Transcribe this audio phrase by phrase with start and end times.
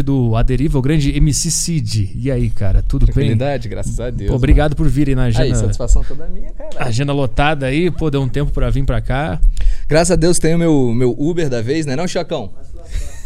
[0.00, 2.12] do Aderiva, o grande MC Cid.
[2.14, 3.36] E aí, cara, tudo bem?
[3.36, 4.30] Graças a Deus.
[4.30, 5.44] Pô, obrigado por virem na agenda.
[5.44, 6.86] Aí, satisfação toda minha, cara.
[6.86, 9.38] Agenda lotada aí, pô, deu um tempo pra vir pra cá.
[9.86, 12.50] Graças a Deus tenho meu, meu Uber da vez, né não, Chacão?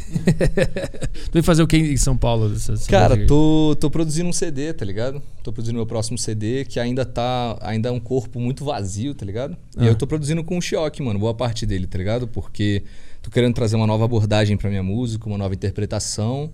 [1.26, 2.52] tu vai fazer o que em São Paulo?
[2.88, 5.22] Cara, tô, tô produzindo um CD, tá ligado?
[5.44, 7.56] Tô produzindo meu próximo CD, que ainda tá.
[7.60, 9.56] Ainda é um corpo muito vazio, tá ligado?
[9.76, 9.84] Ah.
[9.84, 12.26] E eu tô produzindo com o Chioque, mano, boa parte dele, tá ligado?
[12.26, 12.82] Porque
[13.26, 16.48] tô querendo trazer uma nova abordagem pra minha música, uma nova interpretação.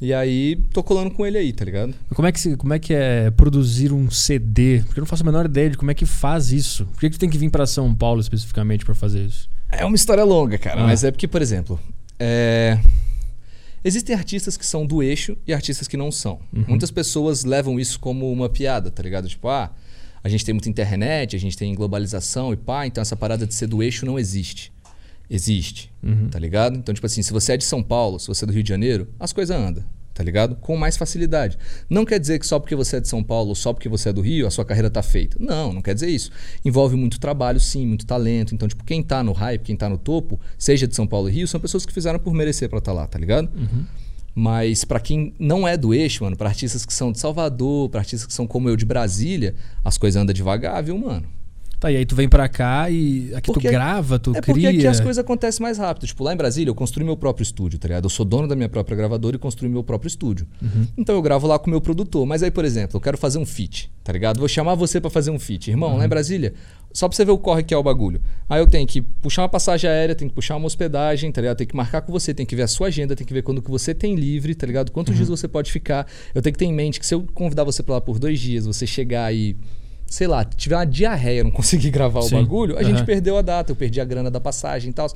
[0.00, 1.94] E aí, tô colando com ele aí, tá ligado?
[2.14, 4.82] Como é, que, como é que é produzir um CD?
[4.84, 6.86] Porque eu não faço a menor ideia de como é que faz isso.
[6.86, 9.48] Por que, que tu tem que vir pra São Paulo especificamente pra fazer isso?
[9.68, 10.86] É uma história longa, cara, Ah.
[10.86, 11.78] mas é porque, por exemplo,
[12.18, 12.78] é,
[13.84, 16.40] existem artistas que são do eixo e artistas que não são.
[16.66, 19.28] Muitas pessoas levam isso como uma piada, tá ligado?
[19.28, 19.70] Tipo, ah,
[20.24, 23.54] a gente tem muita internet, a gente tem globalização e pá, então essa parada de
[23.54, 24.72] ser do eixo não existe.
[25.32, 25.92] Existe,
[26.28, 26.76] tá ligado?
[26.76, 28.68] Então, tipo assim, se você é de São Paulo, se você é do Rio de
[28.68, 30.56] Janeiro, as coisas andam, tá ligado?
[30.56, 31.56] Com mais facilidade.
[31.88, 34.12] Não quer dizer que só porque você é de São Paulo, só porque você é
[34.12, 35.36] do Rio, a sua carreira tá feita.
[35.38, 36.32] Não, não quer dizer isso.
[36.64, 38.54] Envolve muito trabalho, sim, muito talento.
[38.56, 41.32] Então, tipo, quem tá no hype, quem tá no topo, seja de São Paulo e
[41.32, 43.48] Rio, são pessoas que fizeram por merecer pra estar lá, tá ligado?
[44.34, 48.00] Mas pra quem não é do eixo, mano, pra artistas que são de Salvador, pra
[48.00, 51.26] artistas que são como eu de Brasília, as coisas andam devagar, viu, mano?
[51.80, 54.52] Tá, e aí tu vem pra cá e aqui Porque- tu grava, tu é porque
[54.52, 54.68] cria.
[54.68, 56.06] aqui as coisas acontecem mais rápido.
[56.06, 58.04] Tipo, lá em Brasília, eu construí meu próprio estúdio, tá ligado?
[58.04, 60.46] Eu sou dono da minha própria gravadora e construí meu próprio estúdio.
[60.98, 62.26] Então eu gravo lá com o meu produtor.
[62.26, 64.38] Mas aí, por exemplo, eu quero fazer um feat, tá ligado?
[64.38, 65.70] Vou chamar você pra fazer um feat.
[65.70, 66.52] Irmão, lá em Brasília,
[66.92, 68.20] só pra você ver o corre que é o bagulho.
[68.46, 71.56] Aí eu tenho que puxar uma passagem aérea, tenho que puxar uma hospedagem, tá ligado?
[71.56, 73.62] Tenho que marcar com você, tem que ver a sua agenda, tem que ver quando
[73.62, 74.90] que você tem livre, tá ligado?
[74.92, 76.06] Quantos dias você pode ficar.
[76.34, 78.38] Eu tenho que ter em mente que se eu convidar você pra lá por dois
[78.38, 79.56] dias, você chegar aí
[80.10, 82.34] sei lá, tiver uma diarreia, não conseguir gravar Sim.
[82.34, 83.04] o bagulho, a gente Aham.
[83.06, 85.06] perdeu a data, eu perdi a grana da passagem e tal.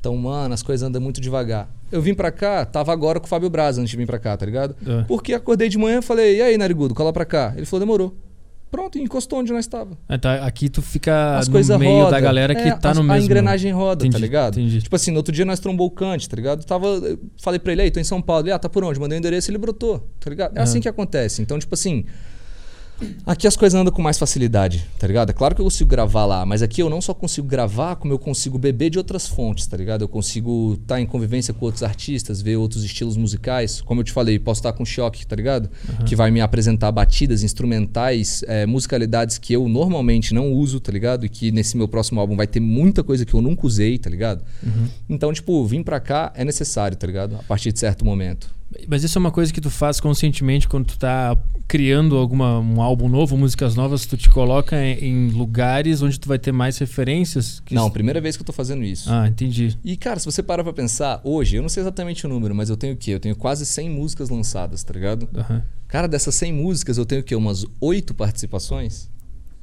[0.00, 1.70] Então, mano, as coisas andam muito devagar.
[1.92, 4.36] Eu vim pra cá, tava agora com o Fábio Braz antes de vir pra cá,
[4.36, 4.74] tá ligado?
[4.84, 5.02] É.
[5.04, 7.52] Porque acordei de manhã e falei, e aí, Narigudo, cola pra cá.
[7.56, 8.16] Ele falou, demorou.
[8.70, 9.98] Pronto, encostou onde nós tava.
[10.08, 12.10] Ah, tá, aqui tu fica As no meio roda.
[12.12, 13.24] da galera que É, tá a, no A mesmo.
[13.24, 14.60] engrenagem roda, Entendi, tá ligado?
[14.60, 14.80] entendi.
[14.82, 16.64] Tipo assim, no outro dia nós trombou o Kant, tá ligado?
[16.64, 16.86] Tava,
[17.42, 18.44] falei pra ele, aí, tô em São Paulo.
[18.44, 18.98] Ele, ah, tá por onde?
[19.00, 20.52] Mandei o endereço ele brotou, tá ligado?
[20.56, 20.62] É Aham.
[20.62, 21.42] assim que acontece.
[21.42, 22.04] Então, tipo assim,
[23.26, 25.30] aqui as coisas andam com mais facilidade, tá ligado?
[25.30, 28.12] É claro que eu consigo gravar lá, mas aqui eu não só consigo gravar, como
[28.12, 30.02] eu consigo beber de outras fontes, tá ligado?
[30.02, 33.80] Eu consigo estar em convivência com outros artistas, ver outros estilos musicais.
[33.80, 35.70] Como eu te falei, posso estar com choque, tá ligado?
[36.04, 41.24] Que vai me apresentar batidas, instrumentais, é, musicalidades que eu normalmente não uso, tá ligado?
[41.24, 44.10] E que nesse meu próximo álbum vai ter muita coisa que eu nunca usei, tá
[44.10, 44.44] ligado?
[45.08, 47.36] Então, tipo, vir pra cá é necessário, tá ligado?
[47.36, 48.59] A partir de certo momento.
[48.86, 51.36] Mas isso é uma coisa que tu faz conscientemente quando tu tá
[51.66, 56.28] criando alguma, um álbum novo, músicas novas, tu te coloca em, em lugares onde tu
[56.28, 57.62] vai ter mais referências?
[57.70, 59.10] Não, primeira vez que eu tô fazendo isso.
[59.12, 59.76] Ah, entendi.
[59.84, 62.70] E, cara, se você parar pra pensar, hoje, eu não sei exatamente o número, mas
[62.70, 63.12] eu tenho o quê?
[63.12, 65.28] Eu tenho quase 100 músicas lançadas, tá ligado?
[65.34, 65.62] Aham.
[65.88, 67.34] Cara, dessas 100 músicas, eu tenho o quê?
[67.34, 69.10] Umas 8 participações?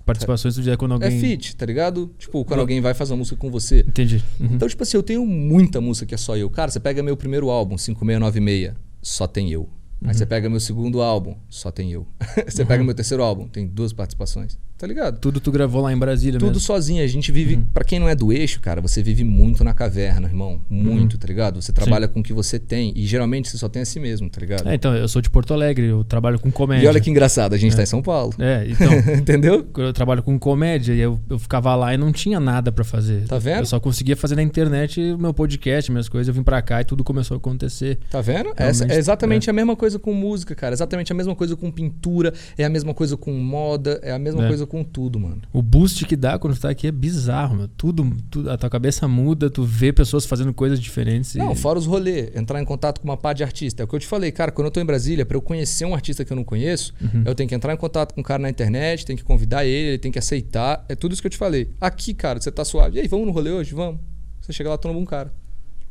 [0.06, 1.18] Participações do dia quando alguém.
[1.18, 2.14] É feat, tá ligado?
[2.18, 2.64] Tipo, quando Não.
[2.64, 3.82] alguém vai fazer uma música com você.
[3.82, 4.24] Entendi.
[4.40, 4.48] Uhum.
[4.54, 6.50] Então, tipo assim, eu tenho muita música que é só eu.
[6.50, 8.74] Cara, você pega meu primeiro álbum, 5696,
[9.08, 9.70] só tem eu.
[10.04, 12.06] Aí você pega meu segundo álbum, só tem eu.
[12.46, 14.60] você pega meu terceiro álbum, tem duas participações.
[14.78, 15.18] Tá ligado?
[15.20, 16.60] Tudo tu gravou lá em Brasília Tudo mesmo.
[16.62, 17.04] sozinho.
[17.04, 17.60] A gente vive.
[17.74, 20.62] Pra quem não é do eixo, cara, você vive muito na caverna, irmão.
[20.70, 21.60] Muito, tá ligado?
[21.62, 22.94] Você trabalha com o que você tem.
[22.96, 24.70] E geralmente você só tem a si mesmo, tá ligado?
[24.70, 26.86] É, então, eu sou de Porto Alegre, eu trabalho com comédia.
[26.86, 28.34] e olha que engraçado, a gente tá em São Paulo.
[28.38, 29.66] É, então, Entendeu?
[29.78, 33.26] eu trabalho com comédia e eu, eu ficava lá e não tinha nada pra fazer.
[33.26, 33.60] Tá vendo?
[33.62, 36.28] Eu só conseguia fazer na internet o meu podcast, minhas coisas.
[36.28, 37.98] Eu vim pra cá e tudo começou a acontecer.
[38.12, 38.52] Tá vendo?
[38.56, 40.74] Essa é exatamente a mesma coisa com música, cara.
[40.74, 44.44] Exatamente a mesma coisa com pintura, é a mesma coisa com moda, é a mesma
[44.46, 44.48] É.
[44.48, 45.42] coisa com tudo, mano.
[45.52, 47.68] O boost que dá quando tu tá aqui é bizarro, meu.
[47.68, 51.34] Tudo, tudo- a tua cabeça muda, tu vê pessoas fazendo coisas diferentes.
[51.36, 53.82] e- Não, fora os rolês, entrar em contato com uma pá de artista.
[53.82, 55.86] É o que eu te falei, cara, quando eu tô em Brasília, pra eu conhecer
[55.86, 57.24] um artista que eu não conheço, Uhum.
[57.26, 59.90] eu tenho que entrar em contato com um cara na internet, tenho que convidar ele,
[59.90, 60.86] ele tem que aceitar.
[60.90, 61.72] É tudo isso que eu te falei.
[61.82, 62.98] Aqui, cara, você tá suave.
[62.98, 63.74] E aí, vamos no rolê hoje?
[63.74, 64.00] Vamos.
[64.42, 65.34] Você chega lá, tromba um cara.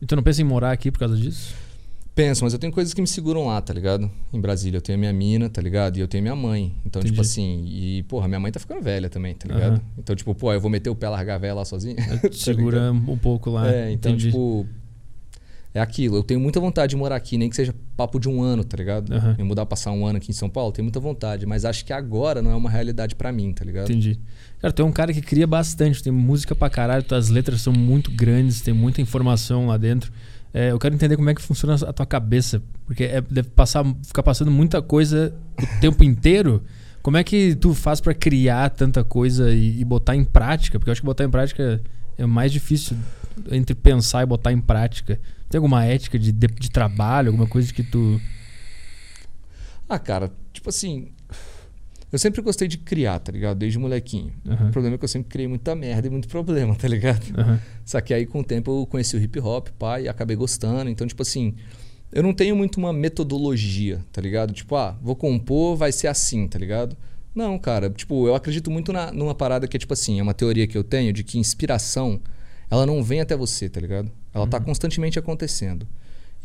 [0.01, 1.55] E tu não pensa em morar aqui por causa disso?
[2.17, 4.11] Penso, mas eu tenho coisas que me seguram lá, tá ligado?
[4.33, 4.79] Em Brasília.
[4.79, 5.99] Eu tenho a minha mina, tá ligado?
[5.99, 6.75] E eu tenho minha mãe.
[6.87, 7.21] Então, tipo Entendi.
[7.21, 9.75] assim, e, porra, minha mãe tá ficando velha também, tá ligado?
[9.75, 9.83] Aham.
[9.99, 11.95] Então, tipo, pô, eu vou meter o pé, largar a velha lá sozinho.
[12.23, 13.71] Tá Segura um pouco lá.
[13.71, 14.31] É, então, entendi.
[14.31, 14.67] tipo.
[15.75, 16.17] É aquilo.
[16.17, 18.79] Eu tenho muita vontade de morar aqui, nem que seja papo de um ano, tá
[18.79, 19.13] ligado?
[19.13, 19.37] Aham.
[19.39, 21.45] Eu mudar, passar um ano aqui em São Paulo, tenho muita vontade.
[21.45, 23.91] Mas acho que agora não é uma realidade pra mim, tá ligado?
[23.91, 24.19] Entendi.
[24.59, 27.75] Cara, tu é um cara que cria bastante, tem música pra caralho, tuas letras são
[27.75, 30.11] muito grandes, tem muita informação lá dentro.
[30.55, 33.85] É, eu quero entender como é que funciona a tua cabeça, porque é- deve passar,
[34.05, 36.63] ficar passando muita coisa o tempo inteiro.
[37.03, 40.79] Como é que tu faz pra criar tanta coisa e, e botar em prática?
[40.79, 41.81] Porque eu acho que botar em prática
[42.19, 42.97] é mais difícil
[43.51, 45.21] entre pensar e botar em prática?
[45.49, 48.21] Tem alguma ética de, de, de trabalho, alguma coisa que tu.
[49.89, 51.13] Ah, cara, tipo assim.
[52.13, 53.59] Eu sempre gostei de criar, tá ligado?
[53.59, 54.33] Desde molequinho.
[54.47, 54.69] Aham.
[54.69, 57.25] O problema é que eu sempre criei muita merda e muito problema, tá ligado?
[57.37, 57.61] Aham.
[57.85, 60.89] Só que aí com o tempo eu conheci o hip hop, pá, e acabei gostando.
[60.89, 61.55] Então, tipo assim,
[62.13, 64.53] eu não tenho muito uma metodologia, tá ligado?
[64.53, 66.97] Tipo, ah, vou compor, vai ser assim, tá ligado?
[67.35, 70.33] Não, cara, tipo, eu acredito muito na, numa parada que é tipo assim, é uma
[70.33, 72.19] teoria que eu tenho de que inspiração,
[72.71, 74.11] ela não vem até você, tá ligado?
[74.33, 75.87] Ela tá constantemente acontecendo.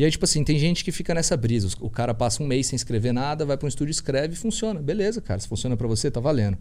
[0.02, 1.70] E aí, tipo assim, tem gente que fica nessa brisa.
[1.80, 4.82] O cara passa um mês sem escrever nada, vai para um estúdio, escreve e funciona.
[4.82, 5.40] Beleza, cara.
[5.40, 6.58] Se funciona para você, tá valendo.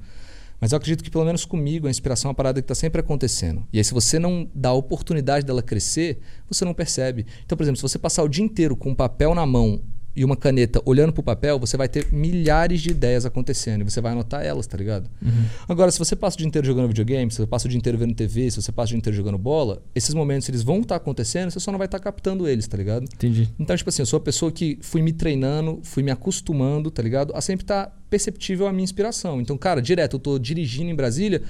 [0.61, 3.01] Mas eu acredito que, pelo menos comigo, a inspiração é uma parada que está sempre
[3.01, 3.67] acontecendo.
[3.73, 6.21] E aí, se você não dá a oportunidade dela crescer,
[6.51, 7.25] você não percebe.
[7.43, 9.81] Então, por exemplo, se você passar o dia inteiro com um papel na mão
[10.15, 13.83] e uma caneta olhando pro papel, você vai ter milhares de ideias acontecendo.
[13.83, 15.09] E você vai anotar elas, tá ligado?
[15.69, 17.97] Agora, se você passa o dia inteiro jogando videogame, se você passa o dia inteiro
[17.97, 20.97] vendo TV, se você passa o dia inteiro jogando bola, esses momentos eles vão estar
[20.97, 23.05] acontecendo, você só não vai estar captando eles, tá ligado?
[23.05, 23.49] Entendi.
[23.59, 27.03] Então, tipo assim, eu sou a pessoa que fui me treinando, fui me acostumando, tá
[27.03, 27.33] ligado?
[27.35, 29.41] A sempre estar perceptível a minha inspiração.
[29.41, 31.43] Então, cara, direto, eu tô dirigindo em Brasília,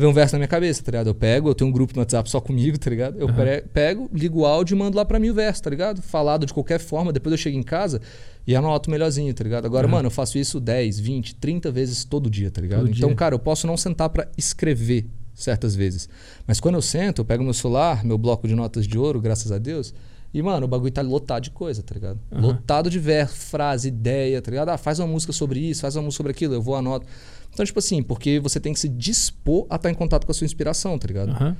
[0.00, 1.06] vem um verso na minha cabeça, tá ligado?
[1.08, 3.18] Eu pego, eu tenho um grupo no WhatsApp só comigo, tá ligado?
[3.18, 6.02] Eu pre- pego, ligo o áudio e mando lá pra mim o verso, tá ligado?
[6.02, 8.00] Falado de qualquer forma, depois eu chego em casa
[8.46, 9.66] e anoto melhorzinho, tá ligado?
[9.66, 12.80] Agora, mano, eu faço isso 10, 20, 30 vezes todo dia, tá ligado?
[12.80, 13.16] Todo então, dia.
[13.16, 16.08] cara, eu posso não sentar pra escrever certas vezes.
[16.46, 19.52] Mas quando eu sento, eu pego meu celular, meu bloco de notas de ouro, graças
[19.52, 19.94] a Deus,
[20.32, 22.20] e, mano, o bagulho tá lotado de coisa, tá ligado?
[22.30, 22.40] Aham.
[22.48, 24.68] Lotado de verso, frase, ideia, tá ligado?
[24.68, 27.04] Ah, faz uma música sobre isso, faz uma música sobre aquilo, eu vou anoto.
[27.52, 30.34] Então, tipo assim, porque você tem que se dispor a estar em contato com a
[30.34, 31.30] sua inspiração, tá ligado?
[31.30, 31.56] Aham.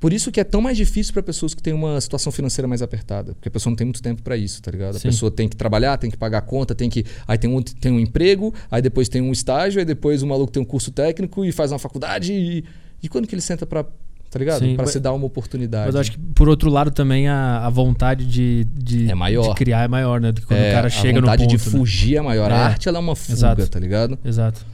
[0.00, 2.82] Por isso que é tão mais difícil para pessoas que têm uma situação financeira mais
[2.82, 4.96] apertada, porque a pessoa não tem muito tempo para isso, tá ligado?
[4.96, 5.08] A Sim.
[5.08, 7.90] pessoa tem que trabalhar, tem que pagar a conta, tem que aí tem um, tem
[7.90, 11.42] um emprego, aí depois tem um estágio, aí depois o maluco tem um curso técnico
[11.44, 12.64] e faz uma faculdade e,
[13.02, 13.84] e quando que ele senta para,
[14.30, 14.66] tá ligado?
[14.76, 15.86] Para se dar uma oportunidade.
[15.86, 19.48] Mas eu acho que, por outro lado, também a, a vontade de, de, É maior.
[19.50, 20.32] de criar é maior, né?
[20.32, 21.56] Do que quando É, o cara chega a no vontade ponto.
[21.56, 21.70] de né?
[21.78, 22.50] fugir é maior.
[22.50, 22.54] É.
[22.54, 23.66] A arte ela é uma fuga, Exato.
[23.68, 24.18] tá ligado?
[24.22, 24.66] Exato.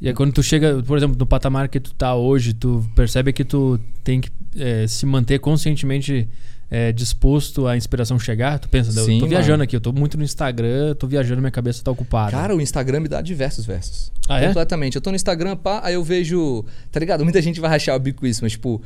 [0.00, 3.32] E aí quando tu chega, por exemplo, no patamar que tu tá hoje, tu percebe
[3.32, 6.28] que tu tem que eh, se manter conscientemente
[6.70, 8.58] eh, disposto à inspiração chegar.
[8.58, 9.62] Tu pensa, eu Sim, tô viajando mano.
[9.64, 12.32] aqui, eu tô muito no Instagram, tô viajando, minha cabeça tá ocupada.
[12.32, 14.12] Cara, o Instagram me dá diversos versos.
[14.28, 14.48] Ah, é?
[14.48, 14.96] Completamente.
[14.96, 16.64] Eu tô no Instagram, pá, aí eu vejo.
[16.90, 17.24] Tá ligado?
[17.24, 18.82] Muita gente vai rachar o bico isso, mas, tipo.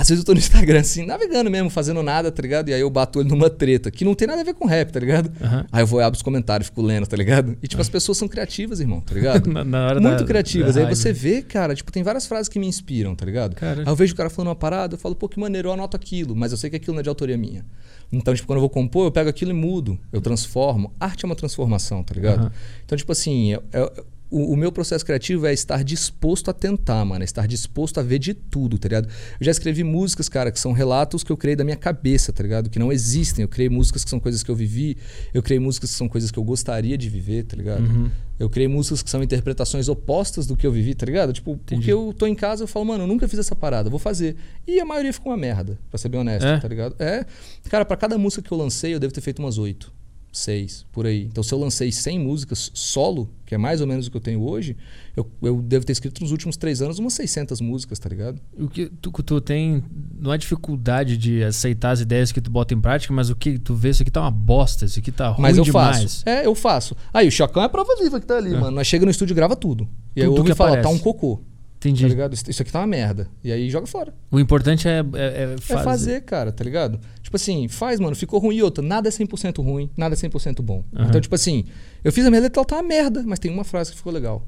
[0.00, 2.70] Às vezes eu tô no Instagram, assim, navegando mesmo, fazendo nada, tá ligado?
[2.70, 4.90] E aí eu bato ele numa treta, que não tem nada a ver com rap,
[4.90, 5.30] tá ligado?
[5.42, 5.66] Aham.
[5.70, 7.56] Aí eu vou e abro os comentários, fico lendo, tá ligado?
[7.62, 9.46] E, tipo, as pessoas são criativas, irmão, tá ligado?
[9.52, 10.74] Na- na hora Muito da- criativas.
[10.76, 13.54] da Aí você vê, cara, tipo, tem várias frases que me inspiram, tá ligado?
[13.54, 13.82] Cara.
[13.82, 15.96] Aí eu vejo o cara falando uma parada, eu falo, pô, que maneiro, eu anoto
[15.96, 17.64] aquilo, mas eu sei que aquilo não é de autoria minha.
[18.10, 20.92] Então, tipo, quando eu vou compor, eu pego aquilo e mudo, eu transformo.
[20.98, 22.40] Arte é uma transformação, tá ligado?
[22.40, 22.52] Aham.
[22.86, 27.04] Então, tipo assim, é- é- o, o meu processo criativo é estar disposto a tentar,
[27.04, 27.22] mano.
[27.22, 29.08] É estar disposto a ver de tudo, tá ligado?
[29.08, 32.42] Eu já escrevi músicas, cara, que são relatos que eu criei da minha cabeça, tá
[32.42, 32.70] ligado?
[32.70, 33.42] Que não existem.
[33.42, 34.96] Eu criei músicas que são coisas que eu vivi.
[35.34, 37.82] Eu criei músicas que são coisas que eu gostaria de viver, tá ligado?
[37.84, 38.10] Uhum.
[38.38, 41.32] Eu criei músicas que são interpretações opostas do que eu vivi, tá ligado?
[41.32, 43.98] Tipo, porque eu tô em casa eu falo, mano, eu nunca fiz essa parada, vou
[43.98, 44.34] fazer.
[44.66, 46.58] E a maioria fica uma merda, pra ser bem honesto, É?
[46.58, 46.94] tá ligado?
[46.98, 47.26] É.
[47.68, 49.92] Cara, pra cada música que eu lancei, eu devo ter feito umas oito,
[50.32, 51.24] seis, por aí.
[51.24, 54.20] Então, se eu lancei 100 músicas solo, que é mais ou menos o que eu
[54.20, 54.76] tenho hoje,
[55.16, 58.40] eu, eu devo ter escrito nos últimos três anos umas 600 músicas, tá ligado?
[58.56, 59.82] O que tu, tu tem.
[60.18, 63.58] Não é dificuldade de aceitar as ideias que tu bota em prática, mas o que
[63.58, 66.02] tu vê, isso aqui tá uma bosta, isso aqui tá ruim Mas eu demais.
[66.02, 66.28] faço.
[66.28, 66.96] É, eu faço.
[67.12, 68.70] Aí, o Chacão é a prova viva que tá ali, mano.
[68.70, 69.88] Nós chega no estúdio e grava tudo.
[70.14, 70.88] E aí eu Tudo ouvo que e falo, aparece.
[70.88, 71.40] tá um cocô.
[71.80, 72.02] Entendi.
[72.02, 72.34] Tá ligado?
[72.34, 73.26] Isso aqui tá uma merda.
[73.42, 74.12] E aí joga fora.
[74.30, 75.80] O importante é, é, é fazer.
[75.80, 77.00] É fazer, cara, tá ligado?
[77.22, 78.84] Tipo assim, faz, mano, ficou ruim e outra.
[78.84, 80.84] Nada é 100% ruim, nada é 100% bom.
[80.94, 81.08] Aham.
[81.08, 81.64] Então, tipo assim,
[82.04, 84.12] eu fiz a minha letra, ela tá uma merda, mas tem uma frase que ficou
[84.12, 84.46] legal.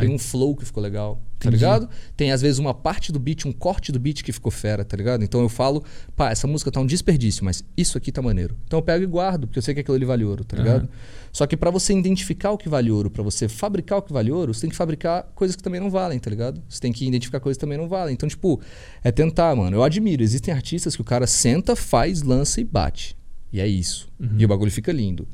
[0.00, 0.14] Tem Aí.
[0.14, 1.56] um flow que ficou legal, tá Entendi.
[1.56, 1.88] ligado?
[2.16, 4.96] Tem às vezes uma parte do beat, um corte do beat que ficou fera, tá
[4.96, 5.22] ligado?
[5.22, 5.84] Então eu falo,
[6.16, 8.56] pá, essa música tá um desperdício, mas isso aqui tá maneiro.
[8.66, 10.88] Então eu pego e guardo, porque eu sei que aquilo ali vale ouro, tá ligado?
[11.32, 14.32] Só que pra você identificar o que vale ouro, pra você fabricar o que vale
[14.32, 16.60] ouro, você tem que fabricar coisas que também não valem, tá ligado?
[16.68, 18.14] Você tem que identificar coisas que também não valem.
[18.14, 18.60] Então, tipo,
[19.04, 19.76] é tentar, mano.
[19.76, 23.16] Eu admiro, existem artistas que o cara senta, faz, lança e bate.
[23.52, 24.08] E é isso.
[24.38, 25.26] E o bagulho fica lindo.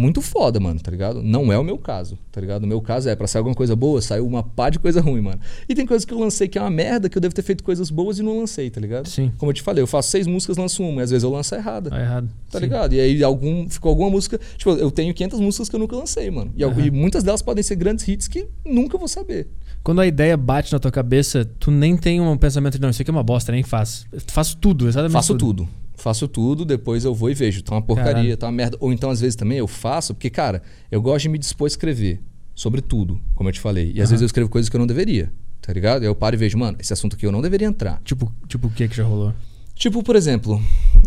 [0.00, 1.22] Muito foda, mano, tá ligado?
[1.22, 2.64] Não é o meu caso, tá ligado?
[2.64, 5.20] O meu caso é, pra sair alguma coisa boa, saiu uma pá de coisa ruim,
[5.20, 5.38] mano.
[5.68, 7.62] E tem coisas que eu lancei que é uma merda, que eu devo ter feito
[7.62, 9.06] coisas boas e não lancei, tá ligado?
[9.06, 9.30] Sim.
[9.36, 11.54] Como eu te falei, eu faço seis músicas, lanço uma, e às vezes eu lanço
[11.54, 11.90] errada.
[11.90, 12.30] Tá errado.
[12.50, 12.64] Tá Sim.
[12.64, 12.94] ligado?
[12.94, 14.40] E aí algum, ficou alguma música.
[14.56, 16.50] Tipo, eu tenho 500 músicas que eu nunca lancei, mano.
[16.56, 16.80] E, Aham.
[16.80, 19.48] e muitas delas podem ser grandes hits que nunca vou saber.
[19.82, 23.02] Quando a ideia bate na tua cabeça, tu nem tem um pensamento de não, isso
[23.02, 24.06] aqui é uma bosta, nem faço.
[24.28, 25.12] Faço tudo, exatamente.
[25.12, 25.68] Faço tudo.
[26.00, 27.62] Faço tudo, depois eu vou e vejo.
[27.62, 28.36] Tá uma porcaria, Caralho.
[28.36, 28.76] tá uma merda.
[28.80, 31.68] Ou então, às vezes, também eu faço, porque, cara, eu gosto de me dispor a
[31.68, 32.20] escrever
[32.54, 33.92] sobre tudo, como eu te falei.
[33.94, 34.10] E às Aham.
[34.10, 35.30] vezes eu escrevo coisas que eu não deveria,
[35.60, 36.02] tá ligado?
[36.02, 38.00] Eu paro e vejo, mano, esse assunto aqui eu não deveria entrar.
[38.04, 39.34] Tipo, tipo o que que já rolou?
[39.74, 40.60] Tipo, por exemplo,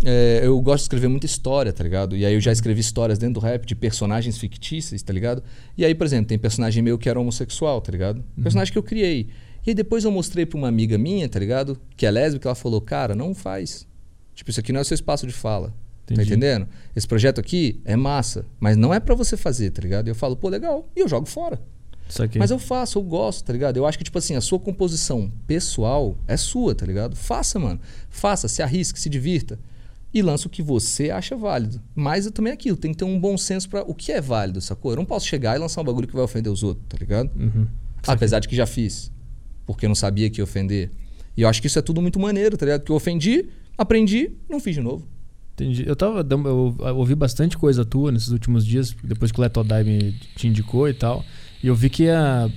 [0.03, 2.17] é, eu gosto de escrever muita história, tá ligado?
[2.17, 5.43] E aí eu já escrevi histórias dentro do rap de personagens fictícios, tá ligado?
[5.77, 8.17] E aí, por exemplo, tem personagem meu que era homossexual, tá ligado?
[8.35, 8.43] Uhum.
[8.43, 9.29] Personagem que eu criei.
[9.65, 11.79] E aí depois eu mostrei pra uma amiga minha, tá ligado?
[11.95, 13.87] Que é lésbica, ela falou, cara, não faz.
[14.35, 15.73] Tipo, isso aqui não é o seu espaço de fala.
[16.05, 16.31] Tá Entendi.
[16.31, 16.67] entendendo?
[16.95, 20.07] Esse projeto aqui é massa, mas não é pra você fazer, tá ligado?
[20.07, 20.89] E eu falo, pô, legal.
[20.95, 21.61] E eu jogo fora.
[22.37, 23.77] Mas eu faço, eu gosto, tá ligado?
[23.77, 27.15] Eu acho que, tipo assim, a sua composição pessoal é sua, tá ligado?
[27.15, 27.79] Faça, mano.
[28.09, 29.57] Faça, se arrisque, se divirta.
[30.13, 31.81] E lança o que você acha válido.
[31.95, 34.21] Mas eu também é aquilo, tem que ter um bom senso pra o que é
[34.21, 34.91] válido, sacou?
[34.91, 37.31] Eu não posso chegar e lançar um bagulho que vai ofender os outros, tá ligado?
[37.35, 37.65] Uhum.
[38.05, 39.11] Apesar de que já fiz.
[39.65, 40.91] Porque eu não sabia que ia ofender.
[41.35, 42.81] E eu acho que isso é tudo muito maneiro, tá ligado?
[42.81, 45.07] Porque eu ofendi, aprendi, não fiz de novo.
[45.53, 45.83] Entendi.
[45.87, 46.25] Eu tava.
[46.29, 50.89] Eu ouvi bastante coisa tua nesses últimos dias, depois que o Letodai me te indicou
[50.89, 51.23] e tal.
[51.61, 52.49] E eu vi que a,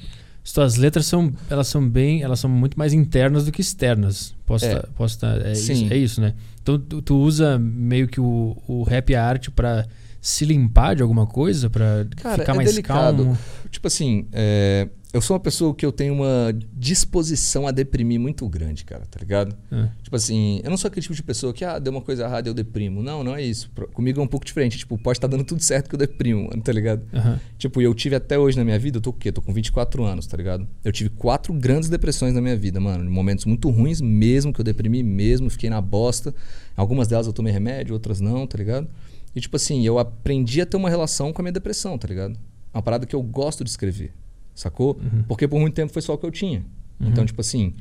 [0.43, 1.33] as tuas letras são.
[1.51, 2.23] Elas são bem.
[2.23, 4.35] Elas são muito mais internas do que externas.
[4.47, 4.77] Posso É.
[4.77, 5.85] tá- posso tá- é, Sim.
[5.85, 6.35] Isso, é isso, né?
[6.63, 9.87] Então tu, tu usa meio que o, o rap e a arte pra
[10.21, 11.69] se limpar de alguma coisa?
[11.69, 13.17] Pra Cara, ficar é mais delicado.
[13.25, 13.39] calmo?
[13.71, 18.47] Tipo assim, é, eu sou uma pessoa que eu tenho uma disposição a deprimir muito
[18.49, 19.57] grande, cara, tá ligado?
[19.73, 19.89] É.
[20.03, 22.49] Tipo assim, eu não sou aquele tipo de pessoa que, ah, deu uma coisa errada,
[22.49, 23.03] eu deprimo.
[23.03, 23.71] Não, não é isso.
[23.95, 24.77] Comigo é um pouco diferente.
[24.77, 27.03] Tipo, pode estar dando tudo certo que eu deprimo, tá ligado?
[27.15, 27.41] Aham.
[27.57, 29.33] Tipo, eu tive até hoje na minha vida, eu tô o quê?
[29.33, 30.69] Tô com 24 anos, tá ligado?
[30.85, 33.11] Eu tive quatro grandes depressões na minha vida, mano.
[33.11, 36.35] Momentos muito ruins mesmo, que eu deprimi mesmo, fiquei na bosta.
[36.77, 38.87] Algumas delas eu tomei remédio, outras não, tá ligado?
[39.35, 42.39] E tipo assim, eu aprendi a ter uma relação com a minha depressão, tá ligado?
[42.75, 44.13] Uma parada que eu gosto de escrever,
[44.57, 44.99] sacou?
[45.29, 46.65] Porque por muito tempo foi só o que eu tinha.
[47.01, 47.75] Então, tipo assim,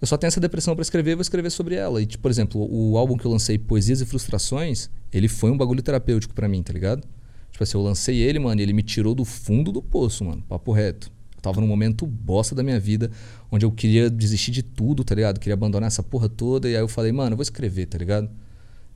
[0.00, 2.02] eu só tenho essa depressão pra escrever, vou escrever sobre ela.
[2.02, 5.56] E, tipo, por exemplo, o álbum que eu lancei, Poesias e Frustrações, ele foi um
[5.56, 7.06] bagulho terapêutico pra mim, tá ligado?
[7.50, 10.42] Tipo assim, eu lancei ele, mano, e ele me tirou do fundo do poço, mano,
[10.48, 11.10] papo reto.
[11.36, 13.10] Eu tava num momento bosta da minha vida,
[13.50, 15.38] onde eu queria desistir de tudo, tá ligado?
[15.38, 18.28] Queria abandonar essa porra toda, e aí eu falei, mano, eu vou escrever, tá ligado?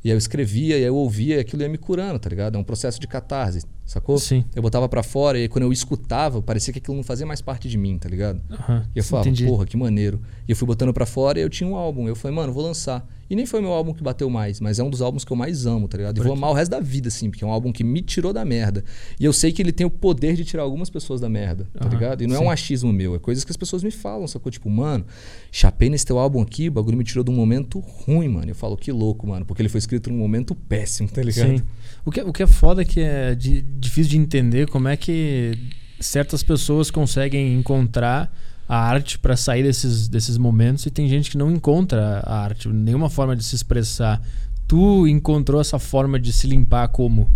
[0.02, 2.57] E aí eu escrevia, e aí eu ouvia, e aquilo ia me curando, tá ligado?
[2.57, 4.18] É um processo de catarse, sacou?
[4.18, 4.45] Sim.
[4.54, 7.68] Eu botava pra fora, e quando eu escutava, parecia que aquilo não fazia mais parte
[7.68, 8.40] de mim, tá ligado?
[8.50, 8.85] Aham.
[8.95, 9.47] E eu falava, Entendi.
[9.47, 10.21] porra, que maneiro.
[10.47, 12.07] E eu fui botando pra fora e eu tinha um álbum.
[12.07, 13.04] Eu falei, mano, vou lançar.
[13.30, 15.37] E nem foi meu álbum que bateu mais, mas é um dos álbuns que eu
[15.37, 16.16] mais amo, tá ligado?
[16.16, 18.33] E vou amar o resto da vida, assim, porque é um álbum que me tirou
[18.33, 18.83] da merda.
[19.21, 21.85] E eu sei que ele tem o poder de tirar algumas pessoas da merda, tá
[21.85, 22.23] Aham, ligado?
[22.23, 22.45] E não é sim.
[22.47, 24.50] um achismo meu, é coisas que as pessoas me falam, sacou?
[24.50, 25.04] Tipo, mano,
[25.52, 28.50] chapei nesse teu álbum aqui, o bagulho me tirou de um momento ruim, mano.
[28.50, 31.59] Eu falo, que louco, mano, porque ele foi escrito num momento péssimo, tá ligado?
[31.59, 31.62] Sim.
[32.07, 34.97] O que, o que é foda é que é di- difícil de entender como é
[34.97, 35.58] que
[36.00, 38.32] certas pessoas conseguem encontrar
[38.68, 42.68] a arte pra sair desses, desses momentos e tem gente que não encontra a arte,
[42.68, 44.20] nenhuma forma de se expressar.
[44.66, 47.30] Tu encontrou essa forma de se limpar como?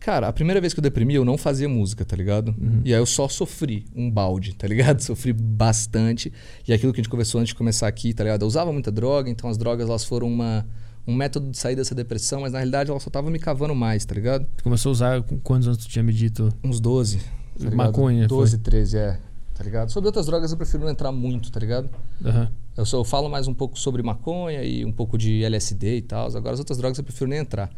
[0.00, 2.54] Cara, a primeira vez que eu deprimi, eu não fazia música, tá ligado?
[2.84, 5.00] E aí eu só sofri um balde, tá ligado?
[5.04, 6.32] Sofri bastante.
[6.66, 8.42] E aquilo que a gente conversou antes de começar aqui, tá ligado?
[8.42, 10.66] Eu usava muita droga, então as drogas elas foram uma,
[11.08, 14.04] um método de sair dessa depressão, mas na realidade elas só estavam me cavando mais,
[14.04, 14.46] tá ligado?
[14.58, 16.52] Tu começou a usar com quantos anos tu tinha me dito?
[16.62, 17.18] Uns 12.
[17.58, 17.70] Tá?
[17.74, 19.18] Maconha, 12, 13, é.
[19.54, 19.90] Tá ligado?
[19.90, 21.88] Sobre outras drogas eu prefiro não entrar muito, tá ligado?
[22.22, 22.52] Aham.
[22.76, 26.02] Eu, só, eu falo mais um pouco sobre maconha e um pouco de LSD e
[26.02, 26.26] tal.
[26.36, 27.70] Agora as outras drogas eu prefiro nem entrar.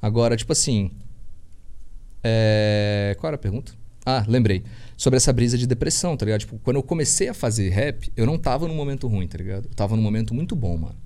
[0.00, 0.90] Agora, tipo assim.
[2.24, 3.14] É...
[3.20, 3.72] Qual era a pergunta?
[4.04, 4.64] Ah, lembrei.
[4.96, 6.40] Sobre essa brisa de depressão, tá ligado?
[6.40, 9.66] Tipo, quando eu comecei a fazer rap, eu não tava num momento ruim, tá ligado?
[9.66, 10.96] Eu tava num momento muito bom, mano.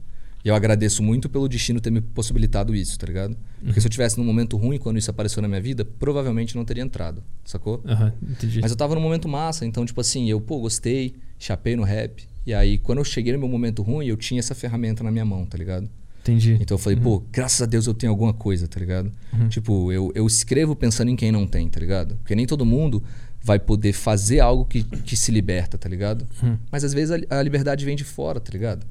[0.44, 3.36] E eu agradeço muito pelo destino ter me possibilitado isso, tá ligado?
[3.64, 6.64] Porque se eu tivesse num momento ruim quando isso apareceu na minha vida, provavelmente não
[6.64, 7.80] teria entrado, sacou?
[7.86, 8.60] Aham, entendi.
[8.60, 12.26] Mas eu tava num momento massa, então, tipo assim, eu, pô, gostei, chapei no rap.
[12.44, 15.24] E aí, quando eu cheguei no meu momento ruim, eu tinha essa ferramenta na minha
[15.24, 15.88] mão, tá ligado?
[16.22, 16.56] Entendi.
[16.60, 19.10] Então eu falei, pô, graças a Deus eu tenho alguma coisa, tá ligado?
[19.48, 22.16] Tipo, eu, eu escrevo pensando em quem não tem, tá ligado?
[22.16, 23.02] Porque nem todo mundo
[23.42, 26.26] vai poder fazer algo que, que se liberta, tá ligado?
[26.70, 28.86] Mas às vezes a, a liberdade vem de fora, tá ligado?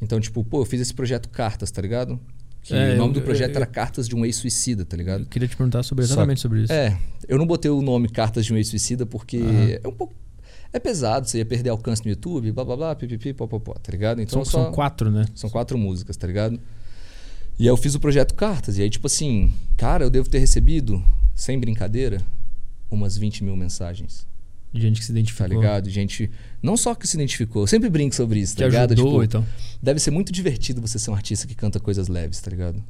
[0.00, 2.18] Então, tipo, pô, eu fiz esse projeto Cartas, tá ligado?
[2.62, 5.22] Que É, o nome eu- do projeto eu- era Cartas de um ex-suicida, tá ligado?
[5.22, 6.72] Eu queria te perguntar sobre Só- exatamente sobre isso.
[6.72, 9.78] É, eu não botei o nome Cartas de um Ex-Suicida porque Aham.
[9.82, 10.14] é um pouco.
[10.70, 14.20] É pesado, você ia perder alcance no YouTube, blá blá blá, pipipi, popopó, tá ligado?
[14.20, 14.62] Então são, eu só.
[14.64, 15.24] são quatro, né?
[15.34, 16.60] São quatro músicas, tá ligado?
[17.58, 20.38] E aí eu fiz o projeto Cartas, e aí, tipo assim, cara, eu devo ter
[20.38, 21.02] recebido,
[21.34, 22.20] sem brincadeira,
[22.90, 24.26] umas 20 mil mensagens,
[24.74, 25.46] Gente que se tá identificou.
[25.48, 25.88] ligado?
[25.90, 26.30] Gente,
[26.62, 28.92] não só que se identificou, eu sempre brinco sobre isso, Que tá ligado?
[28.92, 29.46] ajudou Tipo, então.
[29.82, 32.82] deve ser muito divertido você ser um artista que canta coisas leves, tá ligado?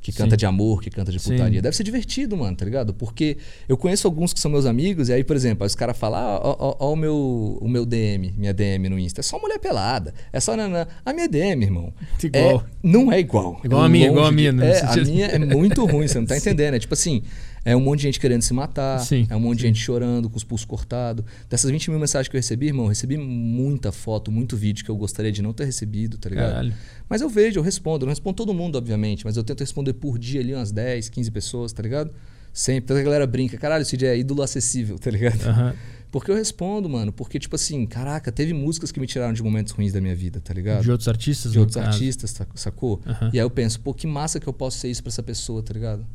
[0.00, 0.36] que canta Sim.
[0.36, 1.30] de amor, que canta de Sim.
[1.30, 1.62] putaria.
[1.62, 2.92] Deve ser divertido, mano, tá ligado?
[2.92, 5.96] Porque eu conheço alguns que são meus amigos, e aí, por exemplo, aí os caras
[5.96, 9.20] falam, ah, ó, ó, ó o, meu, o meu DM, minha DM no Insta.
[9.20, 10.12] É só mulher pelada.
[10.30, 10.86] É só nanã.
[11.06, 11.90] A minha DM, irmão.
[12.22, 12.60] Igual.
[12.60, 13.58] É, não é igual.
[13.64, 14.72] Igual É a minha, igual a minha, né?
[14.72, 16.40] É, a minha é muito ruim, você não tá Sim.
[16.50, 16.74] entendendo.
[16.74, 17.22] É tipo assim,
[17.64, 18.98] é um monte de gente querendo se matar.
[19.00, 21.24] Sim, É um monte de gente chorando, com os pulsos cortados.
[21.48, 24.90] Dessas 20 mil mensagens que eu recebi, irmão, eu recebi muita foto, muito vídeo que
[24.90, 26.50] eu gostaria de não ter recebido, tá ligado?
[26.50, 26.74] Caralho.
[27.08, 28.04] Mas eu vejo, eu respondo.
[28.04, 31.08] Eu não respondo todo mundo, obviamente, mas eu tento responder por dia ali umas 10,
[31.08, 32.10] 15 pessoas, tá ligado?
[32.52, 32.84] Sempre.
[32.84, 35.42] Então a galera brinca, caralho, Cid é ídolo acessível, tá ligado?
[35.46, 35.74] Aham.
[36.12, 37.12] Porque eu respondo, mano.
[37.12, 40.40] Porque, tipo assim, caraca, teve músicas que me tiraram de momentos ruins da minha vida,
[40.40, 40.82] tá ligado?
[40.82, 41.50] De outros artistas?
[41.50, 41.88] de outros caso.
[41.88, 43.00] artistas, sac- sacou?
[43.04, 43.30] Aham.
[43.32, 45.60] E aí eu penso, pô, que massa que eu posso ser isso pra essa pessoa,
[45.60, 46.06] tá ligado?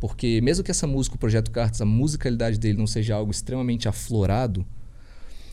[0.00, 3.88] Porque mesmo que essa música, o Projeto Cartas, a musicalidade dele não seja algo extremamente
[3.88, 4.64] aflorado,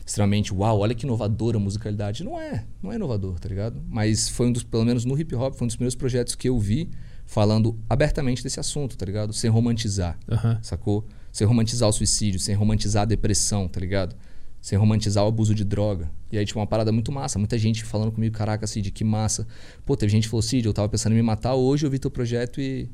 [0.06, 2.22] extremamente, uau, olha que inovadora a musicalidade.
[2.22, 3.82] Não é, não é inovador, tá ligado?
[3.88, 6.48] Mas foi um dos, pelo menos no hip hop, foi um dos primeiros projetos que
[6.48, 6.88] eu vi
[7.26, 9.32] falando abertamente desse assunto, tá ligado?
[9.32, 10.58] Sem romantizar, Aham.
[10.62, 11.04] sacou?
[11.32, 14.14] Sem romantizar o suicídio, sem romantizar a depressão, tá ligado?
[14.62, 16.08] Sem romantizar o abuso de droga.
[16.30, 17.38] E aí, tipo, uma parada muito massa.
[17.38, 19.46] Muita gente falando comigo, caraca, Cid, que massa.
[19.84, 21.98] Pô, teve gente que falou, Cid, eu tava pensando em me matar, hoje eu vi
[21.98, 22.88] teu projeto e,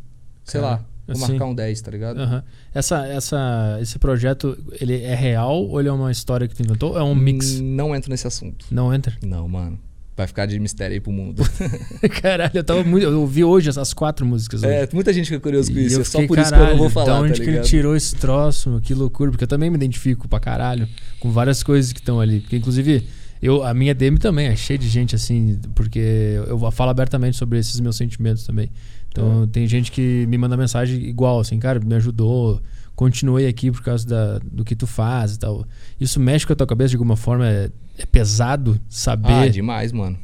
[0.44, 2.44] sei Cara, lá, vou assim- marcar um 10, tá ligado?
[2.74, 6.98] Essa, essa, esse projeto, ele é real ou ele é uma história que tu inventou?
[6.98, 7.60] É um mix?
[7.60, 8.66] Não entro nesse assunto.
[8.70, 9.16] Não entra?
[9.22, 9.78] Não, mano.
[10.14, 11.42] Vai ficar de mistério aí pro mundo.
[12.20, 13.04] Caralho, eu tava muito.
[13.04, 14.62] Eu ouvi hoje essas quatro músicas.
[14.62, 14.70] Hoje.
[14.72, 15.96] é, muita gente fica curioso com isso.
[15.96, 17.50] eu É só por isso que eu não vou caralho, falar, Da onde tá que
[17.50, 19.30] ele tirou esse troço, meu, que loucura.
[19.30, 20.86] Porque eu também me identifico pra caralho
[21.18, 22.40] com várias coisas que estão ali.
[22.40, 23.06] Porque, inclusive,
[23.42, 27.58] eu, a minha DM também é cheia de gente assim, porque eu falo abertamente sobre
[27.58, 28.70] esses meus sentimentos também.
[29.08, 32.62] Então, tem gente que me manda mensagem igual, assim, cara, me ajudou,
[32.94, 35.66] continuei aqui por causa da, do que tu faz e tal.
[36.00, 37.46] Isso mexe com a tua cabeça de alguma forma?
[37.46, 39.32] É, é pesado saber.
[39.32, 40.16] Ah, demais, mano.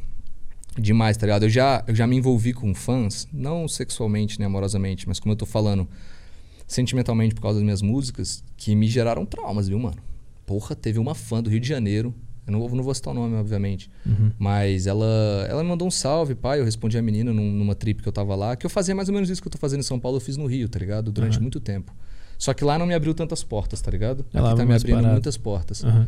[0.77, 1.43] Demais, tá ligado?
[1.43, 5.37] Eu já, eu já me envolvi com fãs, não sexualmente, nem amorosamente, mas como eu
[5.37, 5.85] tô falando,
[6.65, 9.97] sentimentalmente por causa das minhas músicas, que me geraram traumas, viu, mano?
[10.45, 12.15] Porra, teve uma fã do Rio de Janeiro,
[12.49, 14.31] eu não, vou- não vou citar o nome, obviamente, Uhum.
[14.37, 15.05] mas ela,
[15.49, 18.13] ela me mandou um salve, pai, eu respondi a menina num- numa trip que eu
[18.13, 19.99] tava lá, que eu fazia mais ou menos isso que eu tô fazendo em São
[19.99, 21.11] Paulo, eu fiz no Rio, tá ligado?
[21.11, 21.41] Durante Aham.
[21.43, 21.93] muito tempo.
[22.37, 24.25] Só que lá não me abriu tantas portas, tá ligado?
[24.33, 25.11] É lá Aqui tá me mais abrindo parado.
[25.13, 25.83] muitas portas.
[25.83, 26.07] Aham.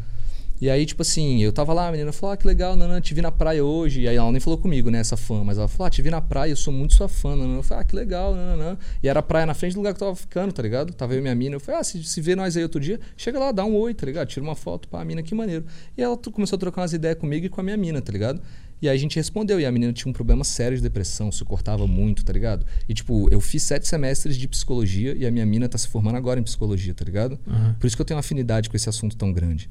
[0.62, 3.16] E aí, tipo assim, eu tava lá, a menina falou, ah, que legal, Nanã, te
[3.16, 4.02] vi na praia hoje.
[4.02, 6.12] E aí ela nem falou comigo, né, essa fã, mas ela falou, ah, te vi
[6.12, 7.56] na praia, eu sou muito sua fã, Nanã.
[7.56, 8.78] Eu falei, ah, que legal, Nanã.
[9.02, 10.94] E era a praia na frente do lugar que eu tava ficando, tá ligado?
[10.94, 11.56] Tava eu e minha mina.
[11.56, 13.96] Eu falei, ah, se, se vê nós aí outro dia, chega lá, dá um oi,
[13.96, 14.28] tá ligado?
[14.28, 15.66] Tira uma foto pra mina, que maneiro.
[15.98, 18.40] E ela começou a trocar umas ideias comigo e com a minha mina, tá ligado?
[18.80, 21.44] E aí a gente respondeu, e a menina tinha um problema sério de depressão, se
[21.44, 22.66] cortava muito, tá ligado?
[22.90, 26.18] E tipo, eu fiz sete semestres de psicologia e a minha mina tá se formando
[26.18, 27.40] agora em psicologia, tá ligado?
[27.48, 27.76] Aham.
[27.80, 29.70] Por isso que eu tenho uma afinidade com esse assunto tão grande.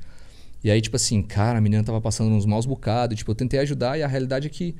[0.62, 3.60] E aí, tipo assim, cara, a menina tava passando uns maus bocados, tipo, eu tentei
[3.60, 4.74] ajudar e a realidade é que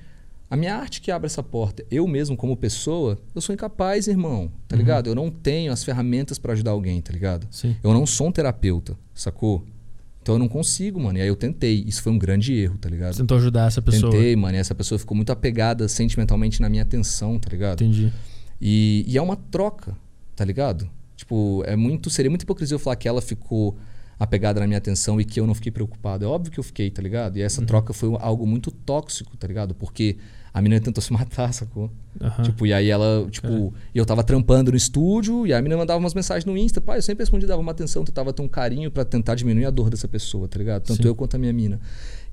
[0.51, 4.51] a minha arte que abre essa porta, eu mesmo como pessoa, eu sou incapaz, irmão,
[4.67, 5.07] tá ligado?
[5.07, 7.47] Eu não tenho as ferramentas pra ajudar alguém, tá ligado?
[7.51, 7.77] Sim.
[7.83, 9.65] Eu não sou um terapeuta, sacou?
[10.21, 11.19] Então eu não consigo, mano.
[11.19, 11.85] E aí eu tentei.
[11.87, 13.17] Isso foi um grande erro, tá ligado?
[13.17, 14.13] Tentou ajudar essa pessoa.
[14.13, 14.57] Tentei, mano.
[14.57, 17.83] E essa pessoa ficou muito apegada sentimentalmente na minha atenção, tá ligado?
[17.83, 18.13] Entendi.
[18.61, 19.97] E, e é uma troca,
[20.37, 20.91] tá ligado?
[21.17, 22.11] Tipo, é muito.
[22.11, 23.79] Seria muita hipocrisia eu falar que ela ficou
[24.21, 26.27] apegada na minha atenção e que eu não fiquei preocupado.
[26.27, 27.39] É óbvio que eu fiquei, tá ligado?
[27.39, 29.75] E essa troca foi algo muito tóxico, tá ligado?
[29.75, 30.19] Porque
[30.53, 31.91] a menina tentou se matar, sacou?
[32.21, 32.43] Aham.
[32.43, 35.99] Tipo, e aí ela, tipo, e eu tava trampando no estúdio e a menina mandava
[35.99, 36.83] umas mensagens no Insta.
[36.83, 39.71] Pai, eu sempre respondi, dava uma atenção, tentava ter um carinho pra tentar diminuir a
[39.71, 40.83] dor dessa pessoa, tá ligado?
[40.83, 41.09] Tanto Sim.
[41.09, 41.81] eu quanto a minha mina.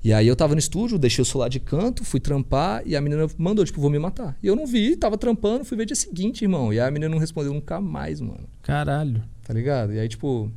[0.04, 3.00] E aí eu tava no estúdio, deixei o celular de canto, fui trampar e a
[3.00, 4.36] menina mandou, tipo, vou me matar.
[4.42, 6.70] E eu não vi, tava trampando, fui ver dia seguinte, irmão.
[6.70, 8.46] E a menina não respondeu nunca mais, mano.
[8.62, 9.22] Caralho.
[9.42, 9.94] Tá ligado?
[9.94, 10.52] E aí, tipo,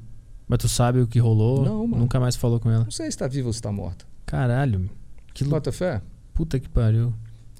[0.51, 1.63] Mas tu sabe o que rolou?
[1.63, 2.01] Não, mano.
[2.03, 2.83] Nunca mais falou com ela.
[2.83, 4.03] não sei se tá viva ou se tá morta.
[4.25, 4.89] Caralho.
[5.33, 5.55] Que louco.
[5.55, 6.01] Bota fé?
[6.33, 7.13] Puta que pariu.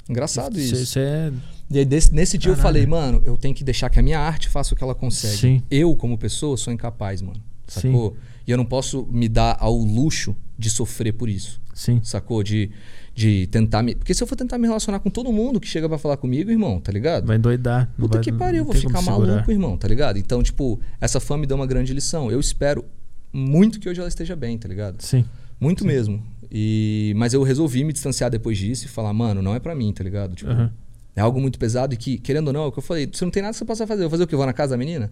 [0.10, 0.84] Engraçado Isso, isso.
[0.84, 1.32] isso é.
[1.70, 4.20] E aí, desse- nesse dia eu falei, mano, eu tenho que deixar que a minha
[4.20, 5.38] arte faça o que ela consegue.
[5.38, 5.64] Sim.
[5.72, 7.42] Eu, como pessoa, sou incapaz, mano.
[7.66, 7.94] Sim.
[7.94, 8.18] Sacou?
[8.46, 11.62] E eu não posso me dar ao luxo de sofrer por isso.
[11.74, 12.02] Sim.
[12.04, 12.44] Sacou?
[12.44, 12.72] De,
[13.14, 13.94] de tentar me.
[13.96, 16.50] Porque se eu for tentar me relacionar com todo mundo que chega pra falar comigo,
[16.50, 17.26] irmão, tá ligado?
[17.28, 17.90] Vai endoidar.
[17.98, 19.32] não Puta vai- que pariu, vou ficar como segurar.
[19.34, 20.18] maluco, irmão, tá ligado?
[20.18, 22.32] Então, tipo, essa fã me deu uma grande lição.
[22.32, 22.86] Eu espero
[23.34, 25.02] muito que hoje ela esteja bem, tá ligado?
[25.02, 25.26] Sim.
[25.60, 26.22] Muito mesmo.
[26.50, 29.94] E, mas eu resolvi me distanciar depois disso e falar, mano, não é pra mim,
[29.94, 30.36] tá ligado?
[30.36, 30.72] Tipo, Aham.
[31.16, 33.24] é algo muito pesado e que, querendo ou não, é o que eu falei, você
[33.24, 34.02] não tem nada que você possa fazer.
[34.04, 34.36] Eu vou fazer o quê?
[34.36, 35.12] Eu vou na casa da menina?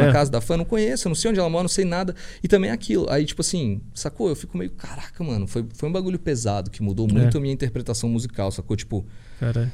[0.00, 0.06] É.
[0.06, 0.56] na casa da fã?
[0.56, 2.14] Não conheço, não sei onde ela mora, não sei nada.
[2.42, 3.08] E também é aquilo.
[3.10, 4.28] Aí, tipo assim, sacou?
[4.28, 7.38] Eu fico meio, caraca, mano, foi, foi um bagulho pesado que mudou muito É.
[7.38, 8.76] a minha interpretação musical, sacou?
[8.76, 9.04] Tipo,
[9.40, 9.70] Caralho.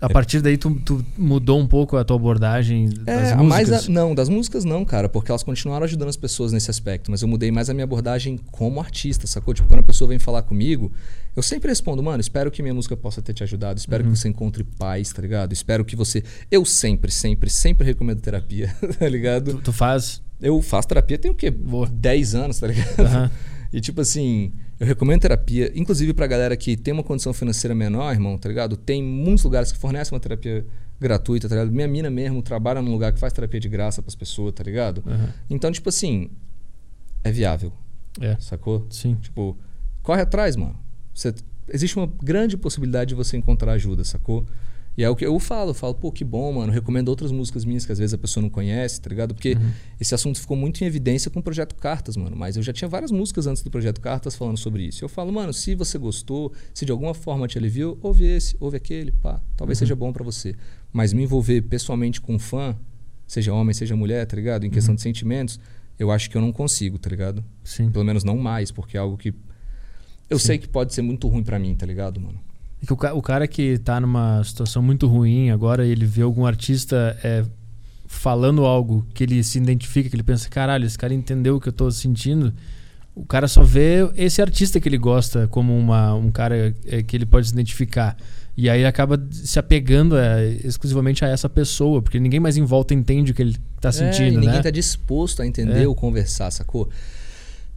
[0.00, 3.68] A partir daí tu, tu mudou um pouco a tua abordagem das É, músicas?
[3.68, 7.10] mais a- não, das músicas não, cara, porque elas continuaram ajudando as pessoas nesse aspecto,
[7.10, 9.52] mas eu mudei mais a minha abordagem como artista, sacou?
[9.52, 10.92] Tipo, quando a pessoa vem falar comigo,
[11.34, 14.12] eu sempre respondo, mano, espero que minha música possa ter te ajudado, espero Uhum.
[14.12, 15.52] que você encontre paz, tá ligado?
[15.52, 16.22] Espero que você.
[16.48, 19.54] Eu sempre, sempre, sempre recomendo terapia, tá ligado?
[19.54, 20.22] Tu, tu faz?
[20.40, 21.50] Eu faço terapia tem o quê?
[21.50, 21.88] Boa.
[21.88, 23.00] 10 anos, tá ligado?
[23.00, 23.30] Aham.
[23.72, 28.12] E tipo assim, eu recomendo terapia, inclusive pra galera que tem uma condição financeira menor,
[28.12, 28.76] irmão, tá ligado?
[28.76, 30.64] Tem muitos lugares que fornecem uma terapia
[31.00, 31.72] gratuita, tá ligado?
[31.72, 35.02] Minha mina mesmo trabalha num lugar que faz terapia de graça pras pessoas, tá ligado?
[35.06, 35.32] Aham.
[35.50, 36.30] Então, tipo assim,
[37.24, 37.72] é viável,
[38.20, 38.86] É, sacou?
[38.90, 39.16] sim.
[39.20, 39.56] Tipo,
[40.02, 40.76] corre atrás, mano.
[41.14, 41.34] Você-
[41.68, 44.46] existe uma grande possibilidade de você encontrar ajuda, sacou?
[44.98, 46.72] E é o que eu falo, eu falo, pô, que bom, mano.
[46.72, 49.32] Recomendo outras músicas minhas que às vezes a pessoa não conhece, tá ligado?
[49.32, 49.70] Porque Uhum.
[50.00, 52.34] esse assunto ficou muito em evidência com o Projeto Cartas, mano.
[52.36, 55.04] Mas eu já tinha várias músicas antes do Projeto Cartas falando sobre isso.
[55.04, 58.76] Eu falo, mano, se você gostou, se de alguma forma te aliviou, ouve esse, ouve
[58.76, 59.40] aquele, pá.
[59.56, 59.86] Talvez Uhum.
[59.86, 60.56] seja bom pra você.
[60.92, 62.76] Mas me envolver pessoalmente com um fã,
[63.24, 64.64] seja homem, seja mulher, tá ligado?
[64.64, 64.72] Em Uhum.
[64.74, 65.60] questão de sentimentos,
[65.96, 67.44] eu acho que eu não consigo, tá ligado?
[67.62, 67.88] Sim.
[67.92, 69.32] Pelo menos não mais, porque é algo que.
[70.28, 70.46] Eu Sim.
[70.46, 72.40] sei que pode ser muito ruim pra mim, tá ligado, mano?
[72.82, 76.46] É que o, o cara que tá numa situação muito ruim agora, ele vê algum
[76.46, 77.44] artista é,
[78.06, 81.68] falando algo que ele se identifica, que ele pensa, caralho, esse cara entendeu o que
[81.68, 82.52] eu tô sentindo.
[83.14, 87.16] O cara só vê esse artista que ele gosta como uma, um cara é, que
[87.16, 88.16] ele pode se identificar.
[88.56, 92.94] E aí acaba se apegando é, exclusivamente a essa pessoa, porque ninguém mais em volta
[92.94, 94.62] entende o que ele tá é, e sentindo, ninguém né?
[94.62, 95.88] tá disposto a entender É.
[95.88, 96.88] ou conversar, sacou?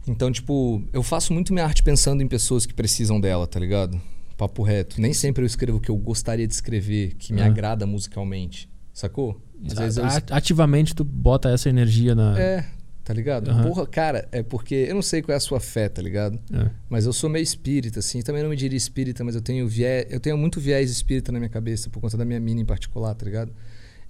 [0.06, 4.00] Então, tipo, eu faço muito minha arte pensando em pessoas que precisam dela, tá ligado?
[4.42, 5.00] Papo reto.
[5.00, 7.46] Nem sempre eu escrevo o que eu gostaria de escrever, que me Ah.
[7.46, 9.40] agrada musicalmente, sacou?
[9.64, 10.04] Às vezes eu.
[10.34, 12.36] Ativamente tu bota essa energia na.
[12.40, 12.64] É,
[13.04, 13.48] tá ligado?
[13.52, 13.62] Aham.
[13.68, 16.40] Porra, cara, é porque eu não sei qual é a sua fé, tá ligado?
[16.52, 16.70] É.
[16.90, 18.20] Mas eu sou meio espírita, assim.
[18.20, 21.38] Também não me diria espírita, mas eu tenho viés, eu tenho muito viés espírita na
[21.38, 23.52] minha cabeça, por conta da minha mina em particular, tá ligado?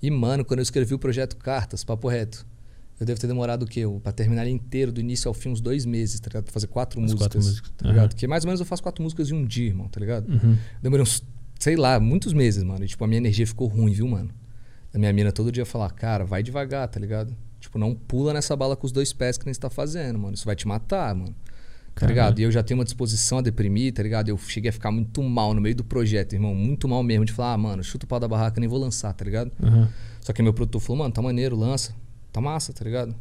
[0.02, 2.46] E, mano, quando eu escrevi o projeto Cartas, papo reto,
[3.00, 3.82] eu devo ter demorado o quê?
[4.02, 6.44] Pra terminar ele inteiro, do início ao fim, uns dois meses, tá ligado?
[6.44, 7.26] Pra fazer quatro As músicas.
[7.26, 7.72] quatro músicas.
[7.76, 8.08] Tá ligado?
[8.10, 10.28] Porque mais ou menos eu faço quatro músicas em um dia, irmão, tá ligado?
[10.28, 10.56] Uhum.
[10.80, 11.22] Demorei uns,
[11.58, 12.84] sei lá, muitos meses, mano.
[12.84, 14.30] E, tipo, a minha energia ficou ruim, viu, mano?
[14.94, 17.34] A minha mina todo dia falar, cara, vai devagar, tá ligado?
[17.58, 20.34] Tipo, não pula nessa bala com os dois pés que nem você tá fazendo, mano.
[20.34, 21.34] Isso vai te matar, mano.
[21.94, 22.38] Tá ligado?
[22.40, 24.28] E eu já tenho uma disposição a deprimir, tá ligado?
[24.28, 26.54] Eu cheguei a ficar muito mal no meio do projeto, irmão.
[26.54, 27.24] Muito mal mesmo.
[27.24, 29.52] De falar, ah, mano, chuta o pau da barraca, nem vou lançar, tá ligado?
[29.62, 29.86] Uhum.
[30.20, 31.94] Só que meu produtor falou, mano, tá maneiro, lança.
[32.32, 33.14] Tá massa, tá ligado?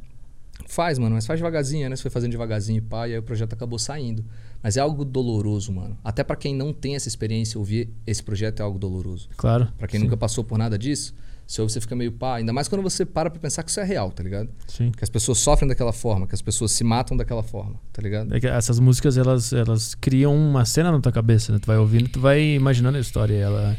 [0.68, 1.96] Faz, mano, mas faz devagarzinho, né?
[1.96, 4.24] Você foi fazendo devagarzinho e pá, e aí o projeto acabou saindo.
[4.62, 5.98] Mas é algo doloroso, mano.
[6.04, 9.28] Até pra quem não tem essa experiência, ouvir esse projeto é algo doloroso.
[9.36, 9.68] Claro.
[9.78, 10.06] Pra quem Sim.
[10.06, 11.16] nunca passou por nada disso,
[11.48, 12.36] se você fica meio pá.
[12.36, 14.50] Ainda mais quando você para pra pensar que isso é real, tá ligado?
[14.68, 14.92] Sim.
[14.92, 18.34] Que as pessoas sofrem daquela forma, que as pessoas se matam daquela forma, tá ligado?
[18.36, 21.60] É que essas músicas, elas, elas criam uma cena na tua cabeça, né?
[21.60, 23.36] Tu vai ouvindo, tu vai imaginando a história.
[23.36, 23.76] Ela,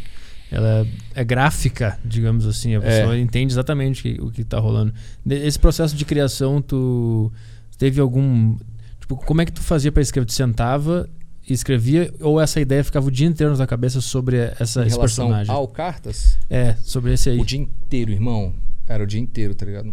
[0.52, 2.74] ela é gráfica, digamos assim.
[2.76, 4.92] A pessoa entende exatamente o que, o que tá rolando.
[5.28, 7.32] Esse processo de criação, tu
[7.78, 8.56] teve algum...
[9.00, 10.26] Tipo, como é que tu fazia pra escrever?
[10.26, 11.08] Tu sentava
[11.48, 12.12] e escrevia?
[12.20, 15.52] Ou essa ideia ficava o dia inteiro na tua cabeça sobre essa, em esse personagem?
[15.52, 17.40] ao Cartas, É, sobre esse aí.
[17.40, 18.52] o dia inteiro, irmão.
[18.86, 19.92] Era o dia inteiro, tá ligado?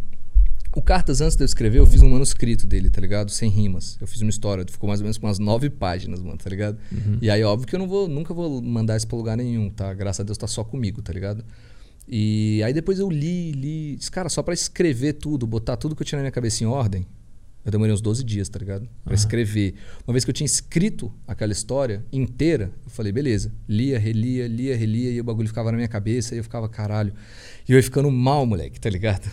[0.75, 3.31] O Cartas, antes de eu escrever, eu fiz um manuscrito dele, tá ligado?
[3.31, 3.97] Sem rimas.
[3.99, 6.77] Eu fiz uma história, ficou mais ou menos com umas nove páginas, mano, tá ligado?
[6.91, 7.17] Uhum.
[7.21, 9.91] E aí, óbvio que eu não vou, nunca vou mandar isso pra lugar nenhum, tá?
[9.93, 11.43] Graças a Deus tá só comigo, tá ligado?
[12.07, 13.95] E aí depois eu li, li.
[13.95, 16.67] Disse, Cara, só pra escrever tudo, botar tudo que eu tinha na minha cabeça em
[16.67, 17.05] ordem,
[17.65, 18.87] eu demorei uns 12 dias, tá ligado?
[19.03, 19.15] Pra Aham.
[19.15, 19.73] escrever.
[20.07, 23.51] Uma vez que eu tinha escrito aquela história inteira, eu falei, beleza.
[23.67, 27.13] Lia, relia, lia, relia, e o bagulho ficava na minha cabeça, e eu ficava, caralho.
[27.67, 29.29] E eu ia ficando mal, moleque, tá ligado?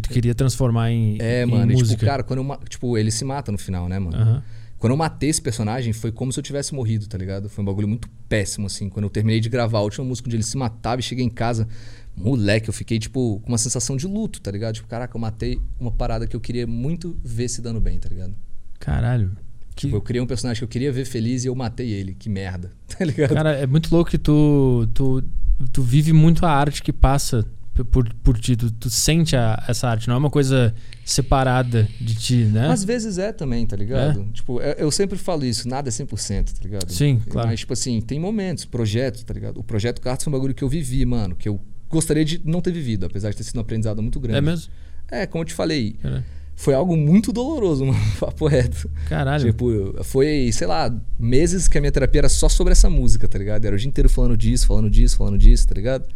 [0.00, 1.72] Porque tu queria transformar em, É, em mano.
[1.72, 1.90] E, música.
[1.96, 2.58] tipo, cara, quando eu.
[2.68, 4.16] Tipo, ele se mata no final, né, mano?
[4.16, 4.42] Aham.
[4.78, 7.48] Quando eu matei esse personagem, foi como se eu tivesse morrido, tá ligado?
[7.48, 8.90] Foi um bagulho muito péssimo, assim.
[8.90, 11.30] Quando eu terminei de gravar a última música onde ele se matava e cheguei em
[11.30, 11.66] casa,
[12.14, 14.74] moleque, eu fiquei, tipo, com uma sensação de luto, tá ligado?
[14.74, 18.08] Tipo, caraca, eu matei uma parada que eu queria muito ver se dando bem, tá
[18.10, 18.34] ligado?
[18.78, 19.32] Caralho.
[19.74, 22.14] Que, Tipo, eu criei um personagem que eu queria ver feliz e eu matei ele.
[22.14, 23.32] Que merda, tá ligado?
[23.34, 25.24] Cara, é muito louco que tu, tu,
[25.72, 27.46] tu vive muito a arte que passa
[27.84, 28.56] por, por ti.
[28.56, 32.68] Tu, tu sente a- essa arte, não é uma coisa separada de ti, né?
[32.68, 34.24] Às vezes é também, tá ligado?
[34.32, 36.90] Tipo, eu, eu sempre falo isso, nada é 100%, tá ligado?
[36.92, 37.48] Sim, claro.
[37.48, 39.58] Mas, tipo assim, tem momentos, projetos, tá ligado?
[39.58, 42.60] O projeto Cartas foi um bagulho que eu vivi, mano, que eu gostaria de não
[42.60, 44.38] ter vivido, apesar de ter sido um aprendizado muito grande.
[44.38, 44.70] é mesmo?
[45.08, 46.24] É, como eu te falei, Cara-
[46.58, 48.90] foi algo muito doloroso, mano, papo reto.
[49.08, 49.44] Caralho.
[49.52, 53.38] Tipo, foi, sei lá, meses que a minha terapia era só sobre essa música, tá
[53.38, 53.64] ligado?
[53.64, 56.06] Era o dia inteiro falando disso, falando disso, falando disso, tá ligado?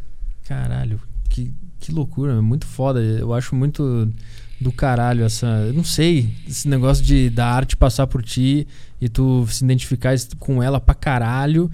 [0.48, 1.00] Caralho.
[1.30, 3.00] Que, que loucura, é muito foda.
[3.00, 4.12] Eu acho muito
[4.60, 5.46] do caralho essa.
[5.46, 8.66] Eu não sei, esse negócio de da arte passar por ti
[9.00, 11.70] e tu se identificar com ela pra caralho.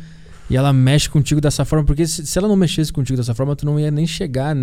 [0.48, 3.56] e ela mexe contigo dessa forma, porque se, se ela não mexesse contigo dessa forma,
[3.56, 4.54] tu não ia nem chegar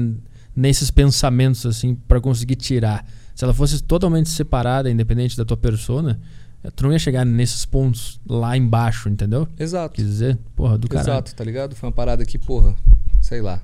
[0.55, 3.05] nesses pensamentos assim para conseguir tirar.
[3.35, 6.19] Se ela fosse totalmente separada, independente da tua persona,
[6.75, 9.47] tu não ia chegar nesses pontos lá embaixo, entendeu?
[9.59, 9.95] Exato.
[9.95, 11.09] Quer dizer, porra, do caralho.
[11.09, 11.75] Exato, tá ligado?
[11.75, 12.75] Foi uma parada que, porra,
[13.19, 13.59] sei lá.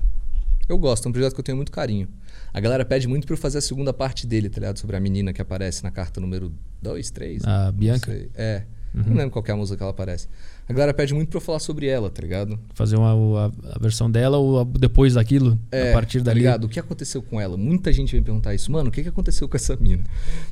[0.70, 2.08] Eu gosto, é um projeto que eu tenho muito carinho.
[2.52, 4.78] A galera pede muito pra eu fazer a segunda parte dele, tá ligado?
[4.78, 7.44] Sobre a menina que aparece na carta número 2, 3.
[7.44, 8.12] A Bianca?
[8.36, 8.62] É.
[8.94, 9.02] Uhum.
[9.06, 10.28] Não lembro qual é a música que ela aparece.
[10.70, 12.56] A galera pede muito pra eu falar sobre ela, tá ligado?
[12.74, 13.10] Fazer uma,
[13.46, 16.38] a, a versão dela ou a, depois daquilo, é, a partir tá dali.
[16.40, 16.64] ligado?
[16.64, 17.56] O que aconteceu com ela?
[17.56, 18.70] Muita gente vem perguntar isso.
[18.70, 20.04] Mano, o que, que aconteceu com essa mina?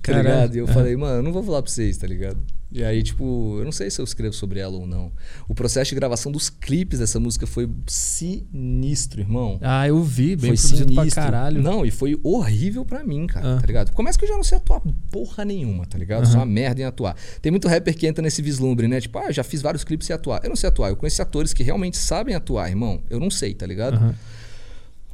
[0.03, 0.57] Tá ligado?
[0.57, 0.73] E eu É.
[0.73, 2.39] falei, mano, eu não vou falar pra vocês, tá ligado?
[2.71, 5.11] E aí, tipo, eu não sei se eu escrevo sobre ela ou não.
[5.49, 9.59] O processo de gravação dos clipes dessa música foi sinistro, irmão.
[9.63, 11.23] Ah, eu vi, bem foi produzido pra sinistro.
[11.23, 11.63] caralho.
[11.63, 13.61] Não, e foi horrível pra mim, cara, Ah.
[13.61, 13.93] tá ligado?
[13.93, 16.25] Começa que eu já não sei atuar porra nenhuma, tá ligado?
[16.27, 16.41] Sou Aham.
[16.45, 17.17] uma merda em atuar.
[17.41, 19.01] Tem muito rapper que entra nesse vislumbre, né?
[19.01, 20.41] Tipo, ah, eu já fiz vários clipes sem atuar.
[20.43, 20.89] Eu não sei atuar.
[20.89, 23.03] Eu conheço atores que realmente sabem atuar, irmão.
[23.09, 23.95] Eu não sei, tá ligado?
[23.95, 24.15] Aham.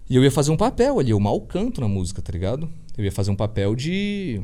[0.08, 2.68] E eu ia fazer um papel ali, eu mal canto na música, tá ligado?
[2.96, 4.40] Eu ia fazer um papel de,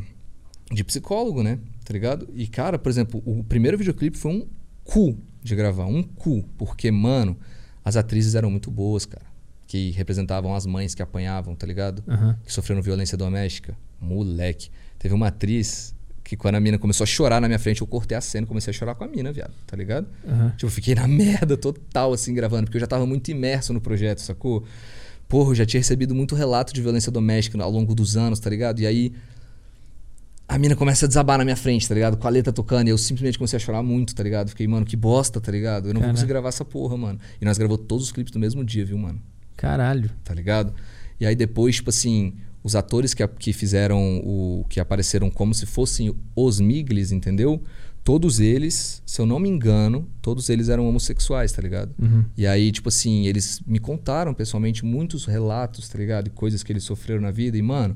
[0.73, 1.59] de psicólogo, né?
[1.85, 2.29] Tá ligado?
[2.35, 4.47] E, cara, por exemplo, o primeiro videoclipe foi um
[4.85, 6.45] cu de gravar, um cu.
[6.57, 7.37] Porque, mano,
[7.85, 9.27] as atrizes eram muito boas, cara.
[9.67, 12.03] Que representavam as mães que apanhavam, tá ligado?
[12.09, 12.39] Aham.
[12.43, 13.77] Que sofreram violência doméstica.
[14.01, 14.71] Moleque.
[14.99, 15.95] Teve uma atriz
[16.31, 18.47] que quando a mina começou a chorar na minha frente, eu cortei a cena e
[18.47, 20.07] comecei a chorar com a mina, viado, tá ligado?
[20.25, 20.51] Aham.
[20.51, 23.81] Tipo, eu fiquei na merda total, assim, gravando, porque eu já tava muito imerso no
[23.81, 24.63] projeto, sacou?
[25.29, 28.49] Porra, eu já tinha recebido muito relato de violência doméstica ao longo dos anos, tá
[28.49, 28.79] ligado?
[28.81, 29.13] E aí.
[30.47, 32.17] A mina começa a desabar na minha frente, tá ligado?
[32.17, 34.51] Com a letra tocando, e eu simplesmente comecei a chorar muito, tá ligado?
[34.51, 35.89] Fiquei, mano, que bosta, tá ligado?
[35.89, 36.13] Eu não vou Caraca.
[36.15, 37.19] conseguir gravar essa porra, mano.
[37.41, 39.21] E nós gravamos todos os clipes no mesmo dia, viu, mano?
[39.57, 40.11] Caralho.
[40.23, 40.73] tá ligado?
[41.19, 44.65] E aí depois, tipo assim, os atores que, a- que fizeram o.
[44.69, 47.63] que apareceram como se fossem os Miglis, entendeu?
[48.03, 51.95] Todos eles, se eu não me engano, todos eles eram homossexuais, tá ligado?
[52.01, 52.25] Uhum.
[52.37, 56.27] E aí, tipo assim, eles me contaram pessoalmente muitos relatos, tá ligado?
[56.29, 57.59] E coisas que eles sofreram na vida.
[57.59, 57.95] E, mano,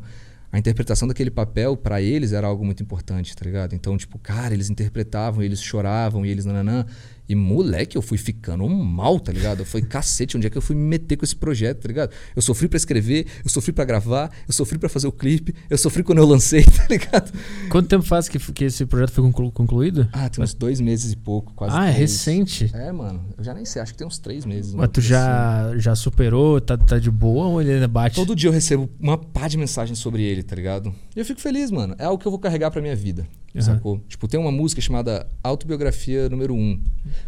[0.53, 3.75] a interpretação daquele papel pra eles era algo muito importante, tá ligado?
[3.75, 6.85] Então, tipo, cara, eles interpretavam, eles choravam e eles nananã.
[7.27, 9.61] E, moleque, eu fui ficando mal, tá ligado?
[9.61, 12.11] Eu falei, cacete, onde é que eu fui me meter com esse projeto, tá ligado?
[12.37, 15.79] Eu sofri pra escrever, eu sofri pra gravar, eu sofri pra fazer o clipe, eu
[15.79, 17.33] sofri quando eu lancei, tá ligado?
[17.71, 20.07] Quanto tempo faz que, que esse projeto foi conclu- concluído?
[20.13, 22.11] Ah, tem uns dois meses e pouco, quase Ah, é três.
[22.11, 22.71] recente.
[22.75, 24.75] É, mano, eu já nem sei, acho que tem uns três meses.
[24.75, 25.09] Mas tu assim.
[25.09, 26.61] já, já superou?
[26.61, 28.17] Tá, tá de boa ou ele ainda bate?
[28.17, 30.95] Todo dia eu recebo uma pá de mensagens sobre ele, tá ligado?
[31.17, 31.95] E eu fico feliz, mano.
[31.99, 33.27] É algo que eu vou carregar pra minha vida.
[33.55, 33.63] Aham.
[33.63, 34.01] Sacou?
[34.09, 36.59] Tipo, tem uma música chamada Autobiografia número 1.
[36.59, 36.83] Um.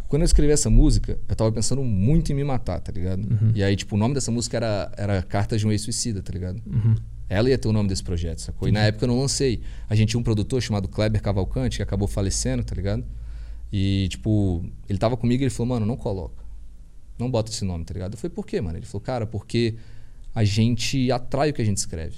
[0.08, 3.20] Quando eu escrevi essa música, eu tava pensando muito em me matar, tá ligado?
[3.20, 3.52] Uhum.
[3.54, 6.60] E aí, tipo, o nome dessa música era, era Cartas de um Ex-Suicida, tá ligado?
[6.66, 6.96] Uhum.
[7.28, 8.68] Ela ia ter o nome desse projeto, sacou?
[8.68, 9.60] E na época eu não lancei.
[9.88, 13.04] A gente tinha um produtor chamado Kleber Cavalcante, que acabou falecendo, tá ligado?
[13.72, 16.44] E, tipo, ele tava comigo e ele falou, mano, não coloca.
[17.18, 18.14] Não bota esse nome, tá ligado?
[18.14, 18.78] Eu falei, por quê, mano?
[18.78, 19.74] Ele falou, cara, porque
[20.34, 22.16] a gente atrai o que a gente escreve,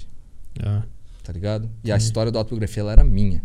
[0.63, 0.83] Ah.
[1.23, 1.69] tá ligado?
[1.83, 3.41] E a história da autobiografia, ela era minha.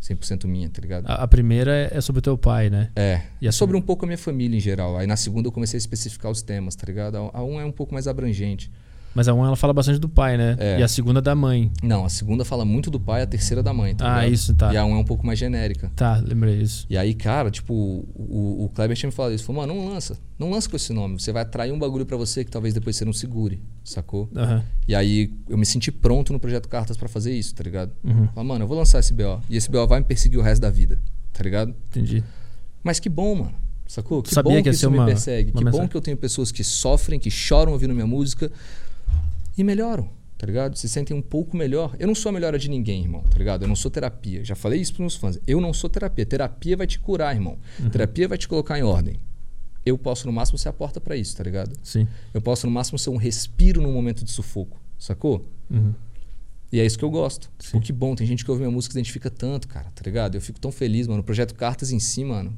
[0.00, 1.06] 100% minha, tá ligado?
[1.06, 2.90] A, a primeira é- é sobre o teu pai, né?
[2.94, 3.22] É.
[3.40, 4.96] E a sobre um pouco a minha família em geral.
[4.96, 7.16] Aí na segunda eu comecei a especificar os temas, tá ligado?
[7.16, 8.70] A a um é um pouco mais abrangente.
[9.14, 10.56] Mas a uma ela fala bastante do pai, né?
[10.58, 10.78] É.
[10.78, 11.72] E a segunda da mãe.
[11.82, 14.32] Não, a segunda fala muito do pai, a terceira da mãe, tá Ah, ligado?
[14.34, 14.72] isso, tá.
[14.72, 15.90] E a um é um pouco mais genérica.
[15.96, 16.86] Tá, lembrei isso.
[16.88, 19.44] E aí, cara, tipo, o, o Kleber tinha me falado isso.
[19.44, 20.18] Falou, mano, não lança.
[20.38, 21.18] Não lança com esse nome.
[21.20, 24.28] Você vai atrair um bagulho pra você que talvez depois você não segure, sacou?
[24.36, 24.62] Aham.
[24.86, 27.90] E aí eu me senti pronto no Projeto Cartas pra fazer isso, tá ligado?
[28.04, 28.28] Uhum.
[28.28, 29.40] Falei, mano, eu vou lançar esse BO.
[29.50, 30.98] E esse BO vai me perseguir o resto da vida,
[31.32, 31.74] tá ligado?
[31.90, 32.22] Entendi.
[32.84, 33.54] Mas que bom, mano.
[33.86, 34.22] Sacou?
[34.22, 35.50] Que Sabia bom que ia isso ser me uma- persegue.
[35.50, 35.86] uma Que mensagem.
[35.86, 38.52] bom que eu tenho pessoas que sofrem, que choram ouvindo minha música
[39.58, 40.76] e melhoram, tá ligado?
[40.76, 41.96] Se sentem um pouco melhor.
[41.98, 43.62] Eu não sou a melhora de ninguém, irmão, tá ligado?
[43.62, 44.44] Eu não sou terapia.
[44.44, 45.38] Já falei isso pros meus fãs.
[45.46, 46.24] Eu não sou terapia.
[46.24, 47.58] Terapia vai te curar, irmão.
[47.80, 47.90] Uhum.
[47.90, 49.16] Terapia vai te colocar em ordem.
[49.84, 51.72] Eu posso, no máximo, ser a porta pra isso, tá ligado?
[51.82, 52.06] Sim.
[52.32, 55.44] Eu posso, no máximo, ser um respiro num momento de sufoco, sacou?
[55.70, 55.94] Uhum.
[56.70, 57.50] E é isso que eu gosto.
[57.58, 57.72] Sim.
[57.72, 60.02] Pô, que bom, tem gente que ouve minha música e se identifica tanto, cara, tá
[60.04, 60.34] ligado?
[60.34, 61.20] Eu fico tão feliz, mano.
[61.20, 62.54] O projeto Cartas em si, mano,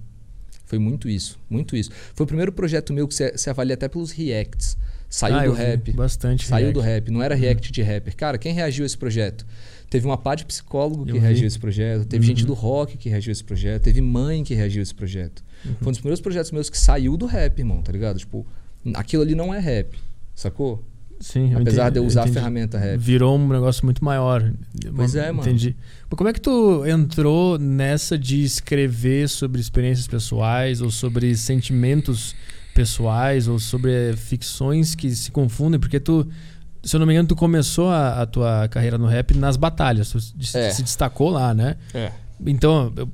[0.67, 1.91] foi muito isso, muito isso.
[2.15, 4.77] Foi o primeiro projeto meu que se, se avalia até pelos reacts.
[5.11, 5.93] Saiu Ah, do eu rap.
[5.93, 6.47] Bastante.
[6.47, 6.75] Saiu react.
[6.75, 8.15] do rap, não era react de rapper.
[8.17, 9.45] Cara, quem reagiu a esse projeto?
[9.91, 11.21] Teve uma pá de psicólogo que Eu vi.
[11.21, 12.29] reagiu a esse projeto, teve Uhum.
[12.29, 15.43] gente do rock que reagiu a esse projeto, teve mãe que reagiu a esse projeto.
[15.67, 15.75] Uhum.
[15.81, 18.19] Foi um dos primeiros projetos meus que saiu do rap, irmão, tá ligado?
[18.21, 18.47] Tipo,
[18.95, 19.99] aquilo ali não é rap,
[20.33, 20.85] sacou?
[21.19, 22.35] Sim, eu Apesar entendi- de eu usar a entendi.
[22.39, 22.99] ferramenta rap.
[22.99, 24.51] Virou um negócio muito maior.
[24.95, 25.43] Pois é, mano.
[25.43, 25.77] Entendi.
[26.09, 32.35] Mas como é que tu entrou nessa de escrever sobre experiências pessoais ou sobre sentimentos
[32.75, 35.79] pessoais ou sobre ficções que se confundem?
[35.81, 36.27] Porque tu,
[36.83, 40.11] se eu não me engano, tu começou a, a tua carreira no rap nas batalhas.
[40.11, 40.71] Tu se, É.
[40.71, 41.77] se destacou lá, né?
[41.95, 42.13] É.
[42.47, 43.09] Então, eu-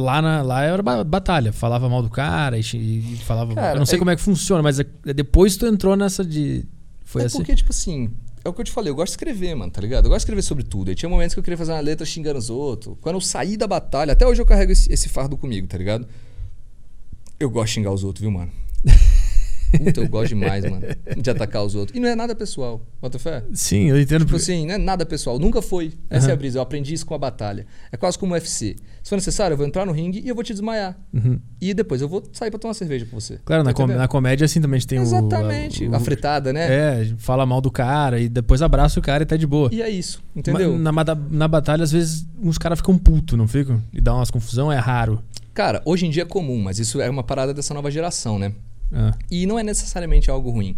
[0.00, 1.52] lá, na, lá era ba- batalha.
[1.52, 3.54] Falava mal do cara e, e falava.
[3.54, 6.24] Cara, eu não sei é- como é que funciona, mas é- depois tu entrou nessa
[6.24, 6.64] de.
[7.04, 7.38] Foi é assim.
[7.38, 8.10] porque, tipo assim,
[8.44, 10.04] é o que eu te falei, eu gosto de escrever, mano, tá ligado?
[10.06, 10.90] Eu gosto de escrever sobre tudo.
[10.90, 12.96] E tinha momentos que eu queria fazer uma letra xingando os outros.
[13.00, 16.06] Quando eu saí da batalha, até hoje eu carrego esse, esse fardo comigo, tá ligado?
[17.38, 18.50] Eu gosto de xingar os outros, viu, mano?
[19.72, 20.82] Puta, eu gosto demais, mano,
[21.16, 21.96] de atacar os outros.
[21.96, 23.42] E não é nada pessoal, bota fé?
[23.54, 24.26] Sim, eu entendo.
[24.26, 25.38] Tipo assim, não é nada pessoal.
[25.38, 25.94] Nunca foi.
[26.10, 26.58] Essa é a brisa.
[26.58, 27.64] Eu aprendi isso com a batalha.
[27.90, 28.76] É quase como o UFC.
[29.02, 30.94] Se for necessário, eu vou entrar no ringue e eu vou te desmaiar.
[31.14, 31.40] Uhum.
[31.58, 33.40] E depois eu vou sair pra tomar cerveja com você.
[33.46, 35.86] Claro, na, Tá com- na comédia assim também a gente tem o- Exatamente.
[35.88, 35.94] o.
[35.94, 36.66] A fritada, né?
[37.00, 39.70] É, fala mal do cara e depois abraça o cara e tá de boa.
[39.72, 40.22] E é isso.
[40.36, 40.76] Entendeu?
[40.78, 43.82] Na, mada- na batalha, às vezes, uns caras ficam putos, não ficam?
[43.90, 45.22] E dá umas confusão, é raro.
[45.54, 48.52] Cara, hoje em dia é comum, mas isso é uma parada dessa nova geração, né?
[48.92, 50.76] Ah, E não é necessariamente algo ruim.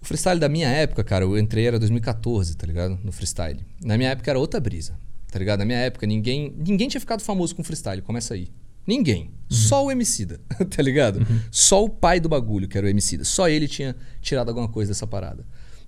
[0.00, 2.98] O freestyle da minha época, cara, eu entrei era 2014, tá ligado?
[3.02, 3.60] No freestyle.
[3.82, 4.98] Na minha época era outra brisa,
[5.30, 5.60] tá ligado?
[5.60, 8.48] Na minha época ninguém, ninguém tinha ficado famoso com freestyle, começa aí.
[8.86, 9.30] Ninguém.
[9.48, 11.26] Só o Emicida, tá ligado?
[11.50, 13.24] Só o pai do bagulho, que era o Emicida.
[13.24, 15.44] Só ele tinha tirado alguma coisa dessa parada.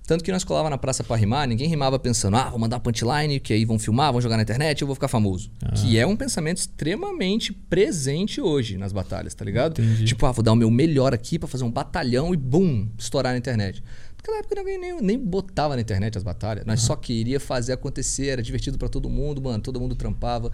[0.07, 3.41] Tanto que nós colava na praça pra rimar, ninguém rimava pensando, ah, vou mandar punchline,
[3.41, 5.51] que aí vão filmar, vão jogar na internet, eu vou ficar famoso.
[5.75, 9.81] Que é um pensamento extremamente presente hoje nas batalhas, tá ligado?
[9.81, 10.05] Entendi.
[10.05, 13.33] Tipo, ah, vou dar o meu melhor aqui pra fazer um batalhão e bum, estourar
[13.33, 13.83] na internet.
[14.15, 16.65] Naquela época ninguém nem, nem botava na internet as batalhas.
[16.65, 19.61] Nós só queria fazer acontecer, era divertido pra todo mundo, mano.
[19.61, 20.51] Todo mundo trampava.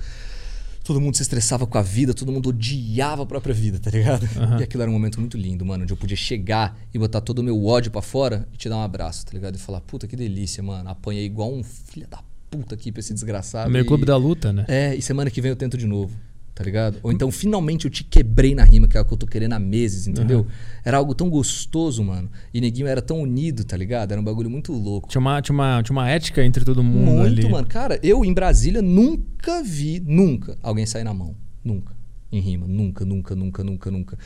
[0.84, 4.28] Todo mundo se estressava com a vida, todo mundo odiava a própria vida, tá ligado?
[4.38, 4.60] Aham.
[4.60, 7.40] E aquilo era um momento muito lindo, mano, onde eu podia chegar e botar todo
[7.40, 9.56] o meu ódio pra fora e te dar um abraço, tá ligado?
[9.56, 10.90] E falar, puta, que delícia, mano.
[10.90, 12.20] Apanhei igual um filho da
[12.52, 13.72] puta aqui pra esse desgraçado.
[13.72, 14.66] meio e- clube da luta, né?
[14.68, 16.14] é, e semana que vem eu tento de novo,
[16.54, 17.00] tá ligado?
[17.02, 19.54] Ou então finalmente eu te quebrei na rima, que é o que eu tô querendo
[19.54, 20.46] há meses, entendeu?
[20.84, 22.30] Era algo tão gostoso, mano.
[22.54, 24.12] E neguinho era tão unido, tá ligado?
[24.12, 25.10] Era um bagulho muito louco.
[25.10, 27.50] Tinha uma, tinha, uma, tinha uma ética entre todo mundo Muito, ali.
[27.50, 27.68] mano.
[27.68, 31.36] Cara, eu em Brasília nunca vi, nunca, alguém sair na mão.
[31.64, 31.96] Nunca.
[32.36, 32.66] Em rima.
[32.68, 34.18] Nunca, nunca, nunca, nunca, nunca.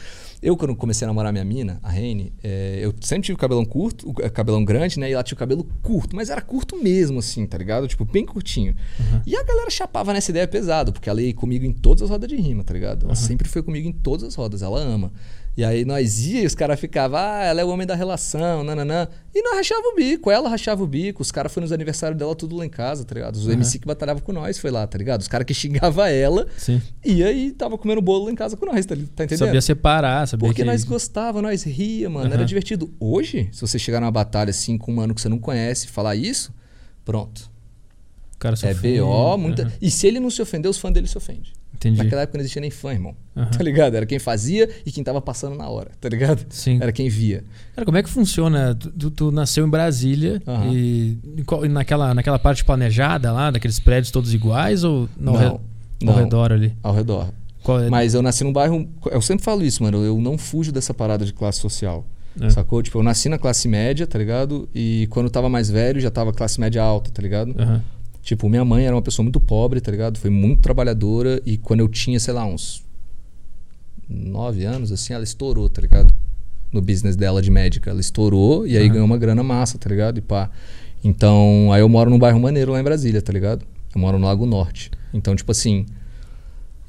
[0.42, 4.10] Eu, quando comecei a namorar minha mina, a Rene, é, eu sempre tive cabelão curto,
[4.10, 5.10] o- cabelão grande, né?
[5.10, 7.86] E ela tinha o cabelo curto, mas era curto mesmo, assim, tá ligado?
[7.88, 8.74] Tipo, bem curtinho.
[9.26, 12.30] E a galera chapava nessa ideia pesado, porque ela ia comigo em todas as rodas
[12.30, 13.06] de rima, tá ligado?
[13.08, 15.12] Ela sempre foi comigo em todas as rodas, ela ama.
[15.58, 18.64] E aí nós ia e os caras ficavam, ah, ela é o homem da relação,
[18.64, 19.08] nananã.
[19.34, 22.36] E nós rachava o bico, ela rachava o bico, os caras foram nos aniversários dela
[22.36, 23.36] tudo lá em casa, tá ligado?
[23.38, 25.22] Os MC que batalhavam com nós foi lá, tá ligado?
[25.22, 26.80] Os caras que xingavam ela, Sim.
[27.04, 29.40] e aí tava comendo bolo lá em casa com nós, tá, tá entendendo?
[29.48, 30.68] Sabia separar, sabia Porque que...
[30.68, 32.46] nós gostava, nós ria, mano, era Aham.
[32.46, 32.94] divertido.
[33.00, 35.90] Hoje, se você chegar numa batalha assim com um mano que você não conhece e
[35.90, 36.54] falar isso,
[37.04, 37.50] pronto.
[38.36, 39.08] O cara É sofreu.
[39.08, 39.64] BO, muita...
[39.64, 39.72] Aham.
[39.82, 41.52] E se ele não se ofender, os fãs dele se ofendem.
[41.78, 41.98] Entendi.
[42.00, 43.16] Naquela época não existia nem fã, irmão.
[43.36, 43.50] Aham.
[43.52, 43.96] Tá ligado?
[43.96, 46.44] Era quem fazia e quem tava passando na hora, tá ligado?
[46.50, 46.80] Sim.
[46.82, 47.44] Era quem via.
[47.76, 48.76] Cara, como é que funciona?
[48.76, 50.72] Tu, tu- nasceu em Brasília Aham.
[50.74, 51.18] e,
[51.64, 55.62] e naquela, naquela parte planejada lá, daqueles prédios todos iguais ou no Não, re- ao
[56.02, 56.16] não.
[56.16, 56.74] redor ali?
[56.84, 57.30] Ao redor.
[57.86, 57.90] É?
[57.90, 58.88] Mas eu nasci num bairro.
[59.12, 60.04] Eu sempre falo isso, mano.
[60.04, 62.06] Eu não fujo dessa parada de classe social.
[62.40, 62.50] É.
[62.50, 62.82] Sacou?
[62.82, 64.70] Tipo, eu nasci na classe média, tá ligado?
[64.74, 67.54] E quando eu tava mais velho, já tava classe média alta, tá ligado?
[67.60, 67.82] Aham.
[68.28, 70.18] Tipo, minha mãe era uma pessoa muito pobre, tá ligado?
[70.20, 71.42] Foi muito trabalhadora.
[71.46, 72.84] E quando eu tinha, sei lá, uns
[74.10, 76.14] nove anos, assim, ela estourou, tá ligado?
[76.74, 77.90] No business dela de médica.
[77.90, 78.92] Ela estourou e aí Aham.
[78.92, 80.18] ganhou uma grana massa, tá ligado?
[80.18, 80.50] E pá.
[81.02, 83.66] Então, aí eu moro num bairro maneiro lá em Brasília, tá ligado?
[83.96, 84.92] Eu moro no Lago Norte.
[85.14, 85.86] Então, tipo assim.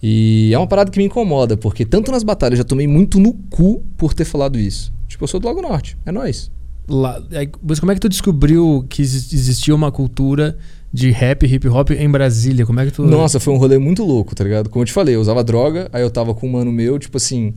[0.03, 3.20] E é uma parada que me incomoda, porque tanto nas batalhas eu já tomei muito
[3.20, 4.92] no cu por ter falado isso.
[5.07, 6.51] Tipo, eu sou do Lago Norte, é nóis.
[6.88, 10.57] Lá, aí, mas como é que tu descobriu que exi- existia uma cultura
[10.92, 12.64] de rap, hip hop em Brasília?
[12.64, 13.05] Como é que tu.
[13.05, 14.68] Nossa, foi um rolê muito louco, tá ligado?
[14.68, 17.16] Como eu te falei, eu usava droga, aí eu tava com um mano meu, tipo
[17.16, 17.55] assim.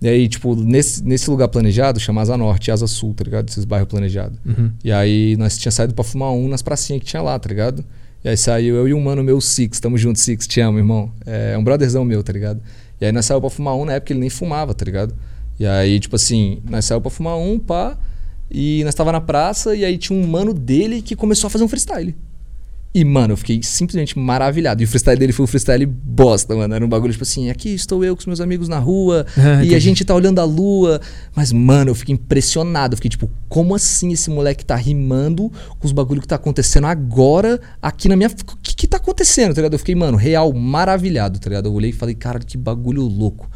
[0.00, 3.48] E aí, tipo, nesse, nesse lugar planejado, chama Asa Norte Asa Sul, tá ligado?
[3.48, 4.38] Esses bairros planejados.
[4.46, 4.70] Uhum.
[4.84, 7.84] E aí nós tinha saído pra fumar um nas pracinhas que tinha lá, tá ligado?
[8.24, 11.10] E aí saiu eu e um mano meu, Six, tamo junto, Six, te amo, irmão.
[11.26, 12.60] É um brotherzão meu, tá ligado?
[13.00, 15.14] E aí nós saímos pra fumar um, na época ele nem fumava, tá ligado?
[15.58, 17.96] E aí, tipo assim, nós saímos pra fumar um, pá,
[18.50, 21.64] e nós tava na praça, e aí tinha um mano dele que começou a fazer
[21.64, 22.14] um freestyle.
[22.98, 24.82] E, mano, eu fiquei simplesmente maravilhado.
[24.82, 26.74] E o freestyle dele foi um freestyle bosta, mano.
[26.74, 29.64] Era um bagulho tipo assim: aqui estou eu com os meus amigos na rua Ah,
[29.64, 31.00] e a gente tá olhando a lua.
[31.32, 32.94] Mas, mano, eu fiquei impressionado.
[32.94, 36.88] Eu fiquei tipo: como assim esse moleque tá rimando com os bagulhos que tá acontecendo
[36.88, 38.28] agora aqui na minha.
[38.28, 39.74] O que que tá acontecendo, tá ligado?
[39.74, 41.66] Eu fiquei, mano, real maravilhado, tá ligado?
[41.66, 43.48] Eu olhei e falei: cara, que bagulho louco.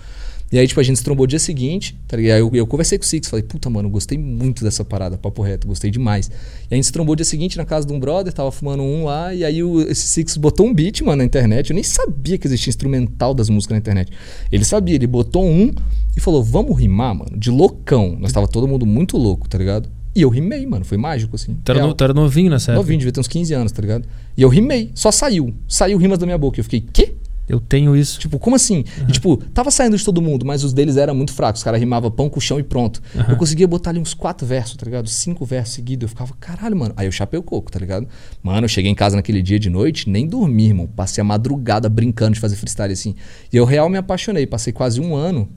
[0.53, 2.35] E aí, tipo, a gente se trombou dia seguinte, tá ligado?
[2.35, 5.41] Aí eu, eu conversei com o Six, falei, puta, mano, gostei muito dessa parada, papo
[5.41, 6.31] reto, gostei demais.
[6.71, 9.05] E a gente se trombou dia seguinte na casa de um brother, tava fumando um
[9.07, 11.71] lá, e aí o, esse Six botou um beat, mano, na internet.
[11.71, 14.13] Eu nem sabia que existia instrumental das músicas na internet.
[14.53, 15.73] Ele sabia, ele botou um
[16.15, 18.15] e falou, vamos rimar, mano, de loucão.
[18.21, 19.89] Nós tava todo mundo muito louco, tá ligado?
[20.15, 21.57] E eu rimei, mano, foi mágico, assim.
[21.65, 22.83] Tu era, no- tu era novinho nessa época?
[22.83, 24.05] Novinho, devia ter uns 15 anos, tá ligado?
[24.37, 25.55] E eu rimei, só saiu.
[25.67, 26.61] Saiu rimas da minha boca.
[26.61, 27.15] Eu fiquei, quê?
[27.49, 28.19] Eu tenho isso.
[28.19, 28.85] Tipo, como assim?
[29.09, 31.61] E, tipo, tava saindo de todo mundo, mas os deles eram muito fracos.
[31.61, 33.03] Os caras rimavam pão com chão e pronto.
[33.29, 35.09] Eu conseguia botar ali uns quatro versos, tá ligado?
[35.09, 36.05] Cinco versos seguidos.
[36.05, 36.95] Eu ficava, caralho, mano.
[36.97, 38.07] Aí eu chapei o coco, tá ligado?
[38.43, 40.87] Mano, eu cheguei em casa naquele dia de noite, nem dormi, irmão.
[40.87, 43.15] Passei a madrugada brincando de fazer freestyle assim.
[43.53, 44.47] E eu real me apaixonei.
[44.47, 45.49] Passei quase um ano,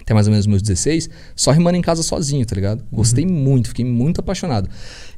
[0.00, 2.84] até mais ou menos meus 16, só rimando em casa sozinho, tá ligado?
[2.92, 4.68] Gostei muito, fiquei muito apaixonado.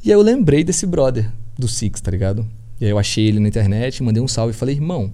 [0.05, 2.47] E aí eu lembrei desse brother do Six, tá ligado?
[2.81, 5.13] E aí eu achei ele na internet, mandei um salve e falei, irmão,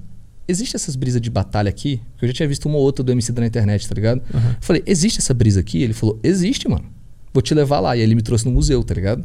[0.51, 2.01] existe essas brisas de batalha aqui?
[2.13, 4.23] Porque eu já tinha visto uma ou outra do MC da na internet, tá ligado?
[4.33, 4.51] Uhum.
[4.51, 5.83] Eu falei, existe essa brisa aqui?
[5.83, 6.85] Ele falou, existe, mano.
[7.33, 7.97] Vou te levar lá.
[7.97, 9.25] E aí ele me trouxe no museu, tá ligado?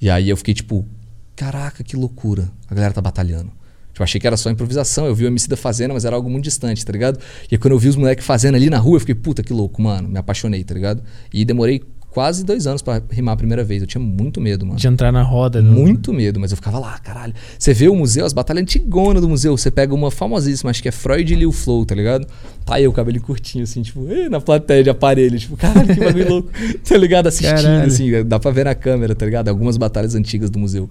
[0.00, 0.86] E aí eu fiquei tipo,
[1.34, 2.50] caraca, que loucura.
[2.68, 3.50] A galera tá batalhando.
[3.92, 5.06] Tipo, achei que era só improvisação.
[5.06, 7.18] Eu vi o MC da fazendo, mas era algo muito distante, tá ligado?
[7.50, 9.52] E aí quando eu vi os moleques fazendo ali na rua, eu fiquei, puta, que
[9.52, 10.08] louco, mano.
[10.08, 11.02] Me apaixonei, tá ligado?
[11.32, 11.82] E demorei
[12.18, 13.80] quase dois anos pra rimar a primeira vez.
[13.80, 14.76] Eu tinha muito medo, mano.
[14.76, 15.62] De entrar na roda.
[15.62, 15.70] né?
[15.70, 17.32] Muito medo, mas eu ficava lá, caralho.
[17.56, 19.56] Você vê o museu, as batalhas antigonas do museu.
[19.56, 22.26] Você pega uma famosíssima, acho que é Freud e Liu Flow, tá ligado?
[22.66, 25.38] Tá eu, cabelo curtinho, assim, tipo, na plateia de aparelho.
[25.38, 26.50] Tipo, caralho, que bagulho louco.
[26.88, 27.28] Tá ligado?
[27.28, 27.86] Assistindo, Caralho.
[27.86, 29.46] assim, dá pra ver na câmera, tá ligado?
[29.46, 30.90] Algumas batalhas antigas do museu.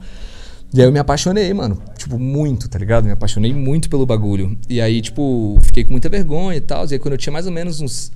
[0.74, 1.78] E aí eu me apaixonei, mano.
[1.98, 3.04] Tipo, muito, tá ligado?
[3.04, 4.58] Me apaixonei muito pelo bagulho.
[4.70, 6.86] E aí, tipo, fiquei com muita vergonha e tal.
[6.90, 8.14] E aí quando eu tinha mais ou menos uns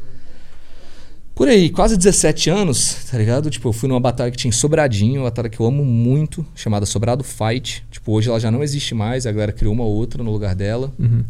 [1.33, 3.49] por aí, quase 17 anos, tá ligado?
[3.49, 6.45] Tipo, eu fui numa batalha que tinha em Sobradinho, uma batalha que eu amo muito,
[6.55, 7.83] chamada Sobrado Fight.
[7.89, 10.91] Tipo, hoje ela já não existe mais, a galera criou uma outra no lugar dela.
[10.99, 11.23] Uhum.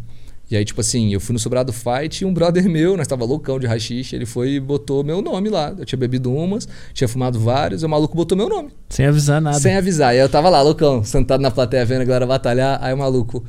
[0.50, 3.24] E aí, tipo assim, eu fui no Sobrado Fight e um brother meu, nós tava
[3.24, 5.74] loucão de rachixe, ele foi e botou meu nome lá.
[5.78, 8.70] Eu tinha bebido umas, tinha fumado vários, e o maluco botou meu nome.
[8.90, 9.58] Sem avisar nada.
[9.58, 10.14] Sem avisar.
[10.14, 12.78] E aí eu tava lá, loucão, sentado na plateia vendo a galera batalhar.
[12.82, 13.42] Aí o maluco,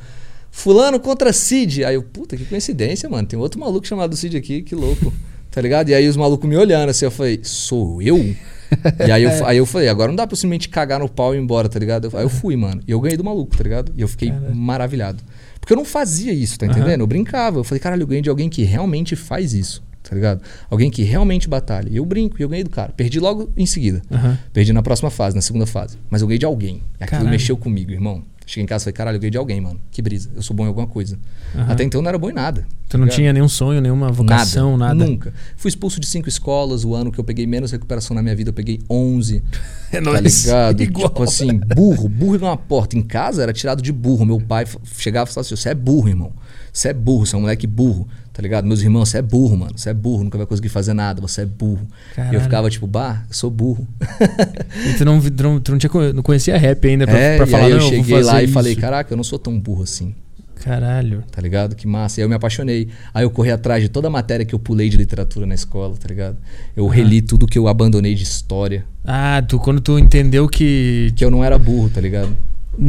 [0.50, 1.84] Fulano contra Cid.
[1.84, 3.28] Aí eu, puta, que coincidência, mano.
[3.28, 5.12] Tem outro maluco chamado Cid aqui, que louco.
[5.54, 5.88] Tá ligado?
[5.88, 8.34] E aí os malucos me olhando assim, eu falei, sou eu?
[9.06, 11.38] e aí eu, aí eu falei, agora não dá pra simplesmente cagar no pau e
[11.38, 12.10] ir embora, tá ligado?
[12.12, 12.82] Aí eu fui, mano.
[12.88, 13.92] E eu ganhei do maluco, tá ligado?
[13.96, 14.52] E eu fiquei Caralho.
[14.52, 15.22] maravilhado.
[15.60, 17.00] Porque eu não fazia isso, tá entendendo?
[17.02, 17.60] Eu brincava.
[17.60, 20.42] Eu falei, caralho, eu ganhei de alguém que realmente faz isso, tá ligado?
[20.68, 21.88] Alguém que realmente batalha.
[21.88, 22.92] E eu brinco, e eu ganhei do cara.
[22.92, 24.02] Perdi logo em seguida.
[24.10, 24.36] Aham.
[24.52, 25.96] Perdi na próxima fase, na segunda fase.
[26.10, 26.82] Mas eu ganhei de alguém.
[27.00, 27.30] E aquilo Caralho.
[27.30, 28.24] mexeu comigo, irmão.
[28.46, 29.80] Cheguei em casa e falei, caralho, eu ganhei de alguém, mano.
[29.90, 30.30] Que brisa.
[30.34, 31.18] Eu sou bom em alguma coisa.
[31.54, 31.72] Aham.
[31.72, 32.66] Até então eu não era bom em nada.
[32.88, 33.16] Tu não ligado?
[33.16, 34.94] tinha nenhum sonho, nenhuma vocação, nada.
[34.94, 35.32] Nunca.
[35.56, 36.84] Fui expulso de cinco escolas.
[36.84, 39.42] O ano que eu peguei menos recuperação na minha vida, eu peguei 11.
[39.92, 40.76] É Tá ligado?
[40.84, 42.08] Tipo assim, burro.
[42.08, 42.98] Burro numa porta.
[42.98, 44.26] Em casa era tirado de burro.
[44.26, 44.66] Meu pai
[44.96, 46.32] chegava e falava assim: você é burro, irmão.
[46.72, 48.08] Você é burro, você é um moleque burro.
[48.34, 48.66] Tá ligado?
[48.66, 49.78] Meus irmãos, você é burro, mano.
[49.78, 51.20] Você é burro, nunca vai conseguir fazer nada.
[51.20, 51.86] Você é burro.
[51.86, 52.40] E eu Caralho.
[52.40, 53.86] ficava tipo, bah, eu sou burro.
[54.84, 57.46] E tu não, tu não, tu não, tinha, não conhecia rap ainda pra, é, pra
[57.46, 58.80] falar, aí eu cheguei lá fazer e falei, isso.
[58.80, 60.12] caraca, eu não sou tão burro assim.
[60.64, 61.22] Caralho.
[61.30, 61.76] tá ligado?
[61.76, 62.18] Que massa.
[62.18, 62.88] E aí eu me apaixonei.
[63.12, 65.94] Aí eu corri atrás de toda a matéria que eu pulei de literatura na escola,
[65.94, 66.36] tá ligado?
[66.74, 68.84] Eu reli tudo que eu abandonei de história.
[69.04, 71.12] Ah, tu, quando tu entendeu que.
[71.14, 72.34] Que eu não era burro, tá ligado?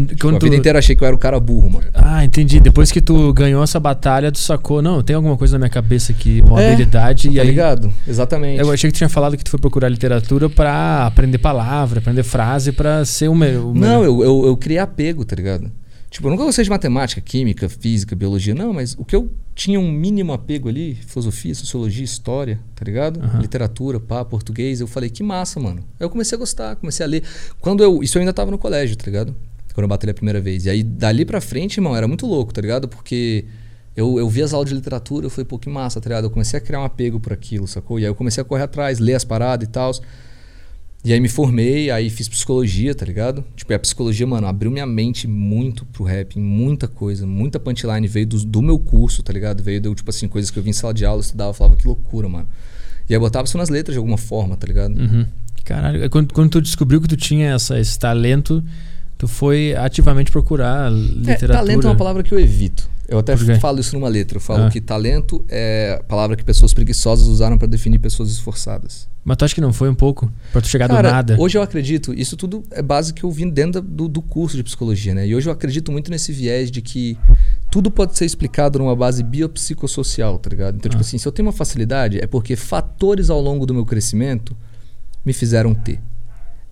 [0.07, 1.85] Tipo, Quando a tu, vida inteira achei que eu era o cara burro, mano.
[1.93, 2.59] Ah, entendi.
[2.59, 6.11] Depois que tu ganhou essa batalha, tu sacou, não, tem alguma coisa na minha cabeça
[6.11, 7.29] aqui, uma É, habilidade.
[7.29, 7.93] e tá aí, ligado?
[8.07, 8.59] Exatamente.
[8.59, 12.23] Eu achei que tu tinha falado que tu foi procurar literatura pra aprender palavra, aprender
[12.23, 13.73] frase, pra ser o melhor.
[13.73, 15.71] Não, eu, eu, eu criei apego, tá ligado?
[16.09, 19.77] Tipo, eu nunca gostei de matemática, química, física, biologia, não, mas o que eu tinha
[19.77, 23.19] um mínimo apego ali, filosofia, sociologia, história, tá ligado?
[23.21, 23.39] Aham.
[23.41, 25.79] Literatura, pá, português, eu falei, que massa, mano.
[25.99, 27.23] Aí eu comecei a gostar, comecei a ler.
[27.59, 28.01] Quando eu.
[28.01, 29.35] Isso eu ainda tava no colégio, tá ligado?
[29.75, 30.65] Quando eu batalhei a primeira vez.
[30.65, 32.87] E aí, dali pra frente, irmão, era muito louco, tá ligado?
[32.87, 33.43] Porque
[33.93, 36.23] eu, eu vi as aulas de literatura, eu falei, pô, que massa, tá ligado?
[36.23, 37.99] Eu comecei a criar um apego por aquilo, sacou?
[37.99, 39.91] E aí eu comecei a correr atrás, ler as paradas e tal.
[41.03, 43.43] E aí me formei, aí fiz psicologia, tá ligado?
[43.53, 48.25] Tipo, a psicologia, mano, abriu minha mente muito pro rap, muita coisa, muita punchline veio
[48.25, 49.61] do, do meu curso, tá ligado?
[49.61, 51.85] Veio, do, tipo assim, coisas que eu vi em sala de aula, estudava, falava, que
[51.85, 52.47] loucura, mano.
[53.09, 54.97] E aí botava isso nas letras de alguma forma, tá ligado?
[54.97, 55.25] Uhum.
[55.63, 58.63] Caralho, é quando, quando tu descobriu que tu tinha essa, esse talento,
[59.17, 61.53] tu foi ativamente procurar É, literatura.
[61.53, 62.89] talento é uma palavra que eu evito.
[63.07, 64.37] Eu até falo isso numa letra.
[64.37, 64.69] Eu falo Ah.
[64.69, 69.07] que talento é a palavra que pessoas preguiçosas usaram pra definir pessoas esforçadas.
[69.23, 70.31] Mas tu acha que não foi um pouco?
[70.51, 71.35] Pra tu chegar Cara, do nada?
[71.39, 74.63] hoje eu acredito, isso tudo é base que eu vim dentro do, do curso de
[74.63, 75.27] psicologia, né?
[75.27, 77.17] E hoje eu acredito muito nesse viés de que
[77.71, 80.75] tudo pode ser explicado numa base biopsicossocial, tá ligado?
[80.77, 81.05] Então, tipo Ah.
[81.05, 84.55] assim, se eu tenho uma facilidade, é porque fatores ao longo do meu crescimento
[85.25, 85.99] me fizeram ter.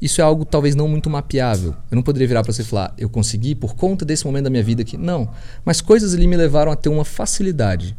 [0.04, 1.74] Isso é algo talvez não muito mapeável.
[1.90, 4.50] Eu não poderia virar pra você e falar, eu consegui por conta desse momento da
[4.50, 4.98] minha vida aqui.
[4.98, 5.30] Não.
[5.64, 7.96] Mas coisas ali me levaram a ter uma facilidade.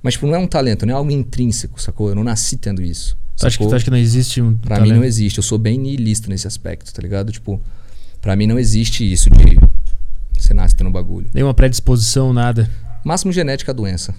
[0.00, 2.10] Mas, tipo, não é um talento, não é algo intrínseco, sacou?
[2.10, 3.18] Eu não nasci tendo isso.
[3.36, 3.68] tu, acha que, sacou?
[3.70, 4.92] tu acha que não existe um Pra talento?
[4.92, 5.38] mim não existe.
[5.38, 7.32] Eu sou bem niilista nesse aspecto, tá ligado?
[7.32, 7.60] Tipo,
[8.20, 9.58] pra mim não existe isso de
[10.38, 11.26] você nasce tendo bagulho.
[11.34, 12.70] Nenhuma predisposição, nada.
[13.08, 14.14] Máximo genética a doença.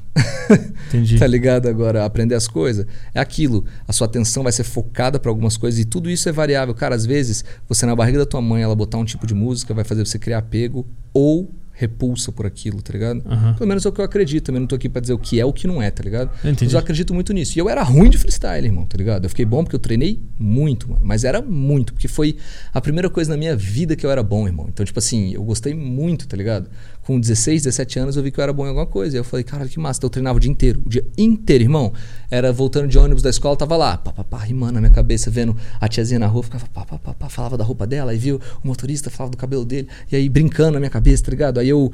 [0.88, 1.20] Entendi.
[1.20, 1.68] Tá ligado?
[1.68, 3.64] Agora, aprender as coisas é aquilo.
[3.88, 6.74] A sua atenção vai ser focada pra algumas coisas e tudo isso é variável.
[6.74, 9.76] Cara, às vezes, você na barriga da tua mãe, ela botar um tipo de música
[9.76, 13.24] vai fazer você criar apego ou repulsa por aquilo, tá ligado?
[13.26, 13.54] Aham.
[13.54, 14.46] Pelo menos é o que eu acredito.
[14.48, 16.30] Também não tô aqui pra dizer o que é o que não é, tá ligado?
[16.40, 16.66] Entendi.
[16.66, 17.58] Mas eu acredito muito nisso.
[17.58, 19.24] E eu era ruim de freestyle, irmão, tá ligado?
[19.24, 21.02] Eu fiquei bom porque eu treinei muito, mano.
[21.06, 22.36] Mas era muito, porque foi
[22.74, 24.66] a primeira coisa na minha vida que eu era bom, irmão.
[24.68, 26.70] Então, tipo assim, eu gostei muito, tá ligado?
[27.10, 29.18] Com 16, 17 anos eu vi que eu era bom em alguma coisa.
[29.18, 29.98] E eu falei, cara, que massa.
[29.98, 30.80] Então eu treinava o dia inteiro.
[30.86, 31.92] O dia inteiro, irmão.
[32.30, 35.88] Era voltando de ônibus da escola, tava lá, pá, rimando na minha cabeça, vendo a
[35.88, 38.68] tiazinha na rua, ficava pá, pá, pá, pá, falava da roupa dela, aí viu o
[38.68, 41.60] motorista, falava do cabelo dele, e aí brincando na minha cabeça, tá ligado?
[41.60, 41.92] Aí eu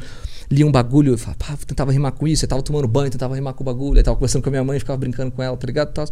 [0.51, 3.35] lia um bagulho, eu falava, pá, tentava rimar com isso, eu tava tomando banho, tentava
[3.35, 5.55] rimar com o bagulho, aí tava conversando com a minha mãe, ficava brincando com ela,
[5.55, 5.93] tá ligado?
[5.93, 6.05] Tal.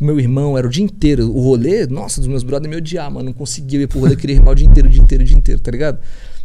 [0.00, 3.26] Meu irmão, era o dia inteiro, o rolê, nossa, dos meus brothers me odiar, mano,
[3.26, 5.36] não conseguia ir pro rolê, queria rimar o dia inteiro, o dia inteiro, o dia
[5.38, 6.00] inteiro, tá ligado?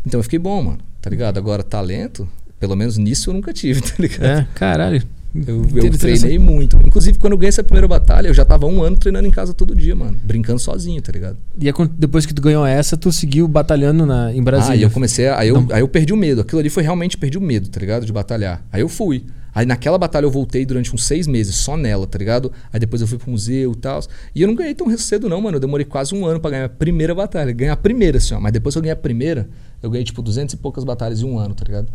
[0.06, 1.38] Então eu fiquei bom, mano, tá ligado?
[1.38, 2.26] Agora, talento,
[2.60, 4.24] pelo menos nisso eu nunca tive, tá ligado?
[4.24, 5.04] É, caralho.
[5.36, 6.78] Eu, eu treinei muito.
[6.86, 9.52] Inclusive, quando eu ganhei essa primeira batalha, eu já tava um ano treinando em casa
[9.52, 10.16] todo dia, mano.
[10.24, 11.38] Brincando sozinho, tá ligado?
[11.60, 14.76] E quando- depois que tu ganhou essa, tu seguiu batalhando na, em Brasília.
[14.76, 15.28] Ah, e eu comecei.
[15.30, 15.76] Aí eu, Não.
[15.76, 16.42] aí eu perdi o medo.
[16.42, 18.06] Aquilo ali foi realmente perdi o medo, tá ligado?
[18.06, 18.64] De batalhar.
[18.72, 19.26] Aí eu fui.
[19.56, 22.52] Aí naquela batalha eu voltei durante uns seis meses, só nela, tá ligado?
[22.72, 24.02] Aí depois eu fui pro museu e tal.
[24.34, 25.58] E eu não ganhei tão cedo, não, mano.
[25.58, 27.52] Eu demorei quase um ano pra ganhar a primeira batalha.
[27.52, 28.40] Ganhar a primeira, assim, ó.
[28.40, 29.48] Mas depois que eu ganhei a primeira,
[29.82, 31.92] eu ganhei, tipo, duzentas e poucas batalhas em um ano, tá ligado?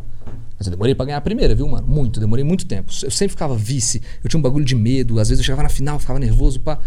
[0.56, 1.86] Mas eu demorei pra ganhar a primeira, viu, mano?
[1.86, 2.92] Muito, demorei muito tempo.
[3.02, 5.18] Eu sempre ficava vice, eu tinha um bagulho de medo.
[5.18, 6.78] Às vezes eu chegava na final, ficava nervoso, pá.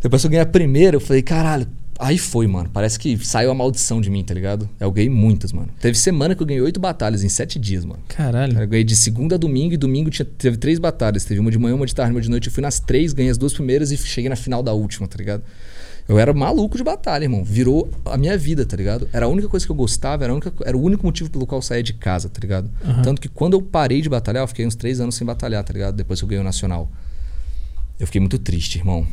[0.00, 1.66] Depois que eu ganhei a primeira, eu falei, caralho.
[2.00, 2.70] Aí foi, mano.
[2.72, 4.66] Parece que saiu a maldição de mim, tá ligado?
[4.80, 5.68] Eu ganhei muitas, mano.
[5.78, 8.00] Teve semana que eu ganhei oito batalhas em sete dias, mano.
[8.08, 8.58] Caralho.
[8.58, 11.26] Eu ganhei de segunda a domingo e domingo tinha, teve três batalhas.
[11.26, 12.46] Teve uma de manhã, uma de tarde, uma de noite.
[12.48, 15.18] Eu fui nas três, ganhei as duas primeiras e cheguei na final da última, tá
[15.18, 15.42] ligado?
[16.08, 17.44] Eu era maluco de batalha, irmão.
[17.44, 19.06] Virou a minha vida, tá ligado?
[19.12, 21.58] Era a única coisa que eu gostava, era, única, era o único motivo pelo qual
[21.58, 22.70] eu saía de casa, tá ligado?
[22.82, 23.02] Aham.
[23.02, 25.72] Tanto que quando eu parei de batalhar, eu fiquei uns três anos sem batalhar, tá
[25.72, 25.94] ligado?
[25.96, 26.90] Depois que eu ganhei o Nacional.
[27.98, 29.06] Eu fiquei muito triste, irmão.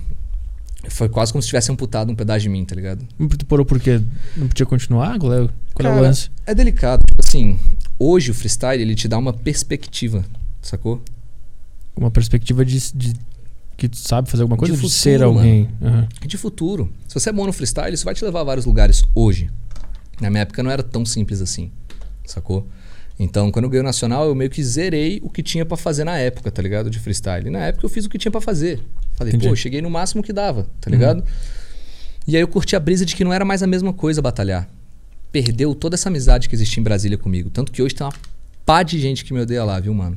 [0.90, 3.06] Foi quase como se tivesse amputado um pedaço de mim, tá ligado?
[3.38, 4.02] Tu parou porque
[4.36, 5.20] não podia continuar?
[5.20, 6.30] Qual é, qual é o lance?
[6.46, 7.02] É delicado.
[7.06, 7.60] Tipo Assim,
[8.00, 10.24] hoje o freestyle ele te dá uma perspectiva,
[10.62, 11.02] sacou?
[11.96, 13.14] Uma perspectiva de, de
[13.76, 14.74] que tu sabe fazer alguma coisa?
[14.74, 15.70] De De, futuro, ser alguém.
[15.82, 16.08] Aham.
[16.26, 16.92] de futuro.
[17.08, 19.50] Se você é bom no freestyle, isso vai te levar a vários lugares hoje.
[20.22, 21.72] Na minha época não era tão simples assim,
[22.26, 22.66] sacou?
[23.20, 26.04] Então, quando eu ganhei o nacional, eu meio que zerei o que tinha pra fazer
[26.04, 26.90] na época, tá ligado?
[26.90, 27.48] De freestyle.
[27.48, 28.80] E na época eu fiz o que tinha pra fazer.
[29.18, 29.50] Falei, Entendi.
[29.50, 30.96] pô, cheguei no máximo que dava, tá Uhum.
[30.96, 31.24] ligado?
[32.26, 34.70] E aí eu curti a brisa de que não era mais a mesma coisa batalhar.
[35.32, 37.50] Perdeu toda essa amizade que existia em Brasília comigo.
[37.50, 38.14] Tanto que hoje tem uma
[38.66, 40.16] pá de gente que me odeia lá, viu, mano?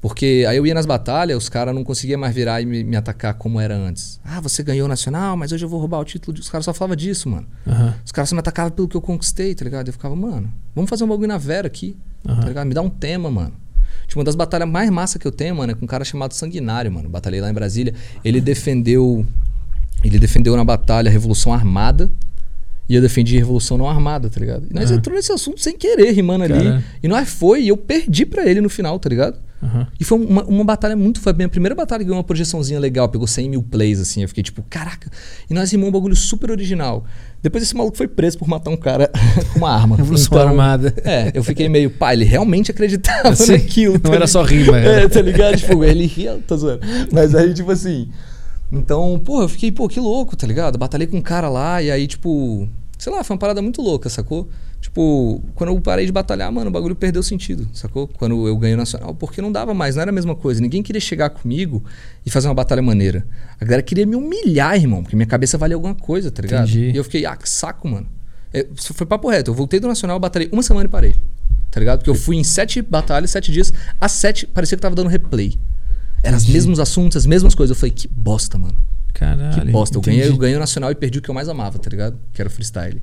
[0.00, 2.96] Porque aí eu ia nas batalhas, os caras não conseguiam mais virar e me, me
[2.96, 4.20] atacar como era antes.
[4.24, 6.38] Ah, você ganhou o nacional, mas hoje eu vou roubar o título.
[6.38, 7.46] Os caras só falavam disso, mano.
[7.66, 7.94] Aham.
[8.04, 9.88] Os caras só me atacavam pelo que eu conquistei, tá ligado?
[9.88, 11.96] Eu ficava, mano, vamos fazer um bagulho na Vera aqui,
[12.28, 12.40] Aham.
[12.42, 12.66] tá ligado?
[12.66, 13.54] Me dá um tema, mano.
[14.06, 16.32] Tipo, uma das batalhas mais massa que eu tenho, mano, é com um cara chamado
[16.32, 17.08] Sanguinário, mano.
[17.08, 17.94] Batalhei lá em Brasília.
[18.24, 19.26] Ele defendeu.
[20.04, 22.10] Ele defendeu na batalha a Revolução Armada.
[22.88, 24.66] E eu defendi a Revolução Não Armada, tá ligado?
[24.70, 24.98] E nós Aham.
[24.98, 26.84] entramos nesse assunto sem querer, rimando ali.
[27.02, 29.38] E nós foi, e eu perdi pra ele no final, tá ligado?
[29.62, 29.86] Aham.
[29.98, 31.20] E foi uma, uma batalha muito.
[31.20, 34.22] Foi a minha primeira batalha que ganhou uma projeçãozinha legal, pegou 100 mil plays, assim.
[34.22, 35.10] Eu fiquei tipo, caraca.
[35.48, 37.04] E nós rimamos um bagulho super original.
[37.42, 39.10] Depois esse maluco foi preso por matar um cara
[39.52, 39.96] com uma arma.
[39.96, 40.94] Revolução Então, Armada.
[41.04, 43.94] É, eu fiquei meio, pá, ele realmente acreditava Sim, naquilo.
[43.94, 44.28] não tá era ligado?
[44.28, 45.56] só rima, É, tá ligado?
[45.56, 46.80] Tipo, ele ria, tá zoando.
[47.10, 48.08] Mas aí, tipo assim.
[48.70, 50.76] Então, pô, eu fiquei, pô, que louco, tá ligado?
[50.76, 52.68] Batalhei com um cara lá e aí, tipo.
[52.98, 54.48] Sei lá, foi uma parada muito louca, sacou?
[54.80, 58.08] Tipo, quando eu parei de batalhar, mano, o bagulho perdeu sentido, sacou?
[58.08, 60.60] Quando eu ganhei o nacional, porque não dava mais, não era a mesma coisa.
[60.60, 61.84] Ninguém queria chegar comigo
[62.24, 63.26] e fazer uma batalha maneira.
[63.60, 66.68] A galera queria me humilhar, irmão, porque minha cabeça valia alguma coisa, tá ligado?
[66.68, 66.90] Entendi.
[66.90, 68.06] E eu fiquei, ah, que saco, mano.
[68.52, 69.50] É, foi papo reto.
[69.50, 71.14] Eu voltei do nacional, batalhei uma semana e parei.
[71.70, 71.98] Tá ligado?
[71.98, 73.72] Porque eu fui em sete batalhas, sete dias.
[74.00, 75.58] As sete, parecia que tava dando replay.
[76.22, 77.76] Eram os mesmos assuntos, as mesmas coisas.
[77.76, 78.76] Eu falei, que bosta, mano.
[79.18, 79.60] Caralho.
[79.66, 79.96] Que bosta.
[79.96, 80.16] Eu entendi.
[80.18, 82.18] ganhei, eu ganhei o nacional e perdi o que eu mais amava, tá ligado?
[82.32, 83.00] Que era o freestyle.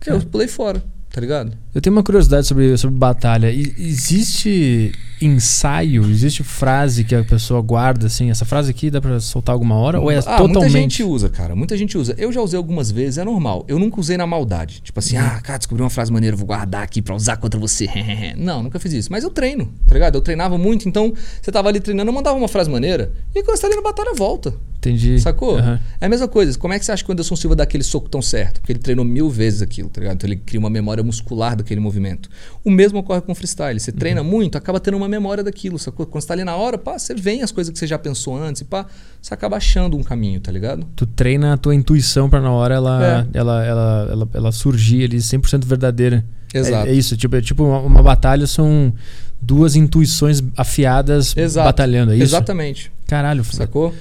[0.00, 0.30] Aí Eu Cara.
[0.30, 1.52] pulei fora, tá ligado?
[1.74, 3.50] Eu tenho uma curiosidade sobre, sobre batalha.
[3.50, 8.30] E- existe ensaio, existe frase que a pessoa guarda, assim?
[8.30, 10.00] Essa frase aqui dá pra soltar alguma hora?
[10.00, 10.72] Ou é ah, muita totalmente.
[10.72, 11.56] gente usa, cara.
[11.56, 12.14] Muita gente usa.
[12.16, 13.64] Eu já usei algumas vezes, é normal.
[13.68, 14.80] Eu nunca usei na maldade.
[14.80, 17.88] Tipo assim, ah, cara, descobri uma frase maneira, vou guardar aqui pra usar contra você.
[18.36, 19.12] Não, nunca fiz isso.
[19.12, 20.14] Mas eu treino, tá ligado?
[20.14, 23.12] Eu treinava muito, então você tava ali treinando, eu mandava uma frase maneira.
[23.34, 24.54] E quando você tá ali na batalha, volta.
[24.78, 25.20] Entendi.
[25.20, 25.58] Sacou?
[25.58, 25.80] Aham.
[26.00, 26.56] É a mesma coisa.
[26.56, 28.60] Como é que você acha que o Anderson Silva dá aquele soco tão certo?
[28.60, 30.16] Porque ele treinou mil vezes aquilo, tá ligado?
[30.16, 32.30] Então ele cria uma memória muscular daquele movimento.
[32.64, 33.78] O mesmo ocorre com o freestyle.
[33.78, 36.06] Você treina muito, acaba tendo uma memória daquilo, sacou?
[36.06, 38.36] Quando você tá ali na hora, pá, você vem as coisas que você já pensou
[38.36, 38.86] antes e pá,
[39.20, 40.86] você acaba achando um caminho, tá ligado?
[40.96, 43.38] Tu treina a tua intuição pra na hora ela, É.
[43.38, 46.24] ela, ela, ela, ela surgir ali 100% verdadeira.
[46.52, 46.86] Exato.
[46.88, 48.92] É, é isso, tipo, é tipo uma, uma batalha são
[49.40, 51.66] duas intuições afiadas Exato.
[51.66, 52.24] batalhando, é isso?
[52.24, 52.90] Exatamente.
[53.06, 53.94] Caralho, Sacou?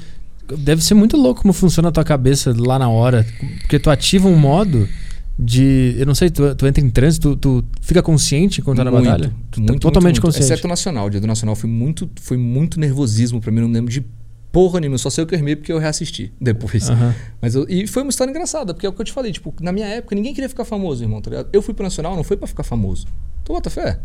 [0.58, 3.26] deve ser muito louco como funciona a tua cabeça lá na hora.
[3.62, 4.88] Porque tu ativa um modo
[5.38, 5.96] de.
[5.98, 8.92] Eu não sei, tu, tu entra em trânsito, tu, tu fica consciente quando tá na
[8.92, 9.32] batalha?
[9.52, 10.22] Tu tá muito, totalmente muito, muito.
[10.22, 10.46] consciente.
[10.52, 11.08] Exceto o Nacional.
[11.08, 13.62] O dia do Nacional foi muito, foi muito nervosismo pra mim.
[13.62, 14.04] Não lembro de
[14.52, 14.98] porra nenhuma.
[14.98, 16.90] Só sei o que eu rimei porque eu reassisti depois.
[16.90, 17.14] Aham.
[17.42, 19.32] Mas eu- e foi uma história engraçada, porque é o que eu te falei.
[19.32, 21.50] Tipo, na minha época, ninguém queria ficar famoso, irmão, tá ligado?
[21.54, 23.06] Eu fui pro Nacional, não foi pra ficar famoso.
[23.44, 24.00] Tu bota fé?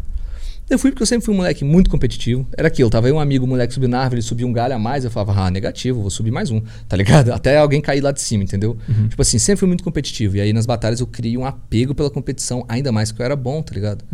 [0.74, 2.46] Eu fui porque eu sempre fui um moleque muito competitivo.
[2.56, 4.74] Era aquilo, tava aí um amigo, um moleque subindo na árvore, ele subia um galho
[4.74, 7.30] a mais, eu falava, ah, negativo, vou subir mais um, tá ligado?
[7.34, 8.76] Até alguém cair lá de cima, entendeu?
[9.08, 10.36] Tipo assim, sempre fui muito competitivo.
[10.36, 13.36] E aí nas batalhas eu criei um apego pela competição, ainda mais que eu era
[13.36, 14.04] bom, tá ligado?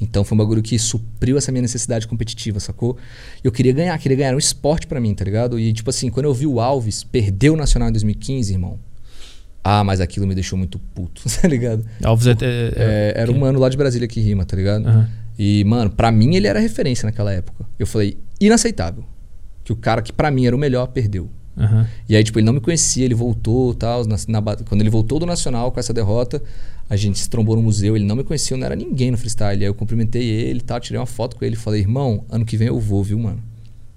[0.00, 2.96] Então foi um bagulho que supriu essa minha necessidade competitiva, sacou?
[3.44, 5.58] Eu queria ganhar, queria ganhar, era um esporte pra mim, tá ligado?
[5.58, 8.78] E tipo assim, quando eu vi o Alves perder o Nacional em 2015, irmão,
[9.62, 11.84] ah, mas aquilo me deixou muito puto, tá ligado?
[12.02, 12.30] Alves é.
[12.32, 12.34] é-
[12.76, 14.86] É, era um mano lá de Brasília que rima, tá ligado?
[14.88, 15.08] Aham.
[15.38, 17.64] E, mano, pra mim ele era referência naquela época.
[17.78, 19.04] Eu falei, inaceitável.
[19.62, 21.30] Que o cara que pra mim era o melhor perdeu.
[21.56, 21.86] Aham.
[22.08, 24.04] E aí, tipo, ele não me conhecia, ele voltou tal.
[24.06, 26.42] Na, na quando ele voltou do Nacional com essa derrota,
[26.88, 29.18] a gente se trombou no museu, ele não me conhecia, eu não era ninguém no
[29.18, 29.62] freestyle.
[29.62, 32.44] Aí eu cumprimentei ele e tal, tirei uma foto com ele e falei, irmão, ano
[32.44, 33.42] que vem eu vou, viu, mano?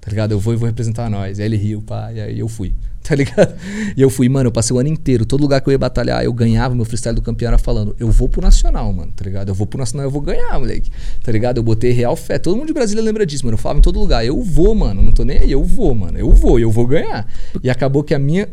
[0.01, 0.31] Tá ligado?
[0.31, 1.39] Eu vou e vou representar nós.
[1.39, 2.73] Aí ele riu, pá, e aí eu fui.
[3.03, 3.55] Tá ligado?
[3.97, 6.23] E eu fui, mano, eu passei o ano inteiro, todo lugar que eu ia batalhar,
[6.23, 9.49] eu ganhava, meu freestyle do campeão era falando, eu vou pro Nacional, mano, tá ligado?
[9.49, 10.91] Eu vou pro Nacional, eu vou ganhar, moleque.
[11.23, 11.57] Tá ligado?
[11.57, 12.37] Eu botei real fé.
[12.37, 13.55] Todo mundo de Brasília lembra disso, mano.
[13.55, 15.01] Eu falava em todo lugar, eu vou, mano.
[15.01, 16.15] Não tô nem aí, eu vou, mano.
[16.15, 17.27] Eu vou, eu vou ganhar.
[17.63, 18.47] E acabou que a minha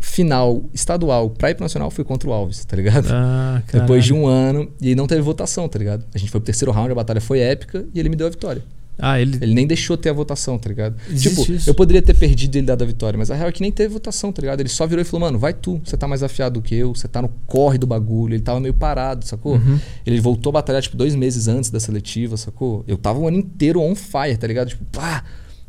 [0.00, 3.08] final estadual pra ir pro Nacional foi contra o Alves, tá ligado?
[3.10, 6.04] Ah, Depois de um ano, e não teve votação, tá ligado?
[6.14, 8.30] A gente foi pro terceiro round, a batalha foi épica e ele me deu a
[8.30, 8.62] vitória.
[9.04, 9.36] Ah, ele.
[9.42, 10.94] Ele nem deixou ter a votação, tá ligado?
[11.10, 11.68] Existe tipo, isso?
[11.68, 13.72] eu poderia ter perdido e ele dado a vitória, mas a real é que nem
[13.72, 14.60] teve votação, tá ligado?
[14.60, 16.94] Ele só virou e falou, mano, vai tu, você tá mais afiado do que eu,
[16.94, 18.34] você tá no corre do bagulho.
[18.34, 19.56] Ele tava meio parado, sacou?
[19.56, 19.76] Uhum.
[20.06, 22.84] Ele voltou a batalhar, tipo, dois meses antes da seletiva, sacou?
[22.86, 24.68] Eu tava o ano inteiro on fire, tá ligado?
[24.68, 25.24] Tipo, pá!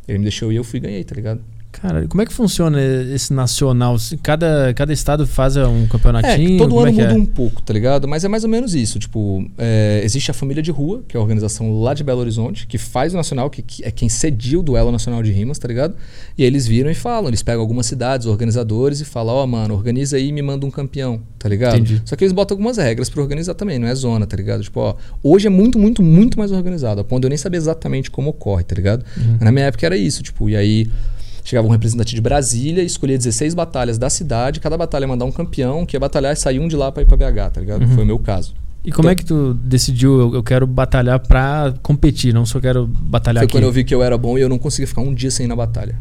[0.07, 1.41] Ele me deixou e eu fui e ganhei, tá ligado?
[1.73, 2.79] Cara, como é que funciona
[3.13, 3.97] esse nacional?
[4.21, 6.49] Cada, cada estado faz um É, campeonatinho?
[6.51, 7.15] que todo como ano é muda é?
[7.15, 8.07] um pouco, tá ligado?
[8.07, 8.99] Mas é mais ou menos isso.
[8.99, 12.67] Tipo, é, existe a Família de Rua, que é a organização lá de Belo Horizonte,
[12.67, 15.67] que faz o Nacional, que, que é quem cedia o Duelo Nacional de Rimas, tá
[15.67, 15.95] ligado?
[16.37, 20.15] E eles viram e falam, eles pegam algumas cidades, organizadores, e falam, ó, mano, organiza
[20.15, 21.75] aí e me manda um campeão, tá ligado?
[21.75, 22.01] Entendi.
[22.05, 24.61] Só que eles botam algumas regras pra organizar também, não é zona, tá ligado?
[24.63, 27.57] Tipo, ó, hoje é muito, muito, muito mais organizado, a ponto de eu nem saber
[27.57, 29.03] exatamente como ocorre, tá ligado?
[29.17, 30.87] Mas na minha época era isso, tipo, e aí
[31.43, 35.85] chegava um representante de Brasília, escolhia 16 batalhas da cidade, cada batalha mandar um campeão
[35.85, 37.87] que ia batalhar e sair um de lá pra ir pra BH, tá ligado?
[37.89, 38.53] Foi o meu caso.
[38.85, 42.85] E como é que tu decidiu, eu, eu quero batalhar pra competir, não só quero
[42.85, 43.51] batalhar Foi aqui?
[43.53, 45.45] quando eu vi que eu era bom e eu não conseguia ficar um dia sem
[45.45, 45.95] ir na batalha.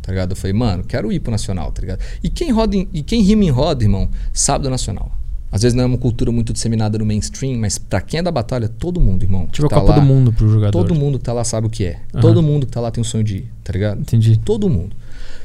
[0.00, 0.30] Tá ligado?
[0.32, 2.00] Eu falei, mano, quero ir pro Nacional, tá ligado?
[2.22, 5.10] E quem, roda em- e quem rima em roda, irmão, sabe do Nacional.
[5.52, 8.32] Às vezes não é uma cultura muito disseminada no mainstream, mas pra quem é da
[8.32, 9.46] batalha, todo mundo, irmão.
[9.52, 10.72] Tipo a tá Copa lá, do Mundo pro jogador.
[10.72, 12.00] Todo mundo que tá lá sabe o que é.
[12.14, 12.22] Aham.
[12.22, 14.00] Todo mundo que tá lá tem o sonho de ir, tá ligado?
[14.00, 14.38] Entendi.
[14.38, 14.96] Todo mundo.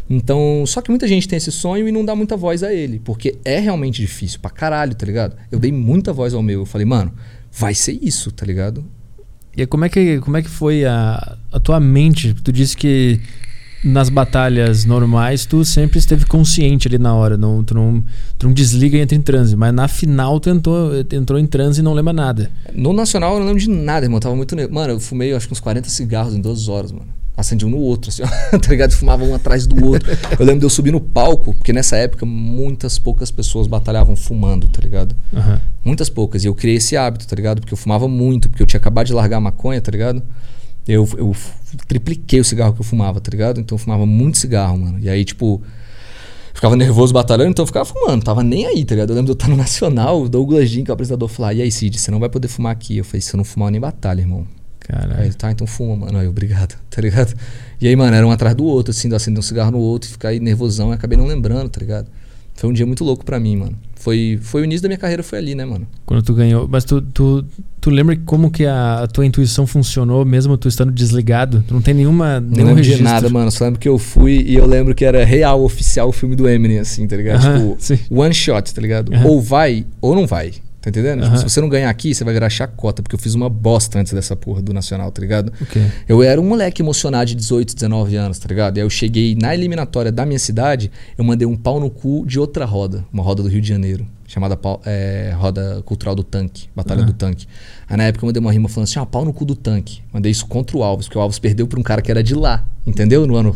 [0.10, 3.02] Então, só que muita gente tem esse sonho e não dá muita voz a ele,
[3.04, 5.36] porque é realmente difícil pra caralho, tá ligado?
[5.52, 7.12] Eu dei muita voz ao meu, eu falei, mano,
[7.52, 8.86] vai ser isso, tá ligado?
[9.58, 12.34] E como é que, como é que foi a, a tua mente?
[12.34, 13.20] Tu disse que
[13.84, 18.04] nas batalhas normais tu sempre esteve consciente ali na hora, não, tu, não,
[18.38, 21.80] tu não desliga e entra em transe, mas na final tu entrou, entrou em transe
[21.80, 22.50] e não lembra nada.
[22.74, 24.18] No Nacional eu não lembro de nada, irmão.
[24.18, 24.56] Eu tava muito.
[24.56, 27.06] ne- Mano, eu fumei acho que uns 40 cigarros em duas horas, mano.
[27.36, 28.92] Acendi um no outro, assim, ó, tá ligado?
[28.94, 30.10] Fumava um atrás do outro.
[30.40, 34.68] Eu lembro de eu subir no palco, porque nessa época muitas poucas pessoas batalhavam fumando,
[34.68, 35.16] tá ligado?
[35.32, 35.62] Aham.
[35.86, 36.44] Muitas poucas.
[36.44, 37.62] E eu criei esse hábito, tá ligado?
[37.62, 40.24] Porque eu fumava muito, porque eu tinha acabado de largar a maconha, tá ligado?
[40.88, 41.36] Eu, eu
[41.88, 43.60] tripliquei o cigarro que eu fumava, tá ligado?
[43.60, 45.00] Então eu fumava muito cigarro, mano.
[45.00, 45.62] E aí, tipo,
[46.54, 49.10] ficava nervoso batalhando, então eu ficava fumando, tava nem aí, tá ligado?
[49.10, 51.54] Eu lembro de eu estar no Nacional, o Douglas Jean, que é o apresentador, falar:
[51.54, 52.98] E aí, Cid, você não vai poder fumar aqui.
[52.98, 54.48] Eu falei: Se eu não fumar, eu nem batalha, irmão.
[54.90, 55.24] Aí Caralho.
[55.26, 56.18] ele, tá, então fuma, mano.
[56.18, 57.34] Aí, obrigado, tá ligado?
[57.82, 60.12] E aí, mano, era um atrás do outro, assim, acender um cigarro no outro e
[60.14, 62.08] ficar aí nervosão e acabei não lembrando, tá ligado?
[62.56, 63.78] Foi um dia muito louco pra mim, mano.
[64.00, 65.88] Foi, foi o início da minha carreira, foi ali, né, mano?
[66.06, 66.68] Quando tu ganhou.
[66.70, 67.44] Mas tu, tu,
[67.82, 71.64] tu lembra como que a, a tua intuição funcionou mesmo tu estando desligado?
[71.68, 73.04] Tu não tem nenhuma, Não nenhum lembro de registro?
[73.14, 73.52] nada, mano.
[73.52, 76.48] Só lembro que eu fui e eu lembro que era real, oficial o filme do
[76.48, 77.44] Eminem, assim, tá ligado?
[77.46, 78.00] Aham, tipo, sim.
[78.10, 79.14] one shot, tá ligado?
[79.14, 79.26] Aham.
[79.26, 80.52] Ou vai ou não vai.
[80.88, 81.24] Tá entendendo?
[81.24, 81.38] Tipo, Aham.
[81.38, 84.14] se você não ganhar aqui, você vai virar chacota, porque eu fiz uma bosta antes
[84.14, 85.52] dessa porra do Nacional, tá ligado?
[85.60, 85.82] O quê?
[86.08, 88.78] Eu era um moleque emocionado de 18, 19 anos, tá ligado?
[88.78, 92.26] E aí eu cheguei na eliminatória da minha cidade, eu mandei um pau no cu
[92.26, 96.68] de outra roda, uma roda do Rio de Janeiro, chamada é, Roda Cultural do Tanque,
[96.76, 97.06] Batalha Ah.
[97.06, 97.48] do Tanque.
[97.90, 100.02] Aí na época eu mandei uma rima falando assim, ó, pau no cu do tanque.
[100.12, 102.36] Mandei isso contra o Alves, porque o Alves perdeu pra um cara que era de
[102.36, 103.26] lá, entendeu?
[103.26, 103.56] No ano,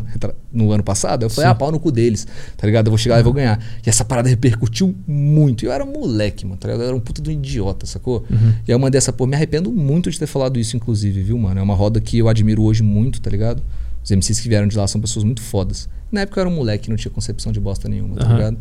[0.53, 1.23] no ano passado.
[1.23, 1.51] Eu falei, Sim.
[1.51, 2.87] ah, pau no cu deles, tá ligado?
[2.87, 3.59] Eu vou chegar lá e vou ganhar.
[3.85, 5.63] E essa parada repercutiu muito.
[5.63, 6.81] E eu era moleque, mano, tá ligado?
[6.83, 8.25] Eu era um puta do idiota, sacou?
[8.31, 9.29] E aí eu mandei essa porra.
[9.31, 11.59] Me arrependo muito de ter falado isso, inclusive, viu, mano?
[11.59, 13.61] É uma roda que eu admiro hoje muito, tá ligado?
[14.01, 15.89] Os MCs que vieram de lá são pessoas muito fodas.
[16.09, 18.57] Na época eu era um moleque, não tinha concepção de bosta nenhuma, tá ligado?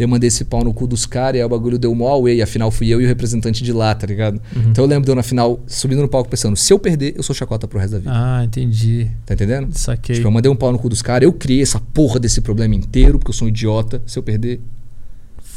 [0.00, 2.40] Eu mandei esse pau no cu dos caras e aí o bagulho deu mó away.
[2.40, 4.40] Afinal, fui eu e o representante de lá, tá ligado?
[4.56, 4.70] Uhum.
[4.70, 7.22] Então eu lembro de eu na final subindo no palco pensando: se eu perder, eu
[7.22, 8.10] sou chacota pro resto da vida.
[8.12, 9.10] Ah, entendi.
[9.26, 9.76] Tá entendendo?
[9.76, 10.16] Saquei.
[10.16, 12.74] Tipo, eu mandei um pau no cu dos caras, eu criei essa porra desse problema
[12.74, 14.02] inteiro, porque eu sou um idiota.
[14.06, 14.60] Se eu perder,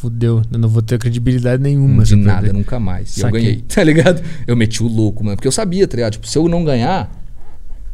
[0.04, 0.42] Fudeu.
[0.52, 2.04] Eu não vou ter credibilidade nenhuma.
[2.04, 2.54] de nada, perder.
[2.54, 3.16] nunca mais.
[3.16, 4.22] E eu ganhei, tá ligado?
[4.46, 5.38] Eu meti o louco, mano.
[5.38, 6.14] Porque eu sabia, tá ligado?
[6.14, 7.23] Tipo, se eu não ganhar,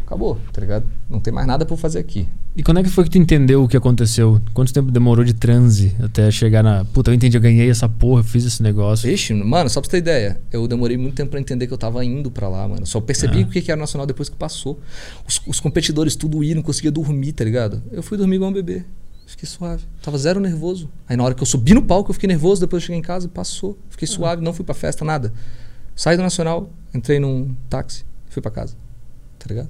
[0.10, 0.86] acabou, tá ligado?
[1.07, 2.28] Não tem mais nada pra eu fazer aqui.
[2.55, 4.41] E quando é que foi que tu entendeu o que aconteceu?
[4.55, 6.84] Quanto tempo demorou de transe até chegar na.
[6.84, 9.07] Puta, eu entendi, eu ganhei essa porra, fiz esse negócio.
[9.07, 11.78] Vixe, mano, só pra você ter ideia, eu demorei muito tempo pra entender que eu
[11.78, 12.86] tava indo pra lá, mano.
[12.88, 13.45] Só percebi Ah.
[13.45, 14.80] o que era nacional depois que passou.
[15.28, 17.82] Os, os competidores tudo iam, não conseguia dormir, tá ligado?
[17.91, 18.84] Eu fui dormir igual um bebê.
[19.28, 19.84] Fiquei suave.
[20.01, 20.89] Tava zero nervoso.
[21.07, 23.03] Aí na hora que eu subi no palco, eu fiquei nervoso, depois eu cheguei em
[23.03, 23.78] casa e passou.
[23.89, 25.32] Fiquei suave, não fui pra festa, nada.
[25.95, 28.74] Saí do Nacional, entrei num táxi, fui pra casa.
[29.38, 29.70] Tá ligado?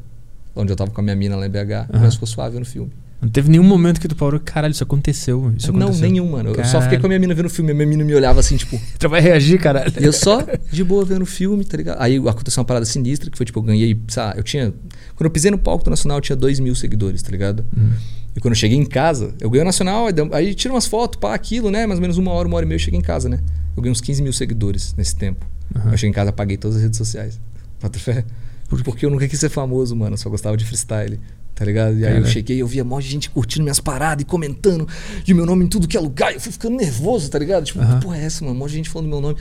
[0.62, 1.88] Onde eu tava com a minha mina lá em BH, Aham.
[2.02, 2.92] mas ficou suave no filme.
[3.22, 5.54] Não teve nenhum momento que tu parou, caralho, isso aconteceu.
[5.58, 6.10] Isso não, aconteceu.
[6.10, 6.50] nenhum, mano.
[6.52, 6.84] Eu só Caralho.
[6.84, 8.80] fiquei com a minha mina vendo o filme, a minha mina me olhava assim, tipo,
[8.98, 9.92] Tu vai reagir, caralho.
[10.00, 10.42] E eu só
[10.72, 12.02] de boa vendo o filme, tá ligado?
[12.02, 14.74] Aí aconteceu uma parada sinistra, que foi tipo, eu ganhei, sabe, eu tinha.
[15.16, 17.66] Quando eu pisei no palco do Nacional, eu tinha 2 mil seguidores, tá ligado?
[17.78, 17.90] Hum.
[18.38, 21.34] E quando eu cheguei em casa, eu ganhei o Nacional, aí, tira umas fotos, pá,
[21.34, 21.86] aquilo, né?
[21.86, 23.40] Mais ou menos uma hora, uma hora e meia eu cheguei em casa, né?
[23.76, 25.46] Eu ganhei uns 15 mil seguidores nesse tempo.
[25.76, 25.92] Aham.
[25.92, 27.38] Eu cheguei em casa, apaguei todas as redes sociais.
[27.82, 28.24] Bota fé?
[28.70, 28.82] Por?
[28.84, 30.14] Porque eu nunca quis ser famoso, mano.
[30.14, 31.20] Eu só gostava de freestyle.
[31.56, 31.98] Tá ligado?
[32.00, 34.88] E aí eu cheguei, eu via um monte de gente curtindo minhas paradas e comentando.
[35.28, 36.34] E o meu nome em tudo que é lugar.
[36.34, 37.66] Eu fui ficando nervoso, tá ligado?
[37.66, 38.56] Tipo, que porra é essa, mano?
[38.56, 39.36] Um monte de gente falando meu nome.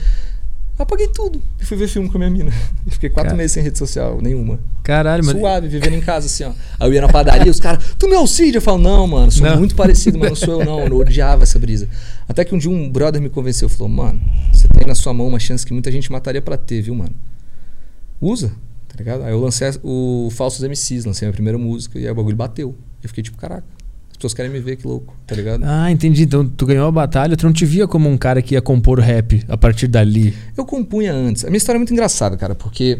[0.77, 2.51] Eu apaguei tudo e fui ver filme com a minha mina.
[2.87, 3.37] E fiquei quatro Cara.
[3.37, 4.59] meses sem rede social nenhuma.
[4.83, 5.39] Caralho, mano.
[5.39, 6.51] Suave, vivendo em casa, assim, ó.
[6.79, 8.57] Aí eu ia na padaria, os caras, tu me auxilia?
[8.57, 9.57] Eu falo, não, mano, sou Não.
[9.57, 10.79] muito parecido, mas não sou eu, não.
[10.85, 11.87] Eu odiava essa brisa.
[12.27, 14.21] Até que um dia um brother me convenceu, falou, mano,
[14.51, 17.13] você tem na sua mão uma chance que muita gente mataria pra ter, viu, mano?
[18.21, 18.51] Usa,
[18.99, 19.23] tá ligado?
[19.23, 22.35] Aí eu lancei o Falsos MCs, lancei a minha primeira música, e aí o bagulho
[22.35, 22.75] bateu.
[23.01, 23.63] Eu fiquei tipo, caraca,
[24.11, 25.63] as pessoas querem me ver, que louco, tá ligado?
[25.63, 26.23] Ah, entendi.
[26.23, 28.99] Então tu ganhou a batalha, tu não te via como um cara que ia compor
[28.99, 30.35] rap a partir dali.
[30.57, 31.45] Eu compunha antes.
[31.45, 32.99] A minha história é muito engraçada, cara, porque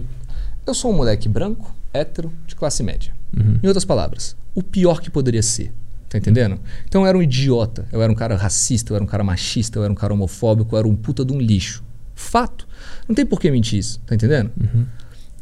[0.65, 3.13] eu sou um moleque branco, hétero, de classe média.
[3.35, 3.59] Uhum.
[3.61, 5.73] Em outras palavras, o pior que poderia ser.
[6.07, 6.57] Tá entendendo?
[6.87, 9.77] Então eu era um idiota, eu era um cara racista, eu era um cara machista,
[9.77, 11.83] eu era um cara homofóbico, eu era um puta de um lixo.
[12.15, 12.67] Fato.
[13.07, 14.49] Não tem por que mentir isso, tá entendendo?
[14.59, 14.85] Uhum.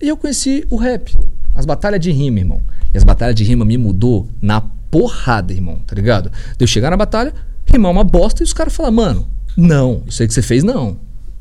[0.02, 1.16] E eu conheci o rap,
[1.56, 2.62] as batalhas de rima, irmão.
[2.94, 6.32] E as batalhas de rima me mudou na porrada, irmão, tá ligado?
[6.58, 7.34] De eu chegar na batalha,
[7.66, 10.98] rimar uma bosta e os caras falar, mano, não, isso aí que você fez não.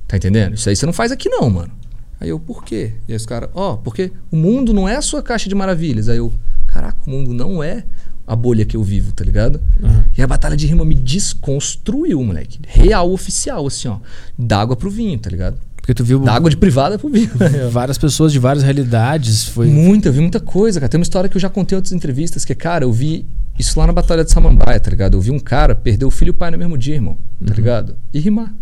[0.09, 0.55] Tá entendendo?
[0.55, 1.73] Isso aí você não faz aqui não, mano.
[2.21, 2.95] Aí eu, por quê?
[3.07, 6.09] E aí os caras, ó, porque o mundo não é a sua caixa de maravilhas.
[6.09, 6.33] Aí eu,
[6.67, 7.85] caraca, o mundo não é
[8.27, 9.61] a bolha que eu vivo, tá ligado?
[9.81, 10.03] Uhum.
[10.17, 12.59] E a batalha de rima me desconstruiu, moleque.
[12.67, 13.99] Real, oficial, assim, ó.
[14.39, 15.59] D'água pro vinho, tá ligado?
[15.87, 17.31] Porque tu viu Da água de privada pro vinho.
[17.71, 19.45] várias pessoas de várias realidades.
[19.45, 19.69] Foi.
[19.69, 20.89] Muita, eu vi muita coisa, cara.
[20.91, 23.25] Tem uma história que eu já contei em outras entrevistas, que, cara, eu vi
[23.57, 25.17] isso lá na Batalha de Samambaia, tá ligado?
[25.17, 27.51] Eu vi um cara perder o filho e o pai no mesmo dia, irmão, tá
[27.53, 27.57] Uhum.
[27.57, 27.97] ligado?
[28.13, 28.53] E rimar,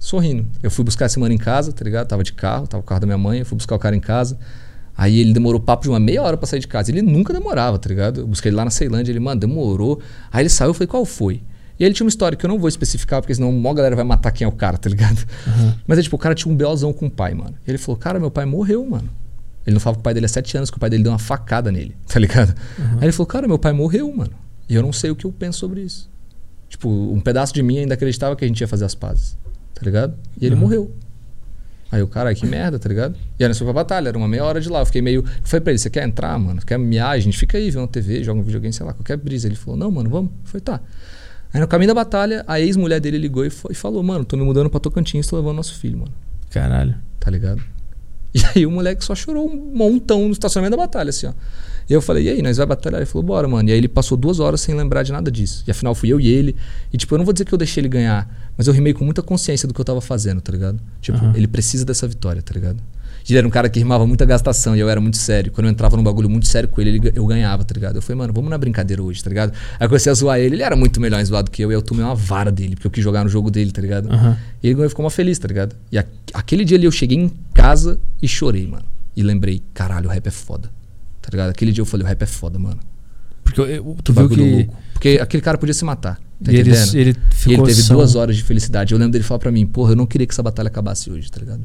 [0.00, 0.46] sorrindo.
[0.62, 2.08] Eu fui buscar essa semana em casa, tá ligado?
[2.08, 4.00] Tava de carro, tava o carro da minha mãe, eu fui buscar o cara em
[4.00, 4.38] casa.
[4.96, 6.90] Aí ele demorou papo de uma meia hora pra sair de casa.
[6.90, 8.20] Ele nunca demorava, tá ligado?
[8.20, 10.00] Eu busquei ele lá na Ceilândia, ele, mano, demorou.
[10.32, 11.42] Aí ele saiu, eu falei, qual foi?
[11.82, 14.04] E ele tinha uma história que eu não vou especificar, porque senão uma galera vai
[14.04, 15.18] matar quem é o cara, tá ligado?
[15.48, 15.74] Uhum.
[15.84, 17.54] Mas é tipo, o cara tinha um belzão com o pai, mano.
[17.66, 19.08] E ele falou, cara, meu pai morreu, mano.
[19.66, 21.10] Ele não falava com o pai dele há sete anos, que o pai dele deu
[21.10, 22.54] uma facada nele, tá ligado?
[22.98, 24.30] Aí ele falou, cara, meu pai morreu, mano.
[24.68, 26.08] E eu não sei o que eu penso sobre isso.
[26.68, 29.36] Tipo, um pedaço de mim ainda acreditava que a gente ia fazer as pazes,
[29.74, 30.14] tá ligado?
[30.40, 30.60] E ele Uhum.
[30.60, 30.92] morreu.
[31.90, 33.16] Aí eu, caralho, que merda, tá ligado?
[33.38, 34.78] E aí nós fomos pra batalha, era uma meia hora de lá.
[34.80, 35.22] Eu fiquei meio.
[35.22, 36.62] Eu falei pra ele, você quer entrar, mano?
[36.64, 37.10] Quer miar?
[37.10, 39.48] A gente fica aí, vê uma TV, joga um videogame, sei lá, qualquer brisa.
[39.48, 40.30] Ele falou, não, mano, vamos.
[40.44, 40.80] Falei, tá.
[41.52, 44.36] Aí no caminho da batalha, a ex-mulher dele ligou e, fo- e falou, mano, tô
[44.36, 46.12] me mudando pra Tocantins, tô levando nosso filho, mano.
[46.50, 46.94] Caralho.
[47.20, 47.62] Tá ligado?
[48.34, 51.34] E aí o moleque só chorou um montão no estacionamento da batalha, assim, ó.
[51.86, 52.98] E eu falei, e aí, nós vai batalhar?
[53.00, 53.68] Ele falou, bora, mano.
[53.68, 55.62] E aí ele passou duas horas sem lembrar de nada disso.
[55.66, 56.56] E afinal fui eu e ele.
[56.90, 59.04] E tipo, eu não vou dizer que eu deixei ele ganhar, mas eu rimei com
[59.04, 60.80] muita consciência do que eu tava fazendo, tá ligado?
[61.02, 61.34] Tipo, Aham.
[61.36, 62.78] ele precisa dessa vitória, tá ligado?
[63.28, 65.52] Ele era um cara que rimava muita gastação e eu era muito sério.
[65.52, 67.96] Quando eu entrava num bagulho muito sério com ele, ele eu ganhava, tá ligado?
[67.96, 69.52] Eu falei, mano, vamos na brincadeira hoje, tá ligado?
[69.78, 71.74] Aí comecei a zoar ele, ele era muito melhor em zoar do que eu, e
[71.74, 74.10] eu tomei uma vara dele, porque eu quis jogar no jogo dele, tá ligado?
[74.12, 74.36] Aham.
[74.62, 75.74] E ele e ficou uma feliz, tá ligado?
[75.90, 76.04] E a-
[76.34, 78.84] aquele dia ali eu cheguei em casa e chorei, mano.
[79.16, 80.70] E lembrei, caralho, o rap é foda.
[81.20, 81.50] Tá ligado?
[81.50, 82.80] Aquele dia eu falei, o rap é foda, mano.
[83.44, 84.36] Porque eu- eu- tu viu que.
[84.56, 84.76] louco.
[84.94, 86.18] Porque aquele cara podia se matar.
[86.42, 88.92] Tá e ele, ele e ficou ele teve são- duas horas de felicidade.
[88.92, 91.30] Eu lembro dele falar pra mim, porra, eu não queria que essa batalha acabasse hoje,
[91.30, 91.60] tá ligado?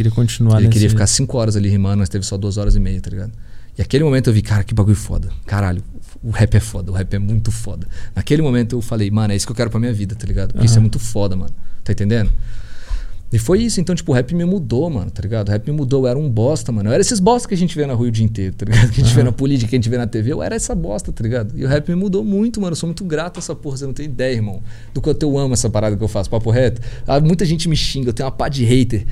[0.00, 0.72] Queria continuar ele nesse...
[0.72, 3.32] queria ficar cinco horas ali rimando, mas teve só duas horas e meia, tá ligado?
[3.76, 5.28] E aquele momento eu vi, cara, que bagulho foda.
[5.44, 5.82] Caralho,
[6.24, 7.86] o rap é foda, o rap é muito foda.
[8.16, 10.54] Naquele momento eu falei, mano, é isso que eu quero pra minha vida, tá ligado?
[10.54, 11.52] Porque isso é muito foda, mano.
[11.84, 12.30] Tá entendendo?
[13.30, 15.48] E foi isso, então, tipo, o rap me mudou, mano, tá ligado?
[15.48, 16.88] O rap me mudou, eu era um bosta, mano.
[16.88, 18.90] Eu era esses bosta que a gente vê na rua o dia inteiro, tá ligado?
[18.90, 20.74] Que a gente vê na política, que a gente vê na TV, eu era essa
[20.74, 21.52] bosta, tá ligado?
[21.58, 22.72] E o rap me mudou muito, mano.
[22.72, 24.62] Eu sou muito grato a essa porra, você não tem ideia, irmão.
[24.94, 26.80] Do quanto eu amo essa parada que eu faço, papo reto.
[27.06, 29.06] Ah, muita gente me xinga, eu tenho uma pá de hater.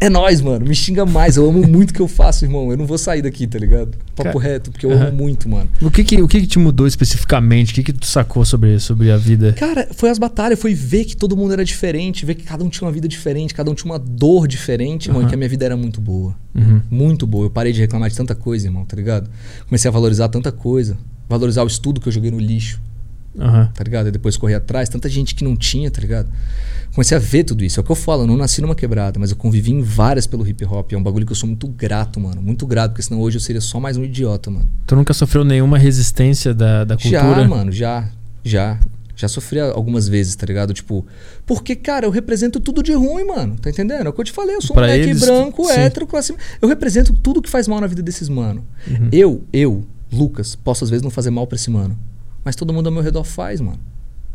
[0.00, 0.66] É nóis, mano.
[0.66, 1.36] Me xinga mais.
[1.36, 2.70] Eu amo muito o que eu faço, irmão.
[2.70, 3.96] Eu não vou sair daqui, tá ligado?
[4.14, 5.68] Papo Cara, reto, porque eu amo muito, mano.
[5.80, 7.72] O que que, o que que te mudou especificamente?
[7.72, 9.52] O que que tu sacou sobre, sobre a vida?
[9.54, 12.68] Cara, foi as batalhas, foi ver que todo mundo era diferente, ver que cada um
[12.68, 15.48] tinha uma vida diferente, cada um tinha uma dor diferente, irmão, e que a minha
[15.48, 16.34] vida era muito boa.
[16.54, 16.80] Uhum.
[16.90, 17.46] Muito boa.
[17.46, 19.30] Eu parei de reclamar de tanta coisa, irmão, tá ligado?
[19.66, 20.96] Comecei a valorizar tanta coisa.
[21.28, 22.80] Valorizar o estudo que eu joguei no lixo,
[23.38, 23.70] Aham.
[23.74, 24.08] tá ligado?
[24.08, 24.88] E depois correr atrás.
[24.88, 26.28] Tanta gente que não tinha, tá ligado?
[26.92, 27.78] Comecei a ver tudo isso.
[27.78, 30.26] É o que eu falo, eu não nasci numa quebrada, mas eu convivi em várias
[30.26, 30.92] pelo hip hop.
[30.92, 32.40] É um bagulho que eu sou muito grato, mano.
[32.42, 34.66] Muito grato, porque senão hoje eu seria só mais um idiota, mano.
[34.86, 37.20] Tu nunca sofreu nenhuma resistência da, da cultura?
[37.42, 38.08] Já, mano, já.
[38.42, 38.78] Já.
[39.14, 40.72] Já sofri algumas vezes, tá ligado?
[40.72, 41.04] Tipo,
[41.44, 43.56] porque, cara, eu represento tudo de ruim, mano.
[43.60, 44.06] Tá entendendo?
[44.06, 44.54] É o que eu te falei.
[44.56, 45.72] Eu sou um Pra moleque eles, branco, sim.
[45.72, 46.32] hétero, classe.
[46.62, 48.64] Eu represento tudo que faz mal na vida desses mano.
[48.88, 49.08] Uhum.
[49.10, 51.98] Eu, eu, Lucas, posso às vezes não fazer mal pra esse mano.
[52.48, 53.78] Mas todo mundo ao meu redor faz, mano.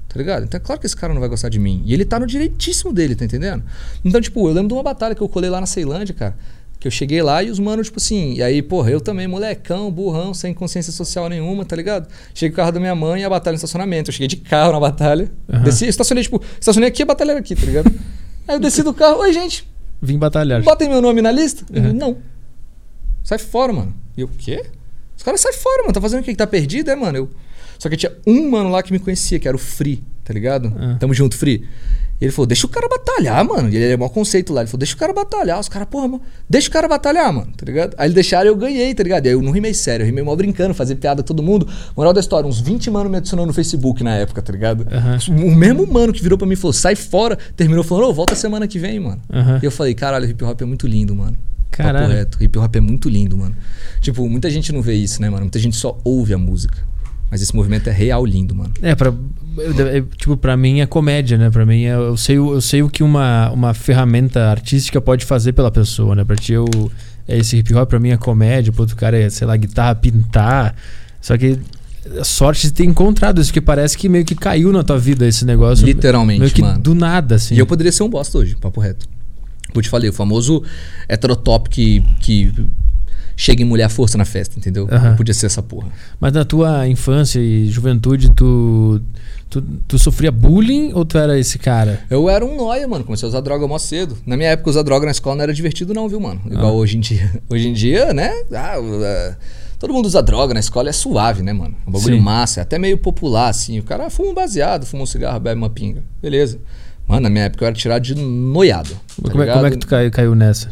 [0.07, 0.43] Tá ligado?
[0.43, 1.82] Então é claro que esse cara não vai gostar de mim.
[1.84, 3.64] E ele tá no direitíssimo dele, tá entendendo?
[4.05, 6.36] Então, tipo, eu lembro de uma batalha que eu colei lá na Ceilândia, cara.
[6.80, 9.89] Que eu cheguei lá e os manos, tipo assim, e aí, porra, eu também, molecão,
[9.89, 12.07] burrão, sem consciência social nenhuma, tá ligado?
[12.36, 14.11] Cheguei com o carro da minha mãe e a batalha no estacionamento.
[14.11, 15.32] Eu cheguei de carro na batalha.
[15.51, 15.64] Aham.
[15.64, 17.91] Desci, estacionei, tipo, estacionei aqui, a batalha era aqui, tá ligado?
[18.47, 19.68] aí eu desci do carro, oi, gente,
[19.99, 20.61] Vim batalhar.
[20.61, 21.66] botem meu nome na lista?
[21.76, 21.93] Uhum.
[21.93, 22.18] Não.
[23.24, 23.95] Sai fora, mano.
[24.16, 24.64] E eu, o quê?
[25.18, 25.93] Os caras saem fora, mano.
[25.93, 26.32] Tá fazendo o quê?
[26.32, 27.18] Que tá perdido, é, mano?
[27.18, 27.30] Eu...
[27.84, 30.72] Só que tinha um mano lá que me conhecia, que era o Free, tá ligado?
[30.74, 30.96] Ah.
[30.98, 31.68] Tamo junto, Free.
[32.22, 33.68] E ele falou, deixa o cara batalhar, mano.
[33.68, 34.62] E ele é mau conceito lá.
[34.62, 35.60] Ele falou, deixa o cara batalhar.
[35.60, 37.94] Os caras, porra, mano, deixa o cara batalhar, mano, tá ligado?
[37.98, 39.26] Aí eles deixaram e eu ganhei, tá ligado?
[39.26, 41.68] E aí eu não rimei sério, eu rimei mal brincando, fazer piada todo mundo.
[41.94, 44.88] Moral da história, uns 20 mano me adicionou no Facebook na época, tá ligado?
[45.28, 48.34] O mesmo mano que virou pra mim e falou, sai fora, terminou falando, ô, volta
[48.34, 49.22] semana que vem, mano.
[49.62, 51.36] E eu falei, caralho, hip hop é muito lindo, mano.
[51.70, 52.14] Papo Caralho.
[52.14, 52.42] reto.
[52.42, 53.56] Hip hop é muito lindo, mano.
[54.00, 55.42] Tipo, muita gente não vê isso, né, mano?
[55.42, 56.78] Muita gente só ouve a música.
[57.34, 58.72] Mas esse movimento é real lindo, mano.
[58.80, 61.50] É, pra, é, tipo, pra mim é comédia, né?
[61.50, 65.26] Pra mim é, eu, sei, o- eu sei o que uma, uma ferramenta artística pode
[65.26, 66.24] fazer pela pessoa, né?
[66.24, 66.66] Pra ti, eu,
[67.28, 69.96] é esse hip hop pra mim é comédia, pro outro cara é, sei lá, guitarra,
[69.96, 70.76] pintar.
[71.20, 71.58] Só que
[72.20, 75.26] a sorte de ter encontrado isso, porque parece que meio que caiu na tua vida
[75.26, 75.88] esse negócio.
[75.88, 76.80] Literalmente, meio que mano.
[76.80, 77.56] do nada, assim.
[77.56, 79.08] E eu poderia ser um bosta hoje, papo reto.
[79.70, 80.62] Como eu te falei, o famoso
[81.10, 82.54] heterotop que, que
[83.36, 84.88] chega em mulher à força na festa, entendeu?
[84.92, 85.12] Aham.
[85.12, 85.88] Eu podia ser essa porra.
[86.20, 89.02] Mas na tua infância e juventude, tu,
[89.50, 92.02] tu, tu sofria bullying ou tu era esse cara?
[92.10, 93.04] Eu era um noia, mano.
[93.04, 94.18] Comecei a usar droga mó cedo.
[94.26, 96.42] Na minha época, usar droga na escola não era divertido, não, viu, mano?
[96.46, 96.72] Igual Ah.
[96.74, 97.30] hoje em dia.
[97.50, 98.32] Hoje em dia, né?
[98.54, 99.36] Ah, uh,
[99.80, 101.76] todo mundo usa droga na escola, é suave, né, mano?
[101.88, 102.22] Um bagulho Sim.
[102.22, 103.80] massa, é até meio popular, assim.
[103.80, 106.02] O cara fuma um baseado, fuma um cigarro, bebe uma pinga.
[106.22, 106.60] Beleza.
[107.08, 108.92] Mano, na minha época eu era tirado de noiado.
[109.22, 110.72] tá como, é, como é que tu caiu, caiu nessa?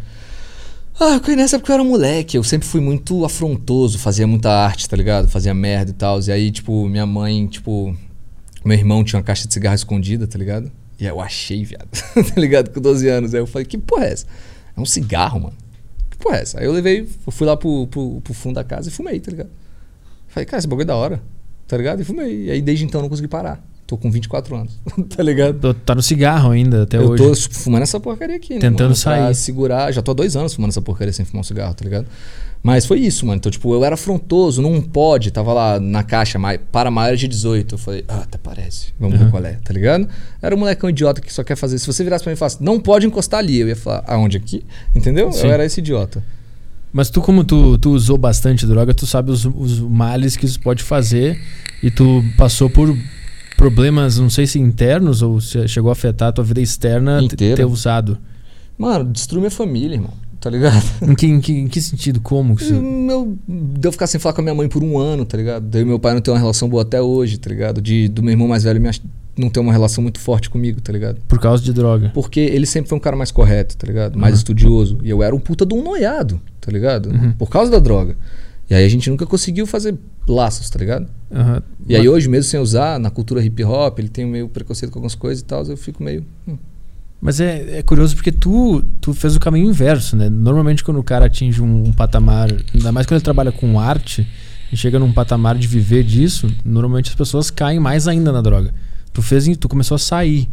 [1.03, 2.37] Ah, eu caí nessa porque eu era moleque.
[2.37, 5.27] Eu sempre fui muito afrontoso, fazia muita arte, tá ligado?
[5.27, 6.19] Fazia merda e tal.
[6.21, 7.97] E aí, tipo, minha mãe, tipo.
[8.63, 10.71] Meu irmão tinha uma caixa de cigarro escondida, tá ligado?
[10.99, 11.89] E aí eu achei, viado.
[12.13, 12.69] tá ligado?
[12.69, 13.33] Com 12 anos.
[13.33, 14.27] Aí eu falei, que porra é essa?
[14.77, 15.55] É um cigarro, mano.
[16.07, 16.59] Que porra é essa?
[16.59, 19.31] Aí eu levei, eu fui lá pro, pro, pro fundo da casa e fumei, tá
[19.31, 19.49] ligado?
[20.27, 21.19] Falei, cara, esse bagulho é da hora,
[21.67, 21.99] tá ligado?
[21.99, 22.45] E fumei.
[22.45, 23.59] E aí desde então eu não consegui parar.
[23.91, 24.79] Tô com 24 anos,
[25.13, 25.73] tá ligado?
[25.73, 27.21] Tá no cigarro ainda até eu hoje.
[27.21, 28.61] tô fumando essa porcaria aqui, né?
[28.61, 29.01] Tentando mano?
[29.03, 29.35] Pra sair.
[29.35, 29.91] segurar.
[29.91, 32.07] Já tô há dois anos fumando essa porcaria sem fumar um cigarro, tá ligado?
[32.63, 33.35] Mas foi isso, mano.
[33.35, 35.29] Então, tipo, eu era afrontoso, não pode.
[35.29, 36.39] Tava lá na caixa,
[36.71, 37.75] para maiores de 18.
[37.75, 38.93] Eu falei, ah, até parece.
[38.97, 39.31] Vamos ver Uhum.
[39.31, 40.07] qual é, tá ligado?
[40.41, 41.77] Era um molecão idiota que só quer fazer.
[41.77, 44.37] Se você virasse pra mim e falasse, não pode encostar ali, eu ia falar, aonde
[44.37, 44.63] aqui?
[44.95, 45.33] Entendeu?
[45.33, 45.47] Sim.
[45.47, 46.23] Eu era esse idiota.
[46.93, 50.61] Mas tu, como tu, tu usou bastante droga, tu sabe os, os males que isso
[50.61, 51.37] pode fazer
[51.83, 52.95] e tu passou por
[53.61, 57.55] problemas, não sei se internos ou se chegou a afetar a tua vida externa Inteira.
[57.57, 58.17] ter usado.
[58.77, 60.13] Mano, destruiu minha família, irmão.
[60.39, 60.83] Tá ligado?
[61.07, 62.19] Em que, em que, em que sentido?
[62.19, 62.55] Como?
[62.55, 65.23] que isso- Meu, de eu ficar sem falar com a minha mãe por um ano,
[65.23, 65.63] tá ligado?
[65.67, 67.79] Daí meu pai não tem uma relação boa até hoje, tá ligado?
[67.79, 68.99] De, do meu irmão mais velho ach-
[69.37, 71.19] não ter uma relação muito forte comigo, tá ligado?
[71.27, 72.09] Por causa de droga.
[72.13, 74.17] Porque ele sempre foi um cara mais correto, tá ligado?
[74.17, 74.37] Mais Uhum.
[74.39, 74.97] estudioso.
[75.03, 77.11] E eu era um puta de um noiado, tá ligado?
[77.11, 77.33] Uhum.
[77.33, 78.15] Por causa da droga.
[78.67, 79.95] E aí a gente nunca conseguiu fazer
[80.27, 81.07] laços, tá ligado?
[81.31, 81.61] Aham.
[81.87, 84.99] E aí hoje, mesmo sem usar, na cultura hip hop, ele tem meio preconceito com
[84.99, 86.25] algumas coisas e tal, eu fico meio.
[86.47, 86.57] hum.
[87.19, 90.27] Mas é, é curioso porque tu, tu fez o caminho inverso, né?
[90.27, 94.27] Normalmente quando o cara atinge um, um patamar, ainda mais quando ele trabalha com arte
[94.71, 98.73] e chega num patamar de viver disso, normalmente as pessoas caem mais ainda na droga.
[99.13, 100.49] Tu fez, tu começou a sair.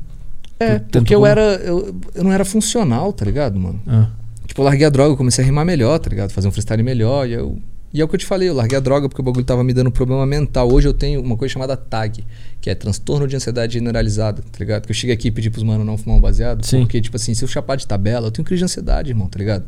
[0.60, 1.40] É, porque eu como- era.
[1.54, 3.80] Eu, eu não era funcional, tá ligado, mano?
[3.86, 4.08] Ah,
[4.46, 6.30] Tipo, eu larguei a droga, eu comecei a rimar melhor, tá ligado?
[6.30, 7.58] Fazer um freestyle melhor, e eu
[7.98, 9.64] E é o que eu te falei, eu larguei a droga porque o bagulho tava
[9.64, 10.72] me dando problema mental.
[10.72, 12.24] Hoje eu tenho uma coisa chamada TAG,
[12.60, 14.84] que é transtorno de ansiedade generalizada, tá ligado?
[14.86, 16.82] Que eu cheguei aqui e pedi pros manos não fumar um baseado, Sim.
[16.82, 19.36] porque, tipo assim, se eu chapar de tabela, eu tenho crise de ansiedade, irmão, tá
[19.36, 19.64] ligado?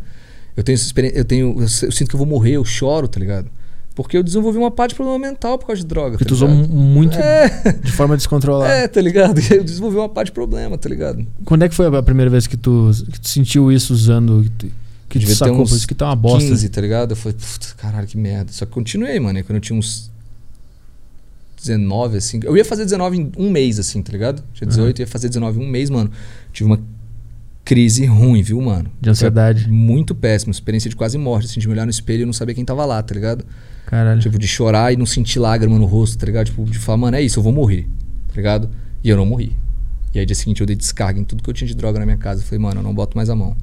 [0.56, 1.56] Eu tenho experiência, eu tenho.
[1.56, 3.50] Eu, eu sinto que eu vou morrer, eu choro, tá ligado?
[3.96, 6.10] Porque eu desenvolvi uma parte de problema mental por causa de droga.
[6.12, 7.48] Porque tá tu usou muito É.
[7.82, 8.72] de forma descontrolada.
[8.72, 9.40] É, tá ligado?
[9.50, 11.26] Eu desenvolvi uma parte de problema, tá ligado?
[11.44, 14.46] Quando é que foi a primeira vez que tu, que tu sentiu isso usando?
[15.10, 16.48] Que Devia ter sacou, uns por isso que tá uma bosta.
[16.48, 17.10] 15, tá ligado?
[17.10, 18.52] Eu falei, puta, caralho, que merda.
[18.52, 19.42] Só que continuei, mano.
[19.42, 20.08] Quando eu tinha uns
[21.60, 22.38] 19, assim.
[22.44, 24.42] Eu ia fazer 19 em um mês, assim, tá ligado?
[24.54, 26.12] Tinha 18, ia fazer 19 em um mês, mano.
[26.52, 26.80] Tive uma
[27.64, 28.88] crise ruim, viu, mano?
[29.00, 29.64] De ansiedade.
[29.64, 30.52] Foi muito péssimo.
[30.52, 32.84] Experiência de quase morte, assim, de me olhar no espelho e não saber quem tava
[32.84, 33.44] lá, tá ligado?
[33.86, 34.20] Caralho.
[34.20, 36.46] Tipo, de chorar e não sentir lágrima no rosto, tá ligado?
[36.46, 37.88] Tipo, de falar, mano, é isso, eu vou morrer,
[38.28, 38.70] tá ligado?
[39.02, 39.56] E eu não morri.
[40.14, 42.06] E aí, dia seguinte, eu dei descarga em tudo que eu tinha de droga na
[42.06, 42.40] minha casa.
[42.40, 43.56] Eu falei, mano, eu não boto mais a mão,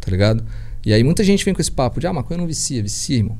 [0.00, 0.44] tá ligado?
[0.88, 3.36] E aí, muita gente vem com esse papo de, ah, maconha não vicia, vicia, irmão.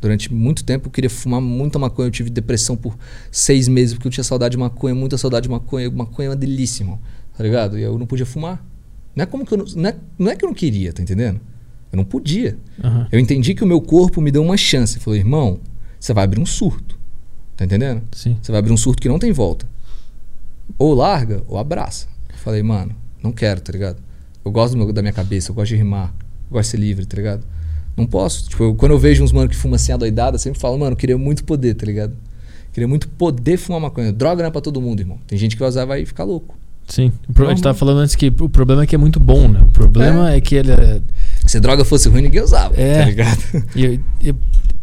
[0.00, 2.06] Durante muito tempo eu queria fumar muita maconha.
[2.06, 2.96] Eu tive depressão por
[3.32, 5.90] seis meses porque eu tinha saudade de maconha, muita saudade de maconha.
[5.90, 7.00] Maconha é uma delícia, irmão,
[7.36, 7.76] tá ligado?
[7.76, 8.64] E eu não podia fumar.
[9.16, 11.02] Não é como que eu não, não, é, não é que eu não queria, tá
[11.02, 11.40] entendendo?
[11.90, 12.56] Eu não podia.
[12.84, 13.08] Aham.
[13.10, 15.00] Eu entendi que o meu corpo me deu uma chance.
[15.00, 15.58] Falou, irmão,
[15.98, 16.96] você vai abrir um surto.
[17.56, 18.02] Tá entendendo?
[18.12, 18.38] Sim.
[18.40, 19.66] Você vai abrir um surto que não tem volta.
[20.78, 22.06] Ou larga, ou abraça.
[22.28, 24.00] Eu falei, mano, não quero, tá ligado?
[24.44, 26.14] Eu gosto do meu- da minha cabeça, eu gosto de rimar,
[26.62, 27.42] de ser livre, tá ligado?
[27.96, 28.48] Não posso.
[28.48, 30.92] Tipo, eu- quando eu vejo uns mano que fumam assim adoidada, eu sempre falo, mano,
[30.92, 32.12] eu queria muito poder, tá ligado?
[32.72, 34.12] Queria muito poder fumar maconha.
[34.12, 35.18] Droga não é pra todo mundo, irmão.
[35.26, 36.54] Tem gente que vai usar e vai ficar louco.
[36.86, 37.10] Sim.
[37.28, 39.48] O pro- a gente tava falando antes que o problema é que é muito bom,
[39.48, 39.60] né?
[39.66, 41.00] O problema é, que ele é.
[41.46, 43.00] Se droga fosse ruim, ninguém usava, É.
[43.00, 43.38] tá ligado?
[43.74, 44.34] e- e-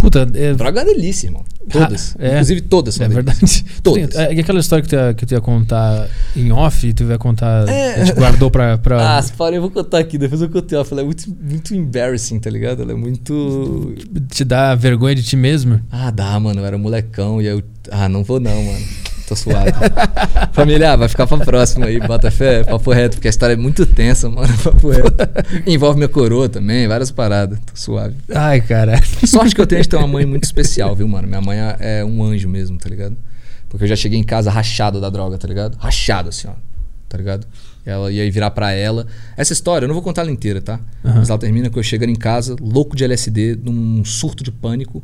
[0.04, 0.54] puta, é.
[0.54, 1.46] droga é delícia, irmão.
[1.72, 2.16] Todas.
[2.20, 2.32] Ah, é.
[2.32, 3.66] Inclusive todas são É verdade.
[3.82, 4.16] Todas.
[4.16, 7.68] É, e aquela história que tu, ia, que ia contar em off tu ia contar.
[7.70, 8.02] É.
[8.02, 8.78] A gente guardou pra.
[8.78, 10.18] pra Ah, se eu vou contar aqui.
[10.18, 10.78] Depois eu contei.
[10.78, 12.82] Ela é muito, muito embarrassing, tá ligado?
[12.82, 13.96] Ela é muito.
[14.30, 15.80] te dar vergonha de ti mesmo.
[15.90, 16.60] Ah, dá, mano.
[16.60, 17.64] Eu era molecão e eu.
[17.90, 19.03] Ah, não vou não, mano.
[19.34, 19.72] Tô suave.
[20.54, 23.86] Família, vai ficar pra próxima aí, bota fé, papo reto, porque a história é muito
[23.86, 24.54] tensa, mano.
[24.64, 25.12] Papo reto.
[25.66, 27.58] Envolve minha coroa também, várias paradas.
[27.60, 28.16] Tô suave.
[28.34, 29.02] Ai, cara.
[29.26, 31.28] Sorte que eu tenho de ter uma mãe muito especial, viu, mano?
[31.28, 33.18] Minha mãe é um anjo mesmo, tá ligado?
[33.68, 35.78] Porque eu já cheguei em casa rachado da droga, tá ligado?
[35.78, 36.54] Rachado, assim, ó.
[37.10, 37.48] Tá ligado?
[37.86, 39.08] E ela ia virar pra ela.
[39.36, 40.80] Essa história, eu não vou contar ela inteira, tá?
[41.04, 41.20] Aham.
[41.20, 45.04] Mas ela termina com eu chegando em casa, louco de LSD, num surto de pânico.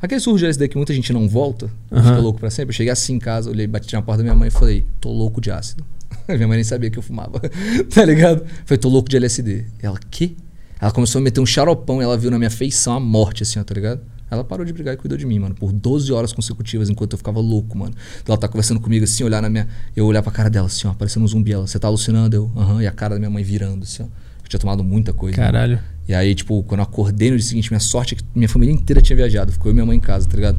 [0.00, 2.02] Aquele surto de LSD que muita gente não volta, Aham.
[2.02, 2.70] fica louco pra sempre.
[2.70, 5.10] Eu cheguei assim em casa, olhei, bati na porta da minha mãe e falei, tô
[5.10, 5.84] louco de ácido.
[6.28, 7.40] minha mãe nem sabia que eu fumava,
[7.92, 8.44] tá ligado?
[8.64, 9.64] Falei, tô louco de LSD.
[9.82, 10.36] Ela, que?
[10.80, 13.58] Ela começou a meter um xaropão e ela viu na minha feição a morte, assim,
[13.58, 14.00] ó, tá ligado?
[14.30, 17.18] Ela parou de brigar e cuidou de mim, mano, por 12 horas consecutivas enquanto eu
[17.18, 17.94] ficava louco, mano.
[18.26, 19.66] Ela tá conversando comigo assim, olhar na minha.
[19.96, 21.52] Eu olhar pra cara dela assim, ó, parecendo um zumbi.
[21.52, 22.36] Ela, você tá alucinando?
[22.36, 24.06] Eu, aham, e a cara da minha mãe virando, assim, ó.
[24.48, 25.36] Eu tinha tomado muita coisa.
[25.36, 25.78] Caralho.
[26.08, 28.72] E aí, tipo, quando eu acordei no dia seguinte, minha sorte é que minha família
[28.72, 29.52] inteira tinha viajado.
[29.52, 30.56] Ficou eu e minha mãe em casa, tá ligado?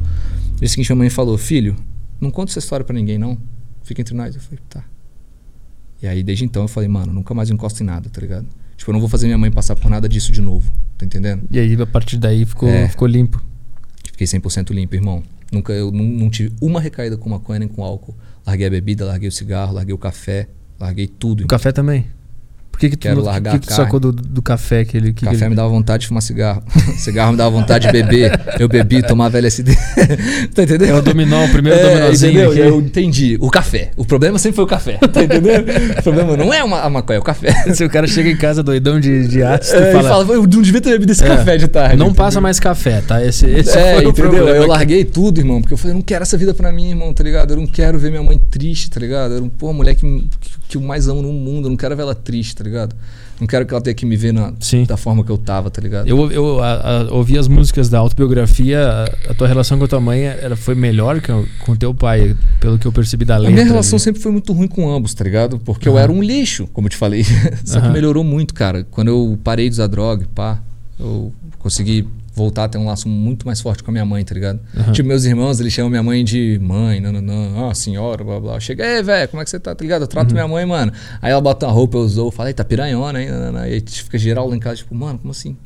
[0.52, 1.74] No dia seguinte, minha mãe falou: Filho,
[2.20, 3.36] não conta essa história pra ninguém, não.
[3.82, 4.34] Fica entre nós.
[4.36, 4.84] Eu falei: Tá.
[6.00, 8.46] E aí, desde então, eu falei: Mano, nunca mais encosto em nada, tá ligado?
[8.76, 11.42] Tipo, eu não vou fazer minha mãe passar por nada disso de novo, tá entendendo?
[11.50, 12.88] E aí, a partir daí, ficou, É.
[12.88, 13.42] ficou limpo.
[14.12, 15.22] Fiquei 100% limpo, irmão.
[15.52, 18.14] Nunca, eu não, não tive uma recaída com maconha nem com álcool.
[18.46, 21.40] Larguei a bebida, larguei o cigarro, larguei o café, larguei tudo.
[21.40, 21.48] O irmão.
[21.48, 22.06] café também.
[22.80, 25.12] Que, que tu, Quero largar que, que tu sacou do, do café que ele.
[25.12, 25.50] Que Café ele...
[25.50, 26.62] me dava vontade de fumar cigarro.
[26.96, 28.40] cigarro me dava vontade de beber.
[28.58, 29.76] Eu bebi, tomava LSD.
[30.54, 30.86] tá entendendo?
[30.88, 32.50] É o dominó, o primeiro dominózinho entendeu?
[32.50, 32.60] aqui.
[32.60, 33.36] Eu entendi.
[33.38, 33.90] O café.
[33.98, 34.94] O problema sempre foi o café.
[34.94, 35.66] Tá entendendo?
[35.98, 37.52] o problema não é uma, a maconha, é o café.
[37.74, 40.08] Se o cara chega em casa doidão de, de ácido É, e fala.
[40.08, 41.96] fala, eu não devia ter bebido esse É, café de tarde.
[41.96, 42.24] Não entendeu?
[42.24, 43.22] passa mais café, tá?
[43.22, 44.30] Esse, esse é, foi o entendeu?
[44.30, 44.48] problema.
[44.56, 47.12] Eu larguei tudo, irmão, porque eu falei, eu não quero essa vida pra mim, irmão,
[47.12, 47.50] tá ligado?
[47.52, 49.34] Eu não quero ver minha mãe triste, tá ligado?
[49.34, 50.00] Eu pô, a mulher que,
[50.40, 52.69] que, que eu mais amo no mundo, eu não quero ver ela triste, tá ligado?
[53.40, 54.84] Não quero que ela tenha que me ver na, Sim.
[54.84, 56.06] da forma que eu tava, tá ligado?
[56.06, 56.74] Eu, eu a-
[57.08, 60.56] a- ouvi as músicas da autobiografia, a, a tua relação com a tua mãe ela
[60.56, 63.54] foi melhor que a- com o teu pai, pelo que eu percebi da A letra.
[63.54, 64.02] minha relação ali.
[64.04, 65.58] sempre foi muito ruim com ambos, tá ligado?
[65.58, 66.02] Porque eu Aham.
[66.02, 67.24] era um lixo, como eu te falei.
[67.64, 67.92] Só que Aham.
[67.94, 68.86] melhorou muito, cara.
[68.90, 70.60] Quando eu parei de usar droga, pá,
[70.98, 74.34] eu consegui voltar a ter um laço muito mais forte com a minha mãe, tá
[74.34, 74.60] ligado?
[74.76, 74.92] Aham.
[74.92, 78.38] Tipo, meus irmãos, eles chamam minha mãe de mãe, não, não, não, ah, senhora, blá,
[78.40, 78.60] blá.
[78.60, 80.02] Chega, ei, velho, como é que você tá, tá ligado?
[80.02, 80.34] Eu trato Uhum.
[80.34, 80.92] minha mãe, mano.
[81.20, 83.28] Aí ela bota uma roupa, eu usou, eu falei, tá piranhona, hein?
[83.30, 83.66] Não, não, não.
[83.66, 85.56] E aí fica geral lá em casa, tipo, mano, como assim?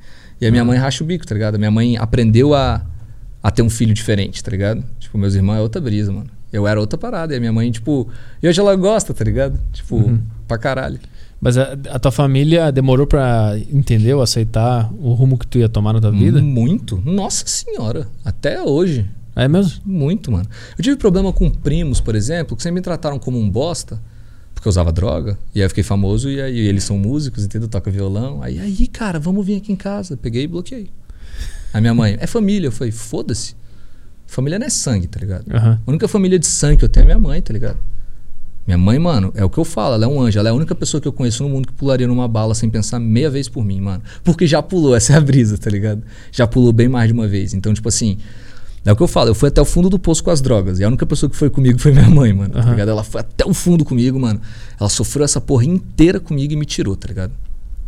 [0.41, 1.59] E a minha mãe racha o bico, tá ligado?
[1.59, 2.85] Minha mãe aprendeu a,
[3.43, 4.83] a ter um filho diferente, tá ligado?
[4.99, 6.31] Tipo, meus irmãos é outra brisa, mano.
[6.53, 7.35] Eu era outra parada.
[7.35, 8.09] E a minha mãe, tipo,
[8.43, 9.59] e hoje ela gosta, tá ligado?
[9.73, 10.21] Tipo, Uhum.
[10.49, 10.99] pra caralho.
[11.45, 15.69] Mas a, a tua família demorou pra entender ou aceitar o rumo que tu ia
[15.69, 16.41] tomar na tua vida?
[16.41, 17.03] Muito.
[17.05, 18.09] Nossa senhora.
[18.25, 19.07] Até hoje.
[19.37, 19.79] É mesmo?
[19.85, 20.49] Muito, mano.
[20.79, 24.01] Eu tive problema com primos, por exemplo, que sempre me trataram como um bosta,
[24.55, 25.37] porque eu usava droga.
[25.55, 27.69] E aí eu fiquei famoso e aí eles são músicos, entendeu?
[27.69, 28.43] Toca violão.
[28.43, 30.17] Aí, aí, cara, vamos vir aqui em casa.
[30.17, 30.89] Peguei e bloqueei.
[31.75, 32.69] A minha mãe, é família.
[32.69, 33.55] Eu falei, foda-se.
[34.27, 35.45] Família não é sangue, tá ligado?
[35.53, 35.79] Aham.
[35.87, 37.77] A única família de sangue que eu tenho é minha mãe, tá ligado?
[38.67, 40.39] Minha mãe, mano, é o que eu falo, ela é um anjo.
[40.39, 42.71] Ela é a única pessoa que eu conheço no mundo que pularia numa bala sem
[42.71, 44.03] pensar meia vez por mim, mano.
[44.23, 46.03] Porque já pulou, essa é a brisa, tá ligado?
[46.33, 47.53] Já pulou bem mais de uma vez.
[47.53, 48.17] Então, tipo assim,
[48.85, 50.79] é o que eu falo, eu fui até o fundo do poço com as drogas.
[50.79, 52.71] E a única pessoa que foi comigo foi minha mãe, mano, tá Aham.
[52.71, 52.89] ligado?
[52.91, 54.41] Ela foi até o fundo comigo, mano.
[54.81, 57.33] Ela sofreu essa porra inteira comigo e me tirou, tá ligado?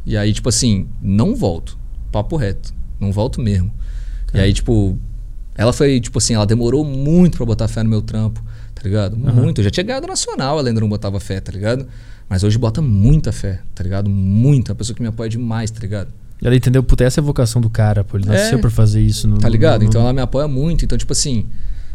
[0.04, 1.78] E aí, tipo assim, não volto.
[2.12, 2.74] Papo reto.
[3.00, 3.72] Não volto mesmo.
[4.34, 4.98] E aí, tipo,
[5.54, 8.42] ela foi, tipo assim, ela demorou muito pra botar fé no meu trampo,
[8.76, 9.16] tá ligado?
[9.16, 9.60] Muito.
[9.60, 11.86] Eu já tinha ganhado nacional, ela ainda não botava fé, tá ligado?
[12.28, 14.08] Mas hoje bota muita fé, tá ligado?
[14.08, 14.72] Muita.
[14.72, 16.08] Uma pessoa que me apoia demais, tá ligado?
[16.42, 18.16] Ela entendeu, puta, essa é a vocação do cara, pô.
[18.18, 18.32] Ele É.
[18.32, 19.26] nasceu pra fazer isso.
[19.26, 19.82] No, Tá ligado?
[19.82, 20.84] no- Então ela me apoia muito.
[20.84, 21.46] Então, tipo assim,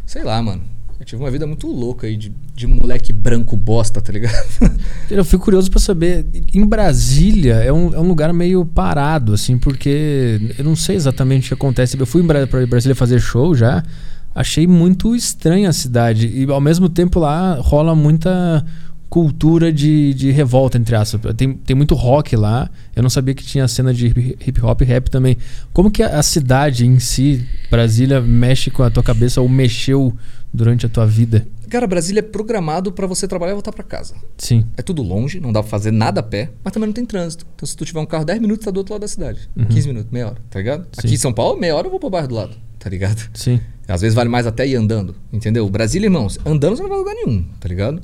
[0.04, 0.62] sei lá, mano.
[0.98, 4.32] Eu tive uma vida muito louca aí de, de moleque branco bosta, tá ligado?
[5.10, 6.24] Eu fico curioso pra saber,
[6.54, 11.46] em Brasília é um, é um lugar meio parado, assim, porque eu não sei exatamente
[11.46, 11.98] o que acontece.
[11.98, 13.82] Eu fui pra Brasília fazer show já,
[14.34, 16.26] achei muito estranha a cidade.
[16.26, 18.64] E ao mesmo tempo lá rola muita
[19.08, 21.34] cultura de, de revolta, entre aspas.
[21.34, 22.70] Tem, tem muito rock lá.
[22.96, 25.36] Eu não sabia que tinha cena de hip- hop e rap também.
[25.70, 30.16] Como que a, a cidade em si, Brasília, mexe com a tua cabeça ou mexeu
[30.52, 31.46] durante a tua vida?
[31.72, 34.14] Cara, Brasília é programado pra você trabalhar e voltar pra casa.
[34.36, 34.66] Sim.
[34.76, 37.46] É tudo longe, não dá pra fazer nada a pé, mas também não tem trânsito.
[37.56, 39.48] Então, se tu tiver um carro 10 minutos, tá do outro lado da cidade.
[39.70, 40.86] 15 minutos, meia hora, tá ligado?
[40.98, 41.14] Aqui Sim.
[41.14, 43.26] em São Paulo, meia hora eu vou pro bairro do lado, tá ligado?
[43.32, 43.58] Sim.
[43.88, 45.66] Às vezes vale mais até ir andando, entendeu?
[45.70, 48.02] Brasília, irmãos, andando você não vai lugar nenhum, tá ligado?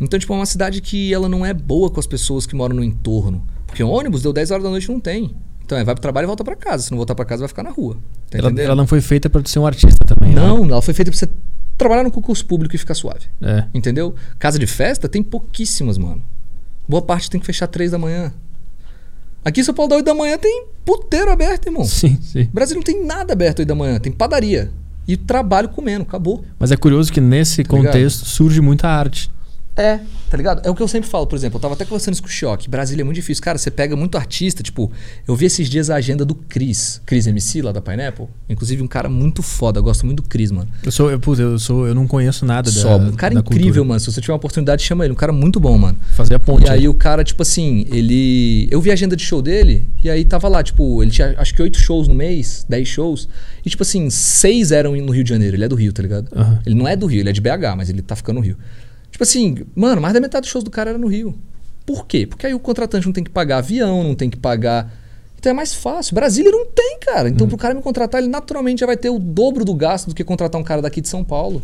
[0.00, 2.76] Então, tipo, é uma cidade que ela não é boa com as pessoas que moram
[2.76, 3.46] no entorno.
[3.66, 5.34] Porque ônibus deu 10 horas da noite não tem.
[5.62, 6.84] Então, é, vai pro trabalho e volta pra casa.
[6.84, 7.98] Se não voltar pra casa, vai ficar na rua.
[8.30, 10.34] Tá Ela, ela não foi feita pra tu ser um artista também.
[10.34, 10.40] né?
[10.40, 11.28] Não, ela foi feita pra você
[11.82, 13.26] trabalhar no concurso público e ficar suave.
[13.40, 13.64] É.
[13.74, 14.14] Entendeu?
[14.38, 16.22] Casa de festa tem pouquíssimas, mano.
[16.88, 18.32] Boa parte tem que fechar 3 da manhã.
[19.44, 21.84] Aqui em São Paulo, da 8 da manhã, tem puteiro aberto, irmão.
[21.86, 22.48] Sim, sim.
[22.52, 24.70] Brasil não tem nada aberto 8 da manhã, tem padaria.
[25.06, 26.44] E trabalho comendo, acabou.
[26.58, 27.92] Mas é curioso que nesse Tá ligado?
[27.92, 29.30] contexto surge muita arte.
[29.76, 30.60] É, tá ligado?
[30.66, 32.32] É o que eu sempre falo, por exemplo, eu tava até conversando isso com o
[32.32, 32.68] Choque.
[32.68, 33.42] Brasília é muito difícil.
[33.42, 34.92] Cara, você pega muito artista, tipo,
[35.26, 38.26] eu vi esses dias a agenda do Cris, Cris MC lá da Pineapple.
[38.48, 40.68] Inclusive, um cara muito foda, eu gosto muito do Cris, mano.
[40.84, 43.84] Eu sou, eu, eu sou, eu não conheço nada Só, da um cara incrível, cultura.
[43.84, 44.00] mano.
[44.00, 45.12] Se você tiver uma oportunidade, chama ele.
[45.12, 45.96] Um cara muito bom, mano.
[46.12, 46.66] Fazer a ponte.
[46.66, 48.68] E aí o cara, tipo assim, ele.
[48.70, 51.54] Eu vi a agenda de show dele, e aí tava lá, tipo, ele tinha acho
[51.54, 53.26] que oito shows no mês, dez shows.
[53.64, 55.56] E, tipo assim, seis eram no Rio de Janeiro.
[55.56, 56.28] Ele é do Rio, tá ligado?
[56.36, 56.60] Aham.
[56.66, 58.56] Ele não é do Rio, ele é de BH, mas ele tá ficando no Rio.
[59.22, 61.34] Tipo assim, mano, mais da metade dos shows do cara era no Rio.
[61.86, 62.26] Por quê?
[62.26, 64.92] Porque aí o contratante não tem que pagar avião, não tem que pagar.
[65.38, 66.14] Então é mais fácil.
[66.14, 67.28] Brasília não tem, cara.
[67.28, 70.14] Então pro cara me contratar, ele naturalmente já vai ter o dobro do gasto do
[70.14, 71.62] que contratar um cara daqui de São Paulo.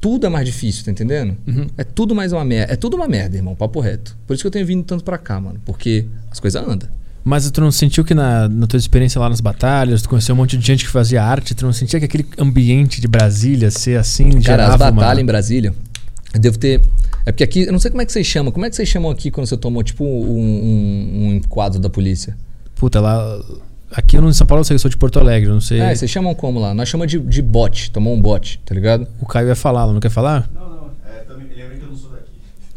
[0.00, 1.36] Tudo é mais difícil, tá entendendo?
[1.76, 2.72] É tudo mais uma merda.
[2.72, 4.16] É tudo uma merda, irmão, papo reto.
[4.26, 5.60] Por isso que eu tenho vindo tanto pra cá, mano.
[5.64, 6.88] Porque as coisas andam.
[7.22, 10.38] Mas tu não sentiu que na, na tua experiência lá nas batalhas, tu conheceu um
[10.38, 13.98] monte de gente que fazia arte, tu não sentia que aquele ambiente de Brasília ser
[13.98, 15.74] assim, Cara, as gerava uma- batalhas em Brasília,
[16.34, 16.80] eu devo ter.
[17.26, 18.52] É porque aqui, eu não sei como é que vocês chamam.
[18.52, 21.90] Como é que vocês chamam aqui quando você tomou, tipo, um, um, um enquadro da
[21.90, 22.36] polícia?
[22.74, 23.40] Puta, lá...
[23.92, 25.60] Aqui no em São Paulo eu sei que eu sou de Porto Alegre, eu não
[25.60, 25.80] sei...
[25.80, 26.72] É, vocês chamam como lá?
[26.72, 29.04] Nós chamamos de, de bote, tomou um bote, tá ligado?
[29.20, 30.48] O Caio ia falar, ela não quer falar?
[30.54, 30.90] Não, não.
[31.04, 32.30] É, também, lembrei que eu não sou daqui.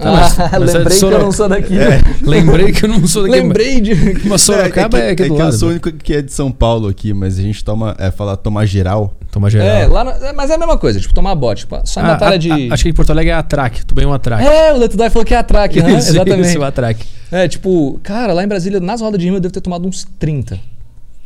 [0.03, 1.21] Tá, Ah, mas é lembrei que Sorocaba.
[1.21, 1.73] eu não sou daqui.
[2.21, 3.35] Lembrei que eu não sou daqui.
[3.35, 3.93] Lembrei de.
[4.27, 5.57] Mas Sorocaba é, é, que, é do que eu lado.
[5.57, 8.35] sou o único que é de São Paulo aqui, mas a gente toma, é, fala
[8.37, 9.13] tomar geral.
[9.31, 9.67] Toma geral.
[9.67, 11.61] É, lá na- é, mas é a mesma coisa, tipo, tomar bote.
[11.61, 12.51] Tipo, só em Ah, batalha a- de.
[12.51, 13.85] a- acho que em Porto Alegre é atraque.
[13.85, 14.45] Tu bem um atraque.
[14.45, 15.97] É, o Letudai falou que é atraque, né?
[15.97, 16.49] Isso, Exatamente.
[16.49, 17.05] Isso, o atraque.
[17.31, 20.05] É, tipo, cara, lá em Brasília, nas rodas de rima, eu devo ter tomado uns
[20.19, 20.59] 30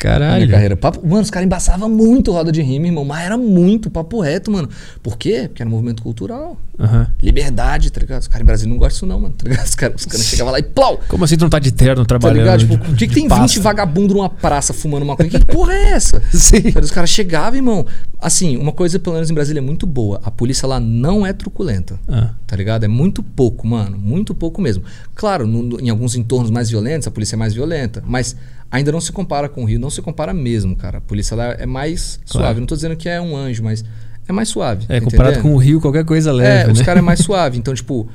[0.03, 0.49] na minha Caralho.
[0.51, 0.77] carreira.
[0.77, 3.03] Papo, mano, os caras embaçavam muito roda de rima, irmão.
[3.03, 4.69] Mas era muito papo reto, mano.
[5.01, 5.45] Por quê?
[5.47, 6.57] Porque era um movimento cultural.
[6.79, 7.07] Aham.
[7.21, 8.21] Liberdade, tá ligado?
[8.21, 9.33] Os caras em Brasília não gostam disso, não, mano.
[9.35, 9.65] Tá ligado?
[9.65, 10.99] Os caras os caras chegavam lá e plau!
[11.07, 12.37] Como assim tu não tá de terno Tá trabalhando?
[12.39, 12.59] ligado?
[12.59, 13.47] Tipo, por que, que tem pasta?
[13.47, 15.31] 20 vagabundo numa praça fumando uma coisa?
[15.39, 16.21] Que porra é essa?
[16.31, 16.61] Sim.
[16.79, 17.85] Os caras chegavam, irmão.
[18.21, 20.19] Assim, uma coisa, pelo menos em Brasília, é muito boa.
[20.23, 21.99] A polícia lá não é truculenta.
[22.07, 22.83] Ah, Tá ligado?
[22.83, 23.97] É muito pouco, mano.
[23.97, 24.83] Muito pouco mesmo.
[25.15, 28.01] Claro, no- no- em alguns entornos mais violentos, a polícia é mais violenta.
[28.05, 28.35] Mas
[28.71, 29.79] ainda não se compara com o Rio.
[29.79, 30.97] Não se compara mesmo, cara.
[30.99, 32.45] A polícia lá é mais Claro.
[32.45, 32.59] suave.
[32.59, 33.83] Não tô dizendo que é um anjo, mas
[34.27, 34.85] é mais suave.
[34.89, 36.85] é, comparado com o Rio, qualquer coisa leve, É, os né?
[36.85, 37.57] caras é mais suave.
[37.57, 38.07] Então, tipo,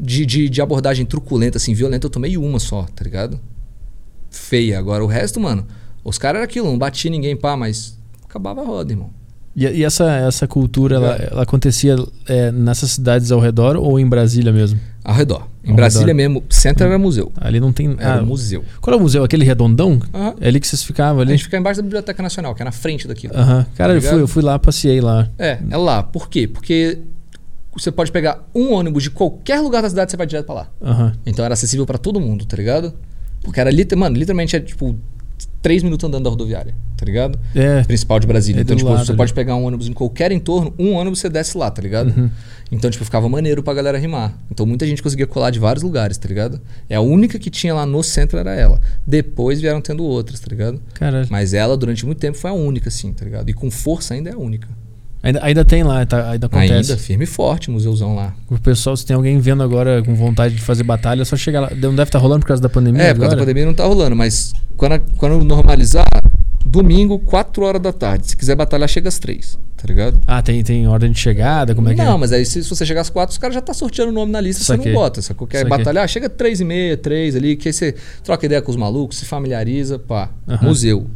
[0.00, 3.38] de, de, de abordagem truculenta, assim, violenta, eu tomei uma só, tá ligado?
[4.30, 4.78] Feia.
[4.78, 5.66] Agora, o resto, mano,
[6.04, 9.10] os caras era aquilo, não batia ninguém, pá, mas acabava a roda, irmão.
[9.54, 14.06] E, e essa, essa cultura, ela, ela acontecia é, nessas cidades ao redor ou em
[14.06, 14.78] Brasília mesmo?
[15.06, 15.46] Ao redor.
[15.64, 16.16] Em Ao Brasília redor.
[16.16, 17.30] mesmo, centro era museu.
[17.40, 17.94] Ali não tem...
[17.96, 18.64] Era ah, museu.
[18.80, 19.22] Qual é o museu?
[19.22, 20.00] Aquele redondão?
[20.40, 21.30] É ali que vocês ficavam A ali?
[21.30, 23.32] gente fica embaixo da Biblioteca Nacional, que é na frente daquilo.
[23.36, 23.64] Aham.
[23.76, 24.12] Cara, eu Ligado?
[24.14, 25.28] fui, eu fui lá, passei lá.
[25.38, 26.02] É, é lá.
[26.02, 26.48] Por quê?
[26.48, 26.98] Porque
[27.72, 30.54] você pode pegar um ônibus de qualquer lugar da cidade e você vai direto pra
[30.56, 30.68] lá.
[30.82, 31.12] Aham.
[31.24, 32.92] Então era acessível pra todo mundo, tá ligado?
[33.44, 34.98] Porque era mano, literalmente é tipo
[35.66, 37.36] três minutos andando da rodoviária, tá ligado?
[37.52, 37.82] É.
[37.82, 38.60] Principal de Brasília.
[38.60, 39.16] É então, tipo, lado você ali.
[39.16, 42.14] pode pegar um ônibus em qualquer entorno, um ônibus você desce lá, tá ligado?
[42.16, 42.30] Uhum.
[42.70, 44.32] Então, tipo, ficava maneiro pra galera rimar.
[44.48, 46.60] Então, muita gente conseguia colar de vários lugares, tá ligado?
[46.88, 48.80] É a única que tinha lá no centro era ela.
[49.04, 50.80] Depois vieram tendo outras, tá ligado?
[50.94, 51.26] Caralho.
[51.28, 53.50] Mas ela, durante muito tempo, foi a única, assim, tá ligado?
[53.50, 54.68] E com força ainda é a única.
[55.20, 56.92] Ainda, ainda tem lá, tá- ainda acontece.
[56.92, 58.32] Ainda, firme e forte, museuzão lá.
[58.48, 61.62] O pessoal, se tem alguém vendo agora com vontade de fazer batalha, é só chegar
[61.62, 61.70] lá.
[61.70, 63.84] Não deve estar rolando por causa da pandemia É, por causa da pandemia não tá
[63.84, 66.06] rolando, mas quando, quando normalizar,
[66.64, 68.28] domingo, 4 horas da tarde.
[68.28, 70.20] Se quiser batalhar, chega às 3, tá ligado?
[70.26, 71.74] Ah, tem, tem ordem de chegada?
[71.74, 72.18] Como é que não, é?
[72.18, 74.32] mas aí se, se você chegar às 4, os caras já tá sorteando o nome
[74.32, 74.92] na lista, você Saquei.
[74.92, 75.22] não bota.
[75.22, 75.64] Você quer Saquei.
[75.78, 77.94] batalhar, chega 3 e meia, 3 ali, que aí você
[78.24, 80.28] troca ideia com os malucos, se familiariza, pá.
[80.48, 80.66] Aham.
[80.66, 81.06] Museu.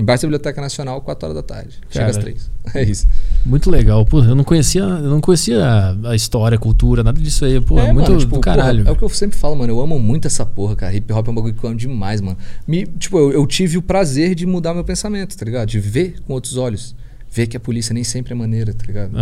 [0.00, 1.78] Embaixo da Biblioteca Nacional, 4 horas da tarde.
[1.90, 2.32] Chega às Cara.
[2.32, 2.50] 3.
[2.74, 3.06] É isso.
[3.44, 4.04] Muito legal.
[4.06, 7.60] Pô, eu não conhecia, eu não conhecia a, a história, a cultura, nada disso aí.
[7.60, 8.88] Pô, é, muito mano, tipo, do caralho.
[8.88, 9.72] é o que eu sempre falo, mano.
[9.72, 10.94] Eu amo muito essa porra, cara.
[10.94, 12.38] Hip hop é um bagulho que eu amo demais, mano.
[12.66, 15.68] Me, tipo, eu, eu tive o prazer de mudar meu pensamento, tá ligado?
[15.68, 16.94] De ver com outros olhos.
[17.30, 19.12] Ver que a polícia nem sempre é maneira, tá ligado?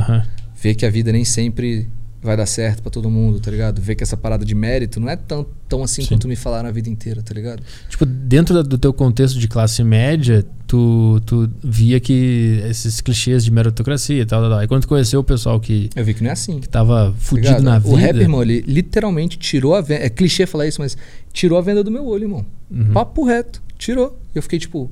[0.60, 1.88] Ver que a vida nem sempre
[2.22, 3.80] vai dar certo pra todo mundo, tá ligado?
[3.80, 6.08] Ver que essa parada de mérito não é tão, tão assim Sim.
[6.08, 7.62] quanto me falaram a vida inteira, tá ligado?
[7.88, 13.50] Tipo, dentro do teu contexto de classe média, tu, tu via que esses clichês de
[13.50, 14.58] meritocracia e tal, tal, tal.
[14.58, 16.58] Aí quando tu conheceu o pessoal que, Eu vi que não é assim.
[16.58, 17.62] que tava tá fudido ligado?
[17.62, 17.94] na vida.
[17.94, 20.04] O rap, irmão, ele literalmente tirou a venda.
[20.04, 20.96] É clichê falar isso, mas
[21.32, 22.44] tirou a venda do meu olho, irmão.
[22.70, 22.92] Uhum.
[22.92, 23.62] Papo reto.
[23.78, 24.18] Tirou.
[24.34, 24.90] E eu fiquei tipo.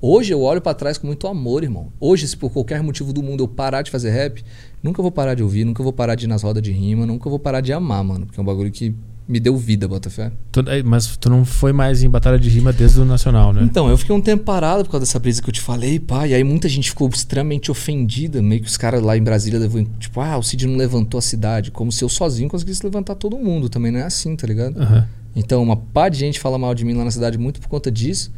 [0.00, 1.90] Hoje eu olho pra trás com muito amor, irmão.
[1.98, 4.44] Hoje, se por qualquer motivo do mundo eu parar de fazer rap,
[4.84, 7.28] nunca vou parar de ouvir, nunca vou parar de ir nas rodas de rima, nunca
[7.30, 8.26] vou parar de amar, mano.
[8.26, 8.94] Porque é um bagulho que
[9.26, 10.30] me deu vida, Botafé.
[10.66, 13.62] É, mas tu não foi mais em batalha de rima desde o Nacional, né?
[13.64, 16.28] Então, eu fiquei um tempo parado por causa dessa brisa que eu te falei, pá.
[16.28, 18.42] E aí muita gente ficou extremamente ofendida.
[18.42, 21.22] Meio que os caras lá em Brasília levou, tipo, ah, o Cid não levantou a
[21.22, 21.70] cidade.
[21.70, 23.70] Como se eu sozinho conseguisse levantar todo mundo.
[23.70, 24.78] Também não é assim, tá ligado?
[24.78, 25.08] Aham.
[25.34, 27.90] Então, uma pá de gente fala mal de mim lá na cidade muito por conta
[27.90, 28.30] disso.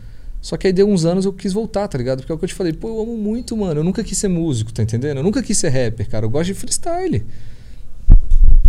[0.47, 2.19] Só que aí deu uns anos eu quis voltar, tá ligado?
[2.21, 3.81] Porque é o que eu te falei, pô, eu amo muito, mano.
[3.81, 5.17] Eu nunca quis ser músico, tá entendendo?
[5.17, 6.25] Eu nunca quis ser rapper, cara.
[6.25, 7.25] Eu gosto de freestyle.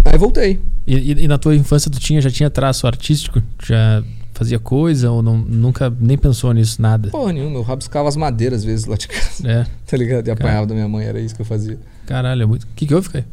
[0.05, 0.59] Aí voltei.
[0.87, 3.43] E, e- e na tua infância tu tinha, já tinha traço artístico?
[3.63, 7.09] Já fazia coisa ou não, nunca nem pensou nisso, nada?
[7.11, 10.27] Porra nenhuma, eu rabiscava as madeiras às vezes lá de casa, É, tá ligado?
[10.27, 11.77] E apanhava da minha mãe, era isso que eu fazia.
[12.07, 12.63] caralho, é muito.
[12.63, 13.25] O que, que houve, Caio?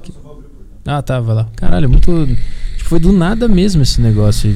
[0.00, 0.12] Que-
[0.86, 1.48] Ah, tá, vai lá.
[1.56, 2.26] Caralho, é muito.
[2.76, 4.54] Tipo, foi do nada mesmo esse negócio.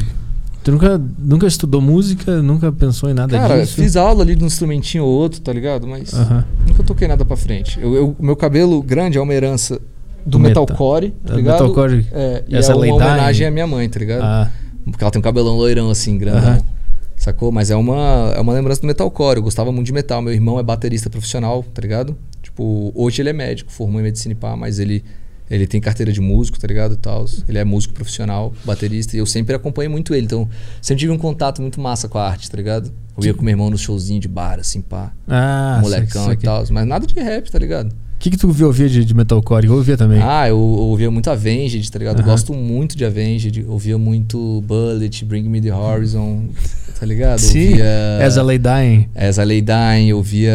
[0.65, 3.74] Tu nunca, nunca estudou música, nunca pensou em nada Cara, disso?
[3.74, 5.86] fiz aula ali de um instrumentinho ou outro, tá ligado?
[5.86, 6.43] Mas Aham.
[6.66, 7.78] nunca toquei nada pra frente.
[7.78, 9.78] Eu, eu- meu cabelo grande é uma herança
[10.24, 10.62] do Do metal.
[10.62, 11.61] metalcore, tá ligado?
[11.61, 12.07] metalcore.
[12.12, 14.23] É, e Essa é uma homenagem à minha mãe, tá ligado?
[14.23, 14.51] Ah,
[14.86, 16.41] Porque ela tem um cabelão loirão assim, grandão.
[16.55, 16.61] Aham.
[17.16, 17.53] Sacou?
[17.53, 19.36] Mas é uma, é uma lembrança do metalcore.
[19.36, 20.20] Eu gostava muito de metal.
[20.23, 22.16] Meu irmão é baterista profissional, tá ligado?
[22.43, 25.05] Tipo, hoje ele é médico, formou em medicina e pá, mas ele,
[25.51, 26.97] ele tem carteira de músico, tá ligado?
[26.97, 27.27] Tal.
[27.49, 30.25] Ele é músico profissional, baterista, e eu sempre acompanhei muito ele.
[30.27, 30.49] Então,
[30.81, 32.93] sempre tive um contato muito massa com a arte, tá ligado?
[33.16, 35.12] Eu ia com meu irmão nos showzinhos de bar, assim, pá.
[35.29, 36.65] ah molecão e tal.
[36.71, 37.95] Mas nada de rap, tá ligado?
[38.25, 39.67] O que, que tu ouvia de, de metalcore?
[39.67, 40.19] Eu ouvia também.
[40.23, 42.21] Ah, eu, eu ouvia muito Avenged, tá ligado?
[42.21, 42.31] Eu Aham.
[42.31, 43.67] gosto muito de Avenged.
[43.69, 46.45] Ouvia muito Bullet, Bring Me The Horizon,
[46.99, 47.39] tá ligado?
[47.39, 47.85] Sim, Ouvia
[48.25, 49.09] As a Lay Dying.
[49.15, 50.55] As a Lay Dying, ouvia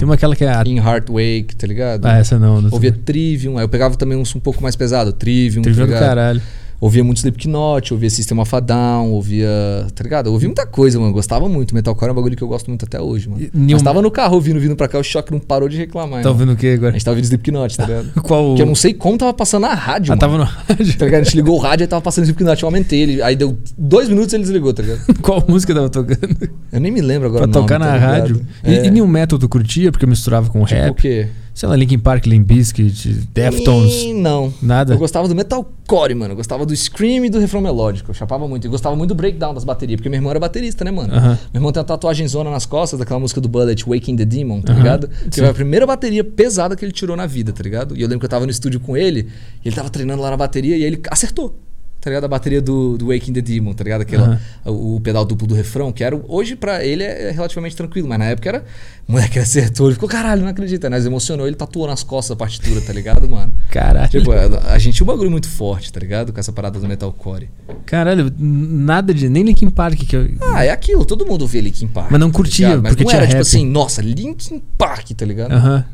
[0.00, 0.64] Tem uma aquela que é a.
[0.66, 2.04] In Heart Wake, tá ligado?
[2.06, 2.60] Ah, essa não.
[2.60, 5.86] não Ouvia Trivium, aí eu pegava também uns um pouco mais pesado, Trivium, Trivium tá
[5.86, 6.08] do ligado?
[6.08, 6.42] caralho.
[6.78, 9.48] Ouvia muito Slipknot, ouvia System of a Down, ouvia,
[9.94, 10.26] tá ligado?
[10.26, 11.74] Eu ouvia muita coisa, mano, gostava muito.
[11.74, 13.40] Metalcore é um bagulho que eu gosto muito até hoje, mano.
[13.42, 16.22] E Mas tava no carro ouvindo, vindo pra cá, o choque não parou de reclamar,
[16.22, 16.32] Tá irmão.
[16.34, 16.92] ouvindo o que A agora?
[16.92, 18.12] gente tava ouvindo Slipknot, tá ligado?
[18.22, 18.54] Qual.
[18.54, 20.20] Que eu não sei como tava passando na rádio, Ah, mano.
[20.20, 20.98] tava no rádio.
[20.98, 21.20] Tá ligado?
[21.20, 23.22] A gente ligou o rádio e tava passando Slipknot, eu aumentei ele.
[23.22, 25.00] Aí deu dois minutos e ele desligou, tá ligado?
[25.22, 26.36] Qual música tava tocando?
[26.70, 28.10] Eu nem me lembro agora pra o nome, tocar tá na ligado?
[28.20, 28.46] rádio.
[28.64, 30.94] E, É, e New Metal tu curtia porque misturava com tipo o rap?
[31.00, 31.28] quê?
[31.56, 33.94] Sei lá, Linkin Park, Limp Bizkit, Deftones.
[34.02, 34.52] Ih, Não.
[34.60, 34.92] Nada?
[34.92, 36.32] Eu gostava do metalcore, mano.
[36.32, 38.10] Eu gostava do scream e do refrão melódico.
[38.10, 38.66] Eu chapava muito.
[38.66, 41.14] Eu gostava muito do breakdown das baterias, porque meu irmão era baterista, né, mano?
[41.14, 41.38] Aham.
[41.54, 44.60] Meu irmão tem uma tatuagem zona nas costas daquela música do Bullet, Waking the Demon,
[44.60, 45.08] tá Aham, ligado?
[45.30, 47.96] Que foi a primeira bateria pesada que ele tirou na vida, tá ligado?
[47.96, 49.26] E eu lembro que eu tava no estúdio com ele,
[49.64, 51.58] e ele tava treinando lá na bateria e ele acertou.
[52.06, 52.24] Tá ligado?
[52.26, 54.02] A bateria do, do Waking the Demon, tá ligado?
[54.02, 56.16] Aquela, o, o pedal duplo do refrão, que era.
[56.28, 58.64] Hoje pra ele é relativamente tranquilo, mas na época era.
[59.08, 59.88] Moleque, ele acertou.
[59.88, 60.88] Ele ficou, caralho, não acredita.
[60.88, 63.52] Nós emocionou, ele tatuou nas costas a partitura, tá ligado, mano?
[63.72, 64.08] Caralho.
[64.08, 66.32] Tipo, a, a gente tinha um bagulho muito forte, tá ligado?
[66.32, 67.48] Com essa parada do metalcore.
[67.84, 69.28] Caralho, nada de.
[69.28, 70.30] Nem Linkin Park que eu.
[70.54, 72.12] Ah, é aquilo, todo mundo via Linkin Park.
[72.12, 72.82] Mas não tá curtia, ligado?
[72.84, 73.42] Mas porque não tinha era tipo rap.
[73.42, 75.50] assim, nossa, Linkin Park, tá ligado?
[75.50, 75.84] Aham.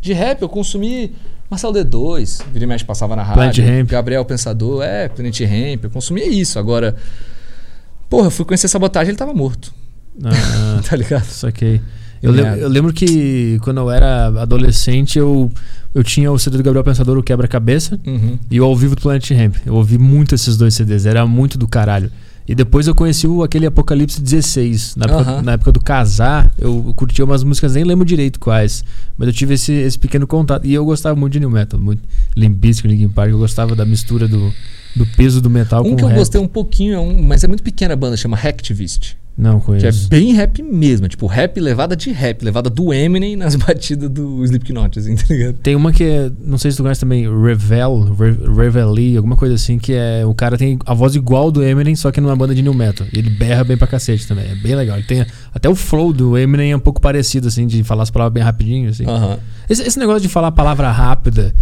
[0.00, 1.12] De rap eu consumi
[1.52, 3.64] Marcelo D2, vira e mexe passava na Planet rádio.
[3.80, 3.88] Hemp.
[3.90, 6.58] Gabriel Pensador, é, Planet Ramp, eu consumia isso.
[6.58, 6.96] Agora,
[8.08, 9.72] porra, eu fui conhecer sabotagem, ele tava morto,
[10.24, 11.24] Ah, tá ligado?
[11.24, 11.80] saquei.
[12.22, 12.56] Eu, Merda.
[12.56, 15.50] eu lembro que quando eu era adolescente, eu,
[15.94, 18.38] eu tinha o CD do Gabriel Pensador, o Quebra-Cabeça, Uhum.
[18.50, 19.56] e o Ao Vivo do Planet Ramp.
[19.66, 22.10] Eu ouvi muito esses dois CDs, era muito do caralho.
[22.46, 24.96] E depois eu conheci o, aquele Apocalipse 16.
[24.96, 25.42] Na época, Aham.
[25.42, 28.84] na época do casar, eu, eu curtia umas músicas, nem lembro direito quais.
[29.16, 30.66] Mas eu tive esse, esse pequeno contato.
[30.66, 31.78] E eu gostava muito de New Metal.
[31.78, 32.02] Muito
[32.36, 33.30] Limp Bizkit, Linkin Park.
[33.30, 34.52] Eu gostava da mistura do,
[34.96, 36.18] do peso do metal Um com que o eu rap.
[36.18, 39.16] gostei um pouquinho, é um- mas é muito pequena a banda, chama Hacktivist.
[39.36, 40.08] Não Que é conheço.
[40.10, 41.06] bem rap mesmo.
[41.06, 45.24] é Tipo, rap levada de rap, levada do Eminem nas batidas do Slipknot, assim, tá
[45.30, 45.54] ligado?
[45.62, 49.54] Tem uma que é, não sei se tu conhece também, Revel, Re- Reveille, alguma coisa
[49.54, 52.54] assim, que é o cara tem a voz igual do Eminem, só que numa banda
[52.54, 53.06] de new metal.
[53.12, 54.44] E ele berra bem pra cacete também.
[54.50, 54.98] É bem legal.
[54.98, 58.10] Ele tem até o flow do Eminem é um pouco parecido assim, de falar as
[58.10, 59.04] palavras bem rapidinho assim.
[59.68, 61.54] Esse, esse negócio de falar a palavra rápida,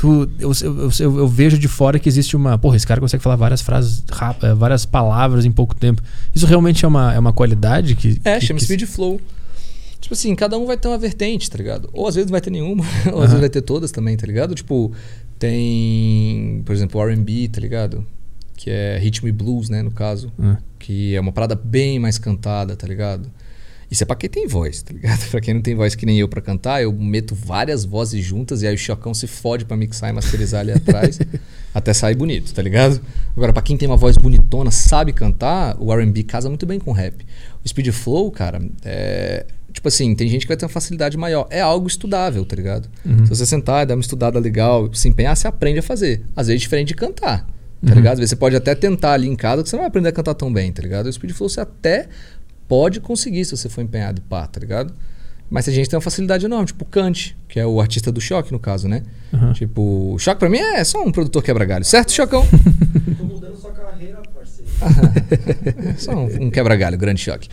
[0.00, 2.56] tu, eu, eu, eu- eu vejo de fora que existe uma.
[2.56, 6.00] Porra, esse cara consegue falar várias frases, rap- eh, várias palavras em pouco tempo.
[6.34, 8.18] Isso realmente é uma, é uma qualidade que.
[8.24, 9.20] É, que, chama que- Speed Flow.
[10.00, 11.90] Tipo assim, cada um vai ter uma vertente, tá ligado?
[11.92, 12.82] Ou às vezes não vai ter nenhuma,
[13.12, 13.20] ou às Aham.
[13.26, 14.54] vezes vai ter todas também, tá ligado?
[14.54, 14.90] Tipo,
[15.64, 18.06] tem, por exemplo, o R&B, tá ligado?
[18.56, 20.32] Que é ritmo e blues, né, no caso.
[20.38, 23.30] Ah, Que é uma parada bem mais cantada, tá ligado?
[23.90, 25.18] Isso é pra quem tem voz, tá ligado?
[25.30, 28.62] Pra quem não tem voz que nem eu pra cantar, eu meto várias vozes juntas
[28.62, 31.18] e aí o Chocão se fode pra mixar e masterizar ali atrás
[31.74, 33.00] até sair bonito, tá ligado?
[33.36, 36.92] Agora, pra quem tem uma voz bonitona, sabe cantar, o R&B casa muito bem com
[36.92, 37.26] rap.
[37.64, 39.46] O Speed Flow, cara, é...
[39.72, 41.46] Tipo assim, tem gente que vai ter uma facilidade maior.
[41.48, 42.88] É algo estudável, tá ligado?
[43.06, 43.24] Uhum.
[43.24, 46.24] Se você sentar e dar uma estudada legal, se empenhar, você aprende a fazer.
[46.34, 47.94] Às vezes é diferente de cantar, tá Uhum.
[47.94, 48.14] ligado?
[48.14, 50.12] Às vezes você pode até tentar ali em casa, que você não vai aprender a
[50.12, 51.06] cantar tão bem, tá ligado?
[51.06, 52.08] O Speed Flow você até
[52.70, 54.94] pode conseguir se você for empenhado e pá, tá ligado?
[55.50, 58.20] Mas tem gente tem uma facilidade enorme, tipo o Kant, que é o artista do
[58.20, 59.02] choque, no caso, né?
[59.34, 59.52] aham.
[59.52, 62.46] Tipo, o Choque pra mim é só um produtor quebra-galho, certo, Chocão?
[63.18, 64.70] Tô mudando sua carreira, parceiro.
[65.98, 67.48] Só um, um quebra-galho, grande choque.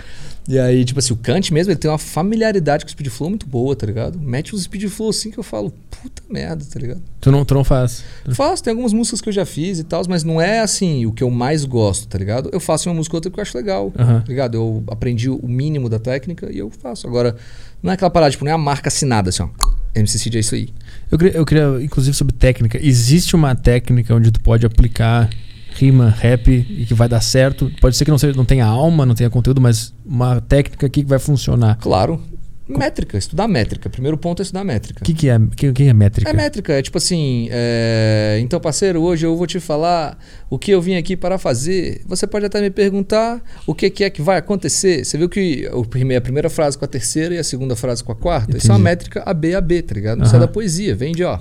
[0.47, 3.29] E aí, tipo assim, o Kant mesmo, ele tem uma familiaridade com o Speed Flow
[3.29, 4.17] muito boa, tá ligado?
[4.17, 7.01] Mete uns Speed Flow assim que eu falo, puta merda, tá ligado?
[7.19, 8.01] Tu, não, tu não faz.
[8.31, 11.11] Faço, tem algumas músicas que eu já fiz e tal, mas não é assim o
[11.11, 12.49] que eu mais gosto, tá ligado?
[12.53, 14.55] Eu faço uma música ou outra que eu acho legal, tá ligado?
[14.55, 17.05] Eu aprendi o mínimo da técnica e eu faço.
[17.07, 17.35] Agora,
[17.83, 19.49] não é aquela parada, tipo, não é a marca assinada assim, ó.
[19.93, 20.69] MC Cid é isso aí.
[21.11, 22.79] Eu queria, eu queria, inclusive, sobre técnica.
[22.81, 25.29] Existe uma técnica onde tu pode aplicar
[25.77, 27.71] rima, rap e que vai dar certo?
[27.79, 31.03] Pode ser que não, seja, não tenha alma, não tenha conteúdo, mas uma técnica aqui
[31.03, 31.77] que vai funcionar.
[31.77, 32.21] Claro.
[32.67, 33.89] Métrica, estudar métrica.
[33.89, 35.01] Primeiro ponto é estudar métrica.
[35.01, 35.37] O que, que é?
[35.37, 36.29] O que, é métrica?
[36.29, 40.17] É métrica, é tipo assim, é, então parceiro, hoje eu vou te falar
[40.49, 42.01] o que eu vim aqui para fazer.
[42.05, 45.05] Você pode até me perguntar o que, que é que vai acontecer.
[45.05, 45.69] Você viu que
[46.17, 48.57] a primeira frase com a terceira e a segunda frase com a quarta?
[48.57, 48.83] Isso é uma Entendi.
[48.83, 50.23] métrica AB a B, tá ligado?
[50.23, 50.45] Isso é Aham.
[50.45, 51.39] da poesia, vem de ó.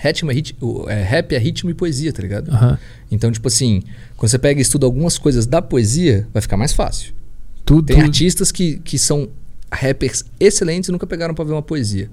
[0.00, 0.56] Ritmo é rit-
[0.88, 2.50] é, rap é ritmo e poesia, tá ligado?
[2.52, 2.78] Aham.
[3.10, 3.82] Então, tipo assim,
[4.16, 7.12] quando você pega e estuda algumas coisas da poesia, vai ficar mais fácil.
[7.64, 9.28] Tu, Tem artistas que, que são
[9.72, 12.08] rappers excelentes e nunca pegaram pra ver uma poesia.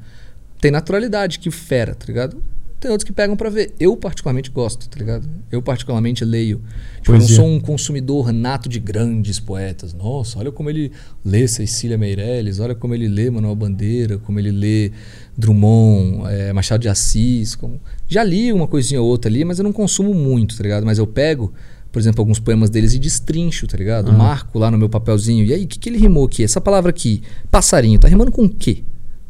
[0.59, 2.41] Tem naturalidade, que fera, tá ligado?
[2.79, 3.73] Tem outros que pegam pra ver.
[3.79, 5.27] Eu particularmente gosto, tá ligado?
[5.51, 6.61] Eu particularmente leio.
[6.97, 7.35] Tipo, eu não Poesia.
[7.35, 9.93] sou um consumidor nato de grandes poetas.
[9.93, 10.91] Nossa, olha como ele
[11.23, 14.91] lê Cecília Meirelles, olha como ele lê Manuel Bandeira, como ele lê
[15.37, 17.55] Drummond, eh, Machado de Assis.
[17.55, 17.79] Como...
[18.07, 20.85] Já li uma coisinha ou outra ali, mas eu não consumo muito, tá ligado?
[20.85, 21.53] Mas eu pego,
[21.91, 24.09] por exemplo, alguns poemas deles e destrincho, tá ligado?
[24.09, 24.17] Aham.
[24.17, 25.45] Marco lá no meu papelzinho.
[25.45, 26.43] E aí, o que, que ele rimou aqui?
[26.43, 28.83] Essa palavra aqui, passarinho, tá rimando com o quê?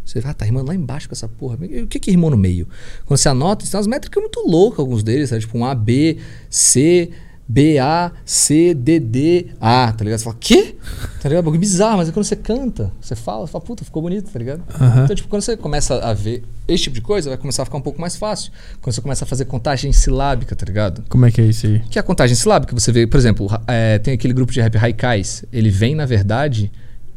[0.06, 1.57] Você vai, ah, tá rimando lá embaixo com essa porra.
[1.61, 2.68] E O que que rimou no meio?
[3.06, 5.41] Quando você anota, tem umas métricas muito loucas, alguns deles, sabe?
[5.41, 6.18] Tipo um A, B,
[6.49, 7.11] C,
[7.48, 10.19] B, A, C, D, D, A, tá ligado?
[10.19, 10.76] Você fala, quê?
[11.22, 11.45] Tá ligado?
[11.45, 14.40] Bagulho bizarro, mas aí quando você canta, você fala, você fala, puta, ficou bonito, tá
[14.40, 14.64] ligado?
[14.80, 15.03] Aham.
[15.03, 17.77] Então, tipo, quando você começa a ver esse tipo de coisa, vai começar a ficar
[17.77, 18.52] um pouco mais fácil.
[18.82, 21.03] Quando você começa a fazer contagem silábica, tá ligado?
[21.07, 21.80] Como é que é isso aí?
[21.90, 22.73] Que é a contagem silábica?
[22.73, 25.45] Você vê, por exemplo, é, tem aquele grupo de rap Haikais.
[25.53, 26.72] Ele vem, na verdade,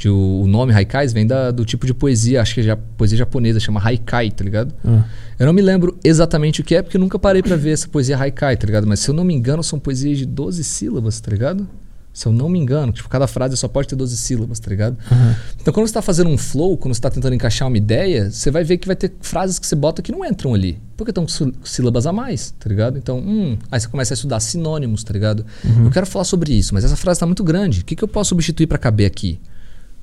[0.07, 3.17] o, o nome Haikais vem da- do tipo de poesia, acho que é ja- poesia
[3.17, 4.75] japonesa, chama Haikai, tá ligado?
[4.85, 5.03] Ah,
[5.39, 7.89] Eu não me lembro exatamente o que é, porque eu nunca parei pra ver essa
[7.89, 8.87] poesia Haikai, tá ligado?
[8.87, 11.67] Mas se eu não me engano, são poesias de 12 sílabas, tá ligado?
[12.13, 14.97] Se eu não me engano, tipo, cada frase só pode ter 12 sílabas, tá ligado?
[15.09, 15.37] aham.
[15.61, 18.51] Então, quando você está fazendo um flow, quando você está tentando encaixar uma ideia, você
[18.51, 20.81] vai ver que vai ter frases que você bota que não entram ali.
[20.97, 22.99] Porque estão com sílabas a mais, tá ligado?
[22.99, 25.47] Então, hum, aí você começa a estudar sinônimos, tá ligado?
[25.85, 27.83] Eu quero falar sobre isso, mas essa frase está muito grande.
[27.83, 29.39] O que, que eu posso substituir para caber aqui?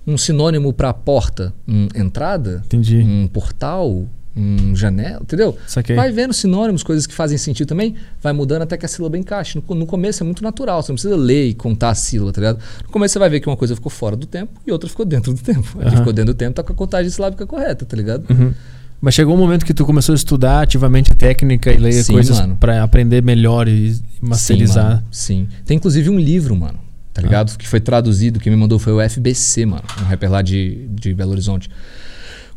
[0.07, 1.53] Um sinônimo para porta?
[1.67, 2.61] Um entrada?
[2.65, 2.97] Entendi.
[2.97, 4.07] Um portal?
[4.37, 5.21] Um janela?
[5.21, 5.57] Entendeu?
[5.65, 5.95] Saquei.
[5.95, 9.57] Vai vendo sinônimos, coisas que fazem sentido também, vai mudando até que a sílaba encaixe.
[9.57, 12.41] No, no começo é muito natural, você não precisa ler e contar a sílaba, tá
[12.41, 12.59] ligado?
[12.83, 15.05] No começo você vai ver que uma coisa ficou fora do tempo e outra ficou
[15.05, 15.79] dentro do tempo.
[15.79, 18.25] A que ficou dentro do tempo tá com a contagem silábica correta, tá ligado?
[18.29, 18.53] Uhum.
[18.99, 22.13] Mas chegou um momento que tu começou a estudar ativamente a técnica e ler Sim,
[22.13, 24.83] coisas pra aprender melhor e masterizar.
[24.83, 25.07] Sim, mano.
[25.11, 25.47] Sim.
[25.65, 26.79] Tem inclusive um livro, mano,
[27.15, 27.57] tá ligado?
[27.57, 31.13] Que foi traduzido, quem me mandou foi o FBC, mano, um rapper lá de, de
[31.13, 31.69] Belo Horizonte.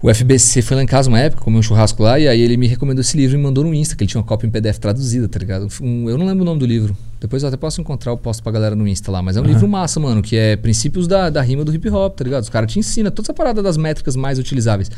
[0.00, 2.56] O FBC foi lá em casa uma época, comeu um churrasco lá, e aí ele
[2.56, 4.50] me recomendou esse livro e me mandou no Insta, que ele tinha uma cópia em
[4.50, 5.66] PDF traduzida, tá ligado?
[5.82, 6.96] Um- eu não lembro o nome do livro.
[7.20, 9.20] Depois eu até posso encontrar, eu posto pra galera no Insta lá.
[9.20, 12.14] Mas é um livro massa, mano, que é princípios da, da rima do hip hop,
[12.16, 12.44] tá ligado?
[12.44, 14.88] Os caras te ensinam toda essa parada das métricas mais utilizáveis.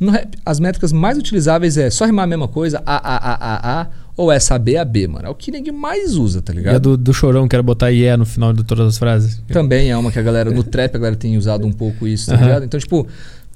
[0.00, 3.34] No rap, as métricas mais utilizáveis é só rimar a mesma coisa, A, A, A,
[3.34, 5.26] A, A, ou é saber A, B, mano.
[5.26, 6.80] É o que ninguém mais usa, tá E a ligado?
[6.82, 9.38] do, do chorão, que era botar IE no final de todas as frases.
[9.48, 12.28] Também é uma que a galera, no trap, a galera tem usado um pouco isso,
[12.30, 12.44] tá Aham.
[12.46, 12.64] ligado?
[12.64, 13.06] Então, tipo,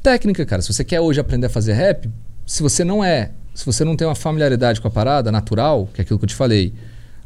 [0.02, 0.62] técnica, cara.
[0.62, 2.10] Se você quer hoje aprender a fazer rap,
[2.46, 6.00] se você não é, se você não tem uma familiaridade com a parada natural, que
[6.00, 6.72] é aquilo que eu te falei,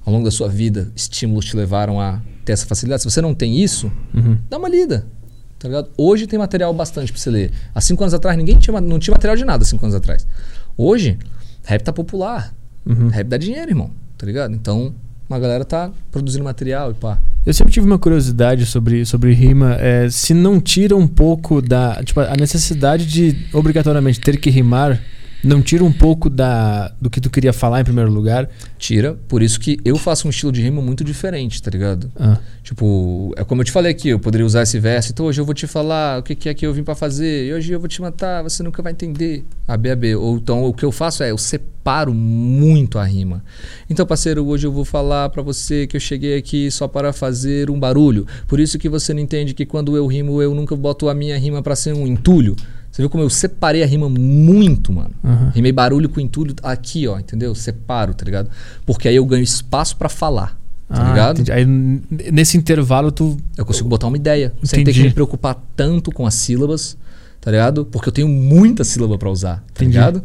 [0.05, 3.03] ao longo da sua vida, estímulos te levaram a ter essa facilidade.
[3.03, 4.39] Se você não tem isso, Uhum.
[4.51, 5.07] dá uma lida.
[5.59, 5.89] Tá ligado?
[5.97, 7.51] Hoje tem material bastante pra você ler.
[7.75, 10.27] Há cinco anos atrás, ninguém tinha, não tinha material de nada há cinco anos atrás.
[10.77, 11.19] Hoje,
[11.65, 12.53] rap tá popular.
[12.85, 13.09] Uhum.
[13.09, 13.91] Rap dá dinheiro, irmão.
[14.19, 14.53] Tá ligado?
[14.55, 14.95] Então,
[15.27, 17.19] uma galera tá produzindo material e pá.
[17.47, 19.77] Eu sempre tive uma curiosidade sobre, sobre rima.
[19.79, 22.03] é, se não tira um pouco da.
[22.03, 25.01] Tipo, a necessidade de obrigatoriamente ter que rimar,
[25.45, 28.49] não tira um pouco da, do que tu queria falar em primeiro lugar.
[28.79, 32.11] Tira, por isso que eu faço um estilo de rima muito diferente, tá ligado?
[32.17, 35.39] Ah, Tipo, é como eu te falei aqui, eu poderia usar esse verso, então hoje
[35.39, 37.71] eu vou te falar o que, que é que eu vim pra fazer, e hoje
[37.71, 39.45] eu vou te matar, você nunca vai entender.
[39.69, 40.17] A B, a B.
[40.17, 43.45] Ou então o que eu faço é, eu separo muito a rima.
[43.91, 47.71] Então, parceiro, hoje eu vou falar pra você que eu cheguei aqui só para fazer
[47.71, 48.27] um barulho.
[48.49, 51.37] Por isso que você não entende que quando eu rimo, eu nunca boto a minha
[51.39, 52.57] rima pra ser um entulho.
[52.95, 55.11] Você viu como eu separei a rima muito, mano?
[55.25, 55.51] Aham.
[55.53, 57.53] Rimei barulho com entulho aqui, ó, entendeu?
[57.53, 58.49] Separo, tá ligado?
[58.87, 60.57] Porque aí eu ganho espaço pra falar,
[60.89, 61.41] tá ah, ligado?
[61.41, 61.51] entendi.
[61.51, 63.37] Aí, nesse intervalo, tu.
[63.57, 65.01] Eu consigo botar uma ideia, sem ter Entendi.
[65.01, 66.97] que me preocupar tanto com as sílabas,
[67.41, 67.85] tá ligado?
[67.85, 69.99] Porque eu tenho muita sílaba pra usar, tá Entendi.
[69.99, 70.23] ligado?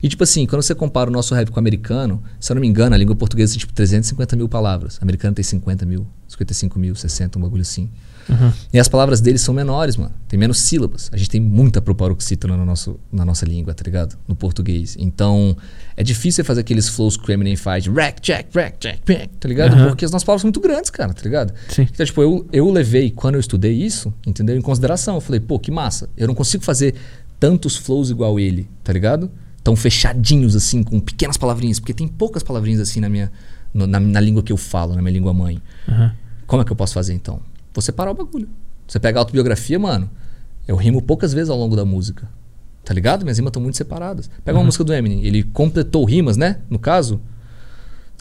[0.00, 2.60] E tipo assim, quando você compara o nosso rap com o americano, se eu não
[2.60, 4.96] me engano, a língua portuguesa tem tipo 350 mil palavras.
[4.98, 7.90] O americano tem 50 mil, 55 mil, 60, um bagulho assim.
[8.28, 8.52] Uhum.
[8.72, 10.12] E as palavras deles são menores, mano.
[10.28, 11.08] Tem menos sílabas.
[11.12, 14.16] A gente tem muita proparoxítona no nosso, na nossa língua, tá ligado?
[14.28, 14.96] No português.
[14.98, 15.56] Então,
[15.96, 19.74] é difícil fazer aqueles flows Eminem faz rack, jack, rack, jack, rack, tá ligado?
[19.74, 19.88] Aham.
[19.88, 21.52] Porque as nossas palavras são muito grandes, cara, tá ligado?
[21.68, 21.82] Sim.
[21.90, 24.56] Então, tipo, eu, eu levei, quando eu estudei isso, entendeu?
[24.56, 25.14] Em consideração.
[25.16, 26.08] Eu falei, pô, que massa.
[26.16, 26.94] Eu não consigo fazer
[27.40, 29.30] tantos flows igual ele, tá ligado?
[29.64, 31.78] Tão fechadinhos, assim, com pequenas palavrinhas.
[31.80, 33.30] Porque tem poucas palavrinhas assim na minha.
[33.74, 35.60] no- na, na língua que eu falo, na minha língua mãe.
[35.88, 36.12] Aham.
[36.46, 37.40] Como é que eu posso fazer então?
[37.72, 38.48] Vou separar o bagulho.
[38.86, 40.10] Você pega a autobiografia, mano,
[40.66, 42.28] eu rimo poucas vezes ao longo da música.
[42.84, 43.22] Tá ligado?
[43.22, 44.28] Minhas rimas estão muito separadas.
[44.44, 46.58] Pega uma música do Eminem, ele completou rimas, né?
[46.68, 47.20] No caso,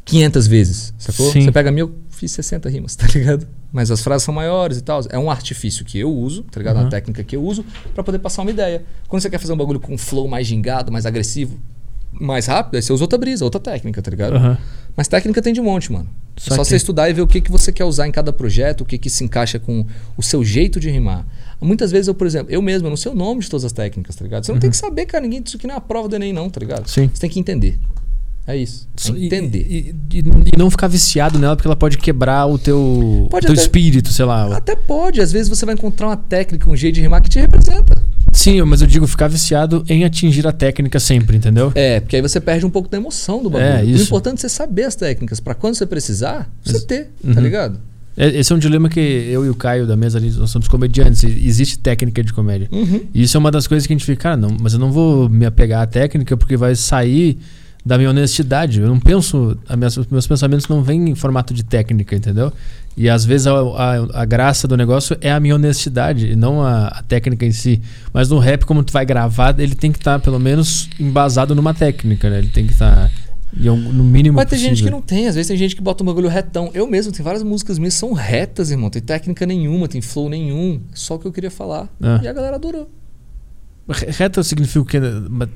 [0.06, 1.32] 500 vezes, sacou?
[1.32, 1.41] Sim.
[1.41, 3.48] Você pega a minha, eu fiz 60 rimas, tá ligado?
[3.72, 5.02] Mas as frases são maiores e tal.
[5.10, 6.76] É um artifício que eu uso, tá ligado?
[6.78, 6.84] Uhum.
[6.84, 8.84] Uma técnica que eu uso pra poder passar uma ideia.
[9.07, 11.60] Quando você quer fazer um bagulho com um flow mais gingado, mais agressivo,
[12.11, 14.36] mais rápido, aí você usa outra brisa, outra técnica, tá ligado?
[14.36, 14.57] Aham.
[14.96, 16.08] Mas técnica tem de monte, mano.
[16.38, 18.82] É só você estudar e ver o que, que você quer usar em cada projeto,
[18.82, 19.86] o que, que se encaixa com
[20.18, 21.26] o seu jeito de rimar.
[21.62, 23.72] Muitas vezes eu, por exemplo, eu mesmo, eu não sei o nome de todas as
[23.72, 24.46] técnicas, tá ligado?
[24.46, 26.34] Você não tem que saber, cara, ninguém, isso aqui não é a prova do Enem,
[26.34, 26.80] não, tá ligado?
[26.82, 26.88] Uhum.
[26.88, 27.10] Sim.
[27.14, 27.78] Você tem que entender.
[28.48, 28.88] É isso.
[28.98, 29.66] É Só- entender.
[29.70, 30.24] E, e-
[30.54, 34.12] e não ficar viciado nela, porque ela pode quebrar o teu, Pode teu até- espírito,
[34.12, 34.58] sei lá.
[34.58, 37.40] Até pode, às vezes você vai encontrar uma técnica, um jeito de rimar que te
[37.40, 38.02] representa.
[38.32, 41.72] Sim, mas eu digo ficar viciado em atingir a técnica sempre, entendeu?
[41.76, 43.72] É, porque aí você perde um pouco da emoção do bagulho.
[43.72, 44.06] É, O isso.
[44.06, 47.34] importante é você saber as técnicas, pra quando você precisar, você Ex- ter, Uhum.
[47.34, 47.80] tá ligado?
[48.18, 50.68] É- Esse é um dilema que eu e o Caio da mesa ali, nós somos
[50.68, 52.68] comediantes, existe técnica de comédia.
[52.72, 53.02] Uhum.
[53.14, 54.91] E isso é uma das coisas que a gente fica, cara, não, mas eu não
[54.91, 57.38] vou me apegar à técnica porque vai sair
[57.86, 58.80] da minha honestidade.
[58.80, 62.52] Eu não penso, a minhas- os meus pensamentos não vêm em formato de técnica, entendeu?
[62.98, 66.62] E às vezes a, a- a graça do negócio é a minha honestidade e não
[66.62, 67.82] a, a técnica em si.
[68.14, 71.74] Mas no rap, como tu vai gravar, ele tem que estar pelo menos embasado numa
[71.74, 72.40] técnica, né?
[72.40, 73.10] Ele tem que estar
[73.58, 74.92] algum- no mínimo Mas tem gente que possível.
[74.92, 76.70] não tem, às vezes tem gente que bota um bagulho retão.
[76.74, 78.90] Eu mesmo, tem várias músicas minhas que são retas, irmão.
[78.90, 80.82] Tem técnica nenhuma, tem flow nenhum.
[80.94, 81.88] Só o que eu queria falar.
[82.02, 82.20] Ah.
[82.22, 82.90] E a galera adorou.
[83.90, 84.99] Re- Reta significa o quê?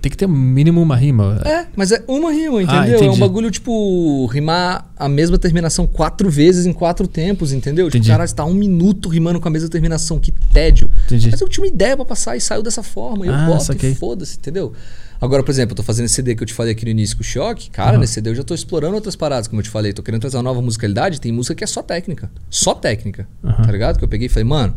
[0.01, 1.41] Tem que ter mínimo uma rima.
[1.45, 3.03] É, mas é uma rima, Ah, entendeu?
[3.09, 7.87] é um bagulho, tipo, rimar a mesma terminação quatro vezes em quatro tempos, entendeu?
[7.87, 8.03] Entendi.
[8.05, 10.89] Tipo, cara, você tá um minuto rimando com a mesma terminação, que tédio.
[11.05, 11.29] Entendi.
[11.31, 13.25] Mas eu tinha uma ideia pra passar e saiu dessa forma.
[13.25, 13.91] E eu Ah, boto saquei.
[13.91, 14.73] e foda-se, entendeu?
[15.21, 17.15] Agora, por exemplo, eu tô fazendo esse CD que eu te falei aqui no início
[17.15, 17.69] com o Choque.
[17.69, 17.99] Cara, Aham.
[17.99, 19.93] nesse CD eu já tô explorando outras paradas, como eu te falei.
[19.93, 21.21] Tô querendo trazer uma nova musicalidade.
[21.21, 22.29] Tem música que é só técnica.
[22.49, 23.25] Só técnica.
[23.43, 23.63] Aham.
[23.63, 23.97] Tá ligado?
[23.97, 24.75] Que eu peguei e falei, mano,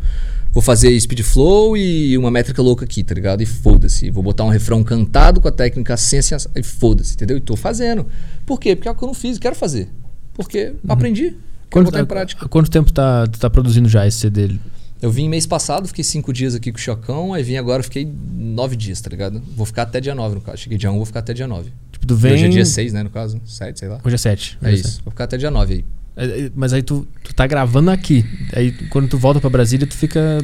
[0.53, 3.43] vou fazer speed flow e uma métrica louca aqui, tá ligado?
[3.43, 4.11] E foda-se.
[4.11, 6.19] Vou botar um refrão cantado com a técnica assim,
[6.55, 7.37] e foda-se, entendeu?
[7.37, 8.07] E tô fazendo.
[8.45, 8.75] Por quê?
[8.75, 9.89] Porque é o que eu não fiz quero fazer.
[10.35, 11.31] Porque aprendi.
[11.31, 11.39] Quero
[11.71, 12.47] Quanto, botar em prática.
[12.47, 14.57] há quanto tempo tá, tá produzindo já esse CD?
[15.01, 18.09] Eu vim mês passado, fiquei cinco dias aqui com o Chocão, aí vim agora, fiquei
[18.35, 19.41] nove dias, tá ligado?
[19.55, 20.59] Vou ficar até dia 9, no caso.
[20.59, 21.71] Cheguei dia 1, vou ficar até dia 9.
[21.93, 22.33] Tipo, tu vem.
[22.33, 23.41] Hoje é dia 6, né, no caso?
[23.45, 24.01] 7, sei lá.
[24.03, 24.59] Hoje é 7.
[24.61, 25.01] É isso.
[25.05, 25.85] Vou ficar até dia 9 aí.
[26.19, 28.25] É, é, Mas aí tu, tu tá gravando aqui.
[28.53, 30.39] Aí quando tu volta pra Brasília, tu fica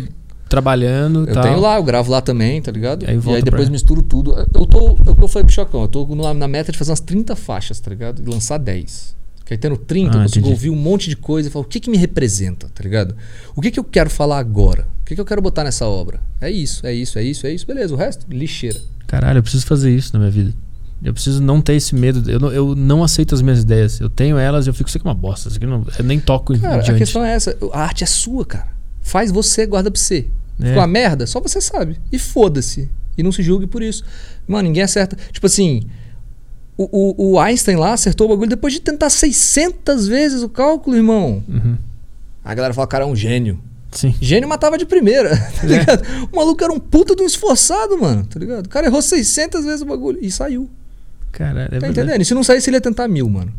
[0.49, 1.29] trabalhando.
[1.29, 1.43] Eu tal.
[1.43, 3.03] tenho lá, eu gravo lá também, tá ligado?
[3.05, 4.33] E aí e aí depois misturo tudo.
[4.33, 6.79] Eu tô, é o que eu falei pro Chocão, eu tô na, na meta de
[6.79, 8.23] fazer umas 30 faixas, tá ligado?
[8.23, 9.15] E lançar 10.
[9.45, 10.55] Que aí tendo 30, Ah, eu consigo entendi.
[10.55, 13.15] ouvir um monte de coisa e falar, o que que me representa, tá ligado?
[13.55, 14.87] O que que eu quero falar agora?
[15.03, 16.21] O que que eu quero botar nessa obra?
[16.41, 17.93] É isso, é isso, é isso, é isso, beleza.
[17.93, 18.81] O resto, lixeira.
[19.07, 20.55] Caralho, eu preciso fazer isso na minha vida.
[21.05, 22.29] Eu preciso não ter esse medo.
[22.31, 24.01] Eu não, eu não aceito as minhas ideias.
[24.01, 25.49] Eu tenho elas e eu fico, aqui é uma bosta.
[25.49, 26.99] Isso aqui não, eu nem toco em Cara, a diante.
[26.99, 27.55] questão é essa.
[27.73, 28.69] A arte é sua, cara.
[29.03, 30.27] Faz você, guarda pra você.
[30.59, 30.69] É.
[30.69, 31.27] Ficou uma merda?
[31.27, 32.01] Só você sabe.
[32.11, 32.89] E foda-se.
[33.19, 34.03] E não se julgue por isso.
[34.49, 35.15] Mano, ninguém acerta.
[35.31, 35.83] Tipo assim,
[36.77, 40.97] o, o, o Einstein lá acertou o bagulho depois de tentar 600 vezes o cálculo,
[40.97, 41.43] irmão.
[41.47, 41.77] Uhum.
[42.43, 43.61] A galera fala, cara, é um gênio.
[43.93, 44.15] Sim.
[44.21, 46.03] Gênio matava de primeira, tá ligado?
[46.33, 48.67] O maluco era um puta de um esforçado, mano, tá ligado?
[48.67, 50.69] O cara errou 600 vezes o bagulho e saiu.
[51.35, 51.93] Caralho, é Tá verdade.
[51.93, 52.21] entendendo?
[52.23, 53.53] E se não saísse, ele ia tentar mil, mano.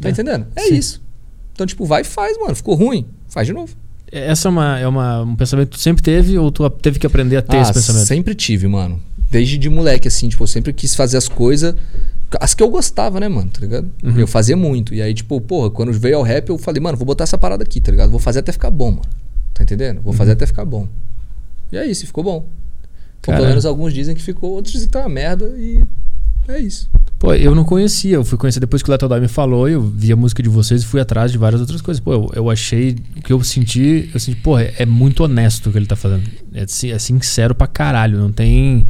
[0.00, 0.12] Tá É.
[0.12, 0.46] entendendo?
[0.56, 0.74] É Sim.
[0.76, 1.02] isso.
[1.52, 2.54] Então, tipo, vai e faz, mano.
[2.54, 3.06] Ficou ruim.
[3.28, 3.74] Faz de novo.
[4.10, 7.06] Essa é, uma, é uma, um pensamento que tu sempre teve ou tu teve que
[7.06, 8.06] aprender a ter ah, esse pensamento?
[8.06, 9.00] sempre tive, mano.
[9.30, 11.74] Desde de moleque, assim, tipo, eu sempre quis fazer as coisas.
[12.40, 13.88] As que eu gostava, né, mano, tá ligado?
[14.02, 14.18] Uhum.
[14.18, 14.94] Eu fazia muito.
[14.94, 17.62] E aí, tipo, porra, quando veio ao rap, eu falei, mano, vou botar essa parada
[17.62, 18.10] aqui, tá ligado?
[18.10, 19.02] Vou fazer até ficar bom, mano.
[19.54, 20.00] Tá entendendo?
[20.00, 20.16] Vou Uhum.
[20.18, 20.88] fazer até ficar bom.
[21.70, 22.46] E é isso, ficou bom.
[23.22, 23.42] Caralho.
[23.42, 25.78] pelo menos alguns dizem que ficou, outros dizem que tá uma merda e
[26.50, 26.88] é isso.
[27.20, 28.14] Pô, eu não conhecia.
[28.14, 29.68] Eu fui conhecer depois que o Dói me falou.
[29.68, 32.00] Eu vi a música de vocês e fui atrás de várias outras coisas.
[32.00, 32.96] Pô, eu, eu achei.
[33.16, 34.08] O que eu senti.
[34.12, 36.22] Eu senti, pô, é, é muito honesto o que ele tá fazendo.
[36.54, 38.18] É, é sincero pra caralho.
[38.18, 38.86] Não tem.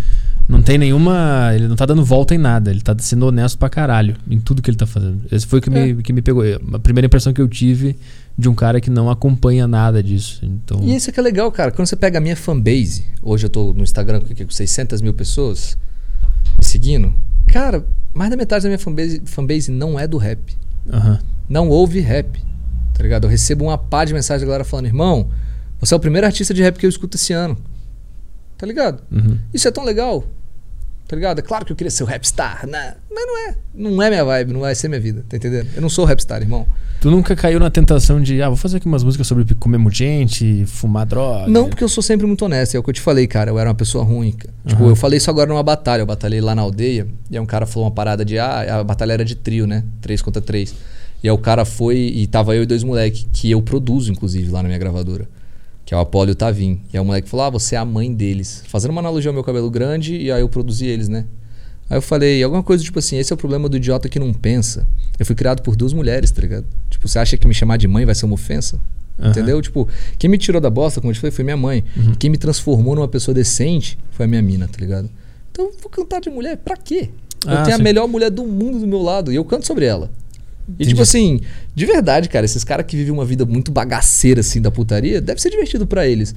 [0.49, 1.51] Não tem nenhuma.
[1.55, 2.71] Ele não tá dando volta em nada.
[2.71, 5.23] Ele tá sendo honesto pra caralho em tudo que ele tá fazendo.
[5.33, 6.45] Esse foi o que, me, que me pegou.
[6.73, 7.97] A primeira impressão que eu tive
[8.39, 10.41] de um cara que não acompanha nada disso.
[10.45, 10.81] Então.
[10.85, 11.73] E isso é que é legal, cara.
[11.73, 15.15] Quando você pega a minha fanbase, hoje eu tô no Instagram com, com 600 mil
[15.15, 15.77] pessoas
[16.57, 17.13] me seguindo.
[17.53, 20.57] Cara, mais da metade da minha fanbase, fanbase não é do rap.
[20.93, 21.19] Aham.
[21.49, 22.43] Não ouve rap.
[22.95, 23.25] Tá ligado?
[23.25, 25.31] Eu recebo uma pá de mensagem da galera falando, irmão,
[25.79, 27.57] você é o primeiro artista de rap que eu escuto esse ano.
[28.57, 29.03] Tá ligado?
[29.11, 29.39] Uhum.
[29.53, 30.25] Isso é tão legal.
[31.11, 31.41] Tá ligado?
[31.41, 32.95] É claro que eu queria ser o rapstar, né?
[33.13, 33.55] mas não é.
[33.75, 35.67] Não é minha vibe, não vai ser minha vida, tá entendendo?
[35.75, 36.65] Eu não sou rapstar, irmão.
[37.01, 40.65] Tu nunca caiu na tentação de, ah, vou fazer aqui umas músicas sobre comer gente,
[40.67, 41.49] fumar droga.
[41.49, 42.77] Não, porque eu sou sempre muito honesto.
[42.77, 43.51] É o que eu te falei, cara.
[43.51, 44.37] Eu era uma pessoa ruim.
[44.65, 44.91] Tipo, Aham.
[44.91, 46.03] eu falei isso agora numa batalha.
[46.03, 47.09] Eu batalhei lá na aldeia.
[47.29, 48.39] E aí um cara falou uma parada de.
[48.39, 49.83] Ah, a batalha era de trio, né?
[50.01, 50.73] Três contra três.
[51.25, 54.49] E aí o cara foi e tava eu e dois moleques, que eu produzo, inclusive,
[54.49, 55.27] lá na minha gravadora.
[55.91, 56.81] Que é o Apolo e o Tavim.
[56.93, 58.63] E aí o moleque falou: Ah, você é a mãe deles.
[58.69, 61.25] Fazendo uma analogia ao meu cabelo grande, e aí eu produzi eles, né?
[61.91, 64.33] Aí eu falei, alguma coisa tipo assim, esse é o problema do idiota que não
[64.33, 64.87] pensa.
[65.19, 66.65] Eu fui criado por duas mulheres, tá ligado?
[66.89, 68.81] Tipo, você acha que me chamar de mãe vai ser uma ofensa?
[69.19, 69.31] Aham.
[69.31, 69.61] Entendeu?
[69.61, 71.83] Tipo, quem me tirou da bosta, como eu te falei, foi minha mãe.
[71.97, 72.15] Uhum.
[72.15, 75.11] Quem me transformou numa pessoa decente foi a minha mina, tá ligado?
[75.51, 77.11] Então eu vou cantar de mulher, pra quê?
[77.45, 77.83] Eu Ah, tenho sim.
[77.83, 80.09] a melhor mulher do mundo do meu lado e eu canto sobre ela.
[80.71, 80.91] E Entendi.
[80.91, 81.41] tipo assim,
[81.75, 85.41] de verdade, cara, esses caras que vivem uma vida muito bagaceira assim da putaria, deve
[85.41, 86.35] ser divertido pra eles.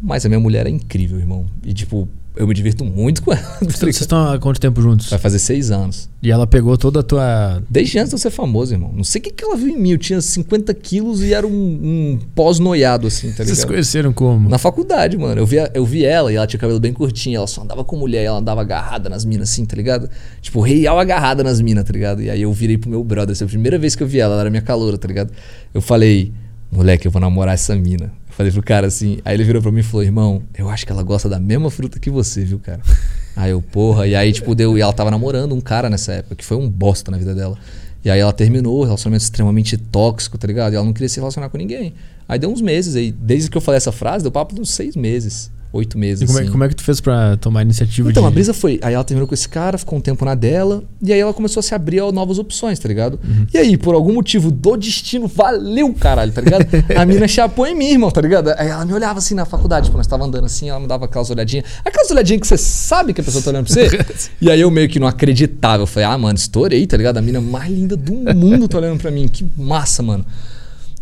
[0.00, 1.46] Mas a minha mulher é incrível, irmão.
[1.64, 3.42] E tipo, eu me divirto muito com ela.
[3.42, 4.00] tá Vocês ligado?
[4.00, 5.10] estão há quanto tempo juntos?
[5.10, 6.08] Vai fazer seis anos.
[6.22, 7.62] E ela pegou toda a tua.
[7.68, 8.92] Desde antes de eu ser famoso, irmão.
[8.94, 9.90] Não sei o que, que ela viu em mim.
[9.90, 13.68] Eu tinha 50 quilos e era um, um pós-noiado, assim, tá Vocês se ligado?
[13.68, 14.48] conheceram como?
[14.48, 15.40] Na faculdade, mano.
[15.40, 17.36] Eu vi, eu vi ela e ela tinha cabelo bem curtinho.
[17.36, 20.08] Ela só andava com mulher e ela andava agarrada nas minas, assim, tá ligado?
[20.40, 22.22] Tipo, real agarrada nas minas, tá ligado?
[22.22, 23.32] E aí eu virei pro meu brother.
[23.32, 25.32] Essa é a primeira vez que eu vi ela, ela era minha caloura, tá ligado?
[25.74, 26.32] Eu falei,
[26.70, 28.12] moleque, eu vou namorar essa mina.
[28.38, 29.18] Falei pro cara assim.
[29.24, 31.72] Aí ele virou pra mim e falou, irmão, eu acho que ela gosta da mesma
[31.72, 32.80] fruta que você, viu, cara?
[33.34, 34.06] Aí eu, porra.
[34.06, 34.78] E aí, tipo, deu.
[34.78, 37.58] E ela tava namorando um cara nessa época, que foi um bosta na vida dela.
[38.04, 40.72] E aí ela terminou, relacionamento extremamente tóxico, tá ligado?
[40.72, 41.94] E ela não queria se relacionar com ninguém.
[42.28, 43.10] Aí deu uns meses aí.
[43.10, 45.50] Desde que eu falei essa frase, deu papo de uns seis meses.
[45.72, 46.22] Oito meses.
[46.22, 46.50] E como, é, assim.
[46.50, 48.28] como é que tu fez pra tomar a iniciativa Então, de.
[48.28, 48.80] a brisa foi.
[48.82, 51.60] Aí ela terminou com esse cara, ficou um tempo na dela, e aí ela começou
[51.60, 53.20] a se abrir a novas opções, tá ligado?
[53.22, 53.46] Uhum.
[53.52, 56.66] E aí, por algum motivo do destino, valeu, caralho, tá ligado?
[56.96, 58.48] a mina chapou em mim, irmão, tá ligado?
[58.56, 61.04] Aí ela me olhava assim na faculdade, tipo, nós tava andando assim, ela me dava
[61.04, 61.66] aquelas olhadinhas.
[61.84, 64.30] Aquelas olhadinhas que você sabe que a pessoa tá olhando pra você.
[64.40, 65.82] e aí eu meio que não acreditava.
[65.82, 67.18] Eu falei, ah, mano, estourei, tá ligado?
[67.18, 69.28] A mina mais linda do mundo tá olhando pra mim.
[69.28, 70.24] Que massa, mano.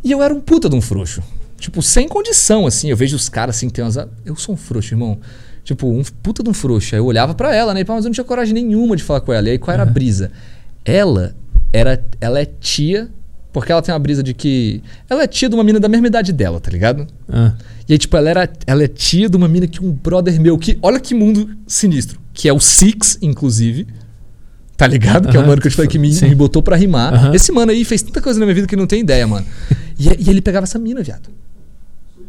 [0.03, 1.23] E eu era um puta de um frouxo.
[1.59, 2.91] Tipo, sem condição, assim.
[2.91, 3.97] Eu vejo os caras assim que tem umas.
[4.25, 5.19] Eu sou um frouxo, irmão.
[5.65, 6.95] Tipo, um puta de um frouxo.
[6.95, 7.85] Aí eu olhava pra ela, né?
[7.87, 9.49] Mas eu não tinha coragem nenhuma de falar com ela.
[9.49, 10.31] E aí qual era a brisa?
[10.85, 11.35] Ela
[11.73, 12.03] era.
[12.21, 13.09] Ela é tia.
[13.53, 14.83] Porque ela tem uma brisa de que.
[15.09, 17.07] Ela é tia de uma mina da mesma idade dela, tá ligado?
[17.27, 17.55] Ah,
[17.89, 20.59] E aí, tipo, ela, era, ela é tia de uma mina que um brother meu,
[20.59, 20.79] que.
[20.83, 22.21] Olha que mundo sinistro.
[22.35, 23.87] Que é o Six, inclusive.
[24.77, 25.29] Tá ligado?
[25.29, 26.29] Que é o mano que eu te falei que me, Sim.
[26.29, 27.15] me botou pra rimar.
[27.15, 27.35] Aham.
[27.35, 29.47] Esse mano aí fez tanta coisa na minha vida que não tem ideia, mano.
[29.99, 31.31] e, e ele pegava essa mina, viado.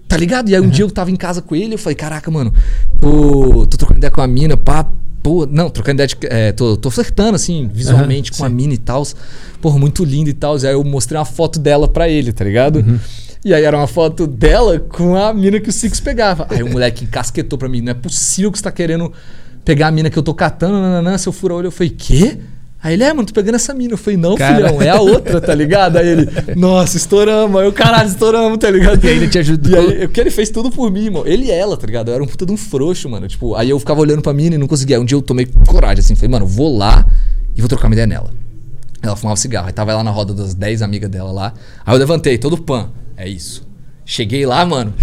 [0.07, 0.49] Tá ligado?
[0.49, 2.53] E aí um dia eu tava em casa com ele eu falei, caraca, mano,
[3.01, 4.89] tô, tô trocando ideia com a mina, pá.
[5.21, 6.15] Pô, não, trocando ideia de.
[6.23, 8.55] É, tô, tô flertando, assim, visualmente com a sim.
[8.55, 9.05] mina e tal.
[9.59, 10.57] Porra, muito linda e tal.
[10.57, 12.77] E aí eu mostrei uma foto dela pra ele, tá ligado?
[12.77, 12.97] Uhum.
[13.43, 16.47] E aí era uma foto dela com a mina que o Six pegava.
[16.49, 17.81] Aí o moleque encasquetou pra mim.
[17.81, 19.11] Não é possível que você tá querendo
[19.67, 21.17] pegar a mina que eu tô catando, nananã.
[21.17, 22.37] Se eu furar o olho, eu falei, quê?
[22.81, 23.95] Aí ele, é, mano, tô pegando essa mina.
[23.95, 24.55] Eu falei, não, Cara.
[24.55, 25.97] filhão, é a outra, tá ligado?
[25.97, 27.59] Aí ele, nossa, estouramos.
[27.59, 29.03] Aí eu, caralho, estouramos, tá ligado?
[29.03, 29.73] E aí ele te ajudou.
[29.73, 31.27] E aí, porque ele fez tudo por mim, mano.
[31.27, 32.07] Ele e ela, tá ligado?
[32.07, 33.27] Eu era um puta de um frouxo, mano.
[33.27, 34.95] Tipo, aí eu ficava olhando pra mina e não conseguia.
[34.95, 36.15] Aí um dia eu tomei coragem, assim.
[36.15, 37.05] Falei, mano, vou lá
[37.53, 38.31] e vou trocar uma ideia nela.
[39.01, 39.67] Ela fumava cigarro.
[39.67, 41.53] Aí tava ela na roda das 10 amigas dela lá.
[41.85, 42.91] Aí eu levantei, todo pan.
[43.17, 43.67] É isso.
[44.05, 44.93] Cheguei lá, mano.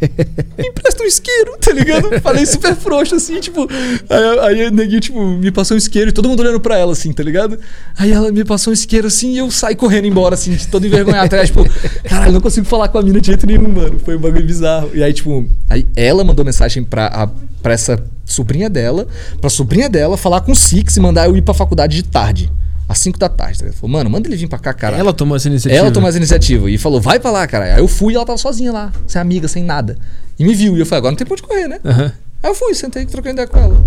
[0.58, 2.20] Me empresta um isqueiro, tá ligado?
[2.20, 3.66] Falei super frouxo, assim, tipo.
[4.08, 6.92] Aí, aí a neguinho, tipo, me passou um isqueiro e todo mundo olhando pra ela,
[6.92, 7.58] assim, tá ligado?
[7.98, 11.26] Aí ela me passou um isqueiro assim e eu saí correndo embora, assim, todo envergonhado
[11.26, 11.64] atrás, tipo,
[12.04, 13.98] caralho, não consigo falar com a mina de jeito nenhum, mano.
[13.98, 14.90] Foi um bagulho bizarro.
[14.94, 17.26] E aí, tipo, aí ela mandou mensagem pra, a,
[17.62, 19.06] pra essa sobrinha dela,
[19.40, 22.50] pra sobrinha dela falar com o Six e mandar eu ir pra faculdade de tarde.
[22.88, 23.80] Às 5 da tarde, tá ligado?
[23.80, 24.96] Falou, mano, manda ele vir pra cá, cara.
[24.96, 25.80] Ela tomou essa iniciativa.
[25.80, 27.74] Ela tomou essa iniciativa e falou, vai pra lá, cara.
[27.74, 29.98] Aí eu fui e ela tava sozinha lá, sem amiga, sem nada.
[30.38, 30.76] E me viu.
[30.76, 31.80] E eu falei, agora não tem pra onde correr, né?
[31.84, 32.12] Aham.
[32.42, 33.82] Aí eu fui, sentei e troquei ideia com ela.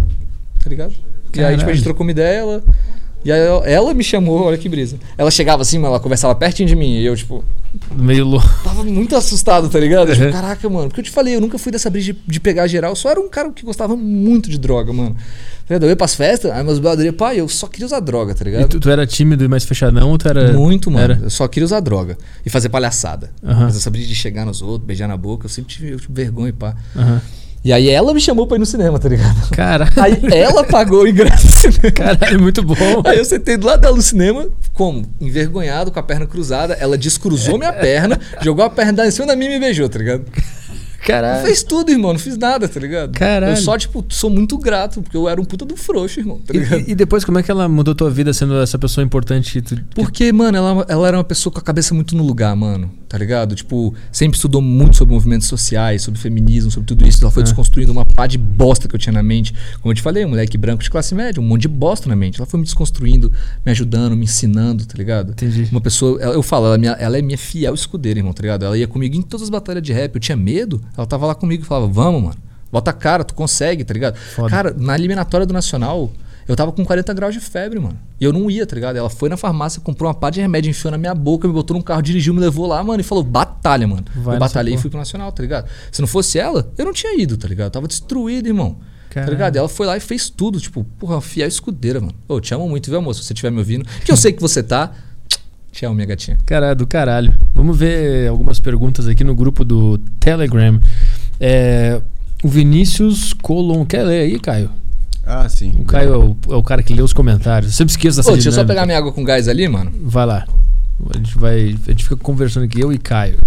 [0.62, 0.94] Tá ligado?
[1.34, 2.64] E aí, tipo, a gente trocou uma ideia, ela.
[3.24, 4.98] E aí ela, me chamou, olha que brisa.
[5.18, 6.94] Ela chegava assim, mas ela conversava pertinho de mim.
[7.00, 7.44] E eu, tipo,
[7.94, 8.48] Meio louco.
[8.64, 10.12] tava muito assustado, tá ligado?
[10.14, 10.32] Tipo, Uhum.
[10.32, 10.88] caraca, mano.
[10.88, 12.92] Porque eu te falei, eu nunca fui dessa brisa de, de pegar geral.
[12.92, 15.16] Eu só era um cara que gostava muito de droga, mano.
[15.16, 15.84] Tá ligado?
[15.84, 18.42] Eu ia pras festas, aí meus brothers iam, pai, eu só queria usar droga, tá
[18.42, 18.70] E ligado?
[18.70, 20.54] tu, tu era tímido e mais fechadão ou tu era.
[20.54, 21.04] Muito, mano.
[21.04, 21.20] Era?
[21.22, 22.18] Eu só queria usar droga.
[22.46, 23.32] E fazer palhaçada.
[23.44, 23.66] Aham.
[23.66, 26.14] Mas essa brisa de chegar nos outros, beijar na boca, eu sempre tive, eu tive
[26.14, 26.74] vergonha, pá.
[26.96, 27.22] Aham.
[27.64, 29.50] E aí ela me chamou pra ir no cinema, tá ligado?
[29.52, 29.92] Caralho.
[30.32, 31.92] Aí ela pagou o ingresso do cinema.
[31.92, 32.76] Caralho, muito bom.
[33.06, 35.06] Aí eu sentei do lado dela no cinema, como?
[35.20, 36.74] Envergonhado, com a perna cruzada.
[36.76, 40.00] Ela descruzou minha perna, jogou a perna em cima da minha e me beijou, tá
[40.00, 40.24] ligado?
[41.06, 41.46] Caralho.
[41.46, 42.12] Fez tudo, irmão.
[42.14, 43.12] Não fiz nada, tá ligado?
[43.14, 43.54] Caralho.
[43.54, 46.54] Eu só, tipo, sou muito grato, porque eu era um puta do frouxo, irmão, tá
[46.54, 46.82] ligado?
[46.88, 49.62] E, e depois, como é que ela mudou tua vida sendo essa pessoa importante?
[49.62, 52.56] tu- que- Porque, mano, ela, ela era uma pessoa com a cabeça muito no lugar,
[52.56, 52.92] mano.
[53.10, 53.56] Tá ligado?
[53.56, 57.24] Tipo, sempre estudou muito sobre movimentos sociais, sobre feminismo, sobre tudo isso.
[57.24, 57.46] Ela foi Ah.
[57.46, 59.52] desconstruindo uma pá de bosta que eu tinha na mente.
[59.82, 62.16] Como eu te falei, um moleque branco de classe média, um monte de bosta na
[62.16, 62.38] mente.
[62.40, 63.32] Ela foi me desconstruindo,
[63.66, 65.32] me ajudando, me ensinando, tá ligado?
[65.32, 65.68] Entendi.
[65.72, 68.64] Uma pessoa, eu falo, ela é, ela é minha fiel escudeira, irmão, tá ligado?
[68.66, 70.14] Ela ia comigo em todas as batalhas de rap.
[70.14, 72.36] Eu tinha medo, ela tava lá comigo e falava, vamos, mano.
[72.72, 74.16] Bota a cara, tu consegue, tá ligado?
[74.16, 74.50] Foda.
[74.50, 76.12] Cara, na eliminatória do Nacional,
[76.48, 77.98] eu tava com 40 graus de febre, mano.
[78.20, 78.96] E eu não ia, tá ligado?
[78.96, 81.76] Ela foi na farmácia, comprou uma pá de remédio, enfiou na minha boca, me botou
[81.76, 84.06] num carro, dirigiu, me levou lá, mano, e falou, batalha, mano.
[84.16, 85.68] Vai eu batalhei e fui pro Nacional, tá ligado?
[85.92, 87.68] Se não fosse ela, eu não tinha ido, tá ligado?
[87.68, 88.78] Eu tava destruído, irmão.
[89.14, 89.56] Tá ligado?
[89.56, 92.14] Ela foi lá e fez tudo, tipo, porra, fiel escudeira, mano.
[92.28, 93.16] Ô, te amo muito, viu, amor?
[93.16, 93.86] Se você estiver me ouvindo.
[94.06, 94.92] Que eu sei que você tá.
[95.86, 96.38] Amo, minha gatinha.
[96.46, 97.34] Cara, do caralho.
[97.54, 100.80] Vamos ver algumas perguntas aqui no grupo do Telegram.
[101.40, 102.02] É,
[102.44, 103.86] o Vinícius Colon.
[103.86, 104.70] Quer ler aí, Caio?
[105.26, 105.74] Ah, sim.
[105.78, 107.72] O Caio é o, é o cara que lê os comentários.
[107.72, 109.92] Eu sempre esqueço dessa Ô, deixa eu só pegar minha água com gás ali, mano.
[110.02, 110.48] Vai lá.
[111.14, 111.76] A gente vai.
[111.88, 113.38] A gente fica conversando aqui, eu e Caio.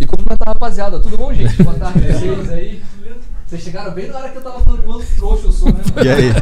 [0.00, 0.98] E cumprimentar a rapaziada.
[1.00, 1.62] Tudo bom, gente?
[1.62, 2.82] Boa tarde pra vocês aí.
[3.52, 6.06] Vocês chegaram bem na hora que eu tava falando quanto trouxa eu sou, né, mano?
[6.06, 6.32] E aí?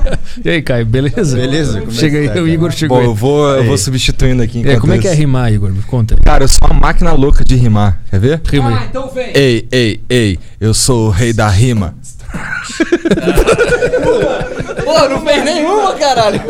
[0.45, 1.37] E aí, Caio, beleza?
[1.37, 1.81] Beleza?
[1.81, 2.47] Como é Chega aí, tá, o?
[2.47, 5.53] Igor chegou Bom, eu vou, eu vou substituindo aqui É, como é que é rimar,
[5.53, 5.73] Igor?
[5.73, 6.15] Me conta.
[6.25, 8.01] Cara, eu sou uma máquina louca de rimar.
[8.09, 8.41] Quer ver?
[8.49, 9.33] Rima Ah, então vem.
[9.35, 11.97] Ei, ei, ei, eu sou o rei da rima.
[14.85, 16.41] Pô, não fez nenhuma, caralho.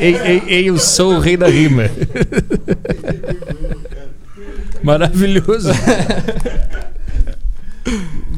[0.00, 1.88] Ei, ei, ei, eu sou o rei da rima.
[4.82, 5.70] Maravilhoso.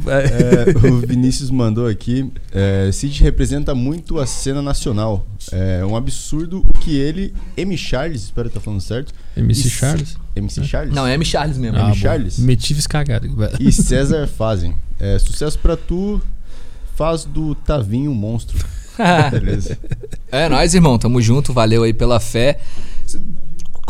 [0.06, 2.30] É, o Vinícius mandou aqui.
[2.52, 5.26] É, Cid representa muito a cena nacional.
[5.52, 7.76] É um absurdo o que ele, M.
[7.76, 9.12] Charles, espero estar falando certo.
[9.36, 10.16] MC e- Charles?
[10.36, 10.94] MC Charles?
[10.94, 11.24] Não, é M.
[11.24, 11.78] Charles mesmo.
[11.78, 11.94] Ah, bom.
[11.94, 12.38] Charles?
[12.38, 13.28] Metifes cagado.
[13.58, 14.74] E César fazem.
[14.98, 16.20] É, sucesso pra tu,
[16.94, 18.58] faz do Tavinho um monstro.
[19.30, 19.78] Beleza.
[20.30, 20.98] É nóis, irmão.
[20.98, 21.52] Tamo junto.
[21.52, 22.60] Valeu aí pela fé.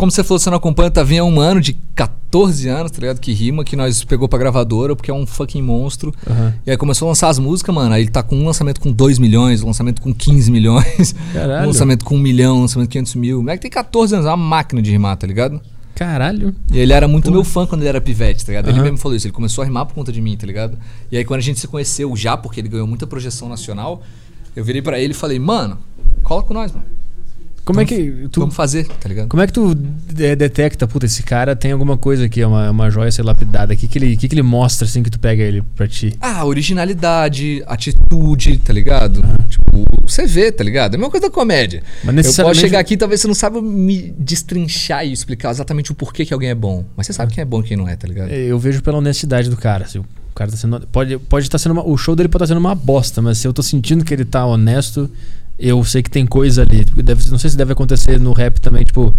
[0.00, 3.00] Como você falou, você não acompanha, tá vindo há um ano de 14 anos, tá
[3.00, 3.20] ligado?
[3.20, 6.10] Que rima, que nós pegou pra gravadora, porque é um fucking monstro.
[6.26, 6.54] Aham.
[6.66, 7.94] E aí começou a lançar as músicas, mano.
[7.94, 11.64] Aí ele tá com um lançamento com 2 milhões, um lançamento com 15 milhões, Caralho.
[11.64, 13.40] um lançamento com 1 milhão, um lançamento com 500 mil.
[13.40, 15.60] O moleque tem 14 anos, é uma máquina de rimar, tá ligado?
[15.94, 16.54] Caralho.
[16.72, 18.68] E ele era muito meu fã quando ele era pivete, tá ligado?
[18.68, 18.84] Ele Aham.
[18.84, 20.78] mesmo falou isso, ele começou a rimar por conta de mim, tá ligado?
[21.12, 24.02] E aí quando a gente se conheceu já, porque ele ganhou muita projeção nacional,
[24.56, 25.76] eu virei pra ele e falei, mano,
[26.22, 26.86] cola com nós, mano.
[27.64, 29.28] Como é Vamos- que tu, Vamos fazer, tá ligado?
[29.28, 32.66] como é que tu de- detecta, puta, esse cara tem alguma coisa aqui, é uma,
[32.66, 33.74] é uma joia ser lapidada.
[33.74, 36.14] O que que ele, que que ele mostra assim que tu pega ele pra ti?
[36.20, 39.22] Ah, originalidade, atitude, tá ligado?
[39.48, 40.94] Tipo, você vê, tá ligado?
[40.94, 41.82] É a mesma coisa da comédia.
[42.02, 45.92] Mas Eu necessariamente- posso chegar aqui talvez você não saiba me destrinchar e explicar exatamente
[45.92, 46.84] o porquê que alguém é bom.
[46.96, 48.30] Mas você sabe quem é bom e quem não é, tá ligado?
[48.30, 49.84] É, Eu vejo pela honestidade do cara.
[49.84, 50.04] assim, o
[50.34, 50.80] cara tá sendo.
[50.90, 53.38] Pode estar pode tá sendo uma- o show dele pode estar sendo uma bosta, mas
[53.38, 55.10] se eu tô sentindo que ele tá honesto,
[55.60, 56.84] eu sei que tem coisa ali.
[56.84, 59.14] Deve, não sei se deve acontecer no rap também, tipo,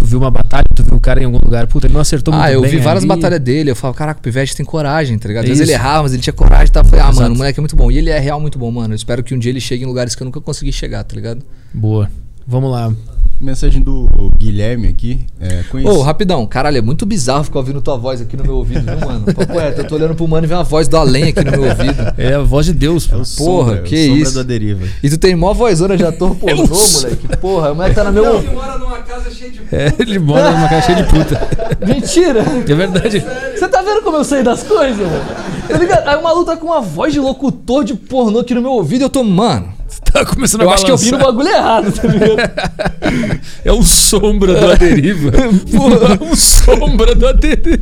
[0.00, 2.32] Tu viu uma batalha, tu viu o cara em algum lugar, puta, ele não acertou
[2.32, 3.08] muito Ah, eu bem vi várias ali.
[3.08, 3.70] batalhas dele.
[3.72, 5.42] Eu falo, caraca, o Pivete tem coragem, tá ligado?
[5.44, 6.80] Às vezes ele errava, mas ele tinha coragem e.
[6.80, 7.20] Eu falei, ah, Exato.
[7.22, 7.90] mano, o moleque é muito bom.
[7.90, 8.94] E ele é real muito bom, mano.
[8.94, 11.16] Eu espero que um dia ele chegue em lugares que eu nunca consegui chegar, tá
[11.16, 11.42] ligado?
[11.74, 12.08] Boa.
[12.46, 12.92] Vamos lá.
[13.40, 15.24] Mensagem do Guilherme aqui.
[15.40, 15.90] É, conheci...
[15.90, 19.08] Ô, rapidão, caralho, é muito bizarro ficar ouvindo tua voz aqui no meu ouvido, viu,
[19.08, 19.26] mano?
[19.32, 21.50] Papo reto, eu tô olhando pro mano e vendo a voz do além aqui no
[21.52, 22.08] meu ouvido.
[22.18, 23.06] É a voz de Deus.
[23.10, 23.24] É pô.
[23.24, 24.34] Sombra, Porra, que o Sombra isso.
[24.34, 24.86] da deriva.
[25.02, 27.36] E tu tem mó vozona de ator pornô, moleque.
[27.40, 28.54] Porra, o moleque tá no meu ouvido.
[28.54, 31.40] mora numa casa cheia de É, ele mora numa caixa de puta.
[31.86, 32.40] Mentira!
[32.40, 33.24] É verdade.
[33.54, 35.24] Você tá vendo como eu sei das coisas, mano?
[35.68, 36.08] Tá ligado?
[36.08, 39.02] Aí o maluco tá com uma voz de locutor de pornô aqui no meu ouvido
[39.02, 39.77] e eu tô, mano.
[40.12, 41.32] Tá começando Eu a acho que eu vi no balançar.
[41.34, 43.40] bagulho errado, tá ligado?
[43.64, 45.32] É o sombra do Aderiva.
[45.70, 47.78] Porra, o sombra do Aderiva.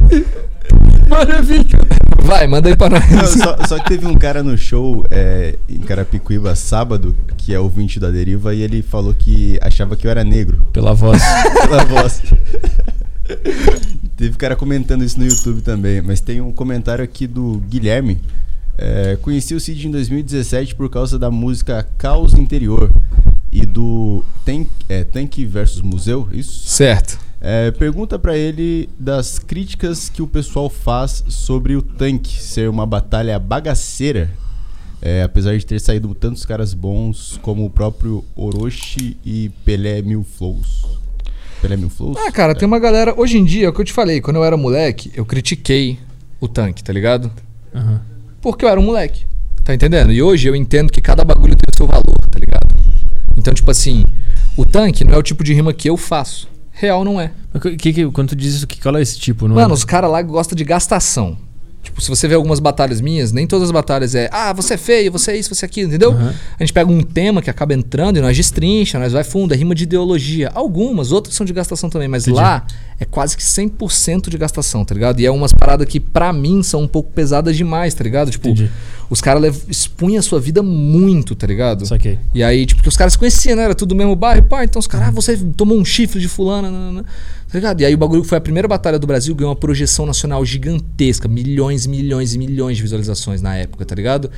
[1.09, 1.79] Maravilha.
[2.23, 3.09] Vai, manda aí pra nós.
[3.11, 7.61] Não, só, só que teve um cara no show é, em Carapicuíba sábado, que é
[7.61, 11.23] ouvinte da deriva, e ele falou que achava que eu era negro Pela voz.
[11.63, 12.23] pela voz.
[14.17, 18.21] teve cara comentando isso no YouTube também, mas tem um comentário aqui do Guilherme.
[18.79, 22.93] É, conheci o Cid em 2017 por causa da música Caos Interior
[23.51, 26.69] e do Tank, é, Tank versus Museu, isso?
[26.69, 27.19] Certo.
[27.41, 32.85] É, pergunta pra ele das críticas que o pessoal faz sobre o tanque ser uma
[32.85, 34.31] batalha bagaceira.
[35.01, 40.25] É, apesar de ter saído tantos caras bons como o próprio Orochi e Pelé Mil
[40.25, 40.99] Flows.
[41.61, 42.17] Pelé Mil Flows?
[42.27, 43.15] Ah, cara, tem uma galera.
[43.17, 45.99] Hoje em dia, é o que eu te falei, quando eu era moleque, eu critiquei
[46.41, 47.31] o tanque, tá ligado?
[47.75, 48.16] Aham.
[48.47, 49.27] Porque eu era um moleque.
[49.65, 50.13] Tá entendendo?
[50.13, 52.69] E hoje eu entendo que cada bagulho tem o seu valor, tá ligado?
[53.37, 54.05] Então, tipo assim,
[54.57, 56.49] o tanque não é o tipo de rima que eu faço.
[56.71, 57.33] Real não é.
[57.53, 59.49] Mas que, que, quando tu diz isso, que, qual é esse tipo?
[59.49, 59.75] Não Mano, é?
[59.75, 61.37] os caras lá gostam de gastação.
[61.87, 64.77] Tipo, se você vê algumas batalhas minhas, nem todas as batalhas é, ah, você é
[64.77, 66.11] feio, você é isso, você é aquilo, entendeu?
[66.11, 66.35] Aham.
[66.59, 69.57] A gente pega um tema que acaba entrando e nós destrincha, nós vai fundo, é
[69.57, 70.51] rima de ideologia.
[70.53, 72.43] Algumas, outras são de gastação também, mas Entendi.
[72.43, 72.67] lá
[72.99, 75.21] é quase que 100% de gastação, tá ligado?
[75.21, 78.33] E é umas paradas que pra mim são um pouco pesadas demais, tá ligado?
[78.33, 78.69] Tipo, Entendi.
[79.09, 81.87] Os caras expunham a sua vida muito, tá ligado?
[81.87, 82.19] Saquei.
[82.35, 83.65] E aí, tipo, porque os caras se conheciam, né?
[83.65, 86.29] Era tudo do mesmo bairro, pá, então os caras, ah, você tomou um chifre de
[86.29, 87.03] fulana, nanana.
[87.03, 87.81] tá ligado?
[87.81, 90.45] E aí o bagulho que foi a primeira batalha do Brasil ganhou uma projeção nacional
[90.45, 94.31] gigantesca, milhões, milhões e milhões de visualizações na época, tá ligado?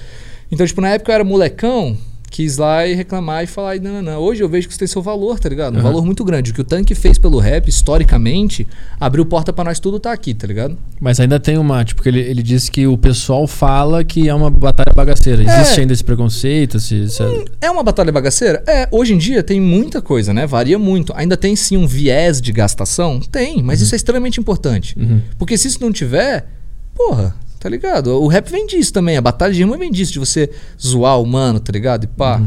[0.51, 1.97] Então, tipo, na época eu era molecão,
[2.31, 4.19] quis lá e reclamar e falar, e não, não, não.
[4.19, 5.75] Hoje eu vejo que isso tem seu valor, tá ligado?
[5.75, 5.83] Um Aham.
[5.89, 6.51] valor muito grande.
[6.51, 8.67] O que o Tanque fez pelo rap, historicamente,
[9.01, 10.77] abriu porta pra nós tudo tá aqui, tá ligado?
[11.01, 14.35] Mas ainda tem uma, tipo, que ele, ele disse que o pessoal fala que é
[14.35, 15.43] uma batalha bagaceira.
[15.43, 15.81] Existe É.
[15.81, 16.77] ainda esse preconceito?
[16.77, 17.23] Esse, esse-
[17.61, 18.63] É uma batalha bagaceira?
[18.67, 20.47] É, hoje em dia tem muita coisa, né?
[20.47, 21.13] Varia muito.
[21.17, 23.21] Ainda tem sim um viés de gastação?
[23.21, 24.95] Tem, mas isso é extremamente importante.
[24.99, 25.21] Uhum.
[25.39, 26.47] Porque se isso não tiver,
[26.95, 28.09] porra, tá ligado?
[28.23, 31.27] O rap vem disso também, a batalha de rima vem disso, de você zoar o
[31.27, 32.05] mano, tá ligado?
[32.05, 32.43] E pá.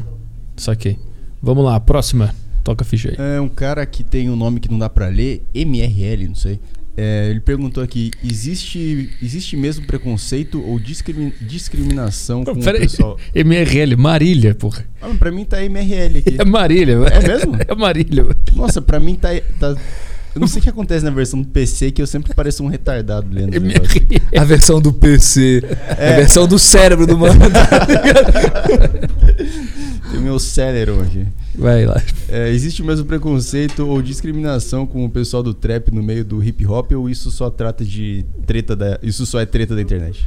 [0.57, 0.97] Saquei.
[1.41, 2.33] Vamos lá, próxima.
[2.63, 3.15] Toca a ficha aí.
[3.37, 6.59] É um cara que tem um nome que não dá pra ler, MRL, não sei.
[6.95, 12.81] É, ele perguntou aqui: existe, existe mesmo preconceito ou discrimi- discriminação com o Peraí.
[12.81, 13.17] pessoal?
[13.33, 14.85] MRL, Marília, porra.
[15.01, 16.35] Ah, pra mim tá MRL aqui.
[16.39, 16.97] É Marília.
[17.11, 17.55] É mesmo?
[17.67, 18.27] É Marília.
[18.53, 19.29] Nossa, pra mim tá,
[19.59, 19.75] tá.
[20.33, 22.67] Eu não sei o que acontece na versão do PC que eu sempre pareço um
[22.67, 23.53] retardado lendo.
[23.53, 24.21] MRL.
[24.39, 27.39] A versão do PC, a versão do cérebro do mano.
[30.09, 31.27] Tem o meu Celeron aqui.
[31.55, 32.01] Vai lá.
[32.29, 36.65] É, existe mesmo preconceito ou discriminação com o pessoal do trap no meio do hip
[36.65, 38.97] hop ou isso só trata de treta da.
[39.03, 40.25] Isso só é treta da internet?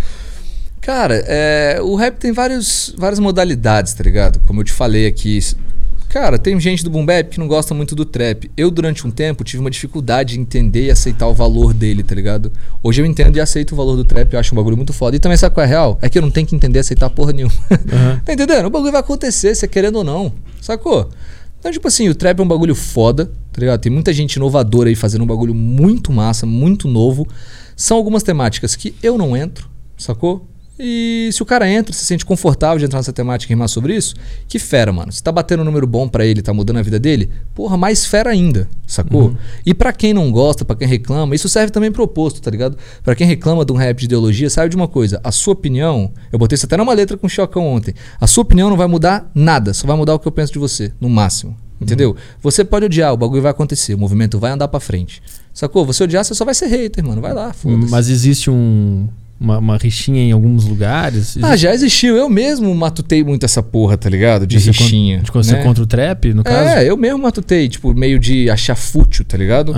[0.81, 4.39] Cara, é, o rap tem vários, várias modalidades, tá ligado?
[4.41, 5.39] Como eu te falei aqui.
[6.15, 8.49] Cara, tem gente do boom bap que não gosta muito do trap.
[8.57, 12.15] Eu, durante um tempo, tive uma dificuldade em entender e aceitar o valor dele, tá
[12.15, 12.53] ligado?
[12.85, 15.17] Hoje eu entendo e aceito o valor do trap, eu acho um bagulho muito foda.
[15.17, 15.99] E também sabe qual é a real?
[16.01, 17.53] É que eu não tenho que entender e aceitar porra nenhuma.
[17.93, 18.21] Aham.
[18.25, 18.67] tá entendendo?
[18.67, 20.33] O bagulho vai acontecer, você querendo ou não.
[20.61, 21.11] Sacou?
[21.59, 23.81] Então, tipo assim, o trap é um bagulho foda, tá ligado?
[23.81, 27.27] Tem muita gente inovadora aí fazendo um bagulho muito massa, muito novo.
[27.75, 29.69] São algumas temáticas que eu não entro,
[29.99, 30.47] sacou?
[30.79, 33.95] E se o cara entra, se sente confortável de entrar nessa temática e rimar sobre
[33.95, 34.15] isso,
[34.49, 35.13] que fera, mano.
[35.13, 38.05] Se tá batendo um número bom pra ele, tá mudando a vida dele, porra, mais
[38.05, 39.37] fera ainda, sacou?
[39.65, 42.77] E pra quem não gosta, pra quem reclama, isso serve também pro oposto, tá ligado?
[43.05, 46.11] Pra quem reclama de um rap de ideologia, sabe de uma coisa, a sua opinião,
[46.33, 48.89] eu botei isso até numa letra com o Chocão ontem, a sua opinião não vai
[48.89, 51.57] mudar nada, só vai mudar o que eu penso de você, no máximo.
[51.81, 52.17] Entendeu?
[52.41, 55.21] Você pode odiar, o bagulho vai acontecer, o movimento vai andar pra frente.
[55.53, 55.85] Sacou?
[55.85, 57.21] Você odiar, você só vai ser hater, mano.
[57.21, 57.91] Vai lá, foda-se.
[57.91, 59.09] Mas existe um,
[59.39, 61.37] uma, uma rixinha em alguns lugares?
[61.43, 62.17] Ah, já existiu.
[62.17, 64.47] Eu mesmo matutei muito essa porra, tá ligado?
[64.47, 65.19] De con- rixinha.
[65.21, 65.63] De você né?
[65.63, 66.71] contra o trap, no caso?
[66.71, 69.75] É, eu mesmo matutei, tipo, meio de achar fútil, tá ligado?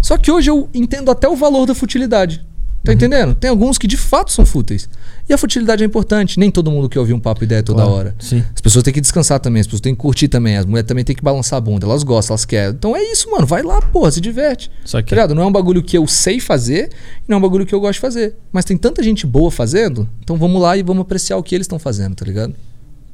[0.00, 2.44] Só que hoje eu entendo até o valor da futilidade.
[2.84, 3.34] Tá entendendo?
[3.34, 4.88] Tem alguns que de fato são fúteis.
[5.28, 6.38] E a futilidade é importante.
[6.38, 8.14] Nem todo mundo quer ouvir um papo ideia toda Claro, hora.
[8.18, 8.42] Sim.
[8.54, 10.56] As pessoas têm que descansar também, as pessoas têm que curtir também.
[10.56, 11.84] As mulheres também têm que balançar a bunda.
[11.84, 12.74] Elas gostam, elas querem.
[12.74, 13.46] Então é isso, mano.
[13.46, 14.70] Vai lá, porra, se diverte.
[14.84, 15.10] Só que.
[15.10, 15.34] Tá ligado?
[15.34, 16.88] Não é um bagulho que eu sei fazer
[17.26, 18.36] não é um bagulho que eu gosto de fazer.
[18.52, 21.66] Mas tem tanta gente boa fazendo, então vamos lá e vamos apreciar o que eles
[21.66, 22.54] estão fazendo, tá ligado?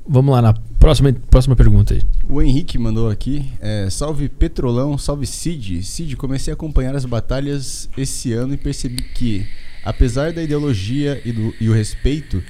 [0.07, 2.03] Vamos lá na próxima, próxima pergunta aí.
[2.29, 3.51] O Henrique mandou aqui.
[3.61, 5.83] é, salve Petrolão, salve Cid.
[5.83, 9.47] Cid, comecei a acompanhar as batalhas esse ano e percebi que,
[9.85, 12.43] apesar da ideologia e, do, e o respeito,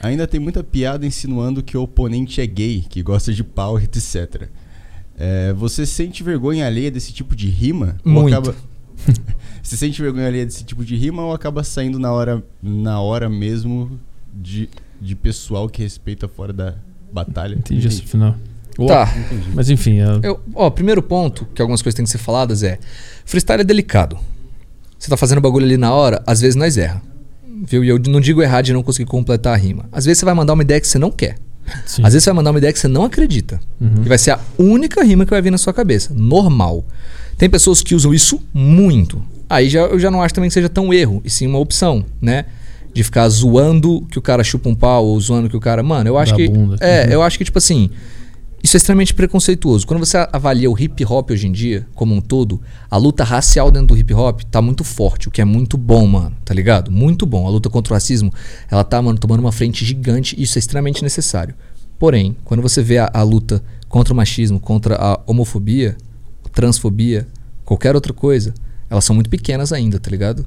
[0.00, 4.48] ainda tem muita piada insinuando que o oponente é gay, que gosta de pau, etc.
[5.18, 7.98] É, você sente vergonha alheia desse tipo de rima?
[8.06, 8.34] Ou Muito.
[8.34, 8.56] acaba-
[9.62, 13.28] você sente vergonha alheia desse tipo de rima ou acaba saindo na hora, na hora
[13.28, 14.00] mesmo
[14.32, 14.68] de,
[14.98, 16.74] de pessoal que respeita fora da
[17.12, 17.54] batalha?
[17.54, 18.34] Entendi esse final.
[18.78, 18.88] Uau.
[18.88, 19.12] Tá.
[19.16, 19.48] Entendi.
[19.54, 22.78] Mas enfim, é- Eu, ó, primeiro ponto, que algumas coisas têm que ser faladas é:
[23.24, 24.16] freestyle é delicado.
[24.98, 27.02] Você tá fazendo bagulho ali na hora, às vezes nós erra.
[27.64, 27.84] Viu?
[27.84, 29.84] E eu não digo errar de não conseguir completar a rima.
[29.92, 31.36] Às vezes você vai mandar uma ideia que você não quer.
[31.86, 32.02] sim.
[32.04, 33.60] Às vezes você vai mandar uma ideia que você não acredita.
[33.80, 34.02] Uhum.
[34.04, 36.12] E vai ser a única rima que vai vir na sua cabeça.
[36.14, 36.84] Normal.
[37.36, 39.22] Tem pessoas que usam isso muito.
[39.50, 42.04] Aí já, eu já não acho também que seja tão erro, e sim uma opção,
[42.20, 42.46] né?
[42.94, 45.82] De ficar zoando que o cara chupa um pau ou zoando que o cara.
[45.82, 46.48] Mano, eu acho Da que.
[46.48, 46.76] bunda.
[46.80, 47.12] É, Uhum.
[47.12, 47.88] eu acho que, tipo assim.
[48.64, 49.84] Isso é extremamente preconceituoso.
[49.84, 53.72] Quando você avalia o hip hop hoje em dia, como um todo, a luta racial
[53.72, 56.88] dentro do hip hop tá muito forte, o que é muito bom, mano, tá ligado?
[56.88, 57.44] Muito bom.
[57.44, 58.32] A luta contra o racismo,
[58.70, 61.56] ela tá, mano, tomando uma frente gigante e isso é extremamente necessário.
[61.98, 65.96] Porém, quando você vê a, a luta contra o machismo, contra a homofobia,
[66.52, 67.26] transfobia,
[67.64, 68.54] qualquer outra coisa,
[68.88, 70.44] elas são muito pequenas ainda, tá ligado?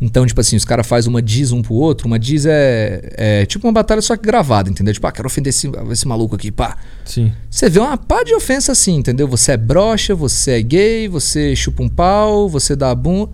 [0.00, 3.46] Então, tipo assim, os caras fazem uma diz um pro outro, uma diz é, é
[3.46, 4.92] tipo uma batalha só que gravada, entendeu?
[4.92, 6.76] Tipo, ah, quero ofender esse, esse maluco aqui, pá.
[7.04, 7.32] Sim.
[7.50, 9.26] Você vê uma pá de ofensa assim, entendeu?
[9.28, 13.28] Você é broxa, você é gay, você chupa um pau, você dá bum.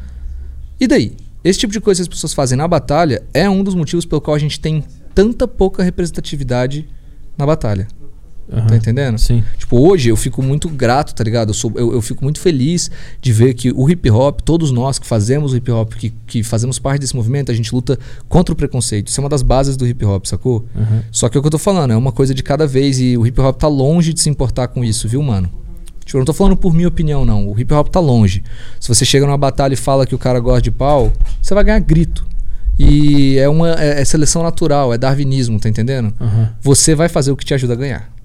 [0.78, 1.16] E daí?
[1.42, 4.20] Esse tipo de coisa que as pessoas fazem na batalha é um dos motivos pelo
[4.20, 4.84] qual a gente tem
[5.14, 6.86] tanta pouca representatividade
[7.36, 7.86] na batalha.
[8.50, 8.66] Aham.
[8.66, 9.18] Tá entendendo?
[9.18, 9.44] Sim.
[9.58, 11.50] Tipo, hoje eu fico muito grato, tá ligado?
[11.50, 14.98] Eu, sou, eu, eu fico muito feliz de ver que o hip hop, todos nós
[14.98, 17.98] que fazemos o hip hop, que, que fazemos parte desse movimento, a gente luta
[18.28, 19.08] contra o preconceito.
[19.08, 20.64] Isso é uma das bases do hip hop, sacou?
[20.74, 21.02] Aham.
[21.12, 23.16] Só que é o que eu tô falando, é uma coisa de cada vez e
[23.16, 25.50] o hip hop tá longe de se importar com isso, viu, mano?
[26.04, 27.48] Tipo, eu não tô falando por minha opinião, não.
[27.48, 28.42] O hip hop tá longe.
[28.80, 31.12] Se você chega numa batalha e fala que o cara gosta de pau,
[31.42, 32.26] você vai ganhar grito.
[32.78, 36.14] E é uma é, é seleção natural, é darwinismo, tá entendendo?
[36.18, 36.50] Aham.
[36.62, 38.17] Você vai fazer o que te ajuda a ganhar.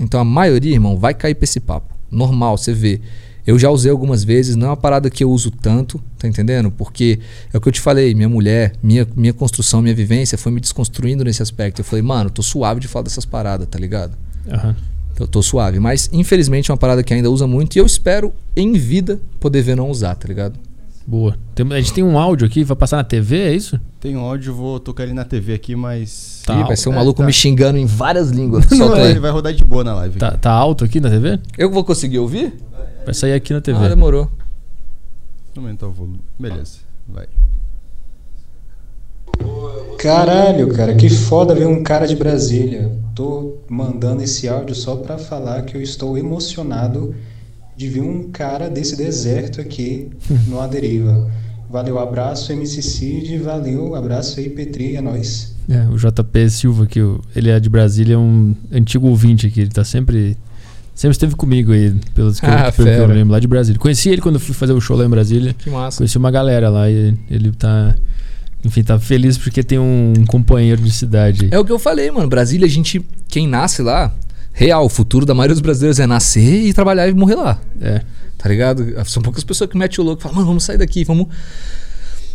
[0.00, 1.94] Então a maioria, irmão, vai cair pra esse papo.
[2.10, 3.00] Normal, você vê.
[3.46, 6.68] Eu já usei algumas vezes, não é uma parada que eu uso tanto, tá entendendo?
[6.68, 7.20] Porque
[7.52, 10.60] é o que eu te falei, minha mulher, minha, minha construção, minha vivência foi me
[10.60, 11.80] desconstruindo nesse aspecto.
[11.80, 14.16] Eu falei, mano, eu tô suave de falar dessas paradas, tá ligado?
[14.50, 14.74] Aham.
[15.18, 15.78] Eu tô suave.
[15.78, 19.62] Mas, infelizmente, é uma parada que ainda usa muito e eu espero, em vida, poder
[19.62, 20.58] ver não usar, tá ligado?
[21.06, 21.36] Boa.
[21.54, 23.80] Tem- a gente tem um áudio aqui, vai passar na TV, é isso?
[24.00, 26.42] Tem um áudio, vou tocar ele na TV aqui, mas.
[26.44, 26.58] Tá.
[26.60, 27.26] Ih, vai ser um É, maluco tá.
[27.26, 28.66] me xingando em várias línguas.
[28.76, 29.10] Não, aí.
[29.10, 30.18] ele vai rodar de boa na live.
[30.18, 31.38] Tá, tá alto aqui na TV?
[31.56, 32.54] Eu vou conseguir ouvir?
[33.04, 33.78] Vai sair aqui na TV.
[33.84, 34.24] Ah, demorou.
[35.54, 36.20] Vou aumentar o volume.
[36.38, 36.78] Beleza,
[37.08, 37.26] vai.
[39.98, 42.90] Caralho, cara, que foda ver um cara de Brasília.
[43.14, 47.14] Tô mandando esse áudio só pra falar que eu estou emocionado
[47.76, 50.08] de ver um cara desse deserto aqui
[50.48, 51.30] no A Deriva.
[51.68, 55.54] Valeu, abraço MC Cid, valeu, abraço aí Petri, é nóis.
[55.68, 59.60] É, o JP Silva aqui, o- ele é de Brasília, é um antigo ouvinte aqui,
[59.60, 60.36] ele tá sempre.
[60.94, 63.12] Sempre esteve comigo aí, pelos que, eu- Ah, pelo que eu fera.
[63.12, 63.78] lembro, lá de Brasília.
[63.78, 65.52] Conheci ele quando eu fui fazer o show lá em Brasília.
[65.58, 65.98] Que massa.
[65.98, 67.94] Conheci uma galera lá e ele tá.
[68.64, 71.48] Enfim, tá feliz porque tem um companheiro de cidade.
[71.50, 72.28] É o que eu falei, mano.
[72.28, 73.04] Brasília, a gente.
[73.28, 74.14] Quem nasce lá,
[74.56, 77.60] real, o futuro da maioria dos brasileiros é nascer e trabalhar e morrer lá.
[77.78, 78.00] É.
[78.38, 78.86] Tá ligado?
[79.04, 81.28] São poucas pessoas que metem o louco e falam, mano, vamos sair daqui, vamos.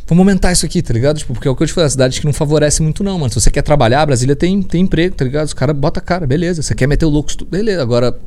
[0.08, 1.18] Vamos aumentar isso aqui, tá ligado?
[1.18, 3.18] Tipo, porque é o que eu te falei, a cidade que não favorece muito, não,
[3.18, 3.30] mano.
[3.30, 5.48] Se você quer trabalhar, Brasília tem, tem emprego, tá ligado?
[5.48, 6.62] Os caras botam a cara, beleza.
[6.62, 7.82] Você quer meter o louco, beleza.
[7.82, 8.20] Agora,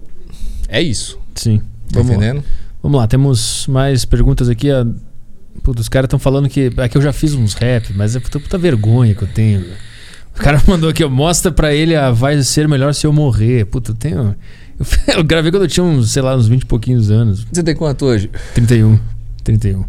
[0.67, 1.19] é isso.
[1.35, 1.59] Sim.
[1.59, 2.17] Tá Vamos lá.
[2.17, 2.45] entendendo?
[2.83, 4.71] Vamos lá, temos mais perguntas aqui.
[4.71, 4.87] A...
[5.79, 6.73] Os caras estão falando que.
[6.79, 9.65] Aqui eu já fiz uns rap, mas é puta, puta vergonha que eu tenho.
[10.37, 13.67] O cara mandou aqui, ó, mostra pra ele a vai ser melhor se eu morrer.
[13.67, 14.37] Puta, eu tenho.
[14.79, 17.47] Eu, eu gravei quando eu tinha uns, sei lá, uns 20 e pouquinhos anos.
[17.51, 18.31] Você tem quanto hoje?
[18.55, 18.99] 31.
[19.43, 19.85] 31.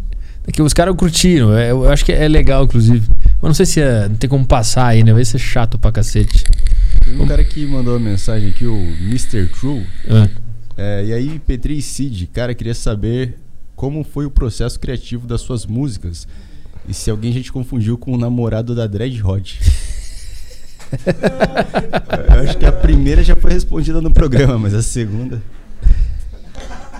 [0.48, 3.08] É que os caras curtiram, é, eu acho que é legal, inclusive.
[3.08, 5.12] Mas não sei se é, não tem como passar aí, né?
[5.12, 6.44] Vai ser chato pra cacete.
[7.04, 9.48] Tem um cara que mandou uma mensagem aqui, o Mr.
[9.48, 9.84] True.
[10.08, 10.28] Ah,
[10.76, 13.36] É, e aí, Petri e Cid, cara, queria saber
[13.74, 16.28] como foi o processo criativo das suas músicas.
[16.88, 19.58] E se alguém já te confundiu com o namorado da Dread Hot.
[22.34, 25.42] Eu acho que a primeira já foi respondida no programa, mas a segunda.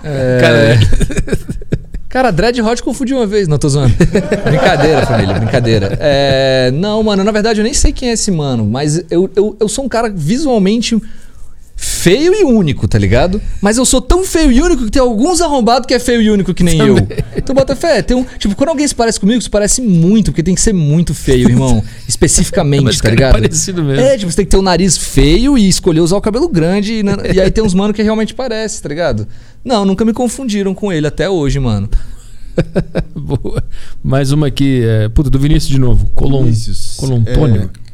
[0.02, 0.38] É...
[0.40, 0.78] Cara,
[2.08, 3.46] Cara, Dread Hot confundi uma vez.
[3.46, 3.94] Não, tô zoando.
[4.44, 5.98] brincadeira, família, brincadeira.
[6.00, 9.54] É, não, mano, na verdade eu nem sei quem é esse mano, mas eu, eu,
[9.60, 10.98] eu sou um cara visualmente
[11.78, 13.40] feio e único, tá ligado?
[13.60, 16.30] Mas eu sou tão feio e único que tem alguns arrombados que é feio e
[16.30, 16.96] único que nem eu.
[17.36, 18.24] Então bota fé, tem um.
[18.38, 21.48] Tipo, quando alguém se parece comigo, se parece muito, porque tem que ser muito feio,
[21.50, 21.82] irmão.
[22.08, 23.32] Especificamente, Mas tá é ligado?
[23.32, 24.00] parecido mesmo.
[24.04, 26.94] É, tipo, você tem que ter o nariz feio e escolher usar o cabelo grande.
[26.94, 29.26] E, na- e aí tem uns mano que realmente parece, tá ligado?
[29.64, 31.88] Não, nunca me confundiram com ele até hoje, mano.
[33.14, 33.62] Boa.
[34.02, 36.10] Mais uma aqui, é, puta, do Vinícius de novo.
[36.14, 37.70] Colom, Vinícius, Colontônio.
[37.74, 37.85] é,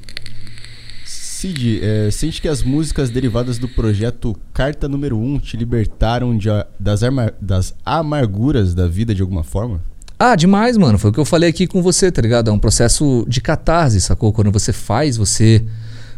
[1.43, 6.49] Cid, é, sente que as músicas derivadas do projeto Carta Número 1 te libertaram de
[6.79, 7.01] das,
[7.41, 9.83] das amarguras da vida de alguma forma?
[10.17, 11.01] Ah, demais, mano.
[11.01, 12.49] Foi o que eu falei aqui com você, tá ligado?
[12.49, 14.33] É um processo de catarse, sacou?
[14.33, 15.65] Quando você faz, você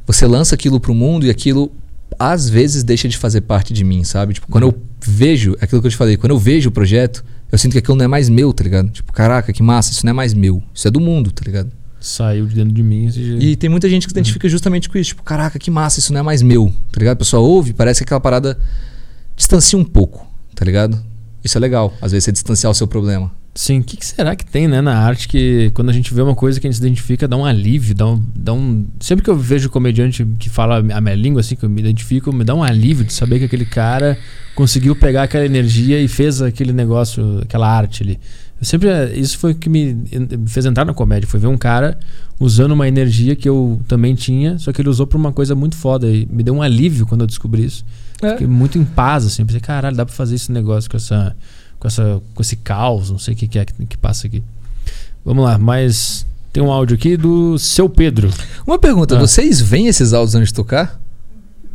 [0.04, 1.72] você lança aquilo pro mundo e aquilo
[2.18, 4.34] às vezes deixa de fazer parte de mim, sabe?
[4.34, 7.24] Tipo, quando eu vejo, é aquilo que eu te falei, quando eu vejo o projeto,
[7.50, 8.90] eu sinto que aquilo não é mais meu, tá ligado?
[8.90, 10.62] Tipo, caraca, que massa, isso não é mais meu.
[10.74, 11.72] Isso é do mundo, tá ligado?
[12.06, 13.06] Saiu de dentro de mim.
[13.06, 15.08] esse- E tem muita gente que se identifica justamente com isso.
[15.08, 16.70] Tipo, caraca, que massa, isso não é mais meu.
[16.92, 17.14] Tá ligado?
[17.14, 18.58] A pessoa ouve, parece que aquela parada
[19.36, 21.02] distancia um pouco, tá ligado?
[21.42, 21.94] Isso é legal.
[22.02, 23.30] Às vezes você distanciar o seu problema.
[23.54, 26.20] Sim, o que, que será que tem, né, na arte que quando a gente vê
[26.20, 28.84] uma coisa que a gente se identifica, dá um alívio, dá um, dá um...
[28.98, 32.32] Sempre que eu vejo comediante que fala a minha língua, assim, que eu me identifico,
[32.32, 34.18] me dá um alívio de saber que aquele cara
[34.56, 38.18] conseguiu pegar aquela energia e fez aquele negócio, aquela arte ali.
[38.64, 38.88] Eu sempre...
[39.18, 41.98] Isso foi o que me me fez entrar na comédia, foi ver um cara
[42.40, 45.76] usando uma energia que eu também tinha, só que ele usou pra uma coisa muito
[45.76, 47.84] foda e me deu um alívio quando eu descobri isso.
[48.32, 49.44] Fiquei muito em paz, assim.
[49.44, 51.36] Pensei, caralho, dá pra fazer esse negócio com essa.
[51.78, 54.42] Com, essa, com esse caos, não sei o que, que é que, que passa aqui.
[55.22, 58.30] Vamos lá, mas tem um áudio aqui do seu Pedro.
[58.66, 59.20] Uma pergunta, Ah.
[59.20, 60.98] vocês veem esses áudios antes de tocar?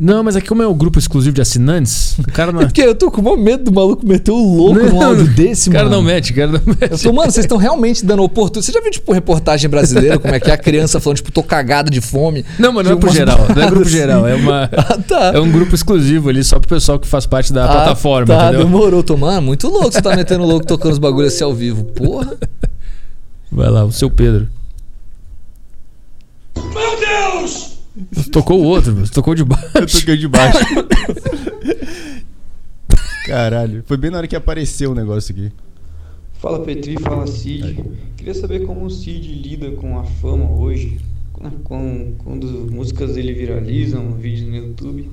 [0.02, 2.62] Não, mas aqui como é o grupo exclusivo de assinantes, o cara não.
[2.62, 5.08] É porque eu tô com o maior medo do maluco meter o louco num Não,
[5.08, 5.98] áudio desse, o cara mano.
[5.98, 6.92] não mete, o cara não mete.
[6.92, 8.66] Eu tô, mano, vocês estão realmente dando oportunidade.
[8.66, 11.44] Você já viu, tipo, reportagem brasileira, como é que é a criança falando, tipo, tô
[11.44, 12.46] cagado de fome?
[12.58, 13.40] Não, mas não é pro umas geral.
[13.54, 13.92] Não é grupo assim.
[13.92, 14.26] geral.
[14.26, 15.32] É, uma, Ah, tá.
[15.36, 18.44] é um grupo exclusivo ali, só pro pessoal que faz parte da Ah, plataforma, tá,
[18.48, 18.66] entendeu?
[18.66, 19.04] demorou.
[19.04, 21.84] Tô, mano, muito louco você tá metendo louco tocando os bagulhos assim ao vivo.
[21.84, 22.38] Porra.
[23.52, 24.48] Vai lá, o seu Pedro.
[26.56, 27.79] Meu Deus!
[28.12, 29.70] Você tocou o outro, você tocou de baixo.
[29.76, 30.60] Eu toquei de baixo.
[33.26, 35.52] Caralho, foi bem na hora que apareceu o negócio aqui.
[36.40, 37.84] Fala Petri, fala Cid.
[38.18, 41.00] Queria saber como o Cid lida com a fama hoje,
[41.64, 45.10] com, quando músicas dele viralizam, vídeos no YouTube,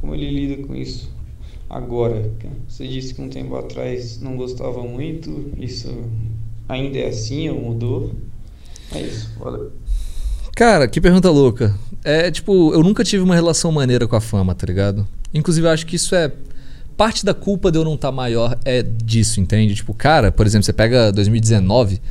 [0.00, 1.10] como ele lida com isso
[1.68, 2.30] agora.
[2.68, 5.94] Você disse que um tempo atrás não gostava muito, isso
[6.68, 8.14] ainda é assim ou mudou?
[8.92, 9.72] É isso, valeu.
[10.58, 11.72] Cara, que pergunta louca.
[12.02, 15.06] É, tipo, eu nunca tive uma relação maneira com a fama, tá ligado?
[15.32, 16.32] Inclusive, eu acho que isso é.
[16.96, 19.76] Parte da culpa de eu não estar maior é disso, entende?
[19.76, 22.02] Tipo, cara, por exemplo, você pega 2019.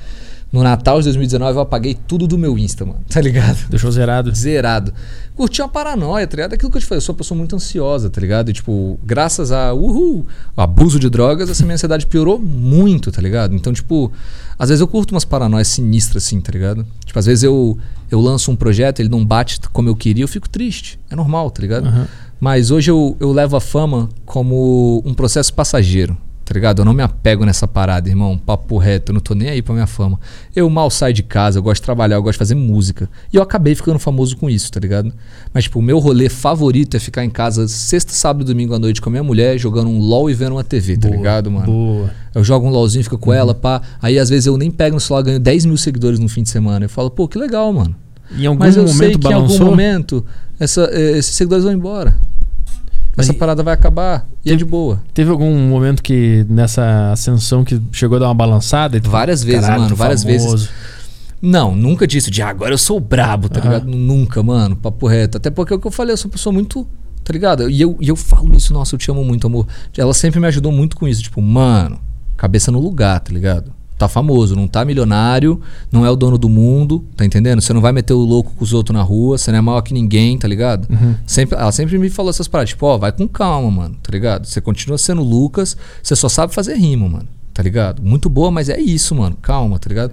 [0.51, 2.99] No Natal de 2019 eu apaguei tudo do meu Insta, mano.
[3.09, 3.67] Tá ligado?
[3.69, 4.33] Deixou zerado.
[4.33, 4.93] Zerado.
[5.35, 6.53] Curti uma paranoia, tá ligado?
[6.53, 8.49] Aquilo que eu te falei, eu sou uma pessoa muito ansiosa, tá ligado?
[8.49, 10.25] E, tipo, graças a uhul,
[10.55, 13.53] abuso de drogas, essa minha ansiedade piorou muito, tá ligado?
[13.53, 14.11] Então, tipo,
[14.57, 16.85] às vezes eu curto umas paranoias sinistras, assim, tá ligado?
[17.05, 17.77] Tipo, às vezes eu,
[18.09, 20.99] eu lanço um projeto, ele não bate como eu queria, eu fico triste.
[21.09, 21.87] É normal, tá ligado?
[21.87, 22.07] Aham.
[22.39, 26.15] Mas hoje eu, eu levo a fama como um processo passageiro,
[26.47, 26.79] tá ligado?
[26.79, 28.37] Eu não me apego nessa parada, irmão.
[28.37, 30.17] Papo reto, eu não tô nem aí pra minha fama.
[30.55, 33.09] Eu mal saio de casa, eu gosto de trabalhar, eu gosto de fazer música.
[33.33, 35.11] E eu acabei ficando famoso com isso, tá ligado?
[35.53, 38.79] Mas, tipo, o meu rolê favorito é ficar em casa sexta, sábado e domingo à
[38.79, 41.51] noite com a minha mulher, jogando um LOL e vendo uma TV, tá Boa, ligado,
[41.51, 41.65] mano?
[41.65, 42.11] Boa.
[42.33, 43.81] Eu jogo um LOLzinho, fico com ela, pá.
[44.01, 46.49] Aí às vezes eu nem pego no celular, ganho 10 mil seguidores no fim de
[46.49, 46.85] semana.
[46.85, 47.93] Eu falo, pô, que legal, mano.
[48.37, 49.65] Em algum Mas eu momento sei que em algum balançou?
[49.65, 50.25] momento
[50.59, 52.15] essa, eh, esses seguidores vão embora.
[53.17, 55.01] Mas Essa parada vai acabar e é de boa.
[55.11, 58.95] Teve algum momento que nessa ascensão que chegou a dar uma balançada?
[58.95, 60.69] E tu Várias vezes, "Caralho, mano, várias famoso."
[61.41, 63.69] Não, nunca disse de "Ah, agora eu sou brabo, tá Aham.
[63.69, 63.87] ligado?
[63.89, 65.37] Nunca, mano, papo reto.
[65.37, 66.87] Até porque é o que eu falei, eu sou uma pessoa muito.
[67.23, 67.69] Tá ligado?
[67.69, 69.67] E eu, e eu falo isso, nossa, eu te amo muito, amor.
[69.97, 71.21] Ela sempre me ajudou muito com isso.
[71.23, 71.99] Tipo, mano,
[72.37, 73.73] cabeça no lugar, tá ligado?
[73.97, 75.59] Tá famoso, não tá milionário,
[75.91, 77.61] não é o dono do mundo, tá entendendo?
[77.61, 79.81] Você não vai meter o louco com os outros na rua, você não é maior
[79.81, 80.87] que ninguém, tá ligado?
[81.25, 84.45] Sempre, ela sempre me falou essas paradas, tipo, ó, vai com calma, mano, tá ligado?
[84.45, 88.03] Você continua sendo Lucas, você só sabe fazer rima, mano, tá ligado?
[88.03, 90.11] Muito boa, mas é isso, mano, calma, tá ligado?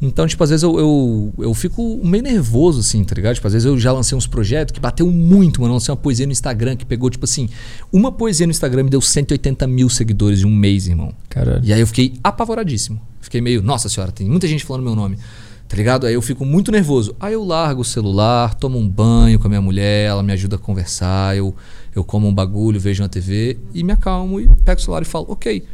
[0.00, 3.34] Então, tipo, às vezes eu, eu, eu fico meio nervoso, assim, tá ligado?
[3.34, 5.72] Tipo, às vezes eu já lancei uns projetos que bateu muito, mano.
[5.72, 7.48] Eu lancei uma poesia no Instagram que pegou, tipo assim,
[7.92, 11.14] uma poesia no Instagram me deu 180 mil seguidores em um mês, irmão.
[11.28, 11.64] Caralho.
[11.64, 13.00] E aí eu fiquei apavoradíssimo.
[13.20, 15.18] Fiquei meio, nossa senhora, tem muita gente falando meu nome.
[15.66, 16.06] Tá ligado?
[16.06, 17.16] Aí eu fico muito nervoso.
[17.18, 20.56] Aí eu largo o celular, tomo um banho com a minha mulher, ela me ajuda
[20.56, 21.54] a conversar, eu,
[21.94, 25.06] eu como um bagulho, vejo uma TV e me acalmo e pego o celular e
[25.06, 25.64] falo, ok.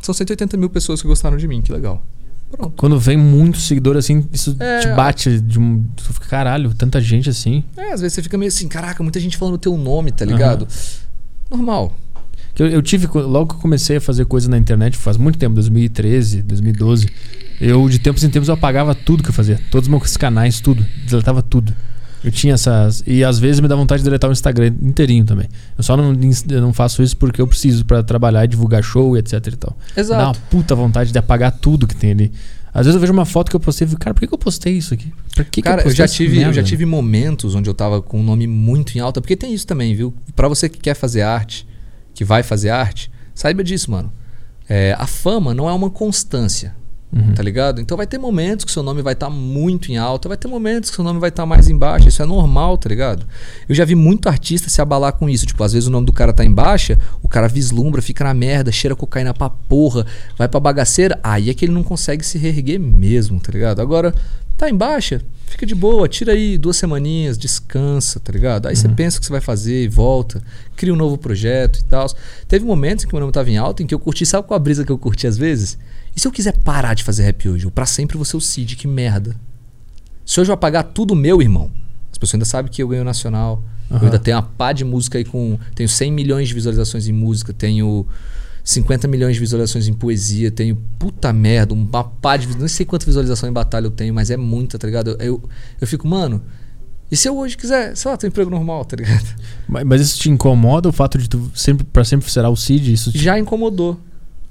[0.00, 2.02] São 180 mil pessoas que gostaram de mim, que legal.
[2.52, 2.74] Pronto.
[2.76, 5.82] Quando vem muito seguidor assim, isso É, te bate de um.
[5.96, 7.64] Tu fica, caralho, tanta gente assim.
[7.76, 10.24] É, às vezes você fica meio assim, caraca, muita gente falando o teu nome, tá
[10.24, 10.68] ligado?
[11.50, 11.96] Normal.
[12.54, 15.38] Que Eu, eu tive, logo que eu comecei a fazer coisa na internet, faz muito
[15.38, 17.08] tempo, 2013, 2012,
[17.60, 19.58] eu de tempos em tempos eu apagava tudo que eu fazia.
[19.70, 20.84] Todos os meus canais, tudo.
[21.08, 21.74] Deletava tudo.
[22.24, 23.02] Eu tinha essas.
[23.06, 25.48] E às vezes me dá vontade de deletar o Instagram inteirinho também.
[25.76, 26.16] Eu só não,
[26.50, 29.56] eu não faço isso porque eu preciso pra trabalhar e divulgar show e etc e
[29.56, 29.76] tal.
[29.96, 30.40] Me Dá uma Exato.
[30.48, 32.32] puta vontade de apagar tudo que tem ali.
[32.74, 34.32] Às vezes eu vejo uma foto que eu postei e fico, cara, por que, que
[34.32, 35.12] eu postei isso aqui?
[35.34, 38.00] Por que, Cara, que eu, postei já tive, eu já tive momentos onde eu tava
[38.00, 40.14] com um nome muito em alta, porque tem isso também, viu?
[40.34, 41.66] Pra você que quer fazer arte,
[42.14, 44.10] que vai fazer arte, saiba disso, mano.
[44.66, 46.74] É, a fama não é uma constância,
[47.14, 47.34] Uhum.
[47.34, 47.78] tá ligado?
[47.78, 50.88] Então vai ter momentos que seu nome vai estar muito em alta, vai ter momentos
[50.88, 53.26] que seu nome vai estar mais embaixo, isso é normal, tá ligado?
[53.68, 56.12] Eu já vi muito artista se abalar com isso, tipo, às vezes o nome do
[56.12, 60.06] cara tá em baixa, o cara vislumbra, fica na merda, cheira cocaína pra porra,
[60.38, 63.80] vai pra bagaceira, aí é que ele não consegue se reerguer mesmo, tá ligado?
[63.80, 64.14] Agora,
[64.56, 68.68] tá em baixa, fica de boa, tira aí duas semaninhas, descansa, tá ligado?
[68.68, 70.42] Aí você pensa o que você vai fazer e volta,
[70.74, 72.06] cria um novo projeto e tal.
[72.48, 74.56] Teve momentos em que meu nome tava em alta, em que eu curti, sabe qual
[74.56, 75.76] a brisa que eu curti às vezes?
[76.14, 77.64] E se eu quiser parar de fazer rap hoje?
[77.64, 79.36] Eu pra sempre vou ser o Cid, que merda.
[80.24, 81.70] Se hoje eu apagar tudo meu, irmão,
[82.10, 83.62] as pessoas ainda sabem que eu ganho nacional.
[83.90, 84.04] Eu Aham.
[84.06, 85.58] ainda tenho uma pá de música aí com.
[85.74, 88.06] Tenho 100 milhões de visualizações em música, tenho
[88.64, 92.56] 50 milhões de visualizações em poesia, tenho puta merda, uma pá de.
[92.56, 95.10] Não sei quanta visualização em batalha eu tenho, mas é muita, tá ligado?
[95.10, 95.42] Eu, eu,
[95.80, 96.42] eu fico, mano.
[97.10, 99.26] E se eu hoje quiser, sei lá, ter um emprego normal, tá ligado?
[99.68, 102.90] Mas, mas isso te incomoda o fato de tu sempre, pra sempre será o Cid?
[102.90, 103.18] Isso te...
[103.18, 104.00] Já incomodou.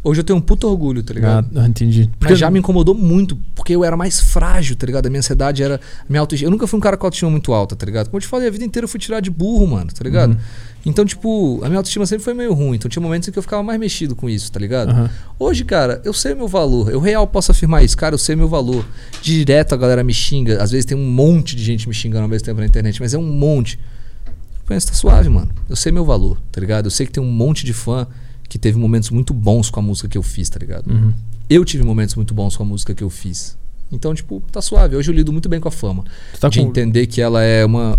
[0.04, 1.48] Hoje eu tenho um puto orgulho, tá ligado?
[1.56, 2.10] Ah, entendi.
[2.20, 5.06] Mas já me incomodou muito, porque eu era mais frágil, tá ligado?
[5.06, 5.80] A minha ansiedade era.
[6.10, 6.48] Minha autoestima.
[6.48, 8.08] Eu nunca fui um cara com autoestima muito alta, tá ligado?
[8.08, 10.32] Como eu te falei, a vida inteira eu fui tirar de burro, mano, tá ligado?
[10.32, 10.40] Uhum.
[10.84, 12.78] Então, tipo, a minha autoestima sempre foi meio ruim.
[12.78, 14.90] Então tinha momentos em que eu ficava mais mexido com isso, tá ligado?
[14.90, 15.10] Aham.
[15.38, 16.90] Hoje, cara, eu sei meu valor.
[16.90, 18.84] Eu real posso afirmar isso, cara, eu sei meu valor.
[19.22, 20.64] Direto a galera me xinga.
[20.64, 23.14] Às vezes tem um monte de gente me xingando ao mesmo tempo na internet, mas
[23.14, 23.80] é um monte.
[24.26, 25.52] Eu penso, tá suave, mano.
[25.70, 26.88] Eu sei meu valor, tá ligado?
[26.88, 28.08] Eu sei que tem um monte de fã
[28.52, 30.92] que teve momentos muito bons com a música que eu fiz, tá ligado?
[30.92, 31.14] Uhum.
[31.50, 33.58] Eu tive momentos muito bons com a música que eu fiz.
[33.90, 34.94] Então, tipo, tá suave.
[34.98, 36.04] Hoje eu lido muito bem com a fama.
[36.38, 36.68] Tá de com...
[36.68, 37.98] entender que ela é uma.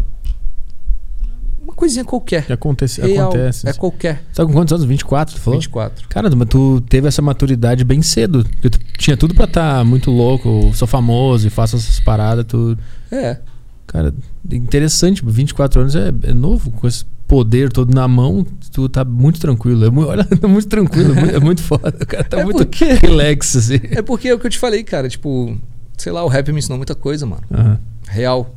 [1.63, 2.45] Uma coisinha qualquer.
[2.45, 3.67] que acontece, Real, acontece.
[3.67, 4.23] É qualquer.
[4.31, 4.85] Tu tá com quantos anos?
[4.85, 5.59] 24, tu falou?
[5.59, 6.07] 24.
[6.11, 8.45] Cara, mas tu teve essa maturidade bem cedo.
[8.45, 12.77] Porque tu tinha tudo pra estar muito louco, sou famoso e faço essas paradas, tu.
[13.11, 13.39] É.
[13.87, 14.15] Cara,
[14.51, 19.41] interessante, 24 anos é, é novo, com esse poder todo na mão, tu tá muito
[19.41, 19.87] tranquilo.
[19.87, 21.89] É muito, olha, tá muito tranquilo, é muito, é muito foda.
[21.99, 23.81] O cara tá É muito porque- relax, assim.
[23.91, 25.09] É porque é o que eu te falei, cara.
[25.09, 25.57] Tipo,
[25.97, 27.41] sei lá, o rap me ensinou muita coisa, mano.
[27.51, 27.79] Aham.
[28.07, 28.55] Real.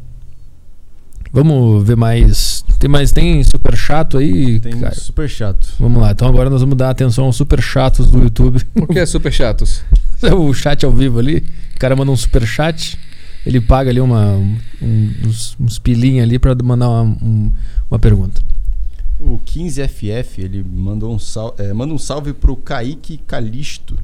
[1.32, 2.66] Vamos ver mais.
[2.78, 3.12] Tem mais.
[3.14, 4.60] Tem super chato aí?
[4.60, 4.96] Tem Caio?
[5.00, 5.68] super chato.
[5.80, 8.62] Vamos lá, então agora nós vamos dar atenção aos super chatos do YouTube.
[8.74, 9.82] Por que é super chatos?
[10.24, 11.44] É o chat ao vivo ali.
[11.76, 12.98] O cara manda um super chat.
[13.46, 14.32] Ele paga ali uma,
[14.82, 17.52] um- uns, uns pilinha ali pra mandar uma, um-
[17.92, 18.42] uma pergunta.
[19.26, 23.98] O 15FF, ele mandou um salve, manda um salve pro Kaique Calisto.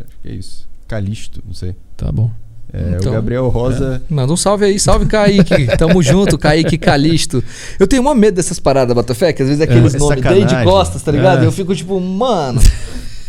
[0.00, 0.68] Acho que é isso.
[0.86, 1.74] Calisto, não sei.
[1.96, 2.30] Tá bom.
[2.72, 4.02] É, Então, o Gabriel Rosa.
[4.08, 5.66] Manda um salve aí, salve Kaique.
[5.76, 7.42] Tamo junto, Kaique Calisto.
[7.78, 10.64] Eu tenho mó medo dessas paradas, Botafé, que às vezes é aqueles É nomes de
[10.64, 11.42] costas, tá ligado?
[11.42, 11.46] É.
[11.46, 12.60] Eu fico tipo, mano.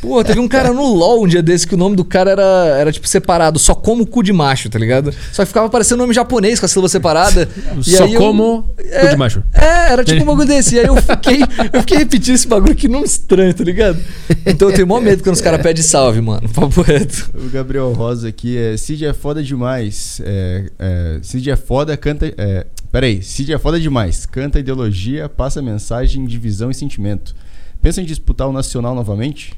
[0.02, 2.42] Pô, teve um cara no LOL um dia desse que o nome do cara era,
[2.80, 5.14] era tipo separado, só como cu de macho, tá ligado?
[5.34, 7.50] Só que ficava parecendo nome japonês com a sílaba separada.
[7.86, 9.44] E Só eu- como É, cu de macho.
[9.54, 10.76] É, era tipo um bagulho desse.
[10.76, 11.42] E aí eu fiquei,
[11.74, 14.00] eu fiquei repetindo esse bagulho que não estranho, tá ligado?
[14.46, 16.48] Então eu tenho mó medo quando os caras pedem salve, mano.
[16.54, 17.30] Papo reto.
[17.36, 18.78] O Gabriel Rosa aqui é.
[18.78, 20.22] Cid é foda demais.
[20.24, 22.34] É, é, Cid é foda, canta.
[22.38, 24.26] É, peraí, Cid é foda demais.
[24.26, 27.36] Canta ideologia, passa mensagem, divisão e sentimento.
[27.82, 29.54] Pensa em disputar o Nacional novamente?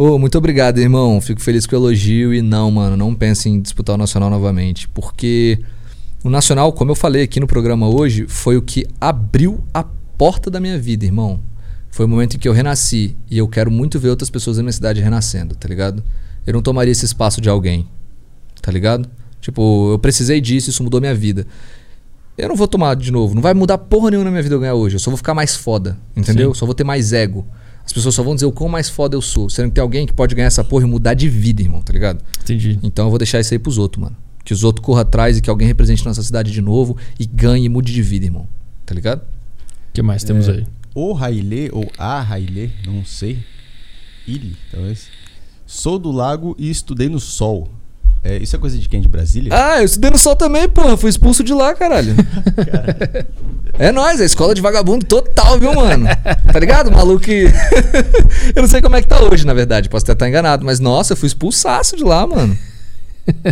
[0.00, 1.20] Ô, muito obrigado, irmão.
[1.20, 4.88] Fico feliz com o elogio e não, mano, não pense em disputar o Nacional novamente,
[4.88, 5.58] porque
[6.24, 9.84] o Nacional, como eu falei aqui no programa hoje, foi o que abriu a
[10.16, 11.38] porta da minha vida, irmão.
[11.90, 14.62] Foi o momento em que eu renasci e eu quero muito ver outras pessoas da
[14.62, 16.02] minha cidade renascendo, tá ligado?
[16.46, 17.86] Eu não tomaria esse espaço de alguém,
[18.62, 19.06] tá ligado?
[19.38, 21.46] Tipo, eu precisei disso, isso mudou minha vida.
[22.38, 24.60] Eu não vou tomar de novo, não vai mudar porra nenhuma na minha vida eu
[24.60, 24.96] ganhar hoje.
[24.96, 26.54] Eu só vou ficar mais foda, entendeu?
[26.54, 27.46] Só vou ter mais ego.
[27.90, 29.50] As pessoas só vão dizer o quão mais foda eu sou.
[29.50, 31.92] Sendo que tem alguém que pode ganhar essa porra e mudar de vida, irmão, tá
[31.92, 32.22] ligado?
[32.40, 32.78] Entendi.
[32.84, 34.16] Então eu vou deixar isso aí pros outros, mano.
[34.44, 37.66] Que os outros corram atrás e que alguém represente nossa cidade de novo e ganhe
[37.66, 38.46] e mude de vida, irmão.
[38.86, 39.22] Tá ligado?
[39.22, 40.52] O que mais temos É.
[40.52, 40.66] aí?
[40.94, 43.40] O Railê, ou a Railê, não sei.
[44.28, 45.08] Ele, talvez.
[45.66, 47.68] Sou do lago e estudei no sol.
[48.22, 49.00] É, isso é coisa de quem?
[49.00, 49.50] De Brasília?
[49.52, 50.96] Ah, eu estudei no sol também, porra.
[50.96, 52.14] Fui expulso de lá, caralho.
[53.78, 56.06] é nóis, é escola de vagabundo total, viu, mano?
[56.52, 56.90] Tá ligado?
[56.92, 57.44] Maluco que.
[58.54, 59.88] eu não sei como é que tá hoje, na verdade.
[59.88, 60.66] Posso até estar enganado.
[60.66, 62.56] Mas, nossa, eu fui expulsaço de lá, mano.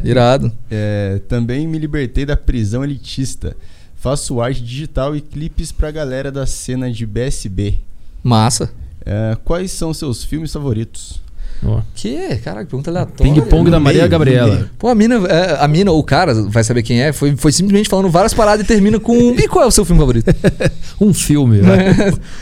[0.04, 0.52] Irado.
[0.70, 3.56] É, também me libertei da prisão elitista.
[3.96, 7.78] Faço arte digital e clipes pra galera da cena de BSB.
[8.22, 8.70] Massa.
[9.04, 11.22] É, quais são seus filmes favoritos?
[11.64, 11.80] Ó.
[11.94, 12.36] Que?
[12.36, 13.32] Caraca, pergunta aleatória.
[13.32, 14.70] Ping-pong da Maria meio, Gabriela.
[14.78, 17.50] Pô, a mina, é, a mina ou o cara, vai saber quem é, foi, foi
[17.50, 19.34] simplesmente falando várias paradas e termina com.
[19.34, 20.28] E qual é o seu filme favorito?
[21.00, 21.94] Um filme, vai.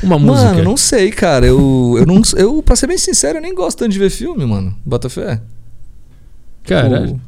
[0.03, 0.49] uma música.
[0.49, 1.45] Mano, não sei, cara.
[1.45, 2.23] Eu, eu não.
[2.37, 4.75] Eu, pra ser bem sincero, eu nem gosto tanto de ver filme, mano.
[4.85, 5.41] Bota fé.
[6.65, 7.21] Caralho.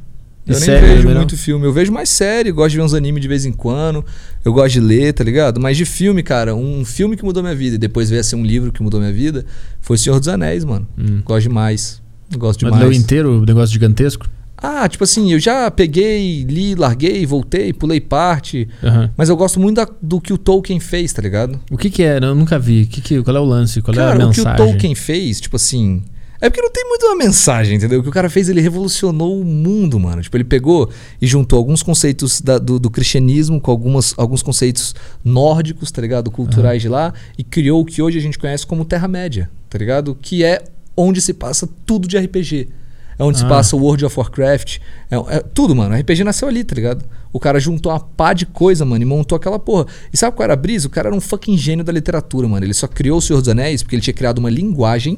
[0.49, 1.65] E Eu nem série vejo muito filme.
[1.65, 4.03] Eu vejo mais série, gosto de ver uns animes de vez em quando.
[4.43, 5.59] Eu gosto de ler, tá ligado?
[5.59, 8.35] Mas de filme, cara, um filme que mudou minha vida e depois veio a ser
[8.35, 9.45] um livro que mudou minha vida
[9.79, 10.87] foi O Senhor dos Anéis, mano.
[10.97, 11.21] Hum.
[11.23, 12.01] Gosto demais.
[12.35, 12.89] Gosto Mas demais.
[12.91, 14.29] leu inteiro o negócio gigantesco?
[14.61, 18.67] Ah, tipo assim, eu já peguei, li, larguei, voltei, pulei parte.
[18.83, 19.09] Aham.
[19.15, 21.57] Mas eu gosto muito da- do que o Tolkien fez, tá ligado?
[21.71, 22.17] O que que é?
[22.17, 22.85] Eu nunca vi.
[22.85, 23.81] Que que, qual é o lance?
[23.81, 24.53] Qual é Cara, a o que mensagem?
[24.53, 26.03] o Tolkien fez, tipo assim.
[26.41, 27.99] É porque não tem muito uma mensagem, entendeu?
[27.99, 30.21] O que o cara fez, ele revolucionou o mundo, mano.
[30.21, 30.89] Tipo, ele pegou
[31.21, 36.31] e juntou alguns conceitos da- do, do cristianismo com algumas, alguns conceitos nórdicos, tá ligado?
[36.31, 40.17] Culturais de lá, e criou o que hoje a gente conhece como Terra-média, tá ligado?
[40.21, 40.63] Que é
[40.95, 42.69] onde se passa tudo de RPG.
[43.17, 43.49] É onde se Ah.
[43.49, 44.77] passa o World of Warcraft.
[45.11, 45.93] É, é tudo, mano.
[45.93, 47.03] RPG nasceu ali, tá ligado?
[47.33, 49.87] O cara juntou uma pá de coisa, mano, e montou aquela porra.
[50.13, 50.87] E sabe qual era a brisa?
[50.87, 52.65] O cara era um fucking gênio da literatura, mano.
[52.65, 55.17] Ele só criou o Senhor dos Anéis porque ele tinha criado uma linguagem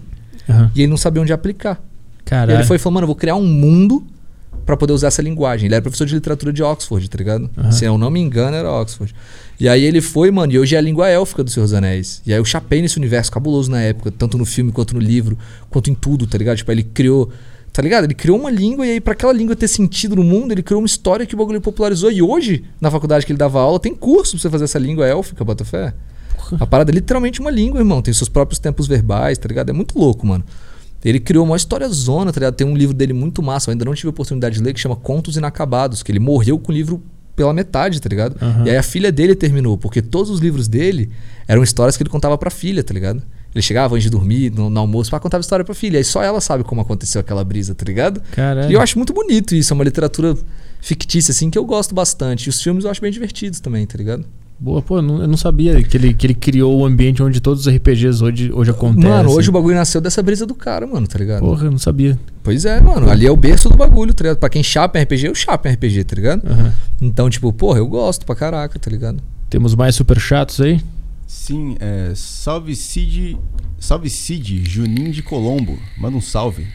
[0.49, 0.71] Aham.
[0.75, 1.81] e ele não sabia onde aplicar.
[2.21, 2.57] E Caralho.
[2.59, 4.05] ele foi e falou, mano, eu vou criar um mundo
[4.65, 5.65] pra poder usar essa linguagem.
[5.65, 7.49] Ele era professor de literatura de Oxford, tá ligado?
[7.71, 9.13] Se eu não me engano, era Oxford.
[9.59, 12.21] E aí ele foi, mano, e hoje é a língua élfica do Senhor dos Anéis.
[12.25, 15.37] E aí eu chapei nesse universo cabuloso na época, tanto no filme quanto no livro,
[15.69, 16.57] quanto em tudo, tá ligado?
[16.57, 17.31] Tipo, ele criou.
[17.73, 18.03] Tá ligado?
[18.03, 20.81] Ele criou uma língua e aí, pra aquela língua ter sentido no mundo, ele criou
[20.81, 22.11] uma história que o bagulho popularizou.
[22.11, 25.07] E hoje, na faculdade que ele dava aula, tem curso pra você fazer essa língua
[25.07, 25.93] élfica, bota fé.
[26.59, 28.01] A parada é literalmente uma língua, irmão.
[28.01, 29.69] Tem seus próprios tempos verbais, tá ligado?
[29.69, 30.43] É muito louco, mano.
[31.03, 32.55] Ele criou uma história zona, tá ligado?
[32.55, 34.79] Tem um livro dele muito massa, eu ainda não tive a oportunidade de ler, que
[34.79, 37.01] chama Contos Inacabados, que ele morreu com o livro
[37.35, 38.37] pela metade, tá ligado?
[38.41, 38.65] Aham.
[38.67, 41.09] E aí a filha dele terminou, porque todos os livros dele
[41.47, 43.23] eram histórias que ele contava pra filha, tá ligado?
[43.53, 45.97] Ele chegava antes de dormir, no, no almoço, pra contar história pra filha.
[45.97, 48.21] Aí só ela sabe como aconteceu aquela brisa, tá ligado?
[48.31, 48.69] Caralho.
[48.69, 50.37] E eu acho muito bonito isso, é uma literatura
[50.79, 52.45] fictícia, assim, que eu gosto bastante.
[52.45, 54.25] E os filmes eu acho bem divertidos também, tá ligado?
[54.61, 57.41] Boa, pô, eu não, eu não sabia que ele, que ele criou o ambiente onde
[57.41, 59.09] todos os RPGs hoje, hoje acontecem.
[59.09, 61.39] Mano, hoje o bagulho nasceu dessa brisa do cara, mano, tá ligado?
[61.39, 62.19] Porra, eu não sabia.
[62.43, 63.09] Pois é, mano.
[63.09, 64.37] Ali é o berço do bagulho, tá ligado?
[64.37, 66.45] Pra quem chapa em RPG, eu chapa em RPG, tá ligado?
[66.45, 66.73] Aham.
[67.01, 69.17] Então, tipo, porra, eu gosto pra caraca, tá ligado?
[69.49, 70.79] Temos mais super chatos aí?
[71.25, 72.11] Sim, é.
[72.13, 73.39] Salve Cid.
[73.79, 75.79] Salve Cid, Juninho de Colombo.
[75.97, 76.67] Manda um salve.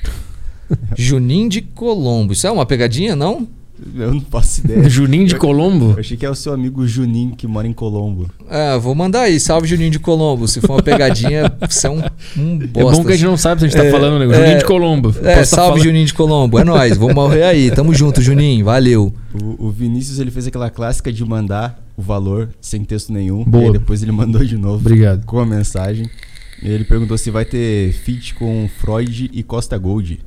[0.99, 2.33] Juninho de Colombo.
[2.33, 3.47] Isso é uma pegadinha, não?
[3.95, 4.89] Eu não faço ideia.
[4.91, 5.93] Juninho de Colombo?
[5.93, 8.31] Eu achei que é o seu amigo Juninho que mora em Colombo.
[8.49, 9.39] É, vou mandar aí.
[9.39, 10.49] Salve Juninho de Colombo.
[10.49, 12.03] Se for uma pegadinha, você é um,
[12.39, 12.81] um bosta.
[12.81, 14.35] É bom que a gente não sabe se a gente tá É, falando, né?
[14.35, 15.15] é, Juninho de Colombo.
[15.23, 16.59] É, tá salve falando- Juninho de Colombo.
[16.59, 16.97] É nóis.
[16.97, 17.71] Vamos morrer aí.
[17.71, 18.65] Tamo junto, Juninho.
[18.65, 19.13] Valeu.
[19.43, 23.45] O, o Vinícius ele fez aquela clássica de mandar o valor sem texto nenhum.
[23.45, 23.65] Boa.
[23.65, 25.25] E aí depois ele mandou de novo Obrigado.
[25.27, 26.09] com a mensagem.
[26.63, 30.21] E ele perguntou se vai ter feat com Freud e Costa Gold.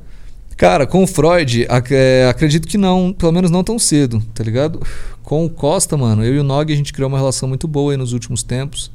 [0.60, 4.44] Cara, com o Freud, ac- é, acredito que não, pelo menos não tão cedo, tá
[4.44, 4.82] ligado?
[5.24, 7.94] Com o Costa, mano, eu e o Nog a gente criou uma relação muito boa
[7.94, 8.92] aí nos últimos tempos.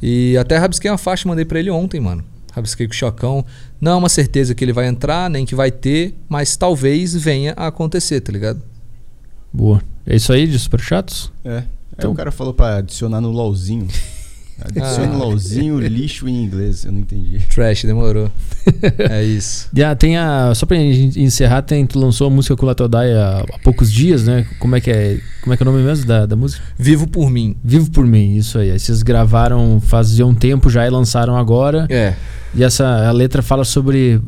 [0.00, 2.22] E até rabisquei uma faixa, mandei pra ele ontem, mano.
[2.52, 3.44] Rabisquei com o Chocão.
[3.80, 7.54] Não é uma certeza que ele vai entrar, nem que vai ter, mas talvez venha
[7.56, 8.62] a acontecer, tá ligado?
[9.52, 9.82] Boa.
[10.06, 11.32] É isso aí de super chatos?
[11.44, 11.64] É.
[11.92, 13.88] Então- o cara falou pra adicionar no LOLzinho.
[14.62, 15.12] Adicione Ah.
[15.12, 16.84] no LOLzinho lixo em inglês.
[16.84, 17.38] Eu não entendi.
[17.54, 18.30] Trash, demorou.
[19.10, 19.68] é isso.
[19.74, 20.52] Já tem a.
[20.54, 23.90] Só pra gente encerrar, tem, tu lançou a música com o Latodai há, há poucos
[23.90, 24.46] dias, né?
[24.58, 25.18] Como é que é?
[25.42, 26.62] Como é que é o nome mesmo da, da música?
[26.78, 27.56] Vivo por mim.
[27.64, 28.70] Vivo por mim, isso aí.
[28.70, 31.86] Aí vocês gravaram fazia um tempo já e lançaram agora.
[31.88, 32.14] É.
[32.54, 34.20] E essa a letra fala sobre.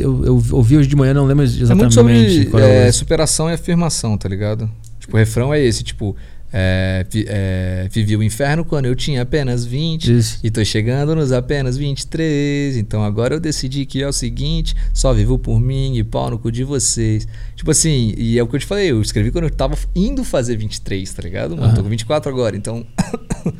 [0.00, 2.92] Eu, eu ouvi hoje de manhã, não lembro É exatamente muito sobre qual é é,
[2.92, 4.68] superação e afirmação, tá ligado?
[4.98, 6.16] Tipo, o refrão é esse, tipo,
[6.52, 10.38] é, é, vivi o inferno quando eu tinha apenas 20 Isso.
[10.42, 12.76] e tô chegando nos apenas 23.
[12.76, 16.38] Então agora eu decidi que é o seguinte: só vivo por mim e pau no
[16.38, 17.26] cu de vocês.
[17.54, 20.24] Tipo assim, e é o que eu te falei, eu escrevi quando eu tava indo
[20.24, 21.56] fazer 23, tá ligado?
[21.56, 21.84] Mano, tô Aham.
[21.84, 22.86] com 24 agora, então.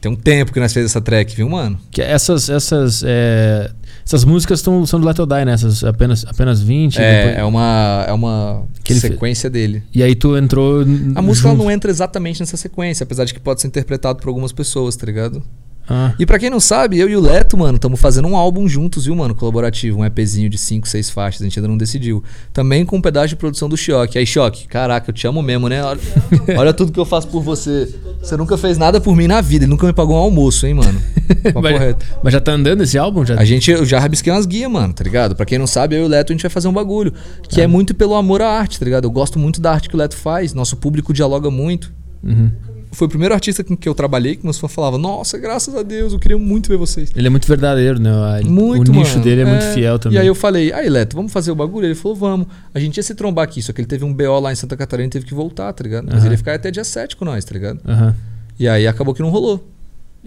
[0.00, 1.78] Tem um tempo que nós fez essa track, viu, mano?
[1.90, 3.70] Que essas, essas, é,
[4.04, 5.52] essas músicas tão, são do Latodai, né?
[5.52, 6.98] Essas apenas, apenas 20.
[7.00, 8.64] É, depois- é uma, é uma
[9.10, 9.82] sequência dele.
[9.94, 10.82] E aí tu entrou.
[11.14, 14.52] A música não entra exatamente nessa sequência, apesar de que pode ser interpretado por algumas
[14.52, 15.42] pessoas, tá ligado?
[15.90, 16.14] Ah.
[16.16, 19.06] E pra quem não sabe, eu e o Leto, mano, estamos fazendo um álbum juntos,
[19.06, 19.34] viu, mano?
[19.34, 22.22] Colaborativo, um EPzinho de 5, 6 faixas, a gente ainda não decidiu.
[22.52, 24.16] Também com um pedaço de produção do Choque.
[24.16, 25.82] Aí, Choque, caraca, eu te amo mesmo, né?
[25.82, 26.00] Olha,
[26.56, 27.92] olha tudo que eu faço por você.
[28.22, 30.74] Você nunca fez nada por mim na vida, ele nunca me pagou um almoço, hein,
[30.74, 31.00] mano?
[31.62, 33.24] Mas, mas já tá andando esse álbum?
[33.24, 33.38] Já...
[33.38, 35.36] A gente, eu já rabisquei umas guias, mano, tá ligado?
[35.36, 37.14] Pra quem não sabe, eu e o Leto, a gente vai fazer um bagulho.
[37.48, 39.04] Que é muito pelo amor à arte, tá ligado?
[39.04, 41.92] Eu gosto muito da arte que o Leto faz, nosso público dialoga muito.
[42.22, 42.50] Uhum.
[42.92, 45.82] Foi o primeiro artista com que eu trabalhei que meus fãs falavam, nossa, graças a
[45.82, 47.10] Deus, eu queria muito ver vocês.
[47.14, 48.10] Ele é muito verdadeiro, né?
[48.44, 49.22] Muito, o nicho mano.
[49.24, 50.18] dele é, muito fiel também.
[50.18, 51.86] E aí eu falei, aí Leto, vamos fazer o bagulho?
[51.86, 52.46] Ele falou, vamos.
[52.74, 54.76] A gente ia se trombar aqui, só que ele teve um BO lá em Santa
[54.76, 56.08] Catarina e teve que voltar, tá ligado?
[56.10, 57.78] Mas ele ia ficar até dia 7 com nós, tá ligado?
[57.86, 58.14] Aham.
[58.58, 59.64] E aí acabou que não rolou.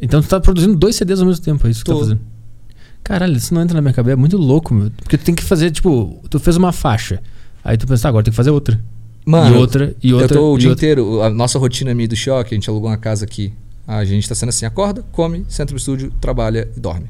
[0.01, 2.21] Então tu tá produzindo dois CDs ao mesmo tempo, é isso que tu tá fazendo?
[3.03, 4.89] Caralho, isso não entra na minha cabeça, é muito louco, meu.
[4.91, 7.21] Porque tu tem que fazer, tipo, tu fez uma faixa.
[7.63, 8.79] Aí tu pensa, "Ah, agora tem que fazer outra.
[9.25, 10.35] Mano, e outra, e outra.
[10.35, 10.85] eu tô o e dia outra.
[10.85, 13.53] inteiro, a nossa rotina minha do choque, a gente alugou uma casa aqui.
[13.87, 17.05] A gente tá sendo assim, acorda, come, senta no estúdio, trabalha e dorme.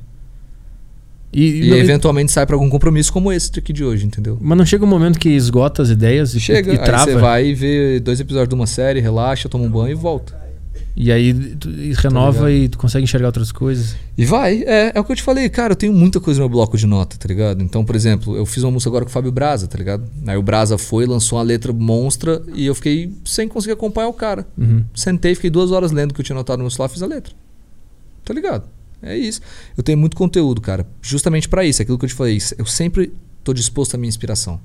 [1.31, 4.37] E, E, não- eventualmente sai pra algum compromisso como esse aqui de hoje, entendeu?
[4.39, 7.05] Mas não chega um momento que esgota as ideias e, Chega, e aí trava.
[7.05, 10.42] você vai e vê dois episódios de uma série, relaxa, toma um banho e volta.
[10.95, 13.95] E aí tu e renova Tá e tu consegue enxergar outras coisas.
[14.17, 16.47] E vai, é, é o que eu te falei, cara, eu tenho muita coisa no
[16.47, 17.63] meu bloco de nota, tá ligado?
[17.63, 20.03] Então, por exemplo, eu fiz uma música agora com o Fábio Braza, tá ligado?
[20.27, 24.13] Aí o Braza foi, lançou uma letra monstra e eu fiquei sem conseguir acompanhar o
[24.13, 24.47] cara.
[24.57, 24.85] Uhum.
[24.93, 27.07] Sentei, fiquei duas horas lendo o que eu tinha notado no meu celular, fiz a
[27.07, 27.33] letra.
[28.23, 28.67] Tá ligado?
[29.01, 29.41] É isso.
[29.75, 30.87] Eu tenho muito conteúdo, cara.
[31.01, 32.37] Justamente pra isso, aquilo que eu te falei.
[32.57, 33.11] Eu sempre
[33.43, 34.59] tô disposto à minha inspiração.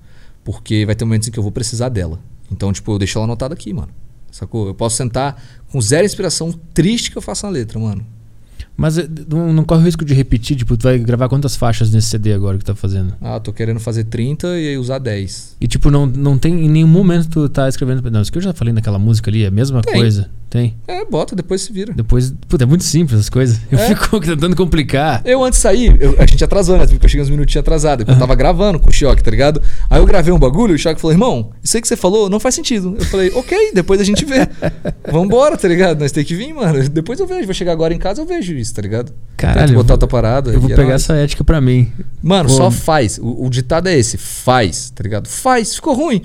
[0.44, 2.20] Porque vai ter momentos em que eu vou precisar dela.
[2.50, 3.88] Então, tipo, eu deixo ela anotada aqui, mano.
[4.30, 4.66] Sacou?
[4.66, 8.04] Eu posso sentar com zero inspiração, triste que eu faça uma letra, mano.
[8.76, 11.90] Mas eh, não, não corre o risco de repetir, tipo, tu vai gravar quantas faixas
[11.90, 13.12] nesse CD agora que tu tá fazendo?
[13.20, 15.56] Ah, tô querendo fazer 30 e aí usar 10.
[15.60, 18.08] E tipo, não, não tem em nenhum momento tu tá escrevendo.
[18.08, 19.94] Não, isso que eu já falei naquela música ali, é a mesma Tem.
[19.94, 20.30] coisa.
[20.50, 20.74] Tem.
[20.88, 21.92] É, bota, depois se vira.
[21.92, 22.32] Depois.
[22.48, 23.60] Puta, é muito simples as coisas.
[23.70, 23.88] Eu É?
[23.94, 25.20] fico tentando complicar.
[25.24, 26.86] Eu antes de sair, eu- a gente atrasou, né?
[26.86, 28.04] Porque eu cheguei uns minutinhos atrasado.
[28.08, 29.62] Eu tava gravando com o Choque, tá ligado?
[29.90, 32.30] Aí eu gravei um bagulho e o Choque falou, irmão, isso aí que você falou
[32.30, 32.96] não faz sentido.
[32.98, 34.48] Eu falei, ok, depois a gente vê.
[35.12, 36.00] Vambora, tá ligado?
[36.00, 36.88] Nós tem que vir, mano.
[36.88, 37.44] Depois eu vejo.
[37.44, 39.12] Vou chegar agora em casa, eu vejo isso, tá ligado?
[39.36, 40.50] Caralho, Tento botar vou, outra parada.
[40.50, 41.92] eu vou é pegar essa ética pra mim.
[42.22, 42.54] Mano, Pô.
[42.54, 43.18] só faz.
[43.18, 45.28] O, o ditado é esse: faz, tá ligado?
[45.28, 45.74] Faz.
[45.74, 46.22] Ficou ruim.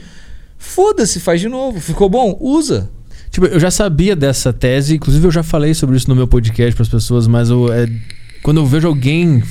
[0.57, 1.79] Foda-se, faz de novo.
[1.81, 2.37] Ficou bom?
[2.39, 2.89] Usa.
[3.33, 6.75] Tipo, eu já sabia dessa tese, inclusive eu já falei sobre isso no meu podcast
[6.75, 7.89] pras pessoas, mas eu, é,
[8.43, 9.41] quando eu vejo alguém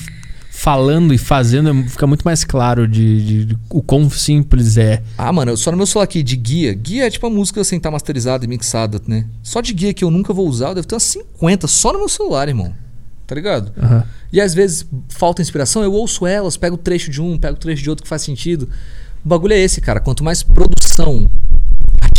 [0.50, 5.02] falando e fazendo, é- fica muito mais claro de, de- de o quão simples é.
[5.18, 6.72] Ah, mano, só no meu celular aqui de guia.
[6.74, 9.26] Guia é tipo a música sem estar masterizada e mixada, né?
[9.42, 11.98] Só de guia que eu nunca vou usar, eu devo ter umas 50 só no
[11.98, 12.72] meu celular, irmão.
[13.26, 13.72] Tá ligado?
[13.82, 14.04] Aham.
[14.32, 17.58] E às vezes falta inspiração, eu ouço elas, pego o trecho de um, pego o
[17.58, 18.68] trecho de outro que faz sentido.
[19.24, 19.98] O bagulho é esse, cara.
[19.98, 21.26] Quanto mais produção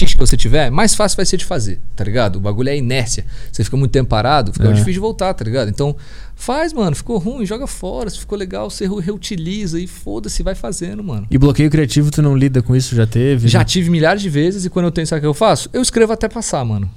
[0.04, 2.36] artística você tiver, mais fácil vai ser de fazer, tá ligado?
[2.36, 3.26] O bagulho é inércia.
[3.52, 4.72] Você fica muito tempo parado, fica É.
[4.72, 5.70] difícil de voltar, tá ligado?
[5.70, 5.96] Então,
[6.36, 6.96] faz, mano.
[6.96, 8.10] Ficou ruim, joga fora.
[8.10, 11.26] Se ficou legal, você reutiliza e foda-se, vai fazendo, mano.
[11.32, 12.96] E bloqueio criativo, tu não lida com isso?
[12.96, 13.48] Já teve?
[13.48, 13.66] Já né?
[13.66, 15.70] tive milhares de vezes e quando eu tenho, sabe o que eu faço?
[15.74, 16.90] Eu escrevo até passar, mano.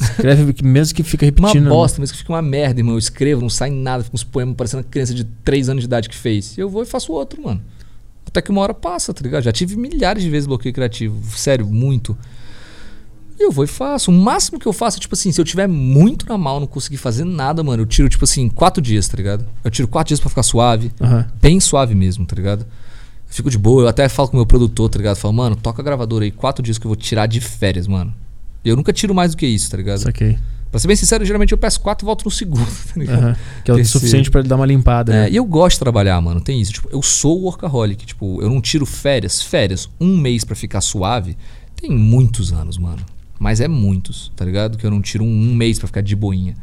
[0.00, 1.64] Escreve que- mesmo que fica Uma repetindo.
[1.64, 1.70] né?
[1.70, 2.94] bosta, mas que fica uma merda, irmão.
[2.94, 5.86] Eu escrevo, não sai nada, fica uns poemas parecendo uma criança de 3 anos de
[5.86, 6.56] idade que fez.
[6.56, 7.60] Eu vou e faço outro, mano.
[8.26, 9.42] Até que uma hora passa, tá ligado?
[9.42, 11.18] Já tive milhares de vezes bloqueio criativo.
[11.36, 12.16] Sério, muito.
[13.38, 14.10] E eu vou e faço.
[14.10, 16.66] O máximo que eu faço é, tipo assim, se eu tiver muito na mal, não
[16.66, 19.46] conseguir fazer nada, mano, eu tiro, tipo assim, quatro dias, tá ligado?
[19.62, 20.90] Eu tiro quatro dias pra ficar suave.
[21.00, 21.24] Aham.
[21.40, 22.62] Bem suave mesmo, tá ligado?
[22.62, 25.16] Eu fico de boa, eu até falo com o meu produtor, tá ligado?
[25.16, 28.12] Falo, mano, toca a gravadora aí, quatro dias que eu vou tirar de férias, mano.
[28.64, 30.00] Eu nunca tiro mais do que isso, tá ligado?
[30.00, 30.36] Saquei.
[30.70, 33.22] Pra ser bem sincero, geralmente eu peço quatro e volto no segundo, tá ligado?
[33.22, 33.36] Aham.
[33.64, 35.14] Que é o suficiente pra ele dar uma limpada.
[35.14, 35.30] É, né?
[35.30, 36.40] e eu gosto de trabalhar, mano.
[36.40, 36.72] Tem isso.
[36.72, 38.04] Tipo, eu sou workaholic.
[38.04, 39.40] Tipo, eu não tiro férias.
[39.40, 41.38] Férias, um mês pra ficar suave,
[41.76, 43.02] tem muitos anos, mano.
[43.38, 44.76] Mas é muitos, tá ligado?
[44.76, 46.56] Que eu não tiro um, um mês pra ficar de boinha.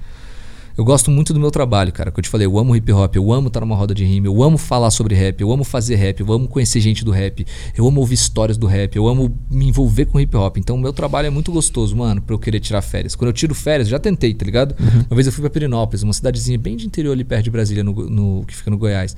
[0.78, 2.12] Eu gosto muito do meu trabalho, cara.
[2.12, 4.28] Que eu te falei, eu amo hip hop, eu amo estar numa roda de rima,
[4.28, 7.48] eu amo falar sobre rap, eu amo fazer rap, eu amo conhecer gente do rap,
[7.78, 10.58] eu amo ouvir histórias do rap, eu amo me envolver com hip hop.
[10.58, 13.16] Então, o meu trabalho é muito gostoso, mano, pra eu querer tirar férias.
[13.16, 14.76] Quando eu tiro férias, já tentei, tá ligado?
[15.10, 17.82] Uma vez eu fui pra Perinópolis, uma cidadezinha bem de interior ali perto de Brasília,
[17.82, 19.16] no, no- que fica no Goiás.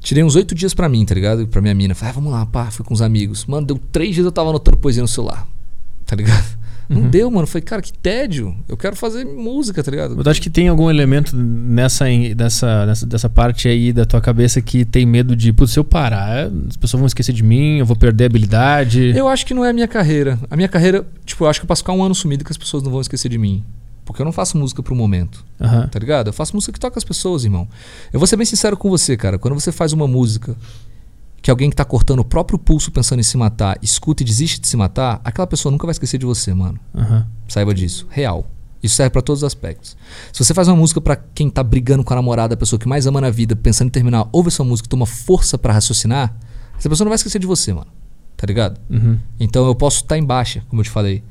[0.00, 1.46] Tirei uns oito dias pra mim, tá ligado?
[1.48, 1.94] Pra minha mina.
[1.94, 3.46] Falei, ah, vamos lá, pá, fui com os amigos.
[3.46, 5.46] Mano, deu três dias eu tava anotando poesia no celular.
[6.10, 6.44] Tá ligado?
[6.88, 7.46] Não deu, mano.
[7.46, 8.52] Falei, cara, que tédio.
[8.68, 10.20] Eu quero fazer música, tá ligado?
[10.20, 12.06] Eu acho que tem algum elemento nessa,
[12.36, 15.84] nessa, nessa dessa parte aí da tua cabeça que tem medo de, putz, se eu
[15.84, 19.16] parar, as pessoas vão esquecer de mim, eu vou perder a habilidade.
[19.16, 20.36] Eu acho que não é a minha carreira.
[20.50, 22.58] A minha carreira, tipo, eu acho que eu posso ficar um ano sumido que as
[22.58, 23.62] pessoas não vão esquecer de mim.
[24.04, 25.86] Porque eu não faço música pro momento, Aham.
[25.86, 26.26] tá ligado?
[26.26, 27.68] Eu faço música que toca as pessoas, irmão.
[28.12, 29.38] Eu vou ser bem sincero com você, cara.
[29.38, 30.56] Quando você faz uma música
[31.42, 34.60] que alguém que tá cortando o próprio pulso pensando em se matar, escuta e desiste
[34.60, 36.78] de se matar, aquela pessoa nunca vai esquecer de você, mano.
[36.94, 37.26] Aham.
[37.48, 38.06] Saiba disso.
[38.10, 38.46] Real.
[38.82, 39.96] Isso serve pra todos os aspectos.
[40.32, 42.88] Se você faz uma música pra quem tá brigando com a namorada, a pessoa que
[42.88, 46.34] mais ama na vida, pensando em terminar, ouve essa música, toma força pra raciocinar,
[46.78, 47.90] essa pessoa não vai esquecer de você, mano.
[48.36, 48.80] Tá ligado?
[48.88, 49.18] Uhum.
[49.38, 51.22] Então eu posso estar em baixa, como eu te falei.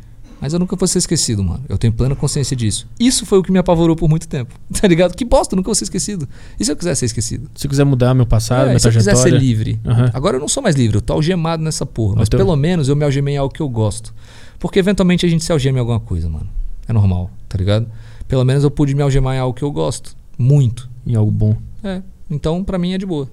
[0.41, 1.61] Mas eu nunca vou ser esquecido, mano.
[1.67, 2.87] Eu tenho plena consciência disso.
[2.99, 4.53] Isso foi o que me apavorou por muito tempo.
[4.79, 5.15] Tá ligado?
[5.15, 6.27] Que bosta, nunca vou ser esquecido.
[6.59, 7.49] E se eu quiser ser esquecido?
[7.55, 9.37] Se eu quiser mudar meu passado, É, minha se eu quiser trajetória.
[9.39, 9.79] ser livre.
[9.85, 10.09] Aham.
[10.13, 12.15] Agora eu não sou mais livre, eu tô algemado nessa porra.
[12.17, 14.13] Mas Então- pelo menos eu me algemei em algo que eu gosto.
[14.57, 16.47] Porque eventualmente a gente se algema em alguma coisa, mano.
[16.87, 17.87] É normal, tá ligado?
[18.27, 20.15] Pelo menos eu pude me algemar em algo que eu gosto.
[20.37, 20.89] Muito.
[21.05, 21.55] Em algo bom.
[21.83, 22.01] É.
[22.29, 23.29] Então, pra mim é de boa.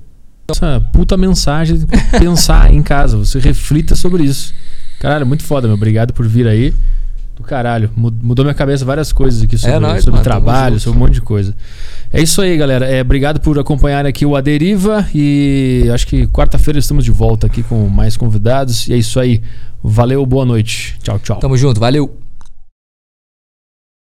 [0.49, 1.87] Essa puta mensagem de
[2.19, 3.17] pensar em casa.
[3.17, 4.55] Você reflita sobre isso.
[5.01, 5.77] Caralho, muito foda, meu.
[5.77, 6.73] Obrigado por vir aí.
[7.37, 7.91] Do caralho.
[7.95, 10.25] Mu- Mudou minha cabeça várias coisas aqui sobre, É nóis, sobre mano.
[10.25, 11.55] Trabalho, sobre um monte de coisa.
[12.11, 12.87] É isso aí, galera.
[12.87, 15.07] É, obrigado por acompanhar aqui o Aderiva.
[15.15, 18.89] E acho que quarta-feira estamos de volta aqui com mais convidados.
[18.89, 19.43] E é isso aí.
[19.85, 20.97] Valeu, boa noite.
[21.03, 21.39] Tchau, tchau.
[21.39, 22.19] Tamo junto, valeu.